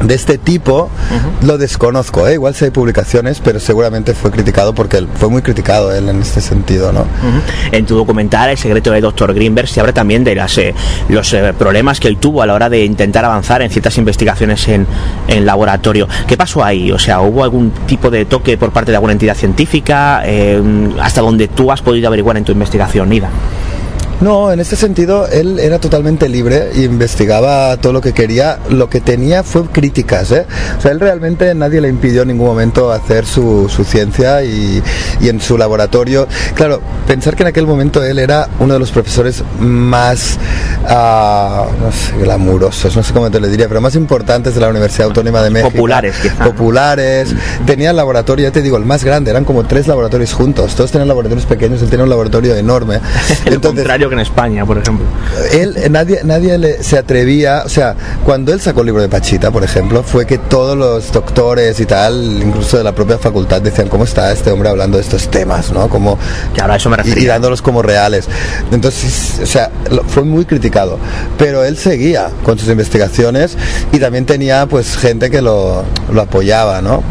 de 0.00 0.14
este 0.14 0.38
tipo 0.38 0.90
lo 1.42 1.58
desconozco, 1.58 2.26
¿eh? 2.26 2.34
igual 2.34 2.54
si 2.54 2.64
hay 2.64 2.70
publicaciones, 2.70 3.40
pero 3.40 3.60
seguramente 3.60 4.14
fue 4.14 4.30
criticado 4.30 4.74
porque 4.74 5.06
fue 5.14 5.28
muy 5.28 5.42
criticado 5.42 5.92
él 5.92 6.08
en 6.08 6.20
este 6.20 6.40
sentido, 6.40 6.92
¿no? 6.92 7.06
En 7.70 7.86
tu 7.86 7.96
documental, 7.96 8.50
El 8.50 8.58
secreto 8.58 8.90
de 8.90 9.00
Dr. 9.00 9.34
Greenberg, 9.34 9.68
se 9.68 9.80
habla 9.80 9.92
también 9.92 10.24
de 10.24 10.34
las, 10.34 10.56
eh, 10.58 10.74
los 11.08 11.32
eh, 11.32 11.52
problemas 11.56 12.00
que 12.00 12.08
él 12.08 12.16
tuvo 12.16 12.42
a 12.42 12.46
la 12.46 12.54
hora 12.54 12.68
de 12.68 12.84
intentar 12.84 13.24
avanzar 13.24 13.62
en 13.62 13.70
ciertas 13.70 13.96
investigaciones 13.98 14.66
en, 14.68 14.86
en 15.28 15.46
laboratorio. 15.46 16.08
¿Qué 16.26 16.36
pasó 16.36 16.64
ahí? 16.64 16.92
O 16.92 16.98
sea, 16.98 17.20
¿hubo 17.20 17.44
algún 17.44 17.70
tipo 17.86 18.10
de 18.10 18.24
toque 18.24 18.56
por 18.56 18.72
parte 18.72 18.90
de 18.90 18.96
alguna 18.96 19.12
entidad 19.12 19.36
científica? 19.36 20.22
Eh, 20.24 20.60
¿Hasta 21.00 21.20
donde 21.20 21.48
tú 21.48 21.70
has 21.72 21.82
podido 21.82 22.08
averiguar 22.08 22.36
en 22.36 22.44
tu 22.44 22.52
investigación, 22.52 23.08
Nida? 23.08 23.30
No, 24.22 24.52
en 24.52 24.60
este 24.60 24.76
sentido 24.76 25.26
él 25.26 25.58
era 25.58 25.80
totalmente 25.80 26.28
libre 26.28 26.70
investigaba 26.84 27.76
todo 27.78 27.92
lo 27.92 28.00
que 28.00 28.12
quería. 28.12 28.58
Lo 28.70 28.88
que 28.88 29.00
tenía 29.00 29.42
fue 29.42 29.64
críticas. 29.64 30.30
¿eh? 30.32 30.46
O 30.78 30.80
sea, 30.80 30.92
él 30.92 31.00
realmente 31.00 31.54
nadie 31.54 31.80
le 31.80 31.88
impidió 31.88 32.22
en 32.22 32.28
ningún 32.28 32.46
momento 32.46 32.92
hacer 32.92 33.26
su, 33.26 33.68
su 33.68 33.84
ciencia 33.84 34.42
y, 34.44 34.82
y 35.20 35.28
en 35.28 35.40
su 35.40 35.58
laboratorio. 35.58 36.28
Claro, 36.54 36.80
pensar 37.06 37.36
que 37.36 37.42
en 37.42 37.48
aquel 37.48 37.66
momento 37.66 38.02
él 38.02 38.18
era 38.18 38.48
uno 38.60 38.74
de 38.74 38.80
los 38.80 38.90
profesores 38.90 39.42
más, 39.58 40.38
ah, 40.86 41.66
no 41.80 41.90
sé, 41.92 42.16
glamurosos, 42.18 42.94
no 42.96 43.02
sé 43.02 43.12
cómo 43.12 43.30
te 43.30 43.40
lo 43.40 43.48
diría, 43.48 43.68
pero 43.68 43.80
más 43.80 43.94
importantes 43.94 44.54
de 44.54 44.60
la 44.60 44.68
Universidad 44.68 45.08
Autónoma 45.08 45.42
de 45.42 45.50
México. 45.50 45.72
Populares, 45.72 46.16
quizá. 46.22 46.44
Populares. 46.44 47.34
Tenía 47.66 47.90
el 47.90 47.96
laboratorio, 47.96 48.48
ya 48.48 48.52
te 48.52 48.62
digo, 48.62 48.76
el 48.76 48.84
más 48.84 49.04
grande. 49.04 49.30
Eran 49.30 49.44
como 49.44 49.64
tres 49.64 49.86
laboratorios 49.86 50.32
juntos. 50.32 50.74
Todos 50.74 50.92
tenían 50.92 51.08
laboratorios 51.08 51.46
pequeños. 51.46 51.82
Él 51.82 51.90
tenía 51.90 52.04
un 52.04 52.10
laboratorio 52.10 52.54
enorme. 52.54 53.00
Contrario 53.62 54.11
que 54.12 54.14
en 54.14 54.20
España, 54.20 54.64
por 54.66 54.78
ejemplo. 54.78 55.04
Él, 55.52 55.74
eh, 55.76 55.88
nadie, 55.90 56.20
nadie 56.24 56.58
le- 56.58 56.82
se 56.82 56.98
atrevía, 56.98 57.62
o 57.64 57.68
sea, 57.68 57.94
cuando 58.24 58.52
él 58.52 58.60
sacó 58.60 58.80
el 58.80 58.86
libro 58.86 59.02
de 59.02 59.08
Pachita, 59.08 59.50
por 59.50 59.64
ejemplo, 59.64 60.02
fue 60.02 60.26
que 60.26 60.38
todos 60.38 60.76
los 60.76 61.12
doctores 61.12 61.78
y 61.80 61.86
tal, 61.86 62.40
incluso 62.42 62.78
de 62.78 62.84
la 62.84 62.92
propia 62.94 63.18
facultad, 63.18 63.60
decían, 63.62 63.88
¿cómo 63.88 64.04
está 64.04 64.32
este 64.32 64.50
hombre 64.50 64.68
hablando 64.68 64.96
de 64.98 65.02
estos 65.02 65.28
temas, 65.30 65.72
no? 65.72 65.88
Como, 65.88 66.18
Claro, 66.54 66.74
eso 66.74 66.90
me 66.90 66.96
y, 67.04 67.20
y 67.20 67.24
dándolos 67.26 67.62
como 67.62 67.82
reales. 67.82 68.28
Entonces, 68.70 69.40
o 69.42 69.46
sea, 69.46 69.70
lo- 69.90 70.04
fue 70.04 70.22
muy 70.24 70.44
criticado. 70.44 70.98
Pero 71.38 71.64
él 71.64 71.76
seguía 71.76 72.28
con 72.44 72.58
sus 72.58 72.68
investigaciones 72.68 73.56
y 73.92 73.98
también 73.98 74.26
tenía, 74.26 74.66
pues, 74.66 74.96
gente 74.96 75.30
que 75.30 75.40
lo, 75.42 75.84
lo 76.12 76.22
apoyaba, 76.22 76.80
¿no? 76.82 77.02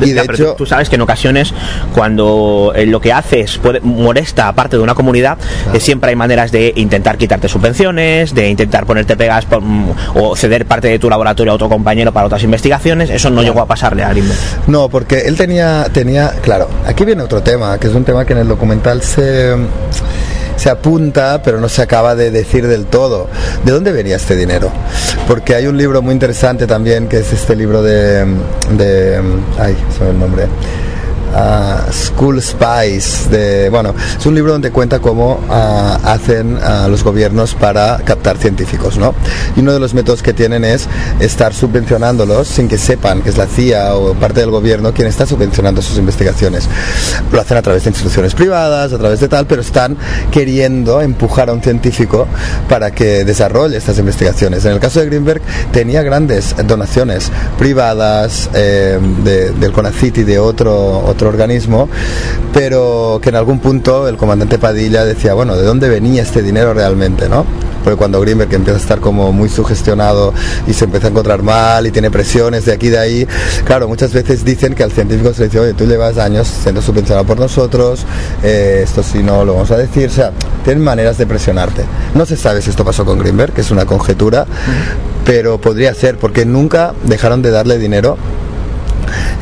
Y 0.00 0.10
de 0.10 0.14
Ya, 0.14 0.22
hecho, 0.22 0.48
tú, 0.50 0.54
tú 0.58 0.66
sabes 0.66 0.88
que 0.88 0.96
en 0.96 1.02
ocasiones 1.02 1.54
cuando 1.94 2.72
eh, 2.74 2.84
lo 2.86 3.00
que 3.00 3.12
haces 3.12 3.58
puede, 3.58 3.80
molesta 3.80 4.48
a 4.48 4.52
parte 4.52 4.76
de 4.76 4.82
una 4.82 4.94
comunidad, 4.94 5.38
eh, 5.72 5.78
siempre 5.80 6.10
hay 6.10 6.16
maneras 6.34 6.50
de 6.50 6.72
intentar 6.76 7.16
quitarte 7.16 7.48
subvenciones, 7.48 8.34
de 8.34 8.48
intentar 8.48 8.86
ponerte 8.86 9.16
pegas 9.16 9.44
por- 9.44 9.60
mm, 9.62 9.90
o 10.16 10.34
ceder 10.34 10.66
parte 10.66 10.88
de 10.88 10.98
tu 10.98 11.08
laboratorio 11.08 11.52
a 11.52 11.54
otro 11.54 11.68
compañero 11.68 12.12
para 12.12 12.26
otras 12.26 12.42
investigaciones. 12.42 13.08
Eso 13.10 13.30
no 13.30 13.40
llegó 13.42 13.60
a 13.60 13.66
pasarle 13.66 14.02
a 14.02 14.08
Greenberg. 14.10 14.38
No, 14.66 14.88
porque 14.88 15.20
él 15.26 15.36
tenía, 15.36 15.86
tenía, 15.92 16.30
claro, 16.42 16.68
aquí 16.86 17.04
viene 17.04 17.22
otro 17.22 17.40
tema, 17.40 17.78
que 17.78 17.86
es 17.86 17.94
un 17.94 18.04
tema 18.04 18.24
que 18.24 18.32
en 18.32 18.40
el 18.40 18.48
documental 18.48 19.00
se, 19.02 19.54
se 20.56 20.70
apunta, 20.70 21.40
pero 21.44 21.60
no 21.60 21.68
se 21.68 21.82
acaba 21.82 22.16
de 22.16 22.32
decir 22.32 22.66
del 22.66 22.86
todo. 22.86 23.28
¿De 23.64 23.70
dónde 23.70 23.92
venía 23.92 24.16
este 24.16 24.34
dinero? 24.34 24.70
Porque 25.28 25.54
hay 25.54 25.68
un 25.68 25.76
libro 25.78 26.02
muy 26.02 26.14
interesante 26.14 26.66
también, 26.66 27.06
que 27.06 27.18
es 27.18 27.32
este 27.32 27.54
libro 27.54 27.80
de, 27.80 28.24
de 28.76 29.20
ay, 29.58 29.76
me 30.00 30.10
el 30.10 30.18
nombre. 30.18 30.46
Ah, 31.34 31.82
School 31.92 32.40
Spies 32.42 33.30
de 33.30 33.68
bueno 33.70 33.94
es 34.18 34.24
un 34.26 34.34
libro 34.34 34.52
donde 34.52 34.70
cuenta 34.70 35.00
cómo 35.00 35.40
ah, 35.50 35.98
hacen 36.04 36.58
ah, 36.62 36.86
los 36.88 37.02
gobiernos 37.04 37.54
para 37.54 37.98
captar 38.04 38.36
científicos 38.38 38.96
no 38.98 39.14
y 39.56 39.60
uno 39.60 39.72
de 39.72 39.80
los 39.80 39.94
métodos 39.94 40.22
que 40.22 40.32
tienen 40.32 40.64
es 40.64 40.88
estar 41.20 41.52
subvencionándolos 41.54 42.48
sin 42.48 42.68
que 42.68 42.78
sepan 42.78 43.22
que 43.22 43.30
es 43.30 43.36
la 43.36 43.46
CIA 43.46 43.94
o 43.94 44.14
parte 44.14 44.40
del 44.40 44.50
gobierno 44.50 44.92
quien 44.94 45.08
está 45.08 45.26
subvencionando 45.26 45.82
sus 45.82 45.98
investigaciones. 45.98 46.68
Lo 47.32 47.40
hacen 47.40 47.56
a 47.56 47.62
través 47.62 47.84
de 47.84 47.90
instituciones 47.90 48.34
privadas 48.34 48.92
a 48.92 48.98
través 48.98 49.20
de 49.20 49.28
tal 49.28 49.46
pero 49.46 49.60
están 49.62 49.96
queriendo 50.30 51.00
empujar 51.00 51.48
a 51.50 51.52
un 51.52 51.62
científico 51.62 52.26
para 52.68 52.90
que 52.90 53.24
desarrolle 53.24 53.76
estas 53.76 53.98
investigaciones. 53.98 54.64
En 54.64 54.72
el 54.72 54.80
caso 54.80 55.00
de 55.00 55.06
Greenberg 55.06 55.42
tenía 55.72 56.02
grandes 56.02 56.54
donaciones 56.66 57.30
privadas 57.58 58.48
eh, 58.54 58.98
de- 59.24 59.50
del 59.52 59.72
CONACYT 59.72 60.18
y 60.18 60.24
de 60.24 60.38
otro 60.38 60.98
otro 61.04 61.23
organismo 61.28 61.88
pero 62.52 63.18
que 63.22 63.30
en 63.30 63.36
algún 63.36 63.58
punto 63.58 64.08
el 64.08 64.16
comandante 64.16 64.58
Padilla 64.58 65.04
decía 65.04 65.34
bueno 65.34 65.56
de 65.56 65.64
dónde 65.64 65.88
venía 65.88 66.22
este 66.22 66.42
dinero 66.42 66.74
realmente 66.74 67.28
no 67.28 67.44
porque 67.84 67.98
cuando 67.98 68.18
Greenberg 68.20 68.52
empieza 68.54 68.78
a 68.78 68.82
estar 68.82 69.00
como 69.00 69.30
muy 69.30 69.50
sugestionado 69.50 70.32
y 70.66 70.72
se 70.72 70.86
empieza 70.86 71.08
a 71.08 71.10
encontrar 71.10 71.42
mal 71.42 71.86
y 71.86 71.90
tiene 71.90 72.10
presiones 72.10 72.64
de 72.64 72.72
aquí 72.72 72.86
y 72.86 72.90
de 72.90 72.98
ahí, 72.98 73.28
claro, 73.66 73.86
muchas 73.86 74.12
veces 74.12 74.44
dicen 74.44 74.74
que 74.74 74.82
al 74.82 74.90
científico 74.90 75.32
se 75.34 75.40
le 75.40 75.46
dice, 75.48 75.60
oye, 75.60 75.74
tú 75.74 75.84
llevas 75.84 76.16
años 76.16 76.48
siendo 76.48 76.80
subvencionado 76.80 77.26
por 77.26 77.38
nosotros, 77.38 78.06
eh, 78.42 78.80
esto 78.82 79.02
si 79.02 79.22
no 79.22 79.44
lo 79.44 79.52
vamos 79.52 79.70
a 79.70 79.76
decir, 79.76 80.08
o 80.08 80.12
sea, 80.12 80.32
tienen 80.64 80.82
maneras 80.82 81.18
de 81.18 81.26
presionarte. 81.26 81.84
No 82.14 82.24
se 82.24 82.36
sabe 82.36 82.62
si 82.62 82.70
esto 82.70 82.84
pasó 82.84 83.04
con 83.04 83.18
Greenberg, 83.18 83.52
que 83.52 83.60
es 83.60 83.70
una 83.70 83.84
conjetura, 83.84 84.46
pero 85.26 85.60
podría 85.60 85.92
ser, 85.92 86.16
porque 86.16 86.46
nunca 86.46 86.94
dejaron 87.04 87.42
de 87.42 87.50
darle 87.50 87.78
dinero 87.78 88.16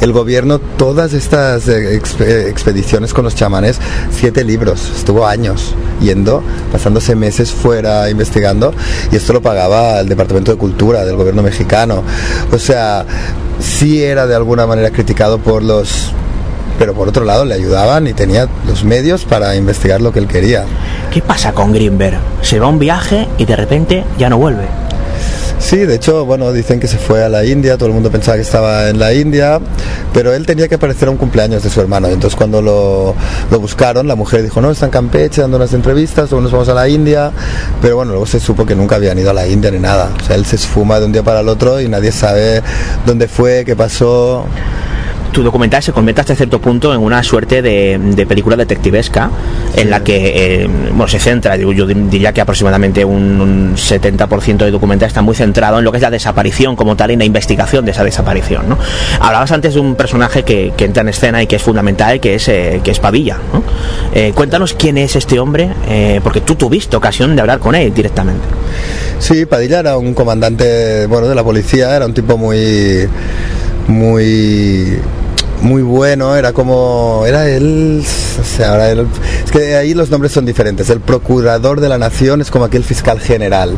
el 0.01 0.13
gobierno 0.13 0.59
todas 0.59 1.13
estas 1.13 1.69
eh, 1.69 2.01
eh, 2.21 2.47
expediciones 2.49 3.15
con 3.15 3.25
los 3.25 3.35
chamanes, 3.35 3.79
siete 4.11 4.45
libros, 4.45 4.91
estuvo 4.97 5.27
años 5.27 5.75
yendo, 6.01 6.43
pasándose 6.71 7.15
meses 7.15 7.53
fuera 7.53 8.11
investigando 8.11 8.75
y 9.11 9.17
esto 9.17 9.33
lo 9.33 9.43
pagaba 9.43 10.01
el 10.01 10.09
Departamento 10.09 10.53
de 10.53 10.59
Cultura 10.59 11.05
del 11.05 11.17
gobierno 11.17 11.43
mexicano. 11.43 12.03
O 12.53 12.59
sea, 12.59 13.05
sí 13.61 14.03
era 14.03 14.27
de 14.27 14.35
alguna 14.35 14.67
manera 14.67 14.91
criticado 14.91 15.39
por 15.39 15.63
los... 15.63 16.13
Pero 16.79 16.95
por 16.95 17.07
otro 17.07 17.25
lado 17.25 17.45
le 17.45 17.55
ayudaban 17.55 18.07
y 18.07 18.13
tenía 18.13 18.49
los 18.67 18.83
medios 18.83 19.25
para 19.25 19.55
investigar 19.55 20.01
lo 20.01 20.11
que 20.13 20.19
él 20.19 20.27
quería. 20.27 20.65
¿Qué 21.13 21.21
pasa 21.21 21.53
con 21.53 21.73
Greenberg? 21.73 22.19
Se 22.41 22.59
va 22.59 22.67
un 22.67 22.79
viaje 22.79 23.29
y 23.39 23.45
de 23.45 23.55
repente 23.55 24.05
ya 24.19 24.29
no 24.29 24.39
vuelve. 24.39 24.67
Sí, 25.63 25.79
de 25.79 25.95
hecho, 25.95 26.27
bueno, 26.27 26.53
dicen 26.53 26.81
que 26.81 26.89
se 26.89 26.99
fue 26.99 27.25
a 27.25 27.29
la 27.29 27.45
India, 27.47 27.79
todo 27.79 27.87
el 27.87 27.95
mundo 27.95 28.11
pensaba 28.11 28.37
que 28.37 28.43
estaba 28.43 28.89
en 28.89 28.99
la 28.99 29.15
India, 29.15 29.61
pero 30.13 30.35
él 30.35 30.45
tenía 30.45 30.69
que 30.69 30.75
aparecer 30.75 31.07
a 31.07 31.13
un 31.13 31.17
cumpleaños 31.17 31.63
de 31.63 31.71
su 31.71 31.81
hermano. 31.81 32.09
Entonces 32.09 32.37
cuando 32.37 32.61
lo, 32.61 33.15
lo 33.51 33.61
buscaron, 33.61 34.09
la 34.09 34.17
mujer 34.17 34.43
dijo, 34.43 34.61
no, 34.61 34.73
está 34.73 34.87
en 34.87 34.91
Campeche 34.91 35.41
dando 35.41 35.57
unas 35.57 35.73
entrevistas, 35.73 36.31
luego 36.31 36.43
nos 36.43 36.53
vamos 36.53 36.69
a 36.69 36.75
la 36.75 36.89
India, 36.89 37.31
pero 37.81 37.97
bueno, 37.97 38.11
luego 38.11 38.27
se 38.27 38.41
supo 38.41 38.67
que 38.67 38.75
nunca 38.75 38.97
habían 38.97 39.19
ido 39.19 39.31
a 39.31 39.35
la 39.35 39.47
India 39.47 39.71
ni 39.71 39.79
nada. 39.79 40.11
O 40.21 40.25
sea, 40.27 40.35
él 40.37 40.45
se 40.45 40.57
esfuma 40.57 40.99
de 40.99 41.07
un 41.07 41.13
día 41.13 41.23
para 41.23 41.41
el 41.41 41.49
otro 41.49 41.81
y 41.81 41.89
nadie 41.89 42.11
sabe 42.11 42.61
dónde 43.07 43.29
fue, 43.29 43.65
qué 43.65 43.77
pasó. 43.77 44.45
Tu 45.33 45.43
documental 45.43 45.83
se 45.83 45.93
convierte 45.93 46.21
hasta 46.21 46.35
cierto 46.35 46.61
punto 46.61 46.93
en 46.93 47.01
una 47.01 47.23
suerte 47.23 47.63
de, 47.63 47.99
de 47.99 48.27
película 48.27 48.57
detectivesca 48.57 49.31
en 49.75 49.91
la 49.91 50.05
que 50.05 50.63
eh, 50.63 50.67
bueno, 50.91 51.09
se 51.09 51.19
centra, 51.19 51.57
yo 51.57 51.87
diría 51.87 52.33
que 52.33 52.41
aproximadamente 52.41 53.05
un, 53.05 53.41
un 53.41 53.77
70% 53.77 54.59
del 54.59 54.73
documental 54.73 55.09
está 55.09 55.23
muy 55.23 55.35
centrado 55.35 55.79
en 55.79 55.85
lo 55.85 55.91
que 55.91 55.99
es 55.99 56.03
la 56.03 56.11
desaparición 56.11 56.77
como 56.77 56.97
tal 56.97 57.11
y 57.11 57.17
la 57.17 57.25
investigación 57.25 57.85
de 57.85 57.93
esa 57.93 58.05
desaparición. 58.05 58.69
¿no? 58.69 58.79
Hablabas 59.21 59.51
antes 59.53 59.75
de 59.75 59.81
un 59.81 59.95
personaje 59.95 60.43
que, 60.43 60.73
que 60.77 60.85
entra 60.85 61.03
en 61.03 61.09
escena 61.09 61.43
y 61.43 61.47
que 61.47 61.57
es 61.57 61.63
fundamental, 61.63 62.21
que 62.21 62.35
es, 62.35 62.49
eh, 62.49 62.81
que 62.85 62.91
es 62.91 63.01
Pavilla. 63.01 63.39
¿no? 63.53 63.63
Eh, 64.15 64.33
cuéntanos 64.35 64.75
quién 64.75 64.99
es 64.99 65.17
este 65.17 65.39
hombre, 65.39 65.71
porque 66.23 66.41
tú 66.41 66.55
tuviste 66.55 66.97
ocasión 66.97 67.35
de 67.35 67.41
hablar 67.41 67.59
con 67.59 67.75
él 67.75 67.93
directamente. 67.95 68.45
Sí, 69.19 69.47
Padilla 69.47 69.79
era 69.81 69.97
un 69.97 70.15
comandante, 70.15 71.07
bueno, 71.07 71.29
de 71.29 71.35
la 71.35 71.45
policía, 71.45 71.95
era 71.95 72.07
un 72.07 72.15
tipo 72.15 72.37
muy, 72.37 73.09
muy, 73.87 74.99
muy 75.63 75.83
bueno, 75.83 76.35
era 76.37 76.53
como, 76.53 77.23
era 77.27 77.49
él, 77.49 78.05
o 78.41 78.45
sea, 78.45 78.71
ahora 78.73 78.91
él- 78.91 79.07
es 79.45 79.51
que 79.53 79.77
ahí 79.77 79.95
los 79.95 80.11
nombres 80.11 80.33
son 80.33 80.45
diferentes. 80.45 80.91
El 80.91 81.01
procurador 81.01 81.81
de 81.81 81.89
la 81.89 81.99
nación 81.99 82.41
es 82.41 82.51
como 82.51 82.65
aquel 82.65 82.83
fiscal 82.85 83.21
general 83.21 83.77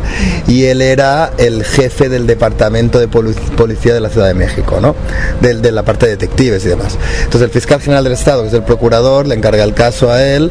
y 0.48 0.64
él 0.64 0.80
era 0.80 1.32
el 1.36 1.62
jefe 1.62 2.08
del 2.08 2.26
departamento 2.26 2.98
de 2.98 3.06
policía 3.08 3.92
de 3.92 4.00
la 4.00 4.08
Ciudad 4.08 4.28
de 4.28 4.34
México, 4.34 4.78
¿no? 4.80 4.94
Del- 5.42 5.60
de 5.60 5.72
la 5.72 5.82
parte 5.82 6.06
de 6.06 6.12
detectives 6.12 6.64
y 6.64 6.68
demás. 6.68 6.96
Entonces 7.18 7.42
el 7.42 7.50
fiscal 7.50 7.80
general 7.80 8.04
del 8.04 8.14
estado, 8.14 8.42
que 8.42 8.48
es 8.48 8.54
el 8.54 8.62
procurador, 8.62 9.26
le 9.26 9.34
encarga 9.34 9.62
el 9.62 9.74
caso 9.74 10.10
a 10.10 10.22
él. 10.22 10.50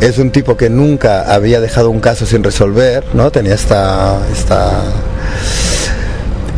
Es 0.00 0.18
un 0.18 0.30
tipo 0.32 0.56
que 0.56 0.68
nunca 0.68 1.32
había 1.32 1.60
dejado 1.60 1.90
un 1.90 2.00
caso 2.00 2.26
sin 2.26 2.42
resolver, 2.42 3.04
¿no? 3.14 3.30
Tenía 3.30 3.54
esta, 3.54 4.18
esta 4.32 4.80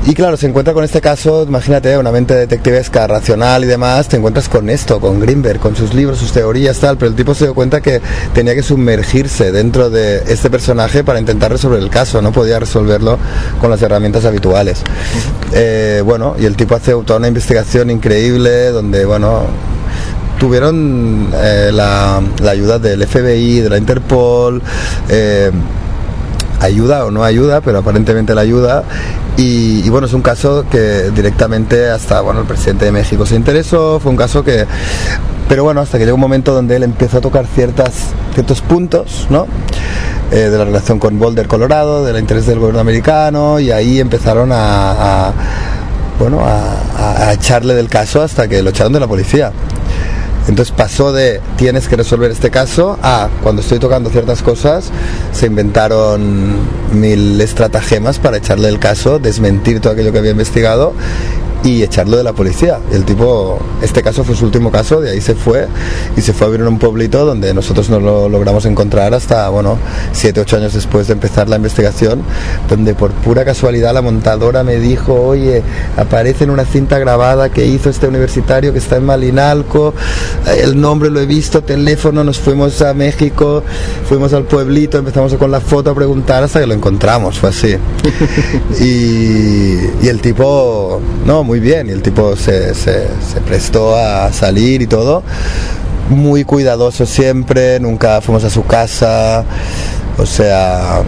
y 0.07 0.13
claro, 0.13 0.37
se 0.37 0.47
encuentra 0.47 0.75
con 0.75 0.85
este 0.85 1.01
caso, 1.01 1.45
imagínate, 1.45 1.97
una 1.97 2.13
mente 2.13 2.35
detectivesca, 2.35 3.07
racional 3.07 3.65
y 3.65 3.67
demás, 3.67 4.07
te 4.07 4.17
encuentras 4.17 4.51
con 4.51 4.69
esto, 4.69 5.01
con 5.01 5.19
Greenberg, 5.19 5.59
con 5.59 5.75
sus 5.75 5.95
libros, 5.95 6.19
sus 6.19 6.31
teorías, 6.31 6.79
tal, 6.79 6.99
pero 6.99 7.11
el 7.11 7.17
tipo 7.17 7.35
se 7.35 7.45
dio 7.45 7.55
cuenta 7.55 7.81
que 7.81 8.03
tenía 8.35 8.55
que 8.55 8.63
sumergirse 8.63 9.51
dentro 9.51 9.89
de 9.89 10.23
este 10.29 10.51
personaje 10.51 11.05
para 11.05 11.19
intentar 11.19 11.51
resolver 11.51 11.81
el 11.81 11.89
caso, 11.89 12.21
no 12.21 12.33
podía 12.33 12.59
resolverlo 12.59 13.19
con 13.61 13.71
las 13.71 13.81
herramientas 13.81 14.27
habituales. 14.27 14.83
Eh, 15.53 16.03
bueno, 16.05 16.37
y 16.39 16.45
el 16.45 16.55
tipo 16.55 16.75
hace 16.75 16.93
toda 16.93 17.17
una 17.19 17.29
investigación 17.29 17.89
increíble 17.89 18.73
donde, 18.73 19.07
bueno, 19.07 19.47
tuvieron 20.39 21.31
eh, 21.35 21.71
la, 21.73 22.23
la 22.43 22.51
ayuda 22.51 22.79
del 22.79 23.07
FBI, 23.07 23.61
de 23.61 23.71
la 23.71 23.79
Interpol, 23.79 24.61
eh, 25.09 25.51
ayuda 26.61 27.05
o 27.05 27.11
no 27.11 27.25
ayuda, 27.25 27.61
pero 27.61 27.79
aparentemente 27.79 28.35
la 28.35 28.41
ayuda. 28.43 28.85
Y, 29.37 29.89
bueno, 29.91 30.07
es 30.07 30.13
un 30.13 30.23
caso 30.23 30.65
que 30.71 31.11
directamente 31.15 31.91
hasta, 31.91 32.21
bueno, 32.21 32.41
el 32.41 32.47
presidente 32.47 32.85
de 32.85 32.93
México 32.93 33.27
se 33.27 33.35
interesó, 33.37 33.99
fue 34.01 34.11
un 34.11 34.17
caso 34.17 34.45
que... 34.45 34.67
Pero 35.49 35.63
bueno, 35.65 35.81
hasta 35.83 35.99
que 35.99 36.05
llegó 36.05 36.15
un 36.15 36.21
momento 36.23 36.55
donde 36.55 36.77
él 36.77 36.85
empezó 36.85 37.19
a 37.19 37.21
tocar 37.21 37.47
ciertas, 37.47 37.93
ciertos 38.33 38.63
puntos, 38.63 39.27
¿no? 39.29 39.47
Eh, 40.33 40.37
de 40.49 40.57
la 40.57 40.65
relación 40.65 40.99
con 40.99 41.19
Boulder, 41.19 41.47
Colorado, 41.49 42.03
del 42.05 42.19
interés 42.19 42.47
del 42.47 42.59
gobierno 42.59 42.81
americano, 42.81 43.61
y 43.61 43.71
ahí 43.71 44.01
empezaron 44.01 44.51
a, 44.53 45.33
bueno, 46.19 46.41
a- 46.41 47.29
a 47.29 47.33
echarle 47.35 47.75
del 47.75 47.89
caso 47.89 48.23
hasta 48.23 48.49
que 48.49 48.63
lo 48.63 48.71
echaron 48.71 48.93
de 48.95 49.01
la 49.01 49.07
policía. 49.07 49.53
Entonces 50.49 50.75
pasó 50.77 51.13
de 51.13 51.41
tienes 51.57 51.89
que 51.89 51.97
resolver 51.97 52.31
este 52.31 52.51
caso 52.51 52.99
a 53.03 53.29
cuando 53.43 53.63
estoy 53.63 53.79
tocando 53.79 54.11
ciertas 54.11 54.43
cosas 54.43 54.91
se 55.33 55.47
inventaron 55.47 56.59
mil 56.93 57.41
estratagemas 57.41 58.19
para 58.19 58.37
echarle 58.37 58.69
el 58.69 58.79
caso, 58.79 59.19
desmentir 59.19 59.81
todo 59.81 59.95
aquello 59.95 60.13
que 60.13 60.19
había 60.19 60.33
investigado 60.33 60.93
y 61.65 61.83
echarlo 61.83 62.19
de 62.19 62.23
la 62.23 62.35
policía. 62.35 62.79
El 62.93 63.05
tipo, 63.05 63.59
este 63.83 64.03
caso 64.03 64.23
fue 64.23 64.37
su 64.37 64.45
último 64.45 64.71
caso, 64.71 65.01
de 65.01 65.11
ahí 65.11 65.21
se 65.21 65.35
fue 65.35 65.67
y 66.17 66.21
se 66.21 66.35
fue 66.35 66.47
a 66.47 66.51
vivir 66.51 66.61
en 66.61 66.69
un 66.69 66.79
pueblito 66.79 67.25
donde 67.25 67.53
nosotros 67.55 67.89
no 67.89 67.99
lo 67.99 68.29
logramos 68.29 68.67
encontrar 68.67 69.15
hasta, 69.15 69.49
bueno, 69.49 69.79
7, 70.13 70.41
8 70.41 70.57
años 70.59 70.75
después 70.75 71.07
de 71.07 71.15
empezar 71.15 71.49
la 71.49 71.57
investigación, 71.57 72.23
donde 72.69 72.95
por 72.95 73.13
pura 73.13 73.45
casualidad 73.47 73.95
la 73.95 74.03
montadora 74.03 74.63
me 74.63 74.77
dijo, 74.77 75.15
oye, 75.15 75.63
aparece 75.97 76.45
en 76.45 76.51
una 76.51 76.67
cinta 76.67 76.99
grabada 76.99 77.49
que 77.49 77.65
hizo 77.67 77.89
este 77.89 78.09
universitario 78.09 78.73
que 78.73 78.79
está 78.79 78.97
en 78.97 79.07
Malinalco, 79.07 79.95
el 80.59 80.79
nombre 80.79 81.09
lo 81.09 81.21
he 81.21 81.27
visto, 81.27 81.63
teléfono, 81.65 82.23
nos 82.25 82.39
fuimos 82.39 82.83
a 82.83 82.93
México, 82.93 83.63
fuimos 84.07 84.35
al 84.35 84.45
pueblito, 84.45 84.99
empezamos 84.99 85.33
con 85.35 85.51
la 85.51 85.61
foto 85.61 85.91
a 85.91 85.95
preguntar 85.95 86.43
hasta 86.45 86.61
que 86.61 86.67
lo 86.67 86.75
encontramos, 86.75 87.39
fue 87.39 87.49
así. 87.49 87.75
y, 88.81 90.05
y 90.05 90.09
el 90.09 90.21
tipo, 90.21 91.01
no, 91.25 91.43
muy 91.43 91.54
bien, 91.61 91.89
y 91.89 91.93
el 91.93 92.03
tipo 92.03 92.37
se, 92.37 92.75
se, 92.75 93.09
se 93.09 93.41
prestó 93.45 93.97
a 93.97 94.33
salir 94.33 94.83
y 94.83 94.87
todo, 94.87 95.23
muy 96.11 96.45
cuidadoso 96.45 97.07
siempre, 97.07 97.81
nunca 97.81 98.21
fuimos 98.21 98.45
a 98.45 98.51
su 98.51 98.65
casa, 98.65 99.45
o 100.19 100.27
sea... 100.27 101.03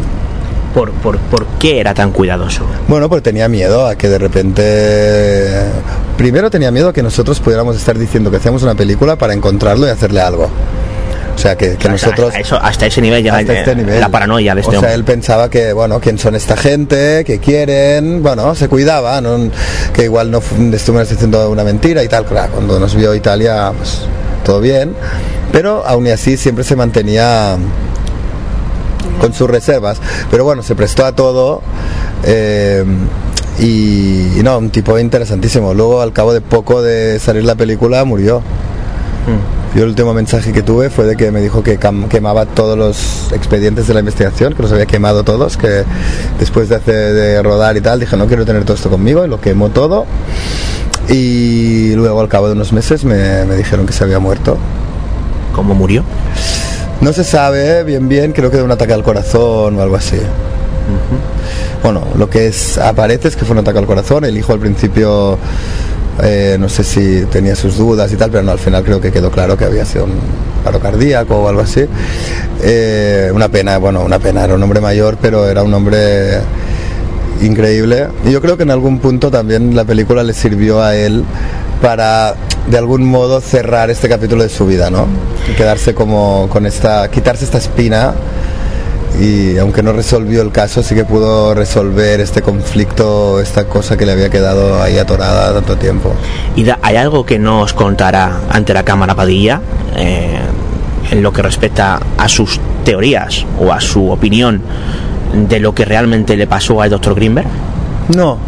¿Por, 0.74 0.92
por, 0.92 1.18
por 1.18 1.46
qué 1.58 1.80
era 1.80 1.94
tan 1.94 2.12
cuidadoso? 2.12 2.66
Bueno, 2.86 3.08
porque 3.08 3.22
tenía 3.22 3.48
miedo 3.48 3.86
a 3.86 3.96
que 3.96 4.08
de 4.08 4.18
repente... 4.18 5.62
Primero 6.18 6.50
tenía 6.50 6.70
miedo 6.70 6.90
a 6.90 6.92
que 6.92 7.02
nosotros 7.02 7.40
pudiéramos 7.40 7.76
estar 7.76 7.98
diciendo 7.98 8.30
que 8.30 8.36
hacíamos 8.36 8.62
una 8.62 8.74
película 8.74 9.16
para 9.16 9.32
encontrarlo 9.32 9.86
y 9.86 9.90
hacerle 9.90 10.20
algo. 10.20 10.50
O 11.36 11.38
sea, 11.38 11.54
que, 11.54 11.76
que 11.76 11.88
nosotros... 11.88 12.28
Hasta, 12.28 12.40
eso, 12.40 12.56
hasta 12.56 12.86
ese 12.86 13.02
nivel 13.02 13.22
ya 13.22 13.36
hasta 13.36 13.52
eh, 13.52 13.58
este 13.58 13.76
nivel. 13.76 14.00
la 14.00 14.08
paranoia 14.08 14.54
de 14.54 14.62
este 14.62 14.78
O 14.78 14.80
sea, 14.80 14.94
él 14.94 15.04
pensaba 15.04 15.50
que, 15.50 15.74
bueno, 15.74 16.00
quién 16.00 16.18
son 16.18 16.34
esta 16.34 16.56
gente, 16.56 17.24
que 17.24 17.38
quieren, 17.38 18.22
bueno, 18.22 18.54
se 18.54 18.68
cuidaba, 18.68 19.20
¿no? 19.20 19.50
que 19.92 20.04
igual 20.04 20.30
no 20.30 20.40
estuvimos 20.72 21.10
diciendo 21.10 21.50
una 21.50 21.62
mentira 21.62 22.02
y 22.02 22.08
tal. 22.08 22.24
Claro, 22.24 22.52
cuando 22.54 22.80
nos 22.80 22.94
vio 22.94 23.14
Italia, 23.14 23.70
pues 23.76 24.00
todo 24.44 24.60
bien, 24.60 24.94
pero 25.52 25.84
aún 25.86 26.06
y 26.06 26.10
así 26.10 26.38
siempre 26.38 26.64
se 26.64 26.74
mantenía 26.74 27.58
con 29.20 29.34
sus 29.34 29.48
reservas. 29.50 29.98
Pero 30.30 30.44
bueno, 30.44 30.62
se 30.62 30.74
prestó 30.74 31.04
a 31.04 31.12
todo. 31.12 31.60
eh, 32.24 32.82
y, 33.58 34.38
y 34.38 34.42
no, 34.42 34.58
un 34.58 34.70
tipo 34.70 34.98
interesantísimo. 34.98 35.72
Luego, 35.74 36.00
al 36.02 36.12
cabo 36.12 36.32
de 36.34 36.40
poco 36.40 36.82
de 36.82 37.18
salir 37.18 37.44
la 37.44 37.54
película, 37.54 38.04
murió. 38.04 38.42
Yo 39.76 39.82
el 39.82 39.90
último 39.90 40.14
mensaje 40.14 40.54
que 40.54 40.62
tuve 40.62 40.88
fue 40.88 41.04
de 41.04 41.16
que 41.16 41.30
me 41.30 41.42
dijo 41.42 41.62
que 41.62 41.78
quemaba 42.08 42.46
todos 42.46 42.78
los 42.78 43.30
expedientes 43.32 43.86
de 43.86 43.92
la 43.92 44.00
investigación, 44.00 44.54
que 44.54 44.62
los 44.62 44.72
había 44.72 44.86
quemado 44.86 45.22
todos, 45.22 45.58
que 45.58 45.84
después 46.40 46.70
de, 46.70 46.76
hacer- 46.76 47.12
de 47.12 47.42
rodar 47.42 47.76
y 47.76 47.82
tal, 47.82 48.00
dije 48.00 48.16
no 48.16 48.26
quiero 48.26 48.46
tener 48.46 48.64
todo 48.64 48.74
esto 48.74 48.88
conmigo 48.88 49.22
y 49.26 49.28
lo 49.28 49.38
quemó 49.38 49.68
todo. 49.68 50.06
Y 51.10 51.92
luego 51.94 52.22
al 52.22 52.28
cabo 52.28 52.46
de 52.46 52.54
unos 52.54 52.72
meses 52.72 53.04
me, 53.04 53.44
me 53.44 53.54
dijeron 53.54 53.84
que 53.84 53.92
se 53.92 54.02
había 54.02 54.18
muerto. 54.18 54.56
¿Cómo 55.54 55.74
murió? 55.74 56.04
No 57.02 57.12
se 57.12 57.22
sabe 57.22 57.84
bien 57.84 58.08
bien, 58.08 58.32
creo 58.32 58.50
que 58.50 58.56
de 58.56 58.62
un 58.62 58.70
ataque 58.70 58.94
al 58.94 59.02
corazón 59.02 59.78
o 59.78 59.82
algo 59.82 59.96
así. 59.96 60.16
Bueno, 61.82 62.02
lo 62.16 62.30
que 62.30 62.46
es, 62.46 62.78
aparece 62.78 63.28
es 63.28 63.36
que 63.36 63.44
fue 63.44 63.52
un 63.52 63.58
ataque 63.58 63.78
al 63.78 63.86
corazón, 63.86 64.24
el 64.24 64.38
hijo 64.38 64.54
al 64.54 64.58
principio 64.58 65.36
eh, 66.22 66.56
no 66.58 66.68
sé 66.68 66.82
si 66.82 67.24
tenía 67.26 67.54
sus 67.54 67.76
dudas 67.76 68.12
y 68.12 68.16
tal, 68.16 68.30
pero 68.30 68.42
no, 68.42 68.52
al 68.52 68.58
final 68.58 68.84
creo 68.84 69.00
que 69.00 69.12
quedó 69.12 69.30
claro 69.30 69.56
que 69.56 69.64
había 69.64 69.84
sido 69.84 70.04
un 70.04 70.12
paro 70.64 70.80
cardíaco 70.80 71.36
o 71.36 71.48
algo 71.48 71.60
así. 71.60 71.84
Eh, 72.62 73.30
una 73.34 73.48
pena, 73.48 73.78
bueno, 73.78 74.02
una 74.02 74.18
pena, 74.18 74.44
era 74.44 74.54
un 74.54 74.62
hombre 74.62 74.80
mayor, 74.80 75.18
pero 75.20 75.46
era 75.48 75.62
un 75.62 75.72
hombre 75.74 76.40
increíble. 77.42 78.08
Y 78.24 78.32
yo 78.32 78.40
creo 78.40 78.56
que 78.56 78.62
en 78.62 78.70
algún 78.70 78.98
punto 78.98 79.30
también 79.30 79.76
la 79.76 79.84
película 79.84 80.22
le 80.22 80.32
sirvió 80.32 80.82
a 80.82 80.96
él 80.96 81.24
para 81.82 82.34
de 82.70 82.78
algún 82.78 83.04
modo 83.04 83.40
cerrar 83.40 83.90
este 83.90 84.08
capítulo 84.08 84.42
de 84.42 84.48
su 84.48 84.66
vida, 84.66 84.90
¿no? 84.90 85.06
Quedarse 85.56 85.94
como 85.94 86.48
con 86.50 86.66
esta, 86.66 87.10
quitarse 87.10 87.44
esta 87.44 87.58
espina 87.58 88.14
y 89.20 89.56
aunque 89.58 89.82
no 89.82 89.92
resolvió 89.92 90.42
el 90.42 90.52
caso, 90.52 90.82
sí 90.82 90.94
que 90.94 91.04
pudo 91.04 91.54
resolver 91.54 92.20
este 92.20 92.42
conflicto, 92.42 93.40
esta 93.40 93.64
cosa 93.64 93.96
que 93.96 94.04
le 94.06 94.12
había 94.12 94.28
quedado 94.30 94.82
ahí 94.82 94.98
atorada 94.98 95.54
tanto 95.54 95.76
tiempo. 95.76 96.12
¿Y 96.54 96.64
da- 96.64 96.78
hay 96.82 96.96
algo 96.96 97.24
que 97.24 97.38
nos 97.38 97.72
contará 97.72 98.40
ante 98.50 98.74
la 98.74 98.82
cámara 98.84 99.14
Padilla 99.14 99.60
eh, 99.96 100.38
en 101.10 101.22
lo 101.22 101.32
que 101.32 101.42
respecta 101.42 102.00
a 102.18 102.28
sus 102.28 102.60
teorías 102.84 103.46
o 103.58 103.72
a 103.72 103.80
su 103.80 104.10
opinión 104.10 104.60
de 105.48 105.60
lo 105.60 105.74
que 105.74 105.84
realmente 105.84 106.36
le 106.36 106.46
pasó 106.46 106.80
al 106.82 106.90
doctor 106.90 107.14
Greenberg? 107.14 107.46
No, 108.14 108.38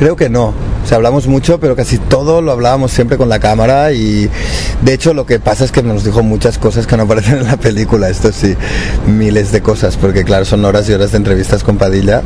creo 0.00 0.16
que 0.16 0.30
no. 0.30 0.54
O 0.82 0.86
sea, 0.88 0.96
hablamos 0.96 1.26
mucho, 1.26 1.60
pero 1.60 1.76
casi 1.76 1.98
todo 1.98 2.40
lo 2.40 2.52
hablábamos 2.52 2.90
siempre 2.90 3.18
con 3.18 3.28
la 3.28 3.38
cámara 3.38 3.92
y 3.92 4.30
de 4.80 4.94
hecho 4.94 5.12
lo 5.12 5.26
que 5.26 5.38
pasa 5.38 5.62
es 5.62 5.72
que 5.72 5.82
nos 5.82 6.04
dijo 6.04 6.22
muchas 6.22 6.56
cosas 6.56 6.86
que 6.86 6.96
no 6.96 7.02
aparecen 7.10 7.36
en 7.36 7.44
la 7.44 7.58
película, 7.58 8.08
esto 8.08 8.32
sí, 8.32 8.56
miles 9.06 9.52
de 9.52 9.60
cosas, 9.60 9.98
porque 9.98 10.24
claro, 10.24 10.46
son 10.46 10.64
horas 10.64 10.88
y 10.88 10.94
horas 10.94 11.12
de 11.12 11.18
entrevistas 11.18 11.62
con 11.62 11.76
Padilla 11.76 12.22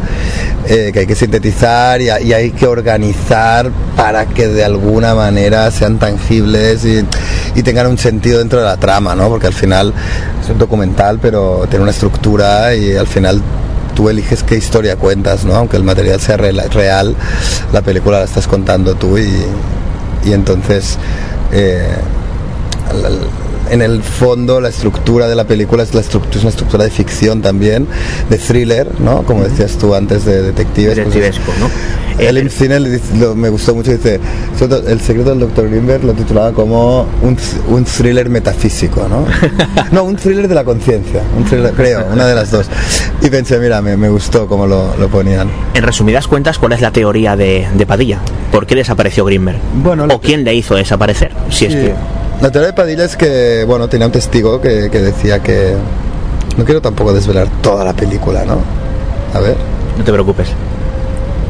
eh, 0.69 0.91
que 0.93 1.01
hay 1.01 1.07
que 1.07 1.17
sintetizar 1.17 2.01
y, 2.01 2.11
hay 2.11 2.53
que 2.53 2.69
organizar 2.69 3.73
para 3.97 4.27
que 4.27 4.47
de 4.47 4.65
alguna 4.65 5.17
manera 5.17 5.69
sean 5.73 5.99
tangibles 5.99 6.85
y 6.85 7.63
tengan 7.65 7.89
un 7.89 7.99
sentido 7.99 8.39
dentro 8.39 8.61
de 8.61 8.67
la 8.67 8.77
trama, 8.77 9.17
¿no? 9.17 9.29
Porque 9.29 9.49
al 9.49 9.53
final 9.53 9.93
es 10.41 10.49
un 10.49 10.59
documental, 10.59 11.19
pero 11.21 11.67
tiene 11.69 11.83
una 11.83 11.91
estructura 11.91 12.73
y 12.77 12.95
al 12.95 13.09
final 13.09 13.43
tú 13.95 14.09
eliges 14.09 14.43
qué 14.43 14.57
historia 14.57 14.97
cuentas, 14.97 15.45
¿no? 15.45 15.55
Aunque 15.55 15.77
el 15.77 15.85
material 15.85 16.21
sea 16.21 16.37
re- 16.37 16.53
real, 16.53 17.15
la 17.73 17.83
película 17.83 18.19
la 18.19 18.25
estás 18.25 18.47
contando 18.47 18.95
tú 18.95 19.17
y, 19.19 19.31
y 20.25 20.33
entonces 20.33 20.99
eh, 21.53 21.89
en 23.71 23.83
el 23.83 24.03
fondo 24.03 24.61
la 24.61 24.69
estructura 24.69 25.27
de 25.29 25.35
la 25.35 25.45
película 25.45 25.83
es, 25.83 25.95
la 25.95 26.01
estructura, 26.01 26.37
es 26.37 26.43
una 26.43 26.51
estructura 26.51 26.85
de 26.85 26.91
ficción 26.91 27.43
también, 27.43 27.87
de 28.31 28.39
thriller, 28.39 28.89
¿no? 29.01 29.23
Como 29.25 29.43
decías 29.45 29.73
tú 29.79 29.95
antes 29.95 30.25
de 30.25 30.43
detectives. 30.43 30.95
pues 30.99 31.09
es- 31.09 31.15
Detectivesco, 31.15 31.53
¿no? 31.61 31.71
él 32.19 32.39
en 32.39 32.49
cine 32.51 32.79
le 32.79 32.91
dice- 32.91 33.17
lo- 33.19 33.35
me 33.35 33.49
gustó 33.49 33.75
mucho, 33.75 33.91
dice, 33.91 34.21
"Sobre- 34.59 34.91
el 34.93 35.01
secreto 35.01 35.31
del 35.31 35.41
Dr. 35.41 35.69
Greenberg 35.69 36.05
lo 36.05 36.13
titulaba 36.13 36.53
como 36.53 37.07
un, 37.23 37.37
un 37.69 37.85
thriller 37.85 38.29
metafísico, 38.29 39.09
¿no? 39.09 39.27
no, 39.93 40.05
un 40.05 40.15
thriller 40.17 40.47
de 40.47 40.55
la 40.55 40.65
conciencia, 40.65 41.23
un 41.37 41.45
thriller, 41.45 41.73
creo, 41.75 42.07
una 42.13 42.27
de 42.27 42.35
las 42.35 42.51
dos. 42.51 42.67
Y 43.21 43.31
pensé, 43.31 43.59
mira, 43.59 43.83
me, 43.83 43.97
me 43.97 44.09
gustó 44.09 44.47
cómo 44.47 44.67
lo, 44.67 44.97
lo 44.97 45.09
ponían. 45.09 45.49
En 45.75 45.83
resumidas 45.83 46.29
cuentas, 46.29 46.59
¿cuál 46.59 46.73
es 46.73 46.81
la 46.81 46.93
teoría 46.93 47.35
de, 47.37 47.67
de 47.75 47.87
Padilla? 47.87 48.21
¿Por 48.53 48.67
qué 48.67 48.77
desapareció 48.77 49.25
Greenberg? 49.25 49.59
Bueno, 49.83 50.07
¿O 50.11 50.21
quién 50.21 50.45
le 50.45 50.55
hizo 50.55 50.75
desaparecer? 50.77 51.33
Si 51.51 51.67
es 51.67 51.73
Sí. 51.73 51.79
que... 51.81 51.95
La 52.41 52.51
teoría 52.51 52.69
de 52.69 52.73
Padilla 52.75 53.05
es 53.05 53.17
que, 53.17 53.65
bueno, 53.67 53.89
tenía 53.89 54.07
un 54.07 54.13
testigo 54.13 54.61
que, 54.61 54.91
que 54.91 55.01
decía 55.01 55.41
que... 55.43 55.75
No 56.57 56.65
quiero 56.65 56.81
tampoco 56.83 57.13
desvelar 57.13 57.49
toda 57.63 57.85
la 57.85 57.95
película, 57.95 58.45
¿no? 58.45 58.59
A 59.35 59.41
ver. 59.41 59.57
No 59.99 60.05
te 60.05 60.13
preocupes. 60.13 60.49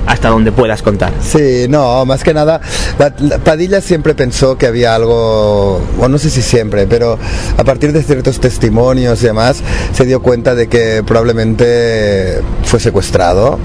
Hasta 0.07 0.29
donde 0.29 0.53
puedas 0.53 0.83
contar. 0.83 1.13
Sí, 1.23 1.67
no, 1.69 2.05
más 2.05 2.23
que 2.23 2.35
nada, 2.35 2.61
la- 2.99 3.13
la 3.21 3.39
Padilla 3.39 3.81
siempre 3.81 4.15
pensó 4.15 4.57
que 4.59 4.67
había 4.67 4.95
algo, 4.95 5.81
o 5.99 6.09
no 6.09 6.19
sé 6.19 6.29
si 6.29 6.43
siempre, 6.43 6.87
pero 6.87 7.19
a 7.57 7.65
partir 7.65 7.93
de 7.93 8.03
ciertos 8.03 8.39
testimonios 8.39 9.23
y 9.23 9.27
demás, 9.27 9.63
se 9.95 10.05
dio 10.05 10.21
cuenta 10.21 10.55
de 10.55 10.69
que 10.69 11.03
probablemente 11.07 12.41
fue 12.65 12.81
secuestrado 12.81 13.59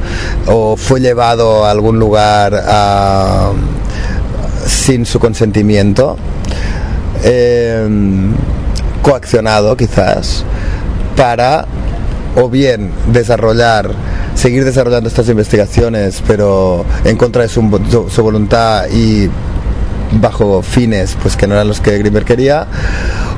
o 0.48 0.78
fue 0.78 1.02
llevado 1.02 1.66
a 1.66 1.72
algún 1.72 2.00
lugar 2.00 2.54
a- 2.66 3.52
sin 4.66 5.06
su 5.06 5.20
consentimiento, 5.20 6.16
em, 7.24 8.34
coaccionado 9.02 9.76
quizás, 9.76 10.44
para 11.16 11.66
o 12.36 12.50
bien 12.50 12.92
desarrollar, 13.12 13.92
seguir 14.36 14.64
desarrollando 14.64 15.10
estas 15.10 15.28
investigaciones, 15.30 16.24
pero 16.28 16.86
en 17.04 17.18
contra 17.18 17.44
de 17.44 17.50
su, 17.50 17.62
voluntad 18.22 18.86
y 18.90 19.30
bajo 20.12 20.64
fines 20.64 21.16
pues 21.22 21.36
que 21.36 21.46
no 21.46 21.54
eran 21.54 21.68
los 21.68 21.82
que 21.82 21.96
Grimberg 22.00 22.26
quería 22.26 22.66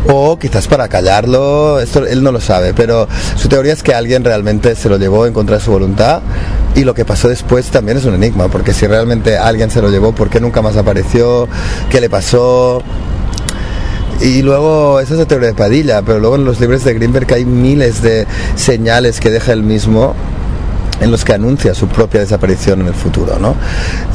o 0.08 0.40
quizás 0.40 0.70
para 0.70 0.88
callarlo 0.88 1.82
esto 1.82 2.08
él 2.08 2.24
no 2.24 2.32
lo 2.32 2.40
sabe 2.40 2.74
pero 2.74 3.10
su 3.36 3.50
teoría 3.50 3.74
es 3.74 3.84
que 3.84 3.94
alguien 3.94 4.24
realmente 4.24 4.74
se 4.76 4.88
lo 4.88 4.98
llevó 4.98 5.26
en 5.26 5.34
contra 5.34 5.58
de 5.58 5.62
su 5.62 5.70
voluntad 5.70 6.22
y 6.74 6.86
lo 6.86 6.94
que 6.94 7.04
pasó 7.04 7.28
después 7.28 7.66
también 7.72 7.98
es 7.98 8.06
un 8.06 8.14
enigma 8.14 8.48
porque 8.48 8.72
si 8.74 8.88
realmente 8.88 9.38
alguien 9.38 9.70
se 9.70 9.82
lo 9.82 9.90
llevó 9.90 10.14
¿por 10.14 10.30
qué 10.30 10.40
nunca 10.40 10.62
más 10.62 10.78
apareció? 10.78 11.50
¿qué 11.90 12.00
le 12.00 12.10
pasó? 12.10 12.82
Y 14.22 14.44
luego, 14.44 15.00
esa 15.00 15.14
es 15.14 15.20
la 15.20 15.26
teoría 15.26 15.48
de 15.48 15.56
Padilla, 15.56 16.04
pero 16.04 16.20
luego 16.20 16.36
en 16.36 16.46
los 16.46 16.60
libros 16.60 16.84
de 16.84 16.94
Greenberg 16.94 17.34
hay 17.34 17.44
miles 17.44 18.04
de 18.04 18.28
señales 18.56 19.20
que 19.20 19.32
deja 19.32 19.52
él 19.52 19.64
mismo 19.64 20.14
en 21.02 21.12
los 21.12 21.26
que 21.26 21.34
anuncia 21.34 21.74
su 21.74 21.88
propia 21.88 22.22
desaparición 22.22 22.82
en 22.82 22.88
el 22.88 22.94
futuro, 22.94 23.38
¿no? 23.40 23.56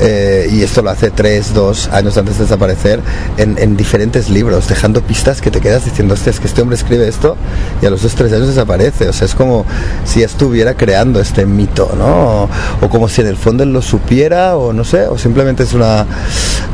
Eh, 0.01 0.49
y 0.51 0.63
esto 0.63 0.83
lo 0.83 0.91
hace 0.91 1.11
tres, 1.11 1.53
dos 1.53 1.89
años 1.89 2.17
antes 2.17 2.39
de 2.39 2.45
desaparecer 2.45 3.01
en, 3.37 3.57
en 3.59 3.77
diferentes 3.77 4.31
libros, 4.31 4.69
dejando 4.69 5.03
pistas 5.03 5.41
que 5.41 5.51
te 5.51 5.61
quedas 5.61 5.85
diciendo, 5.85 6.15
hostia, 6.15 6.31
es 6.31 6.41
que 6.41 6.47
este 6.47 6.63
hombre 6.63 6.77
escribe 6.77 7.09
esto 7.09 7.37
y 7.83 7.87
a 7.87 7.91
los 7.91 8.03
dos, 8.03 8.15
tres 8.15 8.33
años 8.33 8.49
desaparece. 8.49 9.09
O 9.09 9.13
sea, 9.13 9.27
es 9.27 9.35
como 9.35 9.67
si 10.05 10.23
estuviera 10.23 10.75
creando 10.75 11.21
este 11.21 11.45
mito, 11.45 11.93
¿no? 11.99 12.07
O, 12.07 12.49
o 12.81 12.89
como 12.89 13.09
si 13.09 13.21
en 13.21 13.27
el 13.27 13.37
fondo 13.37 13.65
él 13.65 13.73
lo 13.73 13.83
supiera, 13.83 14.57
o 14.57 14.73
no 14.73 14.85
sé, 14.85 15.09
o 15.09 15.19
simplemente 15.19 15.65
es 15.65 15.75
una 15.75 16.07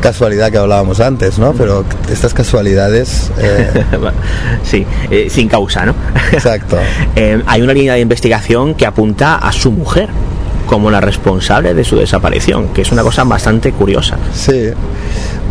casualidad 0.01 0.51
que 0.51 0.59
hablábamos 0.59 1.01
antes, 1.01 1.39
¿no? 1.39 1.53
Pero 1.55 1.85
estas 2.11 2.35
casualidades... 2.35 3.31
eh, 3.39 3.85
sí, 4.65 4.87
eh, 5.11 5.29
sin 5.31 5.49
causa, 5.49 5.87
¿no? 5.87 5.95
Exacto. 6.33 6.77
Hay 7.47 7.63
una 7.63 7.73
línea 7.73 7.95
de 7.95 8.01
investigación 8.01 8.75
que 8.75 8.87
apunta 8.87 9.37
a 9.37 9.53
su 9.53 9.73
mujer 9.73 10.02
como 10.67 10.91
la 10.91 11.01
responsable 11.01 11.75
de 11.75 11.85
su 11.85 11.97
desaparición, 11.97 12.69
que 12.69 12.83
es 12.83 12.93
una 12.93 13.03
cosa 13.03 13.25
bastante 13.25 13.73
curiosa. 13.73 14.17
Sí. 14.33 14.71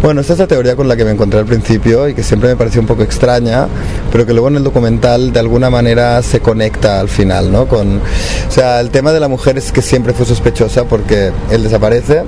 Bueno, 0.02 0.22
esta 0.22 0.34
es 0.34 0.40
la 0.40 0.48
teoría 0.48 0.76
con 0.76 0.88
la 0.88 0.96
que 0.96 1.06
me 1.06 1.12
encontré 1.12 1.40
al 1.40 1.46
principio 1.46 2.10
y 2.10 2.16
que 2.16 2.24
siempre 2.24 2.50
me 2.50 2.56
pareció 2.56 2.82
un 2.82 2.88
poco 2.88 3.04
extraña, 3.04 3.68
pero 4.12 4.26
que 4.26 4.34
luego 4.34 4.48
en 4.48 4.56
el 4.56 4.64
documental 4.64 5.32
de 5.32 5.40
alguna 5.40 5.70
manera 5.70 6.24
se 6.24 6.40
conecta 6.40 7.00
al 7.00 7.08
final, 7.08 7.52
¿no? 7.52 7.68
Con, 7.68 7.98
o 7.98 8.52
sea, 8.52 8.80
el 8.80 8.90
tema 8.90 9.12
de 9.12 9.20
la 9.20 9.28
mujer 9.28 9.60
es 9.60 9.72
que 9.72 9.84
siempre 9.84 10.14
fue 10.14 10.26
sospechosa 10.26 10.86
porque 10.86 11.32
él 11.52 11.62
desaparece 11.62 12.24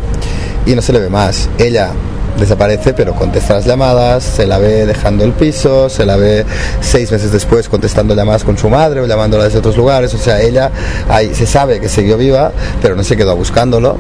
y 0.68 0.76
no 0.76 0.84
se 0.84 0.94
le 0.94 1.00
ve 1.00 1.10
más. 1.10 1.50
Ella 1.58 1.90
desaparece, 2.38 2.94
pero 2.94 3.14
contesta 3.14 3.56
las 3.56 3.66
llamadas, 3.66 4.24
se 4.24 4.46
la 4.46 4.58
ve 4.58 4.86
dejando 4.86 5.24
el 5.24 5.32
piso, 5.34 5.90
se 5.90 6.06
la 6.06 6.16
ve 6.16 6.46
seis 6.82 7.12
meses 7.12 7.32
después 7.32 7.70
contestando 7.70 8.16
llamadas 8.16 8.44
con 8.44 8.58
su 8.58 8.70
madre 8.70 9.02
o 9.02 9.06
llamándola 9.06 9.46
desde 9.46 9.60
otros 9.60 9.78
lugares. 9.78 10.14
O 10.14 10.18
sea, 10.18 10.42
ella 10.42 10.72
ahí 11.10 11.34
se 11.34 11.46
sabe 11.46 11.80
que 11.80 11.90
siguió 11.90 12.18
viva, 12.18 12.52
pero 12.82 12.96
no 12.96 13.04
se 13.04 13.16
quedó 13.16 13.36
buscándolo. 13.36 13.98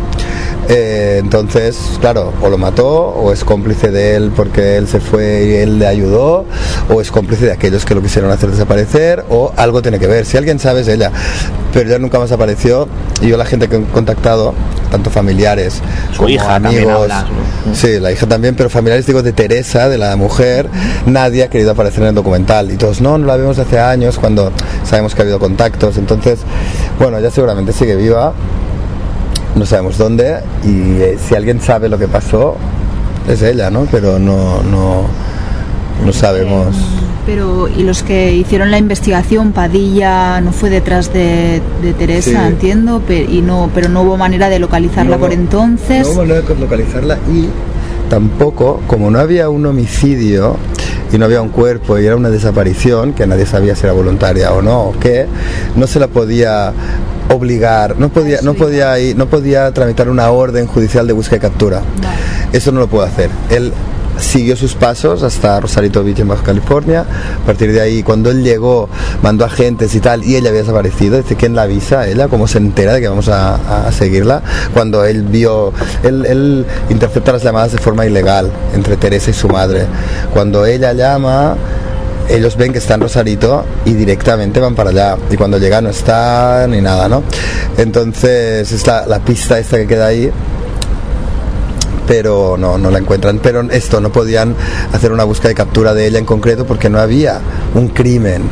Eh, 0.69 1.17
entonces, 1.19 1.77
claro, 1.99 2.33
o 2.41 2.49
lo 2.49 2.57
mató, 2.57 2.89
o 2.89 3.33
es 3.33 3.43
cómplice 3.43 3.91
de 3.91 4.15
él 4.15 4.31
porque 4.35 4.77
él 4.77 4.87
se 4.87 4.99
fue 4.99 5.45
y 5.45 5.53
él 5.55 5.79
le 5.79 5.87
ayudó, 5.87 6.45
o 6.89 7.01
es 7.01 7.11
cómplice 7.11 7.45
de 7.45 7.51
aquellos 7.51 7.85
que 7.85 7.93
lo 7.93 8.01
quisieron 8.01 8.31
hacer 8.31 8.49
desaparecer, 8.49 9.25
o 9.29 9.51
algo 9.57 9.81
tiene 9.81 9.99
que 9.99 10.07
ver. 10.07 10.25
Si 10.25 10.37
alguien 10.37 10.59
sabe 10.59 10.81
es 10.81 10.87
ella, 10.87 11.11
pero 11.73 11.89
ella 11.89 11.99
nunca 11.99 12.19
más 12.19 12.31
apareció. 12.31 12.87
Y 13.21 13.27
yo 13.27 13.37
la 13.37 13.45
gente 13.45 13.67
que 13.67 13.77
he 13.77 13.83
contactado, 13.83 14.53
tanto 14.91 15.09
familiares 15.09 15.81
Su 16.11 16.17
como 16.17 16.29
hija 16.29 16.55
amigos, 16.55 16.93
hablas, 16.93 17.25
¿no? 17.65 17.75
sí, 17.75 17.99
la 17.99 18.11
hija 18.11 18.22
también, 18.27 18.55
pero 18.55 18.69
familiares 18.69 19.05
digo 19.05 19.21
de 19.23 19.33
Teresa, 19.33 19.89
de 19.89 19.97
la 19.97 20.15
mujer, 20.15 20.67
nadie 21.05 21.43
ha 21.43 21.49
querido 21.49 21.71
aparecer 21.71 22.03
en 22.03 22.09
el 22.09 22.15
documental. 22.15 22.71
Y 22.71 22.77
todos, 22.77 23.01
no, 23.01 23.17
no 23.17 23.25
la 23.27 23.35
vemos 23.37 23.57
hace 23.59 23.79
años 23.79 24.17
cuando 24.19 24.51
sabemos 24.83 25.13
que 25.15 25.21
ha 25.21 25.23
habido 25.23 25.39
contactos. 25.39 25.97
Entonces, 25.97 26.39
bueno, 26.99 27.17
ella 27.17 27.31
seguramente 27.31 27.71
sigue 27.73 27.95
viva 27.95 28.33
no 29.55 29.67
sabemos 29.67 29.99
dónde 29.99 30.39
y 30.63 30.99
eh, 30.99 31.17
si 31.23 31.35
alguien 31.35 31.61
sabe 31.61 31.87
lo 31.87 31.99
que 31.99 32.07
pasó 32.07 32.55
es 33.29 33.41
ella, 33.43 33.69
¿no? 33.69 33.85
Pero 33.91 34.17
no 34.17 34.63
no 34.63 35.03
no 36.03 36.11
sabemos. 36.11 36.75
Pero, 37.27 37.67
¿y 37.69 37.83
los 37.83 38.01
que 38.03 38.33
hicieron 38.33 38.71
la 38.71 38.79
investigación, 38.79 39.51
Padilla, 39.53 40.41
no 40.41 40.51
fue 40.51 40.69
detrás 40.71 41.13
de, 41.13 41.61
de 41.83 41.93
Teresa, 41.93 42.31
Sí. 42.31 42.35
entiendo, 42.47 42.99
pe- 42.99 43.27
y 43.29 43.41
no, 43.41 43.69
pero 43.75 43.87
no 43.89 44.01
hubo 44.01 44.17
manera 44.17 44.49
de 44.49 44.57
localizarla 44.59 45.17
No, 45.17 45.19
por 45.21 45.29
no. 45.29 45.35
entonces? 45.35 46.01
No 46.07 46.13
hubo 46.13 46.21
manera 46.25 46.41
de 46.41 46.55
localizarla 46.55 47.17
y 47.31 47.47
tampoco, 48.13 48.79
como 48.85 49.09
no 49.09 49.17
había 49.17 49.49
un 49.49 49.65
homicidio 49.65 50.55
y 51.11 51.17
no 51.17 51.25
había 51.25 51.41
un 51.41 51.49
cuerpo 51.49 51.97
y 51.97 52.05
era 52.05 52.15
una 52.15 52.29
desaparición, 52.29 53.13
que 53.13 53.25
nadie 53.25 53.47
sabía 53.47 53.75
si 53.75 53.85
era 53.85 53.93
voluntaria 53.93 54.53
o 54.53 54.61
no, 54.61 54.81
o 54.89 54.99
qué, 54.99 55.25
no 55.75 55.87
se 55.87 55.99
la 55.99 56.07
podía 56.07 56.73
obligar, 57.33 57.97
no 57.97 58.09
podía, 58.09 58.41
no 58.43 58.53
podía 58.53 58.99
ir- 58.99 59.15
no 59.15 59.25
podía 59.25 59.71
tramitar 59.71 60.09
una 60.09 60.29
orden 60.29 60.67
judicial 60.67 61.07
de 61.07 61.13
búsqueda 61.13 61.37
y 61.37 61.39
captura. 61.39 61.81
Eso 62.51 62.71
no 62.71 62.81
lo 62.81 62.87
puede 62.87 63.07
hacer. 63.07 63.31
Él 63.49 63.73
siguió 64.23 64.55
sus 64.55 64.73
pasos 64.75 65.23
hasta 65.23 65.59
Rosarito 65.59 66.03
Beach 66.03 66.19
en 66.19 66.27
Baja 66.27 66.43
California. 66.43 67.05
A 67.41 67.45
partir 67.45 67.71
de 67.71 67.81
ahí, 67.81 68.03
cuando 68.03 68.31
él 68.31 68.43
llegó, 68.43 68.89
mandó 69.21 69.45
agentes 69.45 69.93
y 69.95 69.99
tal, 69.99 70.23
y 70.23 70.35
ella 70.35 70.49
había 70.49 70.61
desaparecido. 70.61 71.17
Dice, 71.17 71.35
¿quién 71.35 71.55
la 71.55 71.63
avisa? 71.63 72.07
Ella, 72.07 72.27
¿cómo 72.27 72.47
se 72.47 72.57
entera 72.57 72.93
de 72.93 73.01
que 73.01 73.07
vamos 73.07 73.29
a, 73.29 73.91
seguirla? 73.91 74.41
Cuando 74.73 75.05
él 75.05 75.23
vio, 75.23 75.73
él, 76.03 76.25
él 76.25 76.65
intercepta 76.89 77.33
las 77.33 77.43
llamadas 77.43 77.73
de 77.73 77.77
forma 77.77 78.05
ilegal 78.05 78.49
entre 78.73 78.97
Teresa 78.97 79.29
y 79.29 79.33
su 79.33 79.47
madre. 79.47 79.85
Cuando 80.33 80.65
ella 80.65 80.93
llama, 80.93 81.55
ellos 82.29 82.55
ven 82.55 82.71
que 82.71 82.79
está 82.79 82.95
en 82.95 83.01
Rosarito 83.01 83.65
y 83.85 83.93
directamente 83.93 84.59
van 84.59 84.75
para 84.75 84.89
allá. 84.89 85.17
Y 85.29 85.37
cuando 85.37 85.57
llega 85.57 85.81
no 85.81 85.89
está 85.89 86.65
ni 86.67 86.81
nada, 86.81 87.09
¿no? 87.09 87.23
Entonces 87.77 88.71
es 88.71 88.87
la, 88.87 89.05
la 89.05 89.19
pista 89.19 89.59
esta 89.59 89.77
que 89.77 89.87
queda 89.87 90.07
ahí 90.07 90.31
pero 92.07 92.55
no, 92.57 92.77
no 92.77 92.91
la 92.91 92.99
encuentran. 92.99 93.39
Pero 93.39 93.61
esto, 93.71 93.99
no 93.99 94.11
podían 94.11 94.55
hacer 94.91 95.11
una 95.11 95.23
búsqueda 95.23 95.49
de 95.49 95.55
captura 95.55 95.93
de 95.93 96.07
ella 96.07 96.19
en 96.19 96.25
concreto 96.25 96.65
porque 96.65 96.89
no 96.89 96.99
había 96.99 97.39
un 97.73 97.89
crimen. 97.89 98.43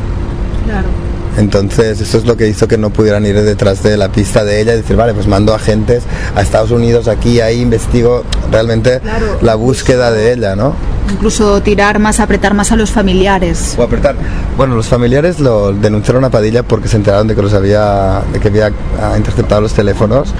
Claro. 0.66 0.88
Entonces, 1.38 2.00
esto 2.00 2.18
es 2.18 2.26
lo 2.26 2.36
que 2.36 2.48
hizo 2.48 2.68
que 2.68 2.76
no 2.76 2.90
pudieran 2.90 3.24
ir 3.24 3.40
detrás 3.40 3.82
de 3.82 3.96
la 3.96 4.10
pista 4.10 4.44
de 4.44 4.60
ella 4.60 4.74
y 4.74 4.76
decir, 4.76 4.96
vale, 4.96 5.14
pues 5.14 5.26
mando 5.26 5.54
agentes 5.54 6.02
a 6.36 6.42
Estados 6.42 6.70
Unidos, 6.70 7.08
aquí, 7.08 7.40
ahí, 7.40 7.60
investigo 7.60 8.24
realmente 8.50 9.00
la 9.40 9.54
búsqueda 9.54 10.10
de 10.10 10.32
ella, 10.32 10.54
¿no? 10.56 10.74
Incluso 11.10 11.60
tirar 11.62 11.98
más, 11.98 12.20
apretar 12.20 12.54
más 12.54 12.70
a 12.72 12.76
los 12.76 12.90
familiares. 12.90 13.74
O 13.78 13.82
apretar. 13.82 14.14
Bueno, 14.56 14.74
los 14.74 14.86
familiares 14.86 15.40
lo 15.40 15.72
denunciaron 15.72 16.24
a 16.24 16.30
Padilla 16.30 16.62
porque 16.62 16.88
se 16.88 16.96
enteraron 16.96 17.26
de 17.26 17.34
que 17.34 17.42
los 17.42 17.54
había, 17.54 18.22
de 18.32 18.38
que 18.38 18.48
había 18.48 18.70
ah, 19.00 19.14
interceptado 19.16 19.62
los 19.62 19.72
teléfonos 19.72 20.32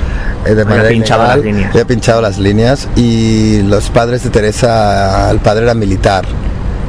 eh, 0.45 0.55
de 0.55 0.65
manera 0.65 0.89
pinchado 0.89 1.23
ilegal, 1.23 1.39
las 1.39 1.47
líneas. 1.47 1.71
había 1.71 1.85
pinchado 1.87 2.23
las 2.23 2.39
líneas 2.39 2.89
y 2.97 3.63
los 3.63 3.91
padres 3.91 4.23
de 4.23 4.31
Teresa, 4.31 5.31
el 5.31 5.39
padre 5.39 5.65
era 5.65 5.75
militar, 5.75 6.25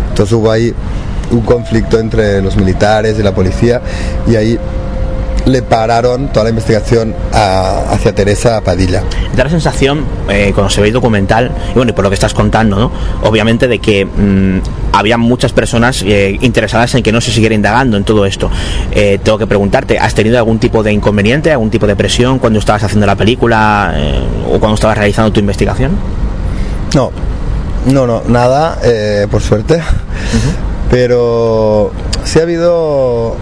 entonces 0.09 0.33
hubo 0.33 0.51
ahí 0.51 0.73
un 1.31 1.41
conflicto 1.41 1.99
entre 1.99 2.41
los 2.41 2.55
militares 2.55 3.17
y 3.19 3.23
la 3.23 3.33
policía 3.33 3.81
y 4.27 4.35
ahí 4.35 4.59
le 5.45 5.61
pararon 5.61 6.29
toda 6.29 6.45
la 6.45 6.51
investigación 6.51 7.13
a- 7.33 7.81
hacia 7.91 8.15
Teresa 8.15 8.61
Padilla. 8.61 9.03
Da 9.35 9.43
la 9.43 9.49
sensación, 9.49 10.05
eh, 10.29 10.51
cuando 10.55 10.69
se 10.69 10.79
ve 10.79 10.87
el 10.87 10.93
documental, 10.93 11.51
y 11.71 11.73
bueno, 11.73 11.89
y 11.89 11.93
por 11.93 12.03
lo 12.05 12.09
que 12.09 12.13
estás 12.13 12.33
contando, 12.33 12.77
¿no? 12.77 12.91
Obviamente 13.23 13.67
de 13.67 13.79
que 13.79 14.05
mm, 14.05 14.61
había 14.93 15.17
muchas 15.17 15.51
personas 15.51 16.01
eh, 16.05 16.37
interesadas 16.39 16.95
en 16.95 17.03
que 17.03 17.11
no 17.11 17.19
se 17.19 17.31
siguiera 17.31 17.53
indagando 17.55 17.97
en 17.97 18.05
todo 18.05 18.25
esto. 18.25 18.49
Eh, 18.93 19.19
tengo 19.21 19.37
que 19.37 19.45
preguntarte, 19.45 19.99
¿has 19.99 20.13
tenido 20.15 20.37
algún 20.37 20.59
tipo 20.59 20.81
de 20.81 20.93
inconveniente, 20.93 21.51
algún 21.51 21.69
tipo 21.71 21.87
de 21.87 21.97
presión 21.97 22.39
cuando 22.39 22.59
estabas 22.59 22.83
haciendo 22.83 23.05
la 23.05 23.15
película 23.17 23.93
eh, 23.97 24.19
o 24.49 24.59
cuando 24.59 24.75
estabas 24.75 24.97
realizando 24.97 25.33
tu 25.33 25.41
investigación? 25.41 25.91
No, 26.95 27.11
no, 27.87 28.07
no, 28.07 28.21
nada, 28.29 28.77
eh, 28.81 29.27
por 29.29 29.41
suerte. 29.41 29.81
Pero 30.89 31.91
sí 32.23 32.39
ha 32.39 32.43
habido, 32.43 33.35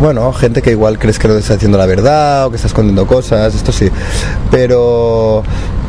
bueno, 0.00 0.32
gente 0.32 0.62
que 0.62 0.70
igual 0.70 0.98
crees 0.98 1.18
que 1.18 1.28
no 1.28 1.34
está 1.34 1.54
haciendo 1.54 1.78
la 1.78 1.86
verdad 1.86 2.46
o 2.46 2.50
que 2.50 2.56
está 2.56 2.68
escondiendo 2.68 3.06
cosas, 3.06 3.54
esto 3.54 3.72
sí. 3.72 3.90
Pero 4.50 5.42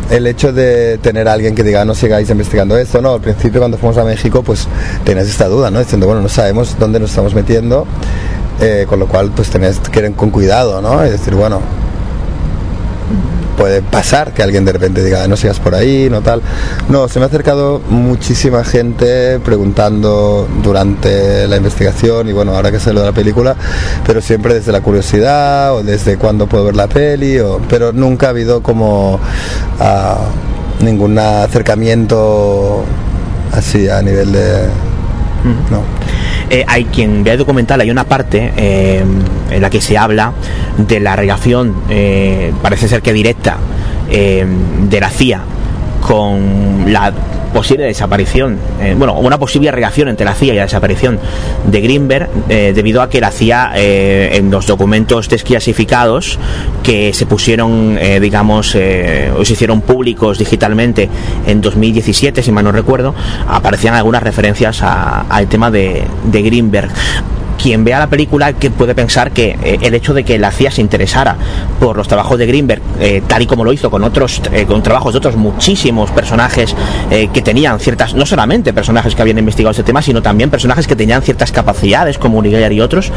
el 0.09 0.27
hecho 0.27 0.53
de 0.53 0.97
tener 0.99 1.27
a 1.27 1.33
alguien 1.33 1.55
que 1.55 1.63
diga 1.63 1.85
no 1.85 1.95
sigáis 1.95 2.29
investigando 2.29 2.77
esto, 2.77 3.01
no, 3.01 3.13
al 3.13 3.21
principio 3.21 3.59
cuando 3.59 3.77
fuimos 3.77 3.97
a 3.97 4.03
México 4.03 4.43
pues 4.43 4.67
tenías 5.03 5.27
esta 5.27 5.47
duda, 5.47 5.71
¿no? 5.71 5.79
Diciendo, 5.79 6.05
bueno, 6.05 6.21
no 6.21 6.29
sabemos 6.29 6.75
dónde 6.77 6.99
nos 6.99 7.09
estamos 7.09 7.33
metiendo, 7.33 7.87
eh, 8.61 8.85
con 8.87 8.99
lo 8.99 9.07
cual 9.07 9.31
pues 9.35 9.49
tenés 9.49 9.79
que 9.79 9.99
ir 9.99 10.13
con 10.13 10.29
cuidado, 10.29 10.81
¿no? 10.81 11.05
Y 11.05 11.09
decir, 11.09 11.33
bueno, 11.35 11.61
puede 13.53 13.81
pasar 13.81 14.33
que 14.33 14.43
alguien 14.43 14.65
de 14.65 14.73
repente 14.73 15.03
diga 15.03 15.27
no 15.27 15.37
sigas 15.37 15.59
por 15.59 15.75
ahí, 15.75 16.09
no 16.09 16.21
tal. 16.21 16.41
No, 16.89 17.07
se 17.07 17.19
me 17.19 17.25
ha 17.25 17.27
acercado 17.27 17.81
muchísima 17.89 18.63
gente 18.63 19.39
preguntando 19.39 20.47
durante 20.61 21.47
la 21.47 21.57
investigación 21.57 22.29
y 22.29 22.33
bueno, 22.33 22.55
ahora 22.55 22.71
que 22.71 22.79
salió 22.79 23.01
de 23.01 23.07
la 23.07 23.13
película, 23.13 23.55
pero 24.05 24.21
siempre 24.21 24.53
desde 24.53 24.71
la 24.71 24.81
curiosidad 24.81 25.75
o 25.75 25.83
desde 25.83 26.17
cuándo 26.17 26.47
puedo 26.47 26.65
ver 26.65 26.75
la 26.75 26.87
peli, 26.87 27.39
o, 27.39 27.59
pero 27.69 27.93
nunca 27.93 28.27
ha 28.27 28.29
habido 28.29 28.61
como 28.61 29.19
ah, 29.79 30.17
ningún 30.81 31.17
acercamiento 31.17 32.83
así 33.51 33.89
a 33.89 34.01
nivel 34.01 34.31
de... 34.31 34.67
No. 35.69 35.83
Eh, 36.49 36.63
hay 36.67 36.85
quien 36.85 37.23
vea 37.23 37.33
el 37.33 37.39
documental, 37.39 37.81
hay 37.81 37.91
una 37.91 38.03
parte 38.03 38.53
eh, 38.57 39.03
en 39.51 39.61
la 39.61 39.69
que 39.69 39.81
se 39.81 39.97
habla 39.97 40.33
de 40.77 40.99
la 40.99 41.15
relación, 41.15 41.75
eh, 41.89 42.53
parece 42.61 42.87
ser 42.87 43.01
que 43.01 43.13
directa, 43.13 43.57
de 44.09 44.99
la 44.99 45.09
CIA 45.09 45.41
con 46.03 46.91
la 46.91 47.13
posible 47.53 47.85
desaparición, 47.85 48.57
eh, 48.81 48.95
bueno, 48.97 49.13
una 49.13 49.37
posible 49.37 49.71
relación 49.71 50.09
entre 50.09 50.25
la 50.25 50.33
CIA 50.33 50.53
y 50.53 50.57
la 50.57 50.63
desaparición 50.63 51.19
de 51.65 51.81
Greenberg, 51.81 52.29
eh, 52.49 52.73
debido 52.75 53.01
a 53.01 53.09
que 53.09 53.21
la 53.21 53.31
CIA 53.31 53.73
eh, 53.75 54.31
en 54.33 54.49
los 54.49 54.65
documentos 54.65 55.29
desclasificados 55.29 56.39
que 56.81 57.13
se 57.13 57.25
pusieron, 57.25 57.97
eh, 57.99 58.19
digamos, 58.19 58.75
o 58.75 59.45
se 59.45 59.53
hicieron 59.53 59.81
públicos 59.81 60.39
digitalmente 60.39 61.09
en 61.45 61.61
2017, 61.61 62.41
si 62.41 62.51
mal 62.51 62.65
no 62.65 62.71
recuerdo, 62.71 63.13
aparecían 63.47 63.93
algunas 63.93 64.23
referencias 64.23 64.81
al 64.81 65.47
tema 65.47 65.69
de 65.69 66.05
Greenberg. 66.31 66.89
Quien 67.57 67.83
vea 67.83 67.99
la 67.99 68.07
película 68.07 68.53
que 68.53 68.71
puede 68.71 68.95
pensar 68.95 69.31
que 69.31 69.57
eh, 69.63 69.79
el 69.81 69.93
hecho 69.93 70.13
de 70.13 70.23
que 70.23 70.37
la 70.37 70.51
CIA 70.51 70.71
se 70.71 70.81
interesara 70.81 71.35
por 71.79 71.97
los 71.97 72.07
trabajos 72.07 72.37
de 72.37 72.45
Greenberg, 72.45 72.81
eh, 72.99 73.21
tal 73.27 73.41
y 73.41 73.45
como 73.45 73.63
lo 73.63 73.73
hizo 73.73 73.89
con 73.89 74.03
otros, 74.03 74.41
eh, 74.51 74.65
con 74.65 74.81
trabajos 74.83 75.13
de 75.13 75.17
otros 75.17 75.35
muchísimos 75.35 76.11
personajes 76.11 76.75
que 77.33 77.41
tenían 77.41 77.79
ciertas, 77.79 78.13
no 78.15 78.25
solamente 78.25 78.73
personajes 78.73 79.13
que 79.13 79.21
habían 79.21 79.37
investigado 79.37 79.71
este 79.71 79.83
tema, 79.83 80.01
sino 80.01 80.21
también 80.21 80.49
personajes 80.49 80.87
que 80.87 80.95
tenían 80.95 81.21
ciertas 81.21 81.51
capacidades, 81.51 82.17
como 82.17 82.39
Urigeller 82.39 82.71
y 82.71 82.81
otros, 82.81 83.11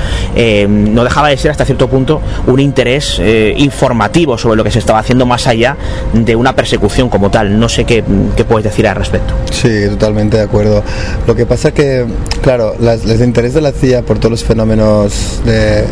no 0.69 1.05
dejaba 1.05 1.29
de 1.29 1.37
ser 1.37 1.51
hasta 1.51 1.65
cierto 1.65 1.89
punto 1.89 2.21
un 2.47 2.61
interés 2.61 3.21
informativo 3.57 4.37
sobre 4.37 4.57
lo 4.57 4.65
que 4.65 4.71
se 4.71 4.79
estaba 4.79 4.99
haciendo 4.99 5.25
más 5.25 5.47
allá 5.47 5.77
de 6.13 6.37
una 6.37 6.55
persecución 6.55 7.09
como 7.09 7.31
tal. 7.31 7.59
No 7.59 7.69
sé 7.69 7.85
qué, 7.85 8.05
qué 8.37 8.45
puedes 8.45 8.65
decir 8.65 8.87
al 8.87 8.97
respecto. 8.97 9.35
Sí, 9.51 9.87
totalmente 9.89 10.37
de 10.37 10.43
acuerdo. 10.43 10.83
Lo 11.27 11.35
que 11.35 11.47
pasa 11.47 11.73
que, 11.73 12.05
claro, 12.43 12.75
las, 12.79 13.05
el 13.05 13.23
interés 13.23 13.55
de 13.55 13.61
la 13.61 13.73
CIA 13.73 14.03
por 14.03 14.19
todos 14.19 14.36
los 14.37 14.45
fenómenos 14.45 15.41
de 15.47 15.87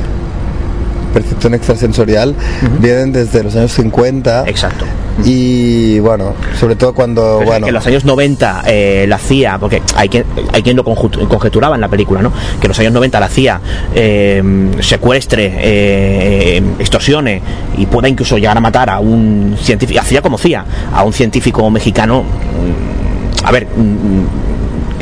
percepción 1.14 1.54
extrasensorial 1.54 2.34
vienen 2.78 3.10
desde 3.10 3.42
los 3.42 3.56
años 3.56 3.72
50. 3.72 4.44
Exacto. 4.46 4.84
Y 5.24 5.98
bueno, 6.00 6.34
sobre 6.60 6.76
todo 6.76 6.92
cuando, 6.92 7.40
bueno, 7.42 7.64
que 7.64 7.70
en 7.70 7.74
los 7.74 7.86
años 7.86 8.04
90 8.04 8.64
eh, 8.66 9.06
la 9.08 9.16
CIA, 9.16 9.56
porque 9.58 9.80
hay 9.96 10.10
quien, 10.10 10.26
hay 10.52 10.62
quien 10.62 10.76
lo 10.76 10.84
conjeturaba 10.84 11.74
en 11.76 11.80
la 11.80 11.88
película, 11.88 12.20
¿no? 12.20 12.32
Que 12.60 12.66
en 12.66 12.68
los 12.68 12.78
años 12.80 12.92
90 12.92 13.18
la 13.18 13.28
CIA 13.28 13.60
eh, 13.94 14.42
secuestre, 14.80 15.54
eh, 15.56 16.62
extorsione 16.78 17.40
y 17.78 17.86
pueda 17.86 18.10
incluso 18.10 18.36
llegar 18.36 18.58
a 18.58 18.60
matar 18.60 18.90
a 18.90 19.00
un 19.00 19.56
científico, 19.58 20.00
a 20.00 20.04
CIA 20.04 20.20
como 20.20 20.36
CIA, 20.36 20.66
a 20.92 21.02
un 21.02 21.14
científico 21.14 21.70
mexicano. 21.70 22.24
mm, 22.24 23.46
A 23.46 23.52
ver, 23.52 23.66
mm, 23.66 24.53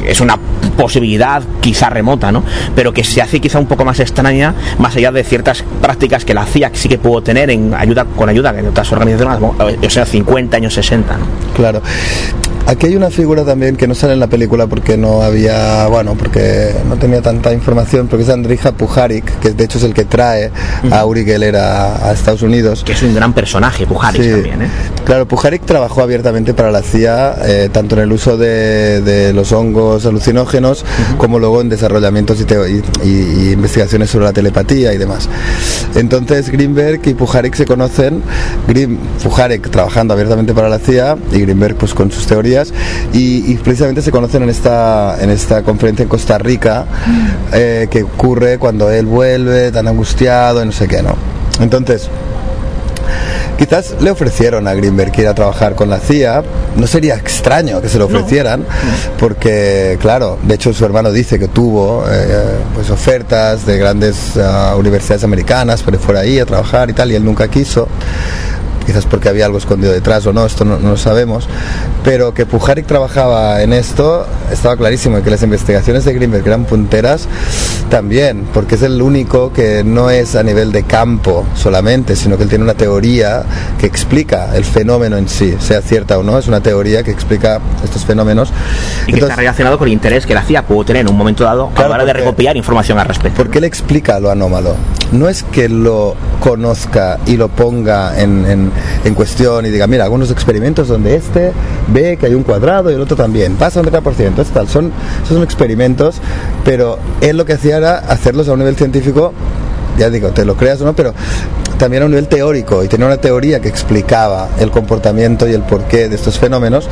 es 0.07 0.20
una 0.20 0.39
posibilidad 0.77 1.43
quizá 1.61 1.91
remota, 1.91 2.33
¿no? 2.33 2.43
Pero 2.74 2.93
que 2.93 3.05
se 3.05 3.23
hace 3.23 3.41
quizá 3.41 3.59
un 3.59 3.66
poco 3.66 3.85
más 3.85 4.01
extraña, 4.01 4.55
más 4.79 4.97
allá 4.97 5.12
de 5.12 5.24
ciertas 5.24 5.65
prácticas 5.81 6.24
que 6.24 6.35
la 6.35 6.45
CIA 6.45 6.70
sí 6.74 6.89
que 6.89 6.99
pudo 6.99 7.23
tener 7.23 7.51
en 7.51 7.74
ayuda 7.74 8.05
con 8.05 8.29
ayuda 8.29 8.53
de 8.53 8.69
otras 8.69 8.91
organizaciones, 8.93 9.39
o 9.41 9.91
sea, 9.91 10.05
50 10.05 10.57
años 10.57 10.74
60, 10.74 11.16
¿no? 11.16 11.27
Claro. 11.55 11.83
Aquí 12.67 12.87
hay 12.87 12.97
una 12.97 13.11
figura 13.11 13.45
también 13.45 13.77
que 13.77 13.87
no 13.87 13.95
sale 13.95 14.13
en 14.15 14.21
la 14.21 14.29
película 14.29 14.67
porque 14.67 14.97
no 14.97 15.23
había, 15.23 15.87
bueno, 15.89 16.15
porque 16.15 16.73
no 16.89 16.97
tenía 16.97 17.21
tanta 17.21 17.53
información, 17.53 18.07
porque 18.09 18.23
es 18.23 18.31
Andrija 18.31 18.73
Pujarik, 18.73 19.25
que 19.41 19.51
de 19.51 19.65
hecho 19.65 19.79
es 19.79 19.85
el 19.85 19.93
que 19.95 20.05
trae 20.05 20.51
a 20.91 21.05
Uri 21.05 21.25
Geller 21.25 21.57
a, 21.57 22.09
a 22.09 22.13
Estados 22.13 22.43
Unidos. 22.43 22.83
Que 22.85 22.93
es 22.93 23.03
un 23.03 23.15
gran 23.15 23.33
personaje, 23.33 23.87
Pujarik 23.87 24.23
Sí. 24.23 24.31
también, 24.31 24.63
¿eh? 24.63 24.69
Claro, 25.05 25.27
Pujarik 25.27 25.63
trabajó 25.67 26.03
abiertamente 26.03 26.55
para 26.55 26.71
la 26.71 26.83
CIA, 26.83 27.35
eh, 27.45 27.69
tanto 27.73 27.97
en 27.97 28.03
el 28.03 28.13
uso 28.13 28.37
de, 28.39 29.01
de 29.03 29.33
los 29.33 29.51
hongos 29.53 30.07
alucinógenos, 30.07 30.85
como 31.19 31.39
luego 31.41 31.61
en 31.61 31.69
desarrollamientos 31.69 32.41
y, 32.41 32.45
teo- 32.45 32.67
y- 32.69 32.83
y- 33.05 33.49
y 33.49 33.53
investigaciones 33.53 34.09
sobre 34.11 34.27
la 34.27 34.33
telepatía 34.33 34.93
y 34.95 34.99
demás. 34.99 35.29
Entonces 35.95 36.49
Greenberg 36.51 37.01
y 37.07 37.15
Pujarik 37.15 37.55
se 37.55 37.67
conocen, 37.67 38.23
Green, 38.69 38.99
Pujarik 39.23 39.69
trabajando 39.71 40.15
abiertamente 40.15 40.55
para 40.55 40.69
la 40.69 40.79
CIA 40.79 41.17
y 41.33 41.41
Greenberg 41.41 41.75
pues 41.77 41.93
con 41.93 42.11
sus 42.11 42.27
teorías, 42.27 42.52
y, 43.12 43.53
y 43.53 43.57
precisamente 43.57 44.03
se 44.03 44.11
conocen 44.11 44.43
en 44.43 44.51
esta, 44.51 45.16
en 45.20 45.31
esta 45.31 45.62
conferencia 45.62 46.03
en 46.03 46.09
Costa 46.09 46.39
Rica, 46.39 46.87
eh, 47.53 47.89
que 47.91 48.03
ocurre 48.03 48.59
cuando 48.59 48.91
él 48.91 49.07
vuelve 49.07 49.70
tan 49.73 49.89
angustiado 49.89 50.62
y 50.62 50.66
no 50.66 50.73
sé 50.73 50.89
qué, 50.89 51.03
¿no? 51.03 51.16
Entonces, 51.61 52.09
Quizás 53.59 53.95
le 54.01 54.11
ofrecieron 54.11 54.66
a 54.66 54.74
Greenberg 54.74 55.16
ir 55.20 55.29
a 55.29 55.35
trabajar 55.35 55.74
con 55.74 55.89
la 55.89 56.01
CIA, 56.01 56.43
no 56.74 56.87
sería 56.87 57.15
extraño 57.15 57.81
que 57.81 57.89
se 57.89 57.99
lo 57.99 58.07
ofrecieran, 58.07 58.65
porque 59.19 59.99
claro, 60.01 60.39
de 60.43 60.55
hecho 60.55 60.73
su 60.73 60.85
hermano 60.85 61.12
dice 61.12 61.39
que 61.39 61.49
tuvo 61.49 62.05
eh, 62.11 62.57
pues 62.74 62.91
ofertas 62.91 63.65
de 63.66 63.79
grandes 63.79 64.37
ah, 64.37 64.74
universidades 64.77 65.23
americanas 65.23 65.83
que 65.83 65.97
fuera 65.99 66.20
ahí 66.20 66.39
a 66.41 66.47
trabajar 66.47 66.91
y 66.91 66.93
tal, 66.93 67.12
y 67.12 67.15
él 67.15 67.24
nunca 67.24 67.47
quiso 67.49 67.87
quizás 68.85 69.07
porque 69.07 69.29
había 69.29 69.47
algo 69.47 69.59
escondido 69.59 69.93
detrás 69.93 70.27
o 70.27 70.33
no, 70.33 70.45
esto 70.47 70.65
no, 70.65 70.79
no 70.79 70.91
lo 70.91 70.97
sabemos, 70.97 71.49
pero 72.05 72.35
que 72.35 72.47
Pujarik 72.47 72.87
trabajaba 72.87 73.63
en 73.63 73.73
esto 73.73 74.27
estaba 74.53 74.77
clarísimo 74.77 75.19
y 75.19 75.23
que 75.23 75.31
las 75.31 75.43
investigaciones 75.43 76.05
de 76.05 76.13
Greenberg 76.15 76.47
eran 76.47 76.65
punteras 76.65 77.29
también, 77.91 78.47
porque 78.55 78.75
es 78.77 78.83
el 78.83 79.01
único 79.03 79.53
que 79.53 79.85
no 79.85 80.11
es 80.11 80.35
a 80.37 80.43
nivel 80.43 80.73
de 80.73 80.83
campo 80.85 81.45
solamente, 81.55 82.17
sino 82.17 82.37
que 82.37 82.45
él 82.45 82.49
tiene 82.49 82.65
una 82.65 82.75
teoría 82.75 83.45
que 83.79 83.87
explica 83.87 84.57
el 84.57 84.65
fenómeno 84.65 85.17
en 85.17 85.29
sí, 85.29 85.55
sea 85.59 85.83
cierta 85.83 86.19
o 86.19 86.23
no, 86.23 86.39
es 86.39 86.49
una 86.49 86.61
teoría 86.63 87.03
que 87.03 87.11
explica 87.11 87.61
estos 87.85 88.05
fenómenos. 88.05 88.51
Y 89.07 89.13
que 89.13 89.21
está 89.21 89.37
relacionado 89.37 89.79
con 89.79 89.89
el 89.89 89.93
interés 89.95 90.27
que 90.27 90.35
la 90.35 90.43
CIA 90.43 90.67
pudo 90.67 90.85
tener 90.87 91.03
en 91.03 91.09
un 91.11 91.17
momento 91.17 91.45
dado 91.45 91.71
a 91.75 91.83
la 91.83 91.89
hora 91.95 92.05
de 92.05 92.13
recopilar 92.13 92.57
información 92.57 92.99
al 92.99 93.07
respecto. 93.07 93.37
Porque 93.37 93.59
él 93.59 93.65
explica 93.65 94.19
lo 94.21 94.31
anómalo. 94.31 94.75
No 95.13 95.29
es 95.29 95.43
que 95.43 95.69
lo 95.69 96.15
conozca 96.41 97.19
y 97.27 97.37
lo 97.37 97.49
ponga 97.49 98.19
en, 98.21 98.47
en- 98.47 98.72
en 99.05 99.15
cuestión 99.15 99.65
y 99.66 99.70
diga, 99.70 99.86
mira, 99.86 100.05
hago 100.05 100.15
unos 100.15 100.31
experimentos 100.31 100.89
donde 100.89 101.15
este 101.16 101.53
ve 101.89 102.16
que 102.16 102.27
hay 102.27 102.35
un 102.35 102.43
cuadrado 102.43 102.90
y 102.90 102.94
el 102.94 103.01
otro 103.01 103.16
también. 103.16 103.55
Pasa 103.57 103.81
un 103.81 103.86
30%, 103.86 104.39
es 104.40 104.49
tal. 104.49 104.69
Son, 104.69 104.93
son 105.28 105.43
experimentos, 105.43 106.16
pero 106.65 106.99
él 107.20 107.36
lo 107.36 107.44
que 107.44 107.55
hacía 107.55 107.77
era 107.77 107.99
hacerlos 107.99 108.49
a 108.49 108.53
un 108.53 108.59
nivel 108.61 108.77
científico, 108.77 109.32
ya 109.99 110.09
digo, 110.11 110.31
te 110.31 110.44
lo 110.44 110.57
creas 110.57 110.81
o 110.81 110.85
no, 110.85 110.94
pero 110.94 111.12
también 111.78 112.03
a 112.05 112.07
un 112.07 112.12
nivel 112.12 112.28
teórico 112.28 112.85
y 112.85 112.89
tenía 112.89 113.07
una 113.07 113.16
teoría 113.16 113.61
que 113.61 113.69
explicaba 113.69 114.49
el 114.61 114.70
comportamiento 114.70 115.49
y 115.49 115.53
el 115.53 115.62
porqué 115.62 116.09
de 116.09 116.15
estos 116.15 116.39
fenómenos. 116.39 116.89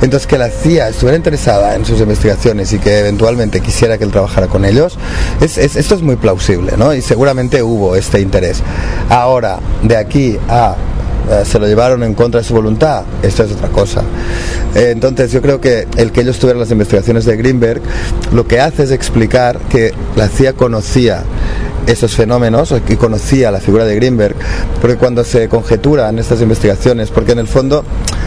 Entonces, 0.00 0.26
que 0.26 0.38
la 0.38 0.48
CIA 0.48 0.88
estuviera 0.88 1.16
interesada 1.16 1.74
en 1.76 1.84
sus 1.84 2.00
investigaciones 2.00 2.72
y 2.72 2.78
que 2.78 3.00
eventualmente 3.00 3.60
quisiera 3.60 3.98
que 3.98 4.04
él 4.04 4.10
trabajara 4.10 4.46
con 4.46 4.64
ellos, 4.64 4.96
es, 5.42 5.58
es- 5.58 5.76
esto 5.76 5.94
es 5.94 6.00
muy 6.02 6.16
plausible, 6.16 6.72
¿no? 6.78 6.94
Y 6.94 7.02
seguramente 7.02 7.62
hubo 7.62 7.94
este 7.96 8.20
interés. 8.20 8.62
Ahora, 9.10 9.58
de 9.82 9.96
aquí 9.98 10.38
a 10.48 10.74
eh, 11.30 11.44
se 11.44 11.58
lo 11.58 11.66
llevaron 11.66 12.02
en 12.02 12.14
contra 12.14 12.40
de 12.40 12.46
su 12.46 12.54
voluntad, 12.54 13.04
esto 13.22 13.44
es 13.44 13.52
otra 13.52 13.68
cosa. 13.68 14.02
Eh, 14.74 14.90
entonces 14.90 15.32
yo 15.32 15.42
creo 15.42 15.60
que 15.60 15.86
el 15.96 16.12
que 16.12 16.20
ellos 16.22 16.38
tuvieran 16.38 16.60
las 16.60 16.70
investigaciones 16.70 17.24
de 17.24 17.36
Greenberg 17.36 17.82
lo 18.32 18.46
que 18.46 18.60
hace 18.60 18.84
es 18.84 18.90
explicar 18.90 19.58
que 19.68 19.92
la 20.16 20.28
CIA 20.28 20.52
conocía 20.52 21.24
esos 21.90 22.14
fenómenos 22.14 22.74
y 22.88 22.96
conocía 22.96 23.50
la 23.50 23.60
figura 23.60 23.84
de 23.84 23.96
Greenberg, 23.96 24.36
porque 24.80 24.96
cuando 24.96 25.24
se 25.24 25.48
conjeturan 25.48 26.18
estas 26.18 26.40
investigaciones, 26.40 27.10
porque 27.10 27.32
en 27.32 27.40
el 27.40 27.48
fondo 27.48 27.84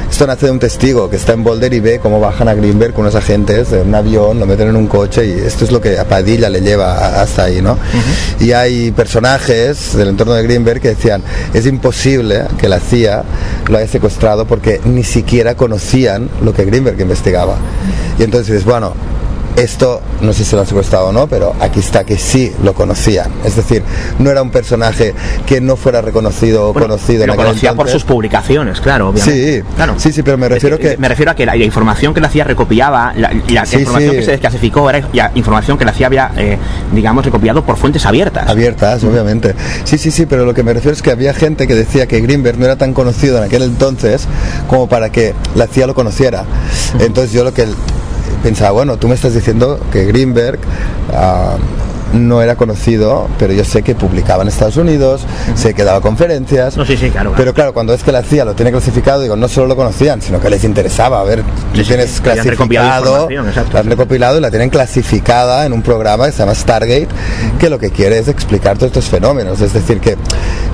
esto 0.10 0.28
nace 0.28 0.48
de 0.48 0.52
un 0.52 0.60
testigo 0.60 1.10
que 1.10 1.16
está 1.16 1.34
en 1.34 1.44
Boulder 1.44 1.74
y 1.74 1.80
ve 1.80 2.00
cómo 2.00 2.20
bajan 2.20 2.48
a 2.48 2.54
Greenberg 2.54 2.94
con 2.94 3.02
unos 3.02 3.16
agentes 3.16 3.72
de 3.72 3.82
un 3.82 3.96
avión, 3.96 4.40
lo 4.40 4.46
meten 4.46 4.68
en 4.68 4.76
un 4.76 4.88
coche 4.88 5.26
y 5.26 5.32
esto 5.32 5.66
es 5.66 5.72
lo 5.72 5.82
que 5.82 5.98
a 5.98 6.06
Padilla 6.06 6.50
le 6.50 6.62
lleva 6.62 7.22
hasta 7.22 7.46
ahí, 7.46 7.62
¿no? 7.62 7.78
Y 8.40 8.52
hay 8.52 8.92
personajes 8.92 9.96
del 9.96 10.10
entorno 10.10 10.34
de 10.34 10.44
Greenberg 10.44 10.82
que 10.82 10.90
decían, 10.90 11.24
es 11.54 11.66
imposible 11.66 12.44
que 12.60 12.68
la 12.68 12.80
CIA 12.80 13.24
lo 13.70 13.78
haya 13.78 13.88
secuestrado 13.88 14.46
porque 14.46 14.82
ni 14.86 15.04
siquiera 15.04 15.56
conocían 15.56 16.30
lo 16.44 16.54
que 16.54 16.66
Greenberg 16.66 17.00
investigaba. 17.00 17.56
Y 18.20 18.24
entonces 18.24 18.48
dices, 18.48 18.66
bueno, 18.66 18.94
esto 19.56 20.02
no 20.22 20.34
sé 20.34 20.44
si 20.44 20.56
lo 20.56 20.62
han 20.62 20.68
secuestrado 20.68 21.08
o 21.08 21.12
no, 21.12 21.28
pero 21.28 21.54
aquí 21.60 21.80
está 21.80 22.04
que 22.04 22.18
sí 22.18 22.52
lo 22.64 22.74
conocían. 22.74 23.32
Es 23.44 23.56
decir, 23.56 23.84
no 24.20 24.30
era 24.32 24.42
un 24.42 24.52
personaje 24.52 25.14
que 25.46 25.62
no 25.62 25.76
fuera 25.76 26.02
reconocido 26.02 26.70
o 26.70 26.74
conocido 26.74 27.22
en 27.24 27.28
Lo 27.28 27.34
aquel 27.34 27.46
conocía 27.48 27.74
por 27.76 27.90
sus 27.90 28.04
publicaciones, 28.04 28.82
claro, 28.82 29.10
obviamente. 29.10 29.62
Sí, 29.62 29.68
claro. 29.76 29.96
sí, 29.98 30.12
sí, 30.12 30.24
pero 30.24 30.38
me 30.38 30.50
refiero 30.50 30.78
que 30.78 30.98
Me 30.98 31.08
refiero 31.08 31.32
a 31.32 31.36
que 31.36 31.46
la, 31.46 31.56
la 31.56 31.64
información 31.66 32.14
que 32.14 32.22
la 32.22 32.30
CIA 32.30 32.46
recopilaba, 32.46 33.14
la, 33.16 33.32
la 33.50 33.66
Sí, 33.66 33.78
información 33.78 34.12
sí. 34.12 34.18
que 34.20 34.26
se 34.26 34.32
desclasificó 34.32 34.90
era 34.90 35.08
ya 35.14 35.32
información 35.36 35.78
que 35.78 35.86
la 35.86 35.94
CIA 35.94 36.08
había, 36.08 36.32
eh, 36.38 36.58
digamos, 36.94 37.26
recopilado 37.26 37.64
por 37.64 37.78
fuentes 37.78 38.06
abiertas. 38.06 38.48
Abiertas, 38.50 39.04
obviamente. 39.04 39.56
Sí, 39.84 39.98
sí, 39.98 40.12
sí, 40.12 40.26
pero 40.26 40.46
lo 40.46 40.54
que 40.54 40.64
me 40.64 40.74
refiero 40.74 40.96
es 40.96 41.02
que 41.02 41.12
había 41.12 41.34
gente 41.34 41.68
que 41.68 41.76
decía 41.76 42.08
que 42.08 42.20
Greenberg 42.22 42.58
no 42.58 42.66
era 42.66 42.76
tan 42.76 42.94
conocido 42.94 43.38
en 43.38 43.44
aquel 43.44 43.64
entonces 43.64 44.28
como 44.68 44.88
para 44.88 45.12
que 45.12 45.34
la 45.56 45.68
CIA 45.68 45.88
lo 45.88 45.94
conociera. 45.96 46.46
Entonces 47.00 47.32
yo 47.32 47.44
lo 47.44 47.54
que 47.54 47.68
pensaba, 48.44 48.72
bueno, 48.72 48.98
tú 48.98 49.08
me 49.08 49.16
estás 49.16 49.34
diciendo 49.34 49.80
que 49.92 50.04
Greenberg 50.04 50.60
ah, 51.14 51.56
no 52.14 52.42
era 52.42 52.56
conocido, 52.56 53.28
pero 53.38 53.54
yo 53.54 53.64
sé 53.64 53.82
que 53.82 53.96
publicaba 53.96 54.44
en 54.44 54.50
Estados 54.50 54.78
Unidos, 54.78 55.26
sé 55.56 55.74
que 55.74 55.84
daba 55.84 56.02
conferencias. 56.02 56.78
No, 56.78 56.86
sí, 56.86 56.96
sí, 56.96 57.10
claro. 57.10 57.34
Pero 57.36 57.54
claro, 57.54 57.74
cuando 57.74 57.94
es 57.94 58.04
que 58.04 58.12
la 58.12 58.24
CIA 58.24 58.46
lo 58.46 58.54
tiene 58.54 58.72
clasificado, 58.72 59.22
digo, 59.22 59.36
no 59.36 59.48
solo 59.48 59.68
lo 59.68 59.76
conocían, 59.76 60.22
sino 60.22 60.40
que 60.40 60.50
les 60.50 60.64
interesaba. 60.64 61.20
A 61.20 61.24
ver, 61.24 61.44
tú 61.74 61.84
tienes 61.84 62.22
clasificado, 62.22 63.30
exacto, 63.30 63.74
la 63.74 63.80
han 63.80 63.88
recopilado 63.88 64.38
y 64.38 64.42
la 64.42 64.50
tienen 64.50 64.70
clasificada 64.70 65.66
en 65.66 65.74
un 65.74 65.82
programa 65.82 66.28
que 66.28 66.32
se 66.32 66.40
llama 66.40 66.56
Stargate, 66.56 67.10
que 67.60 67.70
lo 67.70 67.80
que 67.80 67.92
quiere 67.92 68.20
es 68.20 68.28
explicar 68.28 68.78
todos 68.78 68.88
estos 68.88 69.06
fenómenos. 69.06 69.60
Es 69.62 69.74
decir, 69.74 70.00
que, 70.00 70.18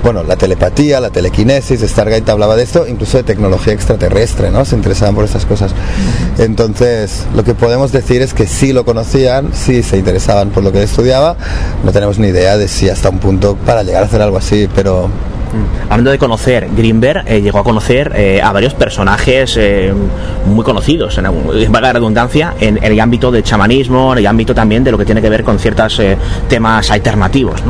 bueno, 0.02 0.22
la 0.22 0.36
telepatía, 0.36 1.00
la 1.00 1.10
telequinesis, 1.10 1.80
Stargate 1.80 2.30
hablaba 2.30 2.56
de 2.56 2.62
esto, 2.62 2.86
incluso 2.86 3.16
de 3.16 3.24
tecnología 3.24 3.72
extraterrestre, 3.72 4.50
¿no? 4.50 4.64
Se 4.64 4.76
interesaban 4.76 5.14
por 5.14 5.24
estas 5.24 5.46
cosas. 5.46 5.72
Entonces, 6.38 7.24
lo 7.34 7.44
que 7.44 7.54
podemos 7.54 7.92
decir 7.92 8.22
es 8.22 8.34
que 8.34 8.46
sí 8.46 8.72
lo 8.72 8.84
conocían, 8.84 9.50
sí 9.54 9.82
se 9.82 9.96
interesaban 9.96 10.50
por 10.50 10.62
lo 10.62 10.72
que 10.72 10.82
él 10.82 10.88
no 11.84 11.92
tenemos 11.92 12.18
ni 12.18 12.28
idea 12.28 12.56
de 12.56 12.68
si 12.68 12.88
hasta 12.88 13.08
un 13.10 13.18
punto 13.18 13.56
para 13.66 13.82
llegar 13.82 14.02
a 14.02 14.06
hacer 14.06 14.22
algo 14.22 14.36
así, 14.38 14.68
pero 14.74 15.08
Hablando 15.88 16.12
de 16.12 16.18
conocer, 16.18 16.68
Greenberg 16.76 17.24
eh, 17.26 17.40
llegó 17.42 17.58
a 17.58 17.64
conocer 17.64 18.12
eh, 18.14 18.40
a 18.40 18.52
varios 18.52 18.72
personajes 18.74 19.56
eh, 19.56 19.92
muy 20.46 20.64
conocidos, 20.64 21.18
en, 21.18 21.26
algún- 21.26 21.46
valga 21.72 21.88
la 21.88 21.92
redundancia, 21.94 22.54
en, 22.60 22.76
en 22.76 22.84
el 22.92 23.00
ámbito 23.00 23.32
del 23.32 23.42
chamanismo, 23.42 24.12
en 24.12 24.18
el 24.20 24.26
ámbito 24.28 24.54
también 24.54 24.84
de 24.84 24.92
lo 24.92 24.98
que 24.98 25.04
tiene 25.04 25.20
que 25.20 25.28
ver 25.28 25.42
con 25.42 25.58
ciertos 25.58 26.00
temas 26.48 26.88
alternativos. 26.92 27.60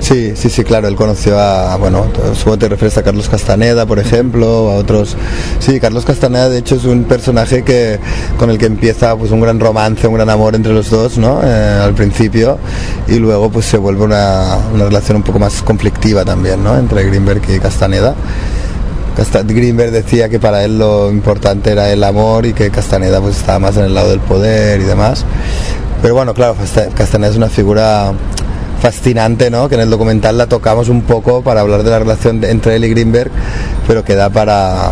Sí, 0.00 0.32
sí, 0.34 0.48
sí, 0.48 0.64
claro, 0.64 0.88
él 0.88 0.96
conoció 0.96 1.38
a, 1.38 1.76
bueno, 1.76 2.06
supongo 2.34 2.56
te 2.58 2.68
refieres 2.70 2.96
a 2.96 3.02
Carlos 3.02 3.28
Castaneda, 3.28 3.84
por 3.84 3.98
ejemplo, 3.98 4.70
a 4.70 4.74
otros. 4.76 5.14
Sí, 5.58 5.78
Carlos 5.78 6.06
Castaneda, 6.06 6.48
de 6.48 6.58
hecho, 6.58 6.76
es 6.76 6.84
un 6.84 7.04
personaje 7.04 7.62
que 7.62 7.98
con 8.38 8.48
el 8.50 8.56
que 8.56 8.64
empieza 8.66 9.14
pues 9.16 9.30
un 9.30 9.40
gran 9.40 9.60
romance, 9.60 10.06
un 10.06 10.14
gran 10.14 10.30
amor 10.30 10.54
entre 10.54 10.72
los 10.72 10.88
dos, 10.88 11.18
¿no? 11.18 11.40
Eh, 11.44 11.80
al 11.84 11.92
principio, 11.94 12.56
y 13.08 13.16
luego 13.16 13.50
pues 13.50 13.66
se 13.66 13.76
vuelve 13.76 14.04
una, 14.04 14.56
una 14.72 14.84
relación 14.86 15.18
un 15.18 15.22
poco 15.22 15.38
más 15.38 15.60
conflictiva 15.62 16.24
también, 16.24 16.64
¿no? 16.64 16.78
Entre 16.78 17.04
Greenberg 17.04 17.42
y 17.50 17.58
Castaneda. 17.60 18.14
Casta- 19.16 19.42
Greenberg 19.42 19.90
decía 19.90 20.28
que 20.30 20.38
para 20.40 20.64
él 20.64 20.78
lo 20.78 21.10
importante 21.10 21.72
era 21.72 21.90
el 21.90 22.02
amor 22.04 22.46
y 22.46 22.54
que 22.54 22.70
Castaneda 22.70 23.20
pues 23.20 23.36
estaba 23.36 23.58
más 23.58 23.76
en 23.76 23.84
el 23.84 23.94
lado 23.94 24.08
del 24.10 24.20
poder 24.20 24.80
y 24.80 24.84
demás. 24.84 25.26
Pero 26.00 26.14
bueno, 26.14 26.32
claro, 26.32 26.54
Casta- 26.54 26.88
Castaneda 26.94 27.30
es 27.32 27.36
una 27.36 27.48
figura 27.50 28.12
fascinante, 28.80 29.50
¿no? 29.50 29.68
Que 29.68 29.76
en 29.76 29.82
el 29.82 29.90
documental 29.90 30.38
la 30.38 30.46
tocamos 30.46 30.88
un 30.88 31.02
poco 31.02 31.42
para 31.42 31.60
hablar 31.60 31.82
de 31.82 31.90
la 31.90 31.98
relación 31.98 32.42
entre 32.44 32.76
él 32.76 32.84
y 32.84 32.88
Greenberg, 32.90 33.30
pero 33.86 34.04
que 34.04 34.14
da 34.14 34.30
para 34.30 34.90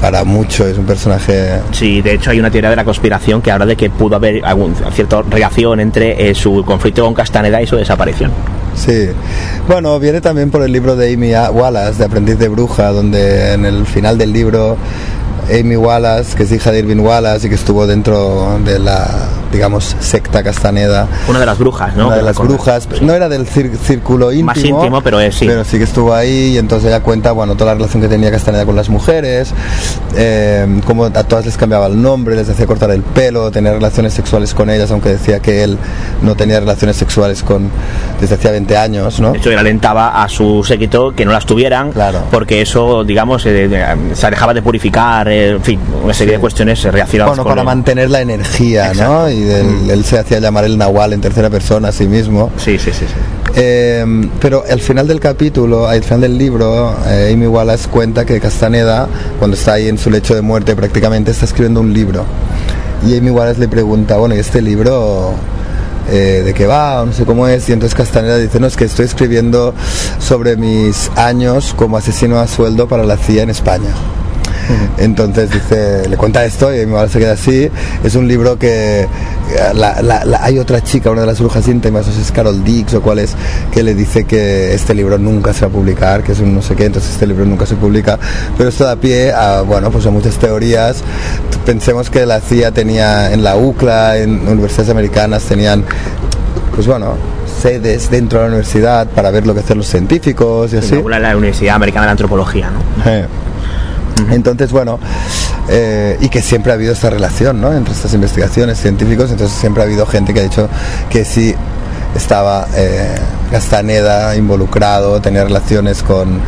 para 0.00 0.24
mucho, 0.24 0.66
es 0.66 0.76
un 0.76 0.84
personaje 0.84 1.58
Sí, 1.72 2.02
de 2.02 2.14
hecho 2.14 2.30
hay 2.30 2.38
una 2.38 2.50
teoría 2.50 2.68
de 2.68 2.76
la 2.76 2.84
conspiración 2.84 3.40
que 3.40 3.50
habla 3.50 3.64
de 3.64 3.76
que 3.76 3.88
pudo 3.88 4.16
haber 4.16 4.44
algún 4.44 4.74
cierta 4.92 5.22
relación 5.22 5.80
entre 5.80 6.28
eh, 6.28 6.34
su 6.34 6.62
conflicto 6.66 7.02
con 7.04 7.14
Castaneda 7.14 7.62
y 7.62 7.66
su 7.66 7.76
desaparición. 7.76 8.30
Sí, 8.74 9.08
bueno, 9.66 9.98
viene 9.98 10.20
también 10.20 10.50
por 10.50 10.62
el 10.62 10.70
libro 10.70 10.96
de 10.96 11.14
Amy 11.14 11.32
Wallace, 11.32 11.98
de 11.98 12.04
Aprendiz 12.04 12.38
de 12.38 12.48
Bruja, 12.48 12.92
donde 12.92 13.54
en 13.54 13.64
el 13.64 13.86
final 13.86 14.18
del 14.18 14.34
libro 14.34 14.76
Amy 15.50 15.76
Wallace, 15.76 16.36
que 16.36 16.42
es 16.42 16.52
hija 16.52 16.72
de 16.72 16.80
Irving 16.80 17.00
Wallace 17.00 17.46
y 17.46 17.50
que 17.50 17.56
estuvo 17.56 17.86
dentro 17.86 18.58
de 18.64 18.78
la, 18.78 19.08
digamos, 19.52 19.96
secta 20.00 20.42
Castaneda, 20.42 21.06
Una 21.28 21.40
de 21.40 21.46
las 21.46 21.58
brujas, 21.58 21.94
¿no? 21.96 22.08
una 22.08 22.16
de 22.16 22.22
las 22.22 22.36
brujas, 22.38 22.88
no 23.00 23.12
era 23.14 23.28
del 23.28 23.46
círculo 23.46 24.32
íntimo, 24.32 24.46
Más 24.46 24.58
íntimo, 24.64 25.00
pero 25.02 25.20
es 25.20 25.34
sí. 25.36 25.46
pero 25.46 25.64
sí 25.64 25.78
que 25.78 25.84
estuvo 25.84 26.14
ahí 26.14 26.54
y 26.54 26.58
entonces 26.58 26.88
ella 26.88 27.00
cuenta, 27.00 27.32
bueno, 27.32 27.54
toda 27.54 27.72
la 27.72 27.74
relación 27.78 28.02
que 28.02 28.08
tenía 28.08 28.30
Castaneda 28.30 28.64
con 28.66 28.76
las 28.76 28.88
mujeres, 28.88 29.52
eh, 30.16 30.80
cómo 30.86 31.04
a 31.04 31.10
todas 31.24 31.44
les 31.46 31.56
cambiaba 31.56 31.86
el 31.86 32.00
nombre, 32.00 32.36
les 32.36 32.48
hacía 32.48 32.66
cortar 32.66 32.90
el 32.90 33.02
pelo, 33.02 33.50
tenía 33.50 33.72
relaciones 33.72 34.12
sexuales 34.14 34.54
con 34.54 34.70
ellas, 34.70 34.90
aunque 34.90 35.10
decía 35.10 35.40
que 35.40 35.62
él 35.64 35.78
no 36.22 36.34
tenía 36.34 36.60
relaciones 36.60 36.96
sexuales 36.96 37.42
con 37.42 37.70
desde 38.20 38.34
hacía 38.36 38.50
20 38.50 38.76
años, 38.76 39.20
¿no? 39.20 39.32
De 39.32 39.38
hecho, 39.38 39.50
él 39.50 39.58
alentaba 39.58 40.22
a 40.22 40.28
su 40.28 40.64
séquito 40.64 41.12
que 41.14 41.24
no 41.24 41.32
las 41.32 41.46
tuvieran, 41.46 41.92
porque 42.30 42.60
eso, 42.62 43.04
digamos, 43.04 43.44
eh, 43.46 43.68
se 44.14 44.26
alejaba 44.26 44.54
de 44.54 44.62
purificar, 44.62 45.28
eh, 45.28 45.50
en 45.50 45.62
fin, 45.62 45.80
una 46.02 46.14
serie 46.14 46.34
de 46.34 46.40
cuestiones 46.40 46.84
eh, 46.84 46.90
relacionadas 46.90 47.30
Bueno, 47.30 47.42
con 47.44 47.50
para 47.50 47.60
el- 47.62 47.66
mantener 47.66 48.10
la 48.10 48.20
energía, 48.20 48.92
¿no? 48.94 49.28
Y 49.28 49.42
del- 49.46 49.90
él 49.90 50.04
se 50.04 50.18
hacía 50.18 50.38
llamar 50.40 50.64
el 50.64 50.76
Nahual 50.78 51.12
en 51.12 51.20
tercera 51.20 51.48
persona 51.50 51.88
a 51.88 51.92
sí 51.92 52.06
mismo. 52.06 52.50
Sí, 52.58 52.78
sí, 52.78 52.90
sí. 52.92 53.06
sí. 53.06 53.14
Eh, 53.54 54.04
pero 54.40 54.64
al 54.70 54.80
final 54.80 55.06
del 55.08 55.18
capítulo, 55.20 55.88
al 55.88 56.02
final 56.02 56.20
del 56.22 56.36
libro, 56.36 56.94
eh, 57.06 57.30
Amy 57.32 57.46
Wallace 57.46 57.88
cuenta 57.88 58.24
que 58.26 58.38
Castaneda, 58.40 59.08
cuando 59.38 59.56
está 59.56 59.74
ahí 59.74 59.88
en 59.88 59.96
su 59.98 60.10
lecho 60.10 60.34
de 60.34 60.42
muerte 60.42 60.76
prácticamente, 60.76 61.30
está 61.30 61.46
escribiendo 61.46 61.80
un 61.80 61.92
libro. 61.92 62.24
Y 63.06 63.16
Amy 63.16 63.30
Wallace 63.30 63.60
le 63.60 63.68
pregunta, 63.68 64.16
bueno, 64.18 64.34
¿y 64.34 64.38
este 64.38 64.60
libro 64.60 65.32
eh, 66.10 66.42
de 66.44 66.54
qué 66.54 66.66
va? 66.66 67.02
O 67.02 67.06
no 67.06 67.12
sé 67.12 67.24
cómo 67.24 67.46
es. 67.48 67.68
Y 67.68 67.72
entonces 67.72 67.94
Castaneda 67.96 68.36
dice, 68.36 68.60
no, 68.60 68.66
es 68.66 68.76
que 68.76 68.84
estoy 68.84 69.06
escribiendo 69.06 69.72
sobre 70.18 70.56
mis 70.56 71.10
años 71.16 71.72
como 71.76 71.96
asesino 71.96 72.38
a 72.38 72.46
sueldo 72.46 72.88
para 72.88 73.04
la 73.04 73.16
CIA 73.16 73.42
en 73.44 73.50
España. 73.50 73.90
Entonces 74.98 75.50
dice, 75.50 76.08
le 76.08 76.16
cuenta 76.16 76.44
esto 76.44 76.74
y 76.74 76.78
mi 76.86 76.92
madre 76.92 77.08
se 77.10 77.18
queda 77.18 77.32
así. 77.32 77.70
Es 78.04 78.14
un 78.14 78.26
libro 78.28 78.58
que 78.58 79.02
eh, 79.02 79.08
la- 79.74 80.00
la- 80.02 80.24
la- 80.24 80.42
hay 80.42 80.58
otra 80.58 80.82
chica, 80.82 81.10
una 81.10 81.20
de 81.22 81.26
las 81.26 81.40
brujas 81.40 81.66
íntimas, 81.68 82.06
no 82.06 82.12
sé 82.12 82.18
si 82.18 82.24
es 82.24 82.32
Carol 82.32 82.64
Dix 82.64 82.94
o 82.94 83.02
cuál 83.02 83.18
es, 83.20 83.34
que 83.72 83.82
le 83.82 83.94
dice 83.94 84.24
que 84.24 84.74
este 84.74 84.94
libro 84.94 85.18
nunca 85.18 85.52
se 85.52 85.62
va 85.62 85.66
a 85.68 85.70
publicar, 85.70 86.22
que 86.22 86.32
es 86.32 86.40
un 86.40 86.54
no 86.54 86.62
sé 86.62 86.74
qué, 86.74 86.86
entonces 86.86 87.12
este 87.12 87.26
libro 87.26 87.44
nunca 87.44 87.66
se 87.66 87.74
publica. 87.76 88.18
Pero 88.56 88.68
esto 88.68 88.84
da 88.84 88.96
pie 88.96 89.32
a, 89.32 89.60
bueno, 89.62 89.90
pues 89.90 90.06
a 90.06 90.10
muchas 90.10 90.36
teorías. 90.36 91.02
Pensemos 91.64 92.10
que 92.10 92.26
la 92.26 92.40
CIA 92.40 92.72
tenía 92.72 93.32
en 93.32 93.42
la 93.42 93.56
UCLA, 93.56 94.18
en 94.18 94.46
universidades 94.48 94.90
americanas, 94.90 95.42
tenían, 95.44 95.84
pues 96.74 96.86
bueno, 96.86 97.14
sedes 97.62 98.10
dentro 98.10 98.38
de 98.38 98.44
la 98.44 98.48
universidad 98.48 99.06
para 99.08 99.30
ver 99.30 99.46
lo 99.46 99.54
que 99.54 99.60
hacen 99.60 99.78
los 99.78 99.86
científicos 99.86 100.72
y 100.72 100.76
así. 100.78 100.94
La 101.30 101.36
Universidad 101.36 101.74
Americana 101.76 102.06
de 102.06 102.12
Antropología, 102.12 102.70
¿no? 102.70 103.10
Entonces, 104.30 104.72
bueno, 104.72 104.98
eh, 105.68 106.16
y 106.20 106.28
que 106.28 106.40
siempre 106.42 106.72
ha 106.72 106.74
habido 106.74 106.92
esta 106.92 107.10
relación 107.10 107.60
¿no? 107.60 107.72
entre 107.72 107.92
estas 107.92 108.14
investigaciones 108.14 108.78
científicos, 108.80 109.30
entonces 109.30 109.56
siempre 109.58 109.82
ha 109.82 109.86
habido 109.86 110.06
gente 110.06 110.32
que 110.32 110.40
ha 110.40 110.42
dicho 110.42 110.68
que 111.10 111.24
sí 111.24 111.54
estaba 112.14 112.66
eh, 112.74 113.14
Castaneda 113.50 114.34
involucrado, 114.36 115.20
tenía 115.20 115.44
relaciones 115.44 116.02
con 116.02 116.40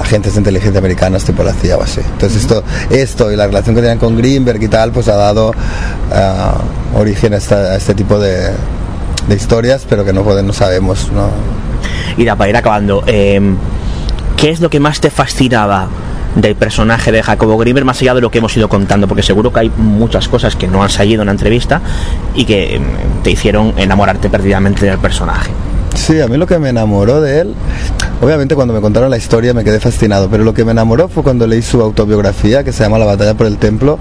agentes 0.00 0.34
de 0.34 0.38
inteligencia 0.38 0.78
americanos 0.78 1.24
tipo 1.24 1.42
la 1.42 1.52
CIA 1.52 1.76
o 1.78 1.82
así. 1.82 2.00
Entonces 2.12 2.42
esto, 2.42 2.62
esto 2.90 3.32
y 3.32 3.36
la 3.36 3.46
relación 3.46 3.74
que 3.74 3.80
tenían 3.80 3.98
con 3.98 4.16
Greenberg 4.16 4.62
y 4.62 4.68
tal, 4.68 4.92
pues 4.92 5.08
ha 5.08 5.16
dado 5.16 5.52
ah, 6.12 6.58
origen 6.94 7.34
a, 7.34 7.38
esta- 7.38 7.72
a 7.72 7.76
este 7.76 7.94
tipo 7.94 8.18
de, 8.20 8.50
de 9.28 9.34
historias, 9.34 9.84
pero 9.88 10.04
que 10.04 10.12
no 10.12 10.22
podemos, 10.22 10.46
no 10.46 10.52
sabemos, 10.52 11.10
¿no? 11.12 11.28
Y 12.16 12.24
para 12.26 12.48
ir 12.48 12.56
acabando, 12.56 13.02
eh, 13.06 13.40
¿qué 14.36 14.50
es 14.50 14.60
lo 14.60 14.70
que 14.70 14.78
más 14.80 15.00
te 15.00 15.10
fascinaba 15.10 15.88
del 16.40 16.54
personaje 16.54 17.12
de 17.12 17.22
Jacobo 17.22 17.56
Greenberg, 17.58 17.84
más 17.84 18.00
allá 18.00 18.14
de 18.14 18.20
lo 18.20 18.30
que 18.30 18.38
hemos 18.38 18.56
ido 18.56 18.68
contando? 18.68 19.08
Porque 19.08 19.22
seguro 19.22 19.52
que 19.52 19.60
hay 19.60 19.72
muchas 19.76 20.28
cosas 20.28 20.56
que 20.56 20.68
no 20.68 20.82
han 20.82 20.90
salido 20.90 21.22
en 21.22 21.26
la 21.26 21.32
entrevista 21.32 21.80
y 22.34 22.44
que 22.44 22.76
eh, 22.76 22.80
te 23.22 23.30
hicieron 23.30 23.74
enamorarte 23.76 24.30
perdidamente 24.30 24.86
del 24.86 24.98
personaje. 24.98 25.50
Sí, 25.98 26.20
a 26.20 26.28
mí 26.28 26.38
lo 26.38 26.46
que 26.46 26.58
me 26.58 26.70
enamoró 26.70 27.20
de 27.20 27.40
él, 27.40 27.54
obviamente 28.22 28.54
cuando 28.54 28.72
me 28.72 28.80
contaron 28.80 29.10
la 29.10 29.18
historia 29.18 29.52
me 29.52 29.62
quedé 29.62 29.78
fascinado, 29.78 30.30
pero 30.30 30.42
lo 30.42 30.54
que 30.54 30.64
me 30.64 30.70
enamoró 30.70 31.08
fue 31.08 31.22
cuando 31.22 31.46
leí 31.46 31.60
su 31.60 31.82
autobiografía 31.82 32.64
que 32.64 32.72
se 32.72 32.82
llama 32.82 32.98
La 32.98 33.04
batalla 33.04 33.34
por 33.34 33.46
el 33.46 33.58
templo, 33.58 33.98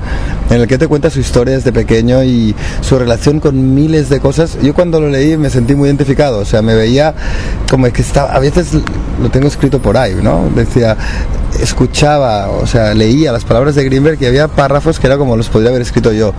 en 0.50 0.62
el 0.62 0.68
que 0.68 0.78
te 0.78 0.88
cuenta 0.88 1.10
su 1.10 1.20
historia 1.20 1.56
desde 1.56 1.74
pequeño 1.74 2.24
y 2.24 2.56
su 2.80 2.98
relación 2.98 3.42
con 3.42 3.76
miles 3.76 4.08
de 4.10 4.22
cosas. 4.22 4.58
Yo 4.62 4.74
cuando 4.74 5.02
lo 5.02 5.10
leí 5.10 5.36
me 5.36 5.50
sentí 5.50 5.76
muy 5.76 5.90
identificado, 5.90 6.40
o 6.40 6.46
sea, 6.46 6.62
me 6.62 6.76
veía 6.76 7.14
como 7.70 7.92
que 7.92 8.04
estaba, 8.04 8.32
a 8.32 8.40
veces 8.40 8.70
lo 9.22 9.30
tengo 9.30 9.48
escrito 9.48 9.82
por 9.82 9.98
ahí, 9.98 10.16
¿no? 10.22 10.50
Decía, 10.56 10.96
escuchaba, 11.62 12.50
o 12.52 12.68
sea, 12.68 12.94
leía 12.94 13.32
las 13.32 13.44
palabras 13.44 13.76
de 13.76 13.84
Greenberg 13.84 14.22
y 14.22 14.28
había 14.28 14.48
párrafos 14.48 15.00
que 15.00 15.08
era 15.08 15.18
como 15.18 15.36
los 15.36 15.50
podría 15.50 15.72
haber 15.72 15.82
escrito 15.82 16.12
yo. 16.12 16.34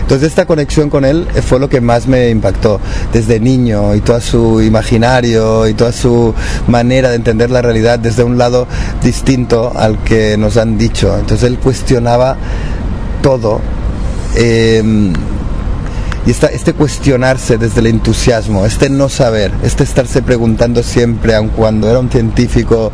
Entonces 0.00 0.28
esta 0.28 0.46
conexión 0.46 0.90
con 0.90 1.04
él 1.04 1.26
fue 1.46 1.60
lo 1.60 1.68
que 1.68 1.80
más 1.80 2.06
me 2.06 2.30
impactó 2.30 2.80
desde 3.12 3.38
niño 3.38 3.94
y 3.94 4.00
todo 4.00 4.20
su 4.20 4.60
y 5.04 5.74
toda 5.74 5.92
su 5.92 6.34
manera 6.68 7.08
de 7.10 7.16
entender 7.16 7.50
la 7.50 7.60
realidad 7.62 7.98
desde 7.98 8.22
un 8.24 8.38
lado 8.38 8.66
distinto 9.02 9.72
al 9.76 9.98
que 10.04 10.36
nos 10.38 10.56
han 10.56 10.78
dicho. 10.78 11.16
Entonces 11.18 11.46
él 11.48 11.58
cuestionaba 11.58 12.36
todo. 13.22 13.60
eh, 14.34 14.82
y 16.24 16.30
esta- 16.30 16.46
este 16.46 16.72
cuestionarse 16.72 17.58
desde 17.58 17.80
el 17.80 17.88
entusiasmo, 17.88 18.64
este 18.64 18.88
no 18.88 19.08
saber, 19.08 19.50
este 19.64 19.82
estarse 19.82 20.22
preguntando 20.22 20.82
siempre, 20.84 21.34
aun 21.34 21.48
cuando 21.48 21.90
era 21.90 21.98
un 21.98 22.08
científico 22.10 22.92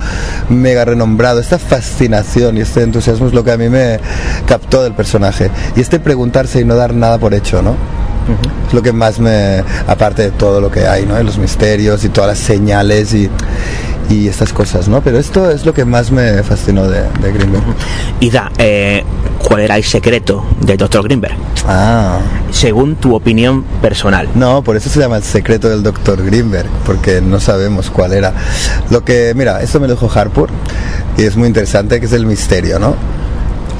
mega 0.48 0.86
renombrado, 0.86 1.39
esta 1.39 1.59
fascinación 1.59 2.56
y 2.56 2.62
este 2.62 2.82
entusiasmo 2.82 3.26
es 3.26 3.35
lo 3.35 3.44
que 3.44 3.52
a 3.52 3.59
mí 3.59 3.68
me 3.68 4.01
captó 4.47 4.82
del 4.82 4.94
personaje. 4.94 5.51
Y 5.76 5.80
este 5.80 6.01
preguntarse 6.01 6.60
y 6.60 6.64
no 6.64 6.74
dar 6.74 6.94
nada 6.94 7.18
por 7.18 7.35
hecho, 7.35 7.60
¿no? 7.60 7.76
Es 8.66 8.74
lo 8.74 8.82
que 8.82 8.92
más 8.92 9.18
me, 9.18 9.62
aparte 9.86 10.22
de 10.22 10.30
todo 10.30 10.60
lo 10.60 10.70
que 10.70 10.86
hay, 10.86 11.06
¿no? 11.06 11.14
De 11.14 11.24
los 11.24 11.38
misterios 11.38 12.05
y 12.05 12.09
todas 12.09 12.28
las 12.28 12.38
señales 12.38 13.14
y, 13.14 13.30
y 14.10 14.28
estas 14.28 14.52
cosas, 14.52 14.88
¿no? 14.88 15.00
Pero 15.02 15.18
esto 15.18 15.50
es 15.50 15.66
lo 15.66 15.74
que 15.74 15.84
más 15.84 16.10
me 16.10 16.42
fascinó 16.42 16.88
de, 16.88 17.02
de 17.20 17.32
Greenberg. 17.32 17.64
Ida, 18.20 18.50
eh, 18.59 19.05
¿cuál 19.46 19.62
era 19.62 19.76
el 19.76 19.84
secreto 19.84 20.44
del 20.60 20.76
Dr. 20.76 21.05
Greenberg? 21.05 21.36
Ah. 21.66 22.18
Según 22.50 22.96
tu 22.96 23.14
opinión 23.14 23.64
personal. 23.82 24.28
No, 24.34 24.62
por 24.62 24.76
eso 24.76 24.88
se 24.88 25.00
llama 25.00 25.16
el 25.16 25.22
secreto 25.22 25.68
del 25.68 25.82
Dr. 25.82 26.24
Greenberg, 26.24 26.68
porque 26.86 27.20
no 27.20 27.40
sabemos 27.40 27.90
cuál 27.90 28.12
era. 28.12 28.32
Lo 28.90 29.05
que, 29.05 29.32
mira, 29.36 29.62
esto 29.62 29.80
me 29.80 29.88
lo 29.88 29.94
dijo 29.94 30.10
Harpur 30.12 30.48
y 31.16 31.24
es 31.24 31.36
muy 31.36 31.48
interesante, 31.48 32.00
que 32.00 32.06
es 32.06 32.12
el 32.12 32.26
misterio, 32.26 32.78
¿no? 32.78 32.94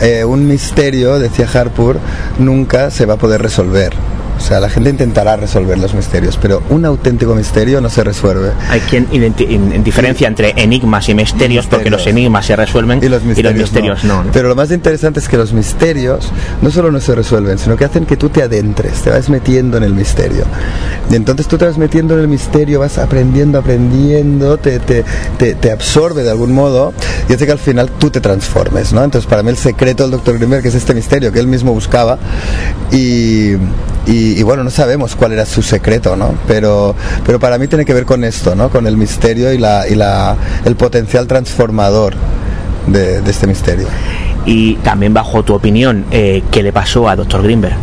Eh, 0.01 0.25
un 0.25 0.47
misterio, 0.47 1.19
decía 1.19 1.49
Harpur, 1.53 1.99
nunca 2.39 2.91
se 2.91 3.07
va 3.07 3.15
a 3.15 3.17
poder 3.17 3.43
resolver. 3.43 3.95
O 4.39 4.41
sea, 4.41 4.61
la 4.61 4.71
gente 4.71 4.91
intentará 4.91 5.37
resolver 5.37 5.79
los 5.79 5.95
misterios, 5.95 6.39
pero 6.41 6.63
un 6.71 6.85
auténtico 6.85 7.35
misterio 7.35 7.81
no 7.81 7.91
se 7.91 8.05
resuelve. 8.05 8.51
Hay 8.71 8.81
quien 8.81 9.07
in- 9.13 9.83
diferencia 9.85 10.29
entre 10.29 10.55
enigmas 10.57 11.09
y 11.09 11.15
misterios, 11.15 11.67
porque 11.67 11.91
los 11.91 12.07
enigmas 12.07 12.47
se 12.47 12.57
resuelven 12.57 13.01
y 13.03 13.09
los 13.09 13.23
misterios, 13.25 14.05
no. 14.05 14.23
¿no? 14.25 14.31
Pero 14.33 14.49
lo 14.49 14.55
más 14.55 14.71
interesante 14.71 15.21
es 15.21 15.29
que 15.29 15.37
los 15.37 15.53
misterios 15.53 16.31
no 16.63 16.71
solo 16.71 16.91
no 16.91 17.01
se 17.01 17.15
resuelven, 17.15 17.59
sino 17.59 17.77
que 17.77 17.85
hacen 17.85 18.07
que 18.07 18.17
tú 18.17 18.29
te 18.31 18.43
adentres, 18.43 19.03
te 19.03 19.11
vas 19.11 19.29
metiendo 19.29 19.77
en 19.77 19.83
el 19.83 19.93
misterio. 19.95 20.45
Y 21.11 21.17
entonces 21.17 21.47
tú 21.49 21.59
te 21.59 21.67
vas 21.67 21.77
metiendo 21.79 22.15
en 22.15 22.21
el 22.21 22.29
misterio, 22.29 22.81
vas 22.81 22.97
aprendiendo, 22.99 23.59
aprendiendo, 23.59 24.57
te, 24.59 24.79
te, 24.79 25.05
te, 25.39 25.55
te 25.55 25.73
absorbe 25.73 26.23
de 26.23 26.31
algún 26.31 26.53
modo 26.53 26.93
y 27.29 27.33
hace 27.35 27.45
que 27.47 27.53
al 27.53 27.59
final 27.59 27.91
tú 27.99 28.11
te 28.11 28.21
transformes, 28.21 28.93
¿no? 28.93 29.03
Entonces 29.05 29.29
para 29.29 29.43
mí 29.43 29.51
el 29.51 29.57
secreto 29.57 30.05
del 30.09 30.13
Dr. 30.13 30.39
Grimberg 30.39 30.67
es 30.67 30.75
este 30.75 30.95
misterio 30.95 31.33
que 31.33 31.41
él 31.41 31.47
mismo 31.49 31.73
buscaba 31.73 32.19
y, 32.93 33.55
y, 34.09 34.41
y 34.41 34.43
bueno, 34.43 34.65
no 34.65 34.71
sabemos 34.71 35.15
cuál 35.15 35.33
era 35.33 35.45
su 35.45 35.63
secreto, 35.63 36.17
¿no? 36.17 36.35
Pero, 36.47 36.95
pero 37.27 37.39
para 37.39 37.59
mí 37.59 37.69
tiene 37.69 37.85
que 37.85 37.93
ver 37.93 38.07
con 38.07 38.25
esto, 38.25 38.55
¿no? 38.55 38.71
Con 38.71 38.87
el 38.87 38.97
misterio 38.97 39.53
y, 39.53 39.59
la, 39.59 39.87
y 39.87 39.95
la, 39.95 40.35
el 40.65 40.77
potencial 40.77 41.27
transformador 41.27 42.15
de, 42.87 43.19
este 43.19 43.47
misterio. 43.47 43.87
Y 44.47 44.77
también 44.77 45.13
bajo 45.13 45.43
tu 45.43 45.55
opinión, 45.55 46.07
eh, 46.11 46.43
¿qué 46.51 46.63
le 46.63 46.73
pasó 46.73 47.07
a 47.07 47.17
Dr. 47.17 47.43
Greenberg? 47.43 47.77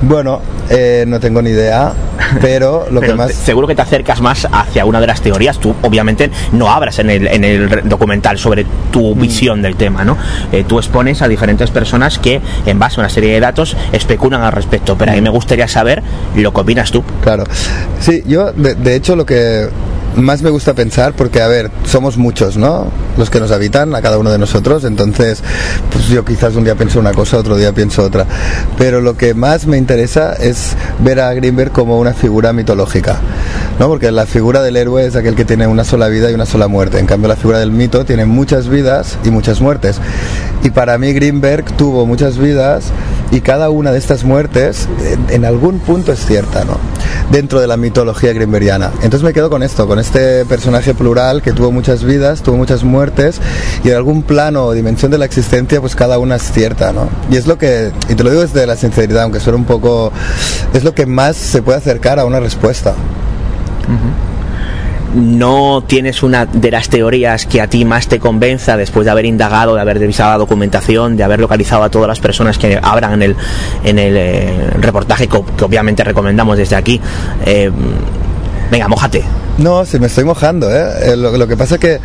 Bueno, 0.00 0.40
eh, 0.70 1.04
no 1.08 1.18
tengo 1.18 1.42
ni 1.42 1.50
idea, 1.50 1.92
pero 2.40 2.86
lo 2.90 3.00
Pero 3.00 3.12
que 3.12 3.18
más... 3.18 3.32
seguro 3.34 3.66
que 3.66 3.74
te 3.74 3.82
acercas 3.82 4.20
más 4.20 4.46
hacia 4.52 4.84
una 4.84 5.00
de 5.00 5.06
las 5.08 5.20
teorías. 5.20 5.58
Tú, 5.58 5.74
obviamente, 5.82 6.30
no 6.52 6.70
abras 6.70 6.98
en 7.00 7.10
el, 7.10 7.26
en 7.26 7.42
el 7.44 7.88
documental 7.88 8.38
sobre 8.38 8.64
tu 8.92 9.14
Mm. 9.16 9.20
visión 9.20 9.62
del 9.62 9.74
tema, 9.76 10.04
¿no? 10.04 10.16
Eh, 10.52 10.64
tú 10.66 10.78
expones 10.78 11.20
a 11.22 11.28
diferentes 11.28 11.70
personas 11.70 12.18
que, 12.18 12.40
en 12.66 12.78
base 12.78 13.00
a 13.00 13.00
una 13.00 13.08
serie 13.08 13.32
de 13.32 13.40
datos, 13.40 13.76
especulan 13.92 14.42
al 14.42 14.52
respecto. 14.52 14.96
Pero 14.96 15.12
a 15.12 15.14
mí 15.14 15.20
me 15.20 15.30
gustaría 15.30 15.66
saber 15.66 16.02
lo 16.36 16.52
que 16.52 16.60
opinas 16.60 16.90
tú. 16.92 17.02
Claro. 17.22 17.44
Sí, 18.00 18.22
yo 18.26 18.52
de, 18.52 18.74
de 18.76 18.94
hecho 18.94 19.16
lo 19.16 19.26
que 19.26 19.68
más 20.22 20.42
me 20.42 20.50
gusta 20.50 20.74
pensar, 20.74 21.12
porque 21.14 21.40
a 21.40 21.48
ver, 21.48 21.70
somos 21.84 22.16
muchos, 22.16 22.56
¿no? 22.56 22.90
Los 23.16 23.30
que 23.30 23.40
nos 23.40 23.50
habitan, 23.50 23.94
a 23.94 24.02
cada 24.02 24.18
uno 24.18 24.30
de 24.30 24.38
nosotros, 24.38 24.84
entonces, 24.84 25.42
pues 25.92 26.06
yo 26.08 26.24
quizás 26.24 26.54
un 26.56 26.64
día 26.64 26.74
pienso 26.74 26.98
una 26.98 27.12
cosa, 27.12 27.38
otro 27.38 27.56
día 27.56 27.72
pienso 27.72 28.02
otra. 28.02 28.26
Pero 28.76 29.00
lo 29.00 29.16
que 29.16 29.34
más 29.34 29.66
me 29.66 29.76
interesa 29.76 30.34
es 30.34 30.76
ver 31.00 31.20
a 31.20 31.32
Greenberg 31.34 31.72
como 31.72 31.98
una 31.98 32.14
figura 32.14 32.52
mitológica, 32.52 33.18
¿no? 33.78 33.88
Porque 33.88 34.10
la 34.10 34.26
figura 34.26 34.62
del 34.62 34.76
héroe 34.76 35.06
es 35.06 35.16
aquel 35.16 35.34
que 35.34 35.44
tiene 35.44 35.66
una 35.66 35.84
sola 35.84 36.08
vida 36.08 36.30
y 36.30 36.34
una 36.34 36.46
sola 36.46 36.68
muerte. 36.68 36.98
En 36.98 37.06
cambio, 37.06 37.28
la 37.28 37.36
figura 37.36 37.58
del 37.58 37.70
mito 37.70 38.04
tiene 38.04 38.24
muchas 38.24 38.68
vidas 38.68 39.18
y 39.24 39.30
muchas 39.30 39.60
muertes. 39.60 40.00
Y 40.62 40.70
para 40.70 40.98
mí 40.98 41.12
Greenberg 41.12 41.64
tuvo 41.76 42.06
muchas 42.06 42.38
vidas 42.38 42.86
y 43.30 43.40
cada 43.40 43.70
una 43.70 43.92
de 43.92 43.98
estas 43.98 44.24
muertes 44.24 44.88
en, 45.04 45.34
en 45.34 45.44
algún 45.44 45.78
punto 45.78 46.12
es 46.12 46.24
cierta, 46.24 46.64
¿no? 46.64 46.78
Dentro 47.30 47.60
de 47.60 47.66
la 47.66 47.76
mitología 47.76 48.32
greenbergiana. 48.32 48.90
Entonces 49.02 49.22
me 49.22 49.32
quedo 49.32 49.50
con 49.50 49.62
esto, 49.62 49.86
con 49.86 49.98
este 50.08 50.46
personaje 50.46 50.94
plural 50.94 51.42
que 51.42 51.52
tuvo 51.52 51.70
muchas 51.70 52.02
vidas, 52.02 52.42
tuvo 52.42 52.56
muchas 52.56 52.82
muertes 52.82 53.42
y 53.84 53.90
en 53.90 53.96
algún 53.96 54.22
plano 54.22 54.64
o 54.64 54.72
dimensión 54.72 55.10
de 55.10 55.18
la 55.18 55.26
existencia 55.26 55.82
pues 55.82 55.94
cada 55.94 56.18
una 56.18 56.36
es 56.36 56.50
cierta, 56.50 56.94
¿no? 56.94 57.10
Y 57.30 57.36
es 57.36 57.46
lo 57.46 57.58
que, 57.58 57.92
y 58.08 58.14
te 58.14 58.24
lo 58.24 58.30
digo 58.30 58.40
desde 58.40 58.66
la 58.66 58.74
sinceridad, 58.74 59.24
aunque 59.24 59.38
suene 59.38 59.58
un 59.58 59.66
poco, 59.66 60.10
es 60.72 60.82
lo 60.82 60.94
que 60.94 61.04
más 61.04 61.36
se 61.36 61.60
puede 61.60 61.76
acercar 61.76 62.18
a 62.18 62.24
una 62.24 62.40
respuesta. 62.40 62.94
no 65.14 65.82
tienes 65.86 66.22
una 66.22 66.46
de 66.46 66.70
las 66.70 66.88
teorías 66.88 67.44
que 67.44 67.60
a 67.60 67.66
ti 67.66 67.84
más 67.84 68.08
te 68.08 68.18
convenza 68.18 68.78
después 68.78 69.04
de 69.04 69.10
haber 69.10 69.26
indagado, 69.26 69.74
de 69.74 69.82
haber 69.82 69.98
revisado 69.98 70.30
la 70.30 70.38
documentación, 70.38 71.18
de 71.18 71.24
haber 71.24 71.38
localizado 71.38 71.82
a 71.82 71.90
todas 71.90 72.08
las 72.08 72.20
personas 72.20 72.56
que 72.56 72.80
hablan 72.82 73.12
en 73.12 73.22
el, 73.22 73.36
en 73.84 73.98
el 73.98 74.16
eh, 74.16 74.70
reportaje 74.80 75.28
que, 75.28 75.42
que 75.54 75.64
obviamente 75.64 76.02
recomendamos 76.02 76.56
desde 76.56 76.76
aquí. 76.76 76.98
Eh, 77.44 77.70
venga, 78.70 78.88
mojate. 78.88 79.47
No, 79.58 79.84
se 79.84 79.98
me 79.98 80.06
estoy 80.06 80.24
mojando, 80.24 80.70
¿eh? 80.70 81.12
Eh, 81.12 81.16
Lo, 81.16 81.48
que 81.48 81.56
pasa 81.56 81.74
es 81.74 81.80
que 81.80 82.00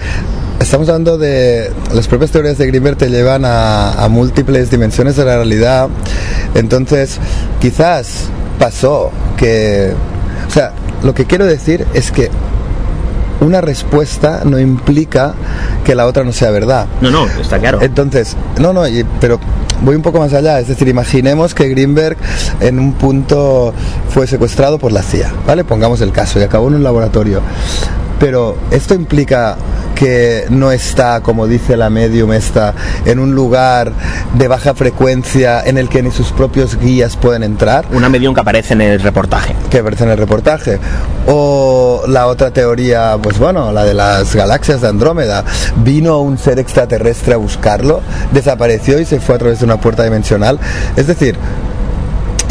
estamos 0.59 0.89
hablando 0.89 1.19
de... 1.19 1.71
Las 1.93 2.07
propias 2.07 2.31
teorías 2.31 2.57
de 2.57 2.65
Greenberg 2.65 2.97
te 2.97 3.09
llevan 3.09 3.45
a, 3.45 3.91
a 3.91 4.09
múltiples 4.09 4.71
dimensiones 4.71 5.15
de 5.15 5.25
la 5.25 5.35
realidad. 5.35 5.87
Entonces, 6.55 7.19
quizás 7.61 8.29
pasó 8.57 9.11
que... 9.37 9.93
O 10.47 10.51
sea, 10.51 10.73
lo 11.03 11.13
que 11.13 11.25
quiero 11.25 11.45
decir 11.45 11.85
es 11.93 12.11
que 12.11 12.31
una 13.43 13.61
respuesta 13.61 14.41
no 14.45 14.59
implica 14.59 15.33
que 15.83 15.95
la 15.95 16.05
otra 16.05 16.23
no 16.23 16.31
sea 16.31 16.51
verdad. 16.51 16.87
No, 17.01 17.09
no, 17.11 17.25
está 17.27 17.59
claro. 17.59 17.79
Entonces, 17.81 18.35
no, 18.59 18.73
no, 18.73 18.87
y- 18.87 19.05
pero 19.19 19.39
voy 19.81 19.95
un 19.95 20.01
poco 20.01 20.19
más 20.19 20.33
allá. 20.33 20.59
Es 20.59 20.67
decir, 20.67 20.87
imaginemos 20.87 21.53
que 21.53 21.67
Greenberg 21.69 22.17
en 22.59 22.79
un 22.79 22.93
punto 22.93 23.73
fue 24.09 24.27
secuestrado 24.27 24.79
por 24.79 24.91
la 24.91 25.01
CIA, 25.03 25.31
¿vale? 25.45 25.63
Pongamos 25.63 26.01
el 26.01 26.11
caso 26.11 26.39
y 26.39 26.43
acabó 26.43 26.67
en 26.69 26.75
un 26.75 26.83
laboratorio. 26.83 27.41
Pero 28.19 28.57
esto 28.71 28.93
implica 28.93 29.57
que 29.95 30.45
no 30.49 30.71
está, 30.71 31.21
como 31.21 31.47
dice 31.47 31.77
la 31.77 31.89
medium 31.89 32.33
esta, 32.33 32.73
en 33.05 33.19
un 33.19 33.35
lugar 33.35 33.93
de 34.37 34.47
baja 34.47 34.73
frecuencia 34.73 35.61
en 35.63 35.77
el 35.77 35.89
que 35.89 36.01
ni 36.03 36.11
sus 36.11 36.31
propios 36.31 36.77
guías 36.79 37.15
pueden 37.15 37.43
entrar. 37.43 37.85
Una 37.91 38.09
medium 38.09 38.33
que 38.33 38.41
aparece 38.41 38.73
en 38.73 38.81
el 38.81 38.99
reportaje. 38.99 39.55
Que 39.69 39.79
aparece 39.79 40.03
en 40.03 40.11
el 40.11 40.17
reportaje. 40.17 40.79
O 41.27 42.03
la 42.07 42.27
otra 42.27 42.51
teoría, 42.51 43.17
pues 43.21 43.37
bueno, 43.39 43.71
la 43.71 43.83
de 43.83 43.93
las 43.93 44.35
galaxias 44.35 44.81
de 44.81 44.87
Andrómeda. 44.87 45.43
Vino 45.77 46.19
un 46.19 46.37
ser 46.37 46.59
extraterrestre 46.59 47.33
a 47.33 47.37
buscarlo, 47.37 48.01
desapareció 48.31 48.99
y 48.99 49.05
se 49.05 49.19
fue 49.19 49.35
a 49.35 49.37
través 49.37 49.59
de 49.59 49.65
una 49.65 49.79
puerta 49.79 50.03
dimensional. 50.03 50.59
Es 50.95 51.07
decir, 51.07 51.35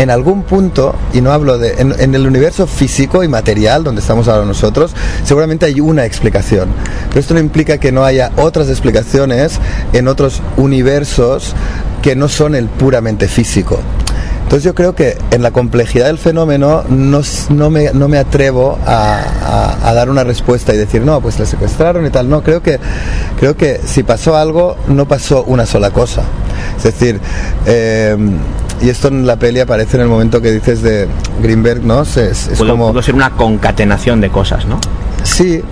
en 0.03 0.11
algún 0.11 0.43
punto, 0.43 0.95
y 1.13 1.21
no 1.21 1.33
hablo 1.33 1.59
de. 1.59 1.75
En, 1.79 2.15
el 2.15 2.27
universo 2.27 2.67
físico 2.67 3.23
y 3.23 3.29
material 3.29 3.85
donde 3.85 4.01
estamos 4.01 4.29
ahora 4.29 4.45
nosotros, 4.45 4.93
seguramente 5.25 5.67
hay 5.67 5.81
una 5.81 6.05
explicación. 6.05 6.69
Pero 7.09 7.21
esto 7.21 7.35
no 7.35 7.41
implica 7.41 7.79
que 7.79 7.93
no 7.93 8.05
haya 8.05 8.33
otras 8.37 8.69
explicaciones 8.69 9.61
en 9.93 10.09
otros 10.09 10.43
universos 10.57 11.55
que 12.03 12.17
no 12.17 12.29
son 12.29 12.55
el 12.55 12.67
puramente 12.67 13.29
físico. 13.29 13.79
Entonces 14.43 14.65
yo 14.65 14.75
creo 14.75 14.95
que 14.95 15.17
en 15.31 15.41
la 15.41 15.51
complejidad 15.51 16.07
del 16.07 16.19
fenómeno 16.19 16.85
no, 16.89 17.23
no, 17.49 17.71
me, 17.71 17.93
no 17.95 18.09
me 18.09 18.19
atrevo 18.19 18.79
a, 18.85 19.93
dar 19.95 20.11
una 20.11 20.25
respuesta 20.25 20.75
y 20.75 20.77
decir, 20.77 21.03
no, 21.03 21.23
pues 21.23 21.39
la 21.39 21.47
secuestraron 21.47 22.05
y 22.05 22.11
tal. 22.11 22.29
No, 22.29 22.43
creo 22.43 22.63
que, 22.63 22.79
creo 23.39 23.57
que 23.57 23.81
si 23.87 24.03
pasó 24.03 24.37
algo, 24.37 24.77
no 24.89 25.07
pasó 25.07 25.45
una 25.45 25.65
sola 25.65 25.91
cosa. 25.91 26.25
Es 26.77 26.83
decir, 26.83 27.19
eh, 27.65 28.17
y 28.83 28.89
esto 28.91 29.09
en 29.09 29.27
la 29.27 29.37
peli 29.37 29.61
aparece 29.61 29.97
en 29.97 30.03
el 30.03 30.09
momento 30.09 30.41
que 30.43 30.51
dices 30.53 30.83
de 30.83 31.07
Greenberg, 31.41 31.83
¿no? 31.85 32.03
Es, 32.03 32.17
es- 32.17 32.49
es 32.49 32.59
Puede, 32.59 32.71
como... 32.73 32.93
puede 32.93 33.05
ser 33.05 33.15
una 33.15 33.31
concatenación 33.31 34.21
de 34.21 34.29
cosas, 34.31 34.67
¿no? 34.67 34.79
Sí, 35.23 35.63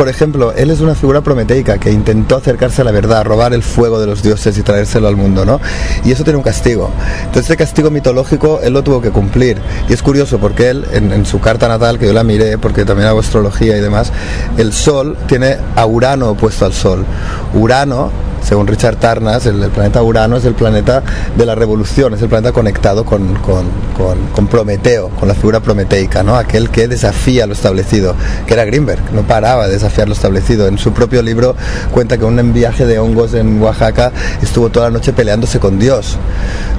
por 0.00 0.08
ejemplo, 0.08 0.54
él 0.54 0.70
es 0.70 0.80
una 0.80 0.94
figura 0.94 1.20
prometeica 1.20 1.76
que 1.76 1.92
intentó 1.92 2.36
acercarse 2.36 2.80
a 2.80 2.86
la 2.86 2.90
verdad, 2.90 3.22
robar 3.22 3.52
el 3.52 3.62
fuego 3.62 4.00
de 4.00 4.06
los 4.06 4.22
dioses 4.22 4.56
y 4.56 4.62
traérselo 4.62 5.08
al 5.08 5.16
mundo, 5.16 5.44
¿no? 5.44 5.60
Y 6.06 6.10
eso 6.10 6.24
tiene 6.24 6.38
un 6.38 6.42
castigo. 6.42 6.90
Entonces, 7.18 7.42
este 7.42 7.58
castigo 7.58 7.90
mitológico 7.90 8.60
él 8.62 8.72
lo 8.72 8.82
tuvo 8.82 9.02
que 9.02 9.10
cumplir. 9.10 9.58
Y 9.90 9.92
es 9.92 10.02
curioso 10.02 10.38
porque 10.38 10.70
él, 10.70 10.86
en, 10.94 11.26
su 11.26 11.38
carta 11.38 11.68
natal, 11.68 11.98
que 11.98 12.06
yo 12.06 12.14
la 12.14 12.24
miré 12.24 12.56
porque 12.56 12.86
también 12.86 13.10
hago 13.10 13.20
astrología 13.20 13.76
y 13.76 13.80
demás, 13.82 14.10
el 14.56 14.72
Sol 14.72 15.18
tiene 15.26 15.58
a 15.76 15.84
Urano 15.84 16.30
opuesto 16.30 16.64
al 16.64 16.72
Sol. 16.72 17.04
Urano 17.52 18.10
según 18.42 18.66
Richard 18.66 18.96
Tarnas, 18.96 19.46
el, 19.46 19.62
el 19.62 19.70
planeta 19.70 20.02
Urano 20.02 20.36
es 20.36 20.44
el 20.44 20.54
planeta 20.54 21.02
de 21.36 21.46
la 21.46 21.54
revolución, 21.54 22.14
es 22.14 22.22
el 22.22 22.28
planeta 22.28 22.52
conectado 22.52 23.04
con, 23.04 23.34
con, 23.34 23.66
con, 23.96 24.18
con 24.32 24.46
Prometeo, 24.46 25.10
con 25.10 25.28
la 25.28 25.34
figura 25.34 25.60
prometeica, 25.60 26.22
¿no? 26.22 26.36
aquel 26.36 26.70
que 26.70 26.88
desafía 26.88 27.46
lo 27.46 27.52
establecido, 27.52 28.14
que 28.46 28.54
era 28.54 28.64
Greenberg, 28.64 29.12
no 29.12 29.22
paraba 29.22 29.66
de 29.66 29.74
desafiar 29.74 29.89
lo 30.06 30.12
establecido. 30.12 30.66
En 30.66 30.78
su 30.78 30.92
propio 30.92 31.22
libro 31.22 31.54
cuenta 31.92 32.16
que 32.18 32.24
un 32.24 32.52
viaje 32.52 32.86
de 32.86 32.98
hongos 32.98 33.34
en 33.34 33.60
Oaxaca 33.60 34.12
estuvo 34.42 34.68
toda 34.70 34.86
la 34.88 34.92
noche 34.98 35.12
peleándose 35.12 35.58
con 35.60 35.78
Dios. 35.78 36.16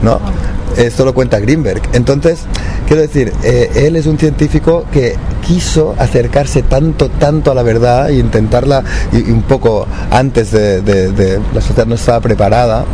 ¿no? 0.02 0.20
Esto 0.78 1.04
lo 1.06 1.14
cuenta 1.14 1.40
Greenberg. 1.40 1.82
Entonces, 1.94 2.40
quiero 2.88 3.02
decir, 3.02 3.34
eh, 3.44 3.70
él 3.76 3.96
es 3.98 4.06
un 4.08 4.18
científico 4.18 4.86
que 4.92 5.16
quiso 5.46 5.96
acercarse 6.00 6.64
tanto, 6.64 7.10
tanto 7.10 7.52
a 7.52 7.56
la 7.56 7.62
verdad 7.64 8.10
e 8.10 8.16
intentarla, 8.18 8.84
y 9.12 9.30
un 9.32 9.42
poco 9.42 9.86
antes 10.12 10.52
de, 10.52 10.82
de- 10.82 11.12
de- 11.12 11.40
la 11.54 11.60
sociedad 11.62 11.86
no 11.88 11.96
estaba 11.96 12.22
preparada, 12.22 12.86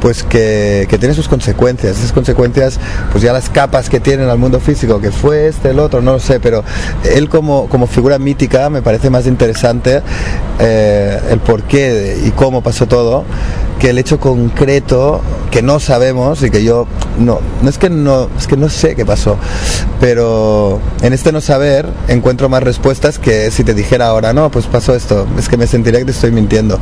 pues 0.00 0.22
que, 0.22 0.86
que 0.88 0.98
tiene 0.98 1.14
sus 1.14 1.28
consecuencias. 1.28 1.98
Esas 1.98 2.12
consecuencias, 2.12 2.78
pues 3.12 3.22
ya 3.22 3.32
las 3.32 3.48
capas 3.48 3.88
que 3.88 4.00
tienen 4.00 4.28
al 4.28 4.38
mundo 4.38 4.60
físico, 4.60 5.00
que 5.00 5.10
fue 5.10 5.48
este, 5.48 5.70
el 5.70 5.78
otro, 5.78 6.02
no 6.02 6.12
lo 6.12 6.20
sé, 6.20 6.40
pero 6.40 6.64
él 7.04 7.28
como, 7.28 7.68
como 7.68 7.86
figura 7.86 8.18
mítica 8.18 8.70
me 8.70 8.82
parece 8.82 9.10
más 9.10 9.26
interesante 9.26 10.02
eh, 10.58 11.20
el 11.30 11.40
por 11.40 11.62
qué 11.64 12.18
y 12.24 12.30
cómo 12.30 12.62
pasó 12.62 12.86
todo 12.86 13.24
que 13.78 13.90
el 13.90 13.98
hecho 13.98 14.18
concreto 14.18 15.20
que 15.50 15.62
no 15.62 15.80
sabemos 15.80 16.42
y 16.42 16.50
que 16.50 16.64
yo 16.64 16.86
no 17.18 17.40
no 17.62 17.68
es 17.68 17.78
que 17.78 17.90
no 17.90 18.28
es 18.38 18.46
que 18.46 18.56
no 18.56 18.68
sé 18.68 18.94
qué 18.94 19.04
pasó 19.04 19.36
pero 20.00 20.80
en 21.02 21.12
este 21.12 21.32
no 21.32 21.40
saber 21.40 21.88
encuentro 22.08 22.48
más 22.48 22.62
respuestas 22.62 23.18
que 23.18 23.50
si 23.50 23.64
te 23.64 23.74
dijera 23.74 24.06
ahora 24.06 24.32
no 24.32 24.50
pues 24.50 24.66
pasó 24.66 24.94
esto 24.94 25.26
es 25.38 25.48
que 25.48 25.56
me 25.56 25.66
sentiría 25.66 26.00
que 26.00 26.06
te 26.06 26.12
estoy 26.12 26.30
mintiendo 26.30 26.78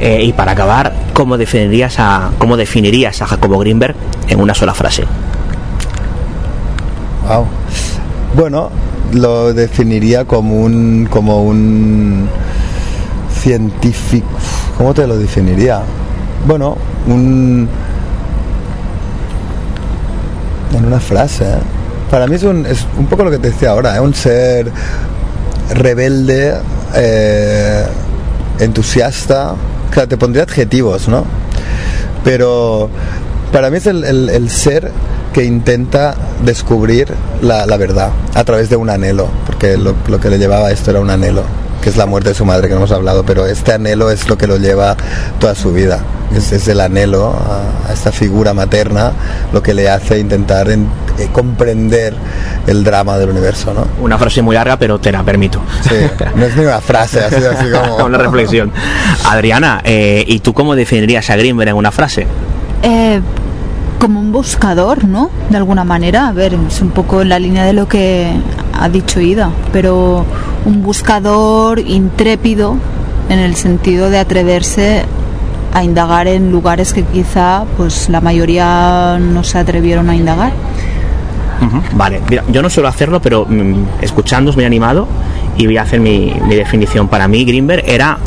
Eh, 0.00 0.24
y 0.24 0.32
para 0.32 0.52
acabar, 0.52 0.92
¿cómo 1.14 1.38
definirías 1.38 1.98
a 1.98 2.30
cómo 2.38 2.56
definirías 2.56 3.22
a 3.22 3.26
Jacobo 3.26 3.58
Greenberg 3.58 3.94
en 4.28 4.40
una 4.40 4.54
sola 4.54 4.74
frase? 4.74 5.04
Wow. 7.26 7.46
Bueno, 8.34 8.70
lo 9.12 9.54
definiría 9.54 10.24
como 10.24 10.62
un 10.62 11.08
como 11.10 11.42
un 11.42 12.28
científico. 13.32 14.28
¿Cómo 14.76 14.92
te 14.92 15.06
lo 15.06 15.16
definiría? 15.16 15.82
Bueno, 16.46 16.76
un 17.06 17.68
en 20.76 20.84
una 20.84 21.00
frase. 21.00 21.44
¿eh? 21.44 21.58
Para 22.10 22.26
mí 22.26 22.36
es 22.36 22.42
un, 22.42 22.66
es 22.66 22.86
un 22.98 23.06
poco 23.06 23.24
lo 23.24 23.30
que 23.30 23.38
te 23.38 23.50
decía 23.50 23.70
ahora, 23.70 23.94
es 23.94 24.00
un 24.00 24.14
ser 24.14 24.70
rebelde, 25.70 26.54
eh, 26.94 27.86
entusiasta. 28.58 29.54
Claro, 29.96 30.10
te 30.10 30.18
pondría 30.18 30.42
adjetivos, 30.42 31.08
¿no? 31.08 31.24
Pero 32.22 32.90
para 33.50 33.70
mí 33.70 33.78
es 33.78 33.86
el, 33.86 34.50
ser 34.50 34.90
que 35.32 35.42
intenta 35.42 36.14
descubrir 36.44 37.08
la, 37.40 37.64
la 37.64 37.78
verdad 37.78 38.10
a 38.34 38.44
través 38.44 38.68
de 38.68 38.76
un 38.76 38.90
anhelo, 38.90 39.26
porque 39.46 39.78
lo, 39.78 39.94
lo 40.06 40.20
que 40.20 40.28
le 40.28 40.38
llevaba 40.38 40.68
a 40.68 40.70
esto 40.70 40.90
era 40.90 41.00
un 41.00 41.08
anhelo, 41.08 41.44
que 41.86 41.90
es 41.90 41.96
la 41.96 42.06
muerte 42.06 42.30
de 42.30 42.34
su 42.34 42.44
madre 42.44 42.66
que 42.66 42.74
no 42.74 42.78
hemos 42.80 42.90
hablado, 42.90 43.22
pero 43.24 43.46
este 43.46 43.72
anhelo 43.72 44.10
es 44.10 44.28
lo 44.28 44.36
que 44.36 44.48
lo 44.48 44.56
lleva 44.56 44.96
toda 45.38 45.54
su 45.54 45.72
vida. 45.72 46.00
Es, 46.34 46.50
es 46.50 46.66
el 46.66 46.80
anhelo 46.80 47.28
a, 47.28 47.88
a 47.88 47.92
esta 47.92 48.10
figura 48.10 48.52
materna 48.54 49.12
lo 49.52 49.62
que 49.62 49.72
le 49.72 49.88
hace 49.88 50.18
intentar 50.18 50.68
en- 50.68 50.88
eh, 51.16 51.28
comprender 51.32 52.12
el 52.66 52.82
drama 52.82 53.18
del 53.18 53.30
universo, 53.30 53.72
¿no? 53.72 53.86
Una 54.02 54.18
frase 54.18 54.42
muy 54.42 54.56
larga, 54.56 54.76
pero 54.80 54.98
te 54.98 55.12
la 55.12 55.22
permito. 55.22 55.60
Sí, 55.88 55.94
no 56.34 56.44
es 56.46 56.56
ni 56.56 56.64
una 56.64 56.80
frase, 56.80 57.20
así, 57.20 57.36
así 57.36 57.70
como... 57.70 57.98
una 58.04 58.18
reflexión. 58.18 58.72
Adriana, 59.24 59.80
eh, 59.84 60.24
¿y 60.26 60.40
tú 60.40 60.52
cómo 60.54 60.74
definirías 60.74 61.30
a 61.30 61.36
Greenberg 61.36 61.68
en 61.70 61.76
una 61.76 61.92
frase? 61.92 62.26
Eh, 62.82 63.20
como 64.00 64.18
un 64.18 64.32
buscador, 64.32 65.04
¿no? 65.04 65.30
De 65.50 65.56
alguna 65.56 65.84
manera. 65.84 66.26
A 66.26 66.32
ver, 66.32 66.54
es 66.68 66.80
un 66.80 66.90
poco 66.90 67.22
en 67.22 67.28
la 67.28 67.38
línea 67.38 67.64
de 67.64 67.72
lo 67.74 67.86
que 67.86 68.32
ha 68.82 68.88
dicho 68.88 69.20
Ida, 69.20 69.50
pero 69.72 70.24
un 70.64 70.82
buscador 70.82 71.78
intrépido 71.78 72.76
en 73.28 73.38
el 73.38 73.56
sentido 73.56 74.10
de 74.10 74.18
atreverse 74.18 75.04
a 75.72 75.84
indagar 75.84 76.26
en 76.26 76.50
lugares 76.50 76.92
que 76.92 77.02
quizá 77.02 77.64
pues 77.76 78.08
la 78.08 78.20
mayoría 78.20 79.18
no 79.20 79.44
se 79.44 79.58
atrevieron 79.58 80.08
a 80.08 80.16
indagar. 80.16 80.52
Vale, 81.94 82.20
mira, 82.28 82.44
yo 82.48 82.62
no 82.62 82.70
suelo 82.70 82.88
hacerlo, 82.88 83.20
pero 83.20 83.46
mm, 83.46 84.02
escuchándos 84.02 84.56
me 84.56 84.62
he 84.62 84.66
animado 84.66 85.06
y 85.56 85.66
voy 85.66 85.76
a 85.78 85.82
hacer 85.82 86.00
mi, 86.00 86.34
mi 86.46 86.54
definición. 86.54 87.08
Para 87.08 87.28
mí, 87.28 87.44
Greenberg 87.44 87.84
era 87.86 88.18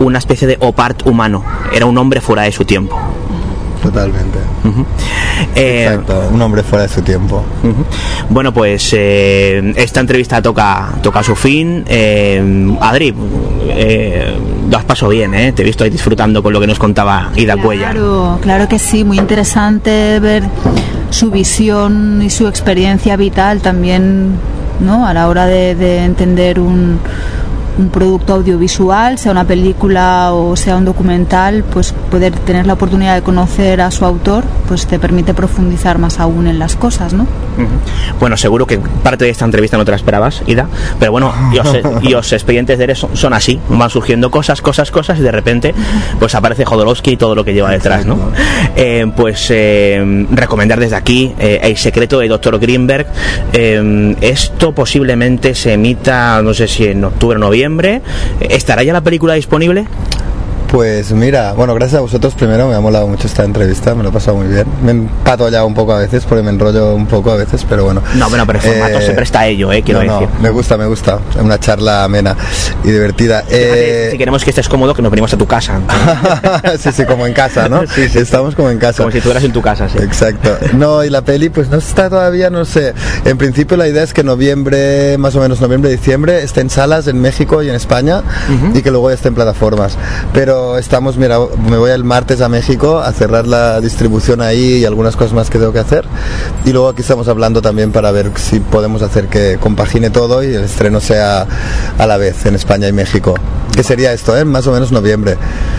una 0.00 0.18
especie 0.18 0.48
de 0.48 0.56
opart 0.60 1.06
humano, 1.06 1.44
era 1.72 1.86
un 1.86 1.96
hombre 1.96 2.20
fuera 2.20 2.42
de 2.42 2.52
su 2.52 2.64
tiempo. 2.64 2.98
Totalmente. 3.82 4.38
Eh, 5.56 5.86
Exacto, 5.88 6.28
un 6.32 6.40
hombre 6.40 6.62
fuera 6.62 6.84
de 6.84 6.88
su 6.88 7.02
tiempo. 7.02 7.44
Bueno, 8.30 8.54
pues 8.54 8.90
eh, 8.96 9.72
esta 9.76 9.98
entrevista 10.00 10.40
toca, 10.40 10.90
toca 11.02 11.22
su 11.22 11.34
fin. 11.34 11.84
Eh, 11.88 12.76
Adri, 12.80 13.12
eh, 13.68 14.36
lo 14.70 14.78
has 14.78 14.84
pasado 14.84 15.10
bien, 15.10 15.34
¿eh? 15.34 15.52
Te 15.52 15.62
he 15.62 15.64
visto 15.64 15.82
ahí 15.82 15.90
disfrutando 15.90 16.42
con 16.42 16.52
lo 16.52 16.60
que 16.60 16.68
nos 16.68 16.78
contaba 16.78 17.30
Ida 17.34 17.56
Cuellar. 17.56 17.92
Claro, 17.92 18.38
claro 18.40 18.68
que 18.68 18.78
sí, 18.78 19.02
muy 19.02 19.18
interesante 19.18 20.20
ver 20.20 20.44
su 21.10 21.30
visión 21.30 22.22
y 22.22 22.30
su 22.30 22.46
experiencia 22.46 23.16
vital 23.16 23.60
también, 23.60 24.36
¿no? 24.80 25.06
A 25.06 25.12
la 25.12 25.28
hora 25.28 25.46
de, 25.46 25.74
de 25.74 26.04
entender 26.04 26.60
un, 26.60 27.00
un 27.78 27.88
producto 27.88 28.34
audiovisual, 28.34 29.18
sea 29.18 29.32
una 29.32 29.44
película 29.44 30.32
o 30.32 30.56
sea 30.56 30.76
un 30.76 30.84
documental, 30.84 31.64
pues 31.64 31.92
poder 32.10 32.32
tener 32.32 32.66
la 32.66 32.74
oportunidad 32.74 33.14
de 33.14 33.22
conocer 33.22 33.80
a 33.80 33.90
su 33.90 34.04
autor, 34.04 34.44
pues 34.68 34.86
te 34.86 34.98
permite 34.98 35.34
profundizar 35.34 35.98
más 35.98 36.20
aún 36.20 36.46
en 36.46 36.58
las 36.58 36.76
cosas, 36.76 37.12
¿no? 37.12 37.26
Bueno, 38.18 38.36
seguro 38.36 38.66
que 38.66 38.78
parte 38.78 39.24
de 39.24 39.30
esta 39.30 39.44
entrevista 39.44 39.76
no 39.76 39.84
te 39.84 39.90
la 39.90 39.96
esperabas, 39.96 40.42
Ida, 40.46 40.66
pero 40.98 41.12
bueno, 41.12 41.32
y 41.52 41.56
los, 41.56 41.76
y 42.02 42.08
los 42.08 42.32
expedientes 42.32 42.78
de 42.78 42.84
Eres 42.84 42.98
son, 42.98 43.16
son 43.16 43.32
así, 43.32 43.60
van 43.68 43.90
surgiendo 43.90 44.30
cosas, 44.30 44.60
cosas, 44.60 44.90
cosas 44.90 45.18
y 45.18 45.22
de 45.22 45.30
repente 45.30 45.74
pues 46.18 46.34
aparece 46.34 46.64
Jodorowsky 46.64 47.12
y 47.12 47.16
todo 47.16 47.34
lo 47.34 47.44
que 47.44 47.54
lleva 47.54 47.70
detrás, 47.70 48.06
¿no? 48.06 48.18
Eh, 48.76 49.10
pues 49.16 49.46
eh, 49.50 50.26
recomendar 50.30 50.80
desde 50.80 50.96
aquí 50.96 51.32
eh, 51.38 51.60
El 51.62 51.76
secreto 51.76 52.18
de 52.18 52.28
Dr. 52.28 52.58
Greenberg. 52.58 53.06
Eh, 53.52 54.16
esto 54.20 54.72
posiblemente 54.72 55.54
se 55.54 55.74
emita, 55.74 56.40
no 56.42 56.54
sé 56.54 56.68
si 56.68 56.86
en 56.86 57.04
octubre 57.04 57.36
o 57.36 57.40
noviembre. 57.40 57.61
¿Estará 58.40 58.82
ya 58.82 58.92
la 58.92 59.02
película 59.02 59.34
disponible? 59.34 59.86
Pues 60.72 61.12
mira, 61.12 61.52
bueno, 61.52 61.74
gracias 61.74 61.98
a 61.98 62.00
vosotros 62.00 62.32
primero, 62.32 62.66
me 62.66 62.74
ha 62.74 62.80
molado 62.80 63.06
mucho 63.06 63.26
esta 63.26 63.44
entrevista, 63.44 63.94
me 63.94 64.02
lo 64.02 64.08
he 64.08 64.12
pasado 64.12 64.38
muy 64.38 64.46
bien. 64.46 64.64
Me 64.82 64.92
empato 64.92 65.50
ya 65.50 65.66
un 65.66 65.74
poco 65.74 65.92
a 65.92 65.98
veces, 65.98 66.24
porque 66.24 66.42
me 66.42 66.48
enrollo 66.48 66.94
un 66.94 67.04
poco 67.04 67.30
a 67.30 67.36
veces, 67.36 67.66
pero 67.68 67.84
bueno. 67.84 68.02
No, 68.14 68.30
bueno, 68.30 68.46
pero 68.46 68.58
el 68.58 68.64
formato 68.64 68.98
se 69.02 69.12
presta 69.12 69.40
a 69.40 69.46
ello, 69.48 69.70
eh, 69.70 69.82
quiero 69.82 70.02
no, 70.02 70.06
no, 70.06 70.20
decir. 70.20 70.34
me 70.40 70.48
gusta, 70.48 70.78
me 70.78 70.86
gusta. 70.86 71.18
Es 71.30 71.42
una 71.42 71.60
charla 71.60 72.04
amena 72.04 72.34
y 72.84 72.90
divertida. 72.90 73.44
Eh, 73.50 74.08
Si 74.12 74.16
queremos 74.16 74.42
que 74.44 74.48
estés 74.48 74.66
cómodo, 74.66 74.94
que 74.94 75.02
nos 75.02 75.10
venimos 75.10 75.34
a 75.34 75.36
tu 75.36 75.46
casa. 75.46 75.78
sí, 76.78 76.90
sí, 76.90 77.04
como 77.04 77.26
en 77.26 77.34
casa, 77.34 77.68
¿no? 77.68 77.82
Estamos 77.96 78.54
como 78.54 78.70
en 78.70 78.78
casa. 78.78 79.02
Como 79.02 79.10
si 79.12 79.18
estuvieras 79.18 79.44
en 79.44 79.52
tu 79.52 79.60
casa, 79.60 79.90
sí. 79.90 79.98
Exacto. 79.98 80.56
No, 80.72 81.04
y 81.04 81.10
la 81.10 81.20
peli 81.20 81.50
pues 81.50 81.68
no 81.68 81.76
está 81.76 82.08
todavía, 82.08 82.48
no 82.48 82.64
sé. 82.64 82.94
En 83.26 83.36
principio 83.36 83.76
la 83.76 83.88
idea 83.88 84.04
es 84.04 84.14
que 84.14 84.24
noviembre, 84.24 85.18
más 85.18 85.36
o 85.36 85.40
menos 85.40 85.60
noviembre, 85.60 85.90
diciembre, 85.90 86.42
esté 86.42 86.62
en 86.62 86.70
salas 86.70 87.08
en 87.08 87.20
México 87.20 87.62
y 87.62 87.68
en 87.68 87.74
España 87.74 88.22
y 88.72 88.80
que 88.80 88.90
luego 88.90 89.10
ya 89.10 89.16
esté 89.16 89.28
en 89.28 89.34
plataformas. 89.34 89.98
Pero 90.32 90.61
estamos, 90.78 91.16
mira, 91.16 91.38
me 91.68 91.76
voy 91.76 91.90
el 91.90 92.04
martes 92.04 92.40
a 92.40 92.48
México 92.48 92.98
a 92.98 93.12
cerrar 93.12 93.46
la 93.46 93.80
distribución 93.80 94.40
ahí 94.40 94.78
y 94.78 94.84
algunas 94.84 95.16
cosas 95.16 95.32
más 95.32 95.50
que 95.50 95.58
tengo 95.58 95.72
que 95.72 95.78
hacer. 95.78 96.04
Y 96.64 96.72
luego 96.72 96.88
aquí 96.88 97.02
estamos 97.02 97.28
hablando 97.28 97.62
también 97.62 97.92
para 97.92 98.10
ver 98.12 98.30
si 98.36 98.60
podemos 98.60 99.02
hacer 99.02 99.26
que 99.28 99.58
compagine 99.60 100.10
todo 100.10 100.42
y 100.42 100.54
el 100.54 100.64
estreno 100.64 101.00
sea 101.00 101.46
a 101.98 102.06
la 102.06 102.16
vez 102.16 102.44
en 102.46 102.54
España 102.54 102.88
y 102.88 102.92
México. 102.92 103.34
¿Qué 103.74 103.82
sería 103.82 104.12
esto, 104.12 104.36
eh? 104.36 104.44
Más 104.44 104.66
o 104.66 104.72
menos 104.72 104.92
noviembre. 104.92 105.36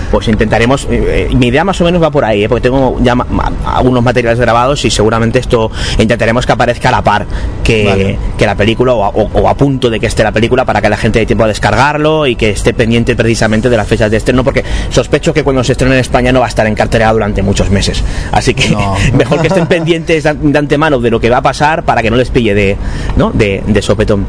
Pues 0.09 0.27
intentaremos, 0.27 0.85
eh, 0.89 1.27
eh, 1.31 1.35
mi 1.35 1.47
idea 1.47 1.63
más 1.63 1.79
o 1.79 1.83
menos 1.83 2.01
va 2.01 2.09
por 2.09 2.25
ahí, 2.25 2.43
eh, 2.43 2.49
porque 2.49 2.61
tengo 2.63 2.97
ya 3.01 3.13
ma- 3.13 3.27
ma- 3.29 3.51
algunos 3.65 4.03
materiales 4.03 4.39
grabados 4.39 4.83
y 4.85 4.89
seguramente 4.89 5.37
esto 5.37 5.69
intentaremos 5.99 6.45
que 6.47 6.51
aparezca 6.53 6.89
a 6.89 6.91
la 6.91 7.01
par 7.03 7.27
que, 7.63 8.17
que 8.37 8.45
la 8.47 8.55
película 8.55 8.93
o 8.93 9.03
a, 9.03 9.09
o- 9.09 9.29
o 9.41 9.47
a 9.47 9.53
punto 9.55 9.91
de 9.91 9.99
que 9.99 10.07
esté 10.07 10.23
la 10.23 10.31
película 10.31 10.65
para 10.65 10.81
que 10.81 10.89
la 10.89 10.97
gente 10.97 11.19
dé 11.19 11.27
tiempo 11.27 11.43
a 11.43 11.47
descargarlo 11.47 12.25
y 12.25 12.35
que 12.35 12.49
esté 12.49 12.73
pendiente 12.73 13.15
precisamente 13.15 13.69
de 13.69 13.77
las 13.77 13.87
fechas 13.87 14.09
de 14.09 14.17
estreno, 14.17 14.43
porque 14.43 14.63
sospecho 14.89 15.33
que 15.33 15.43
cuando 15.43 15.63
se 15.63 15.73
estrene 15.73 15.95
en 15.95 16.01
España 16.01 16.31
no 16.31 16.39
va 16.39 16.45
a 16.45 16.49
estar 16.49 16.65
en 16.67 16.75
cartelera 16.75 17.11
durante 17.11 17.41
muchos 17.41 17.69
meses. 17.69 18.03
Así 18.31 18.53
que 18.53 18.75
mejor 19.13 19.41
que 19.41 19.47
estén 19.47 19.67
pendientes 19.67 20.23
de 20.23 20.59
antemano 20.59 20.99
de 20.99 21.09
lo 21.09 21.19
que 21.19 21.29
va 21.29 21.37
a 21.37 21.41
pasar 21.41 21.83
para 21.83 22.01
que 22.01 22.09
no 22.09 22.17
les 22.17 22.29
pille 22.29 22.53
de, 22.53 22.77
¿no? 23.17 23.31
de, 23.31 23.63
de 23.65 23.81
sopetón. 23.81 24.25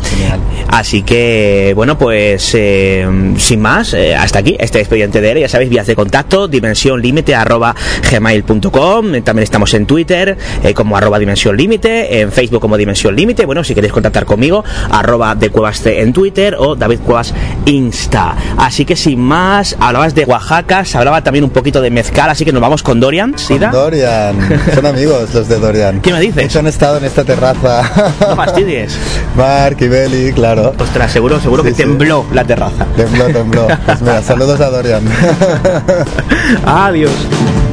Así 0.68 1.02
que, 1.02 1.72
bueno, 1.76 1.96
pues 1.98 2.52
eh, 2.54 3.06
sin 3.38 3.60
más, 3.60 3.94
eh, 3.94 4.14
hasta 4.14 4.40
aquí 4.40 4.56
este 4.58 4.80
expediente 4.80 5.20
de 5.20 5.30
ERE. 5.30 5.40
Ya 5.40 5.48
sabéis, 5.48 5.70
vías 5.70 5.86
de 5.86 5.94
contacto, 5.94 6.48
dimensión 6.48 7.00
límite 7.00 7.34
arroba 7.34 7.74
gmail.com. 8.10 9.22
También 9.22 9.44
estamos 9.44 9.72
en 9.74 9.86
Twitter 9.86 10.36
eh, 10.62 10.74
como 10.74 10.96
arroba 10.96 11.18
dimensión 11.18 11.56
límite, 11.56 12.20
en 12.20 12.32
Facebook 12.32 12.60
como 12.60 12.76
dimensión 12.76 13.14
límite. 13.14 13.46
Bueno, 13.46 13.62
si 13.62 13.74
queréis 13.74 13.92
contactar 13.92 14.24
conmigo, 14.24 14.64
arroba 14.90 15.34
de 15.34 15.50
cuevas 15.50 15.84
en 15.86 16.12
Twitter 16.12 16.56
o 16.58 16.74
David 16.74 17.00
Cuevas 17.00 17.34
Insta. 17.66 18.34
Así 18.56 18.84
que 18.84 18.96
sin 18.96 19.20
más, 19.20 19.76
hablabas 19.78 20.14
de 20.14 20.24
Oaxaca, 20.34 20.84
se 20.84 20.98
hablaba 20.98 21.22
también 21.22 21.44
un 21.44 21.50
poquito 21.50 21.80
de 21.80 21.92
mezcal, 21.92 22.28
así 22.28 22.44
que 22.44 22.52
nos 22.52 22.60
vamos 22.60 22.82
con 22.82 22.98
Dorian. 22.98 23.38
¿Sida? 23.38 23.70
Dorian, 23.70 24.36
son 24.74 24.84
amigos 24.84 25.32
los 25.32 25.46
de 25.46 25.60
Dorian. 25.60 26.00
¿Qué 26.00 26.12
me 26.12 26.20
dices? 26.20 26.42
Hecho, 26.42 26.58
han 26.58 26.66
estado 26.66 26.98
en 26.98 27.04
esta 27.04 27.22
terraza. 27.22 27.82
No 28.20 28.34
fastidies. 28.34 28.98
Mark 29.36 29.76
y 29.78 29.86
Beli, 29.86 30.32
claro. 30.32 30.74
Ostras, 30.76 31.12
seguro, 31.12 31.40
seguro 31.40 31.62
que 31.62 31.70
tembló 31.70 32.26
la 32.32 32.42
terraza. 32.44 32.84
Tembló, 32.96 33.26
tembló. 33.26 33.68
Pues 33.86 34.02
mira, 34.02 34.22
saludos 34.24 34.60
a 34.60 34.70
Dorian. 34.70 35.04
Adiós. 36.66 37.12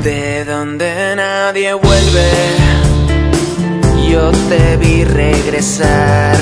De 0.04 0.46
donde 0.46 1.16
nadie 1.16 1.74
vuelve, 1.74 2.30
yo 4.08 4.32
te 4.50 4.78
vi 4.78 5.04
regresar 5.04 6.38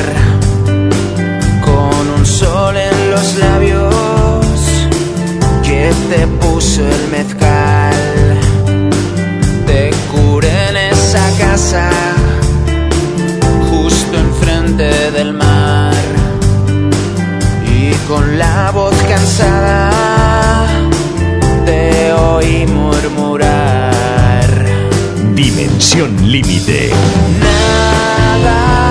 con 1.63 2.09
un 2.09 2.25
sol 2.25 2.75
en 2.75 3.11
los 3.11 3.37
labios 3.37 3.88
que 5.79 5.93
te 6.11 6.27
puso 6.43 6.81
el 6.81 7.07
mezcal. 7.09 7.93
Te 9.65 9.91
curé 10.11 10.69
en 10.69 10.77
esa 10.93 11.25
casa, 11.37 11.89
justo 13.69 14.17
enfrente 14.17 15.11
del 15.11 15.31
mar, 15.33 16.03
y 17.77 17.93
con 18.09 18.37
la 18.37 18.71
voz 18.71 18.95
cansada 19.07 20.67
te 21.65 22.11
oí 22.13 22.65
murmurar. 22.67 24.49
Dimensión 25.33 26.11
límite. 26.29 26.91
Nada 27.39 28.88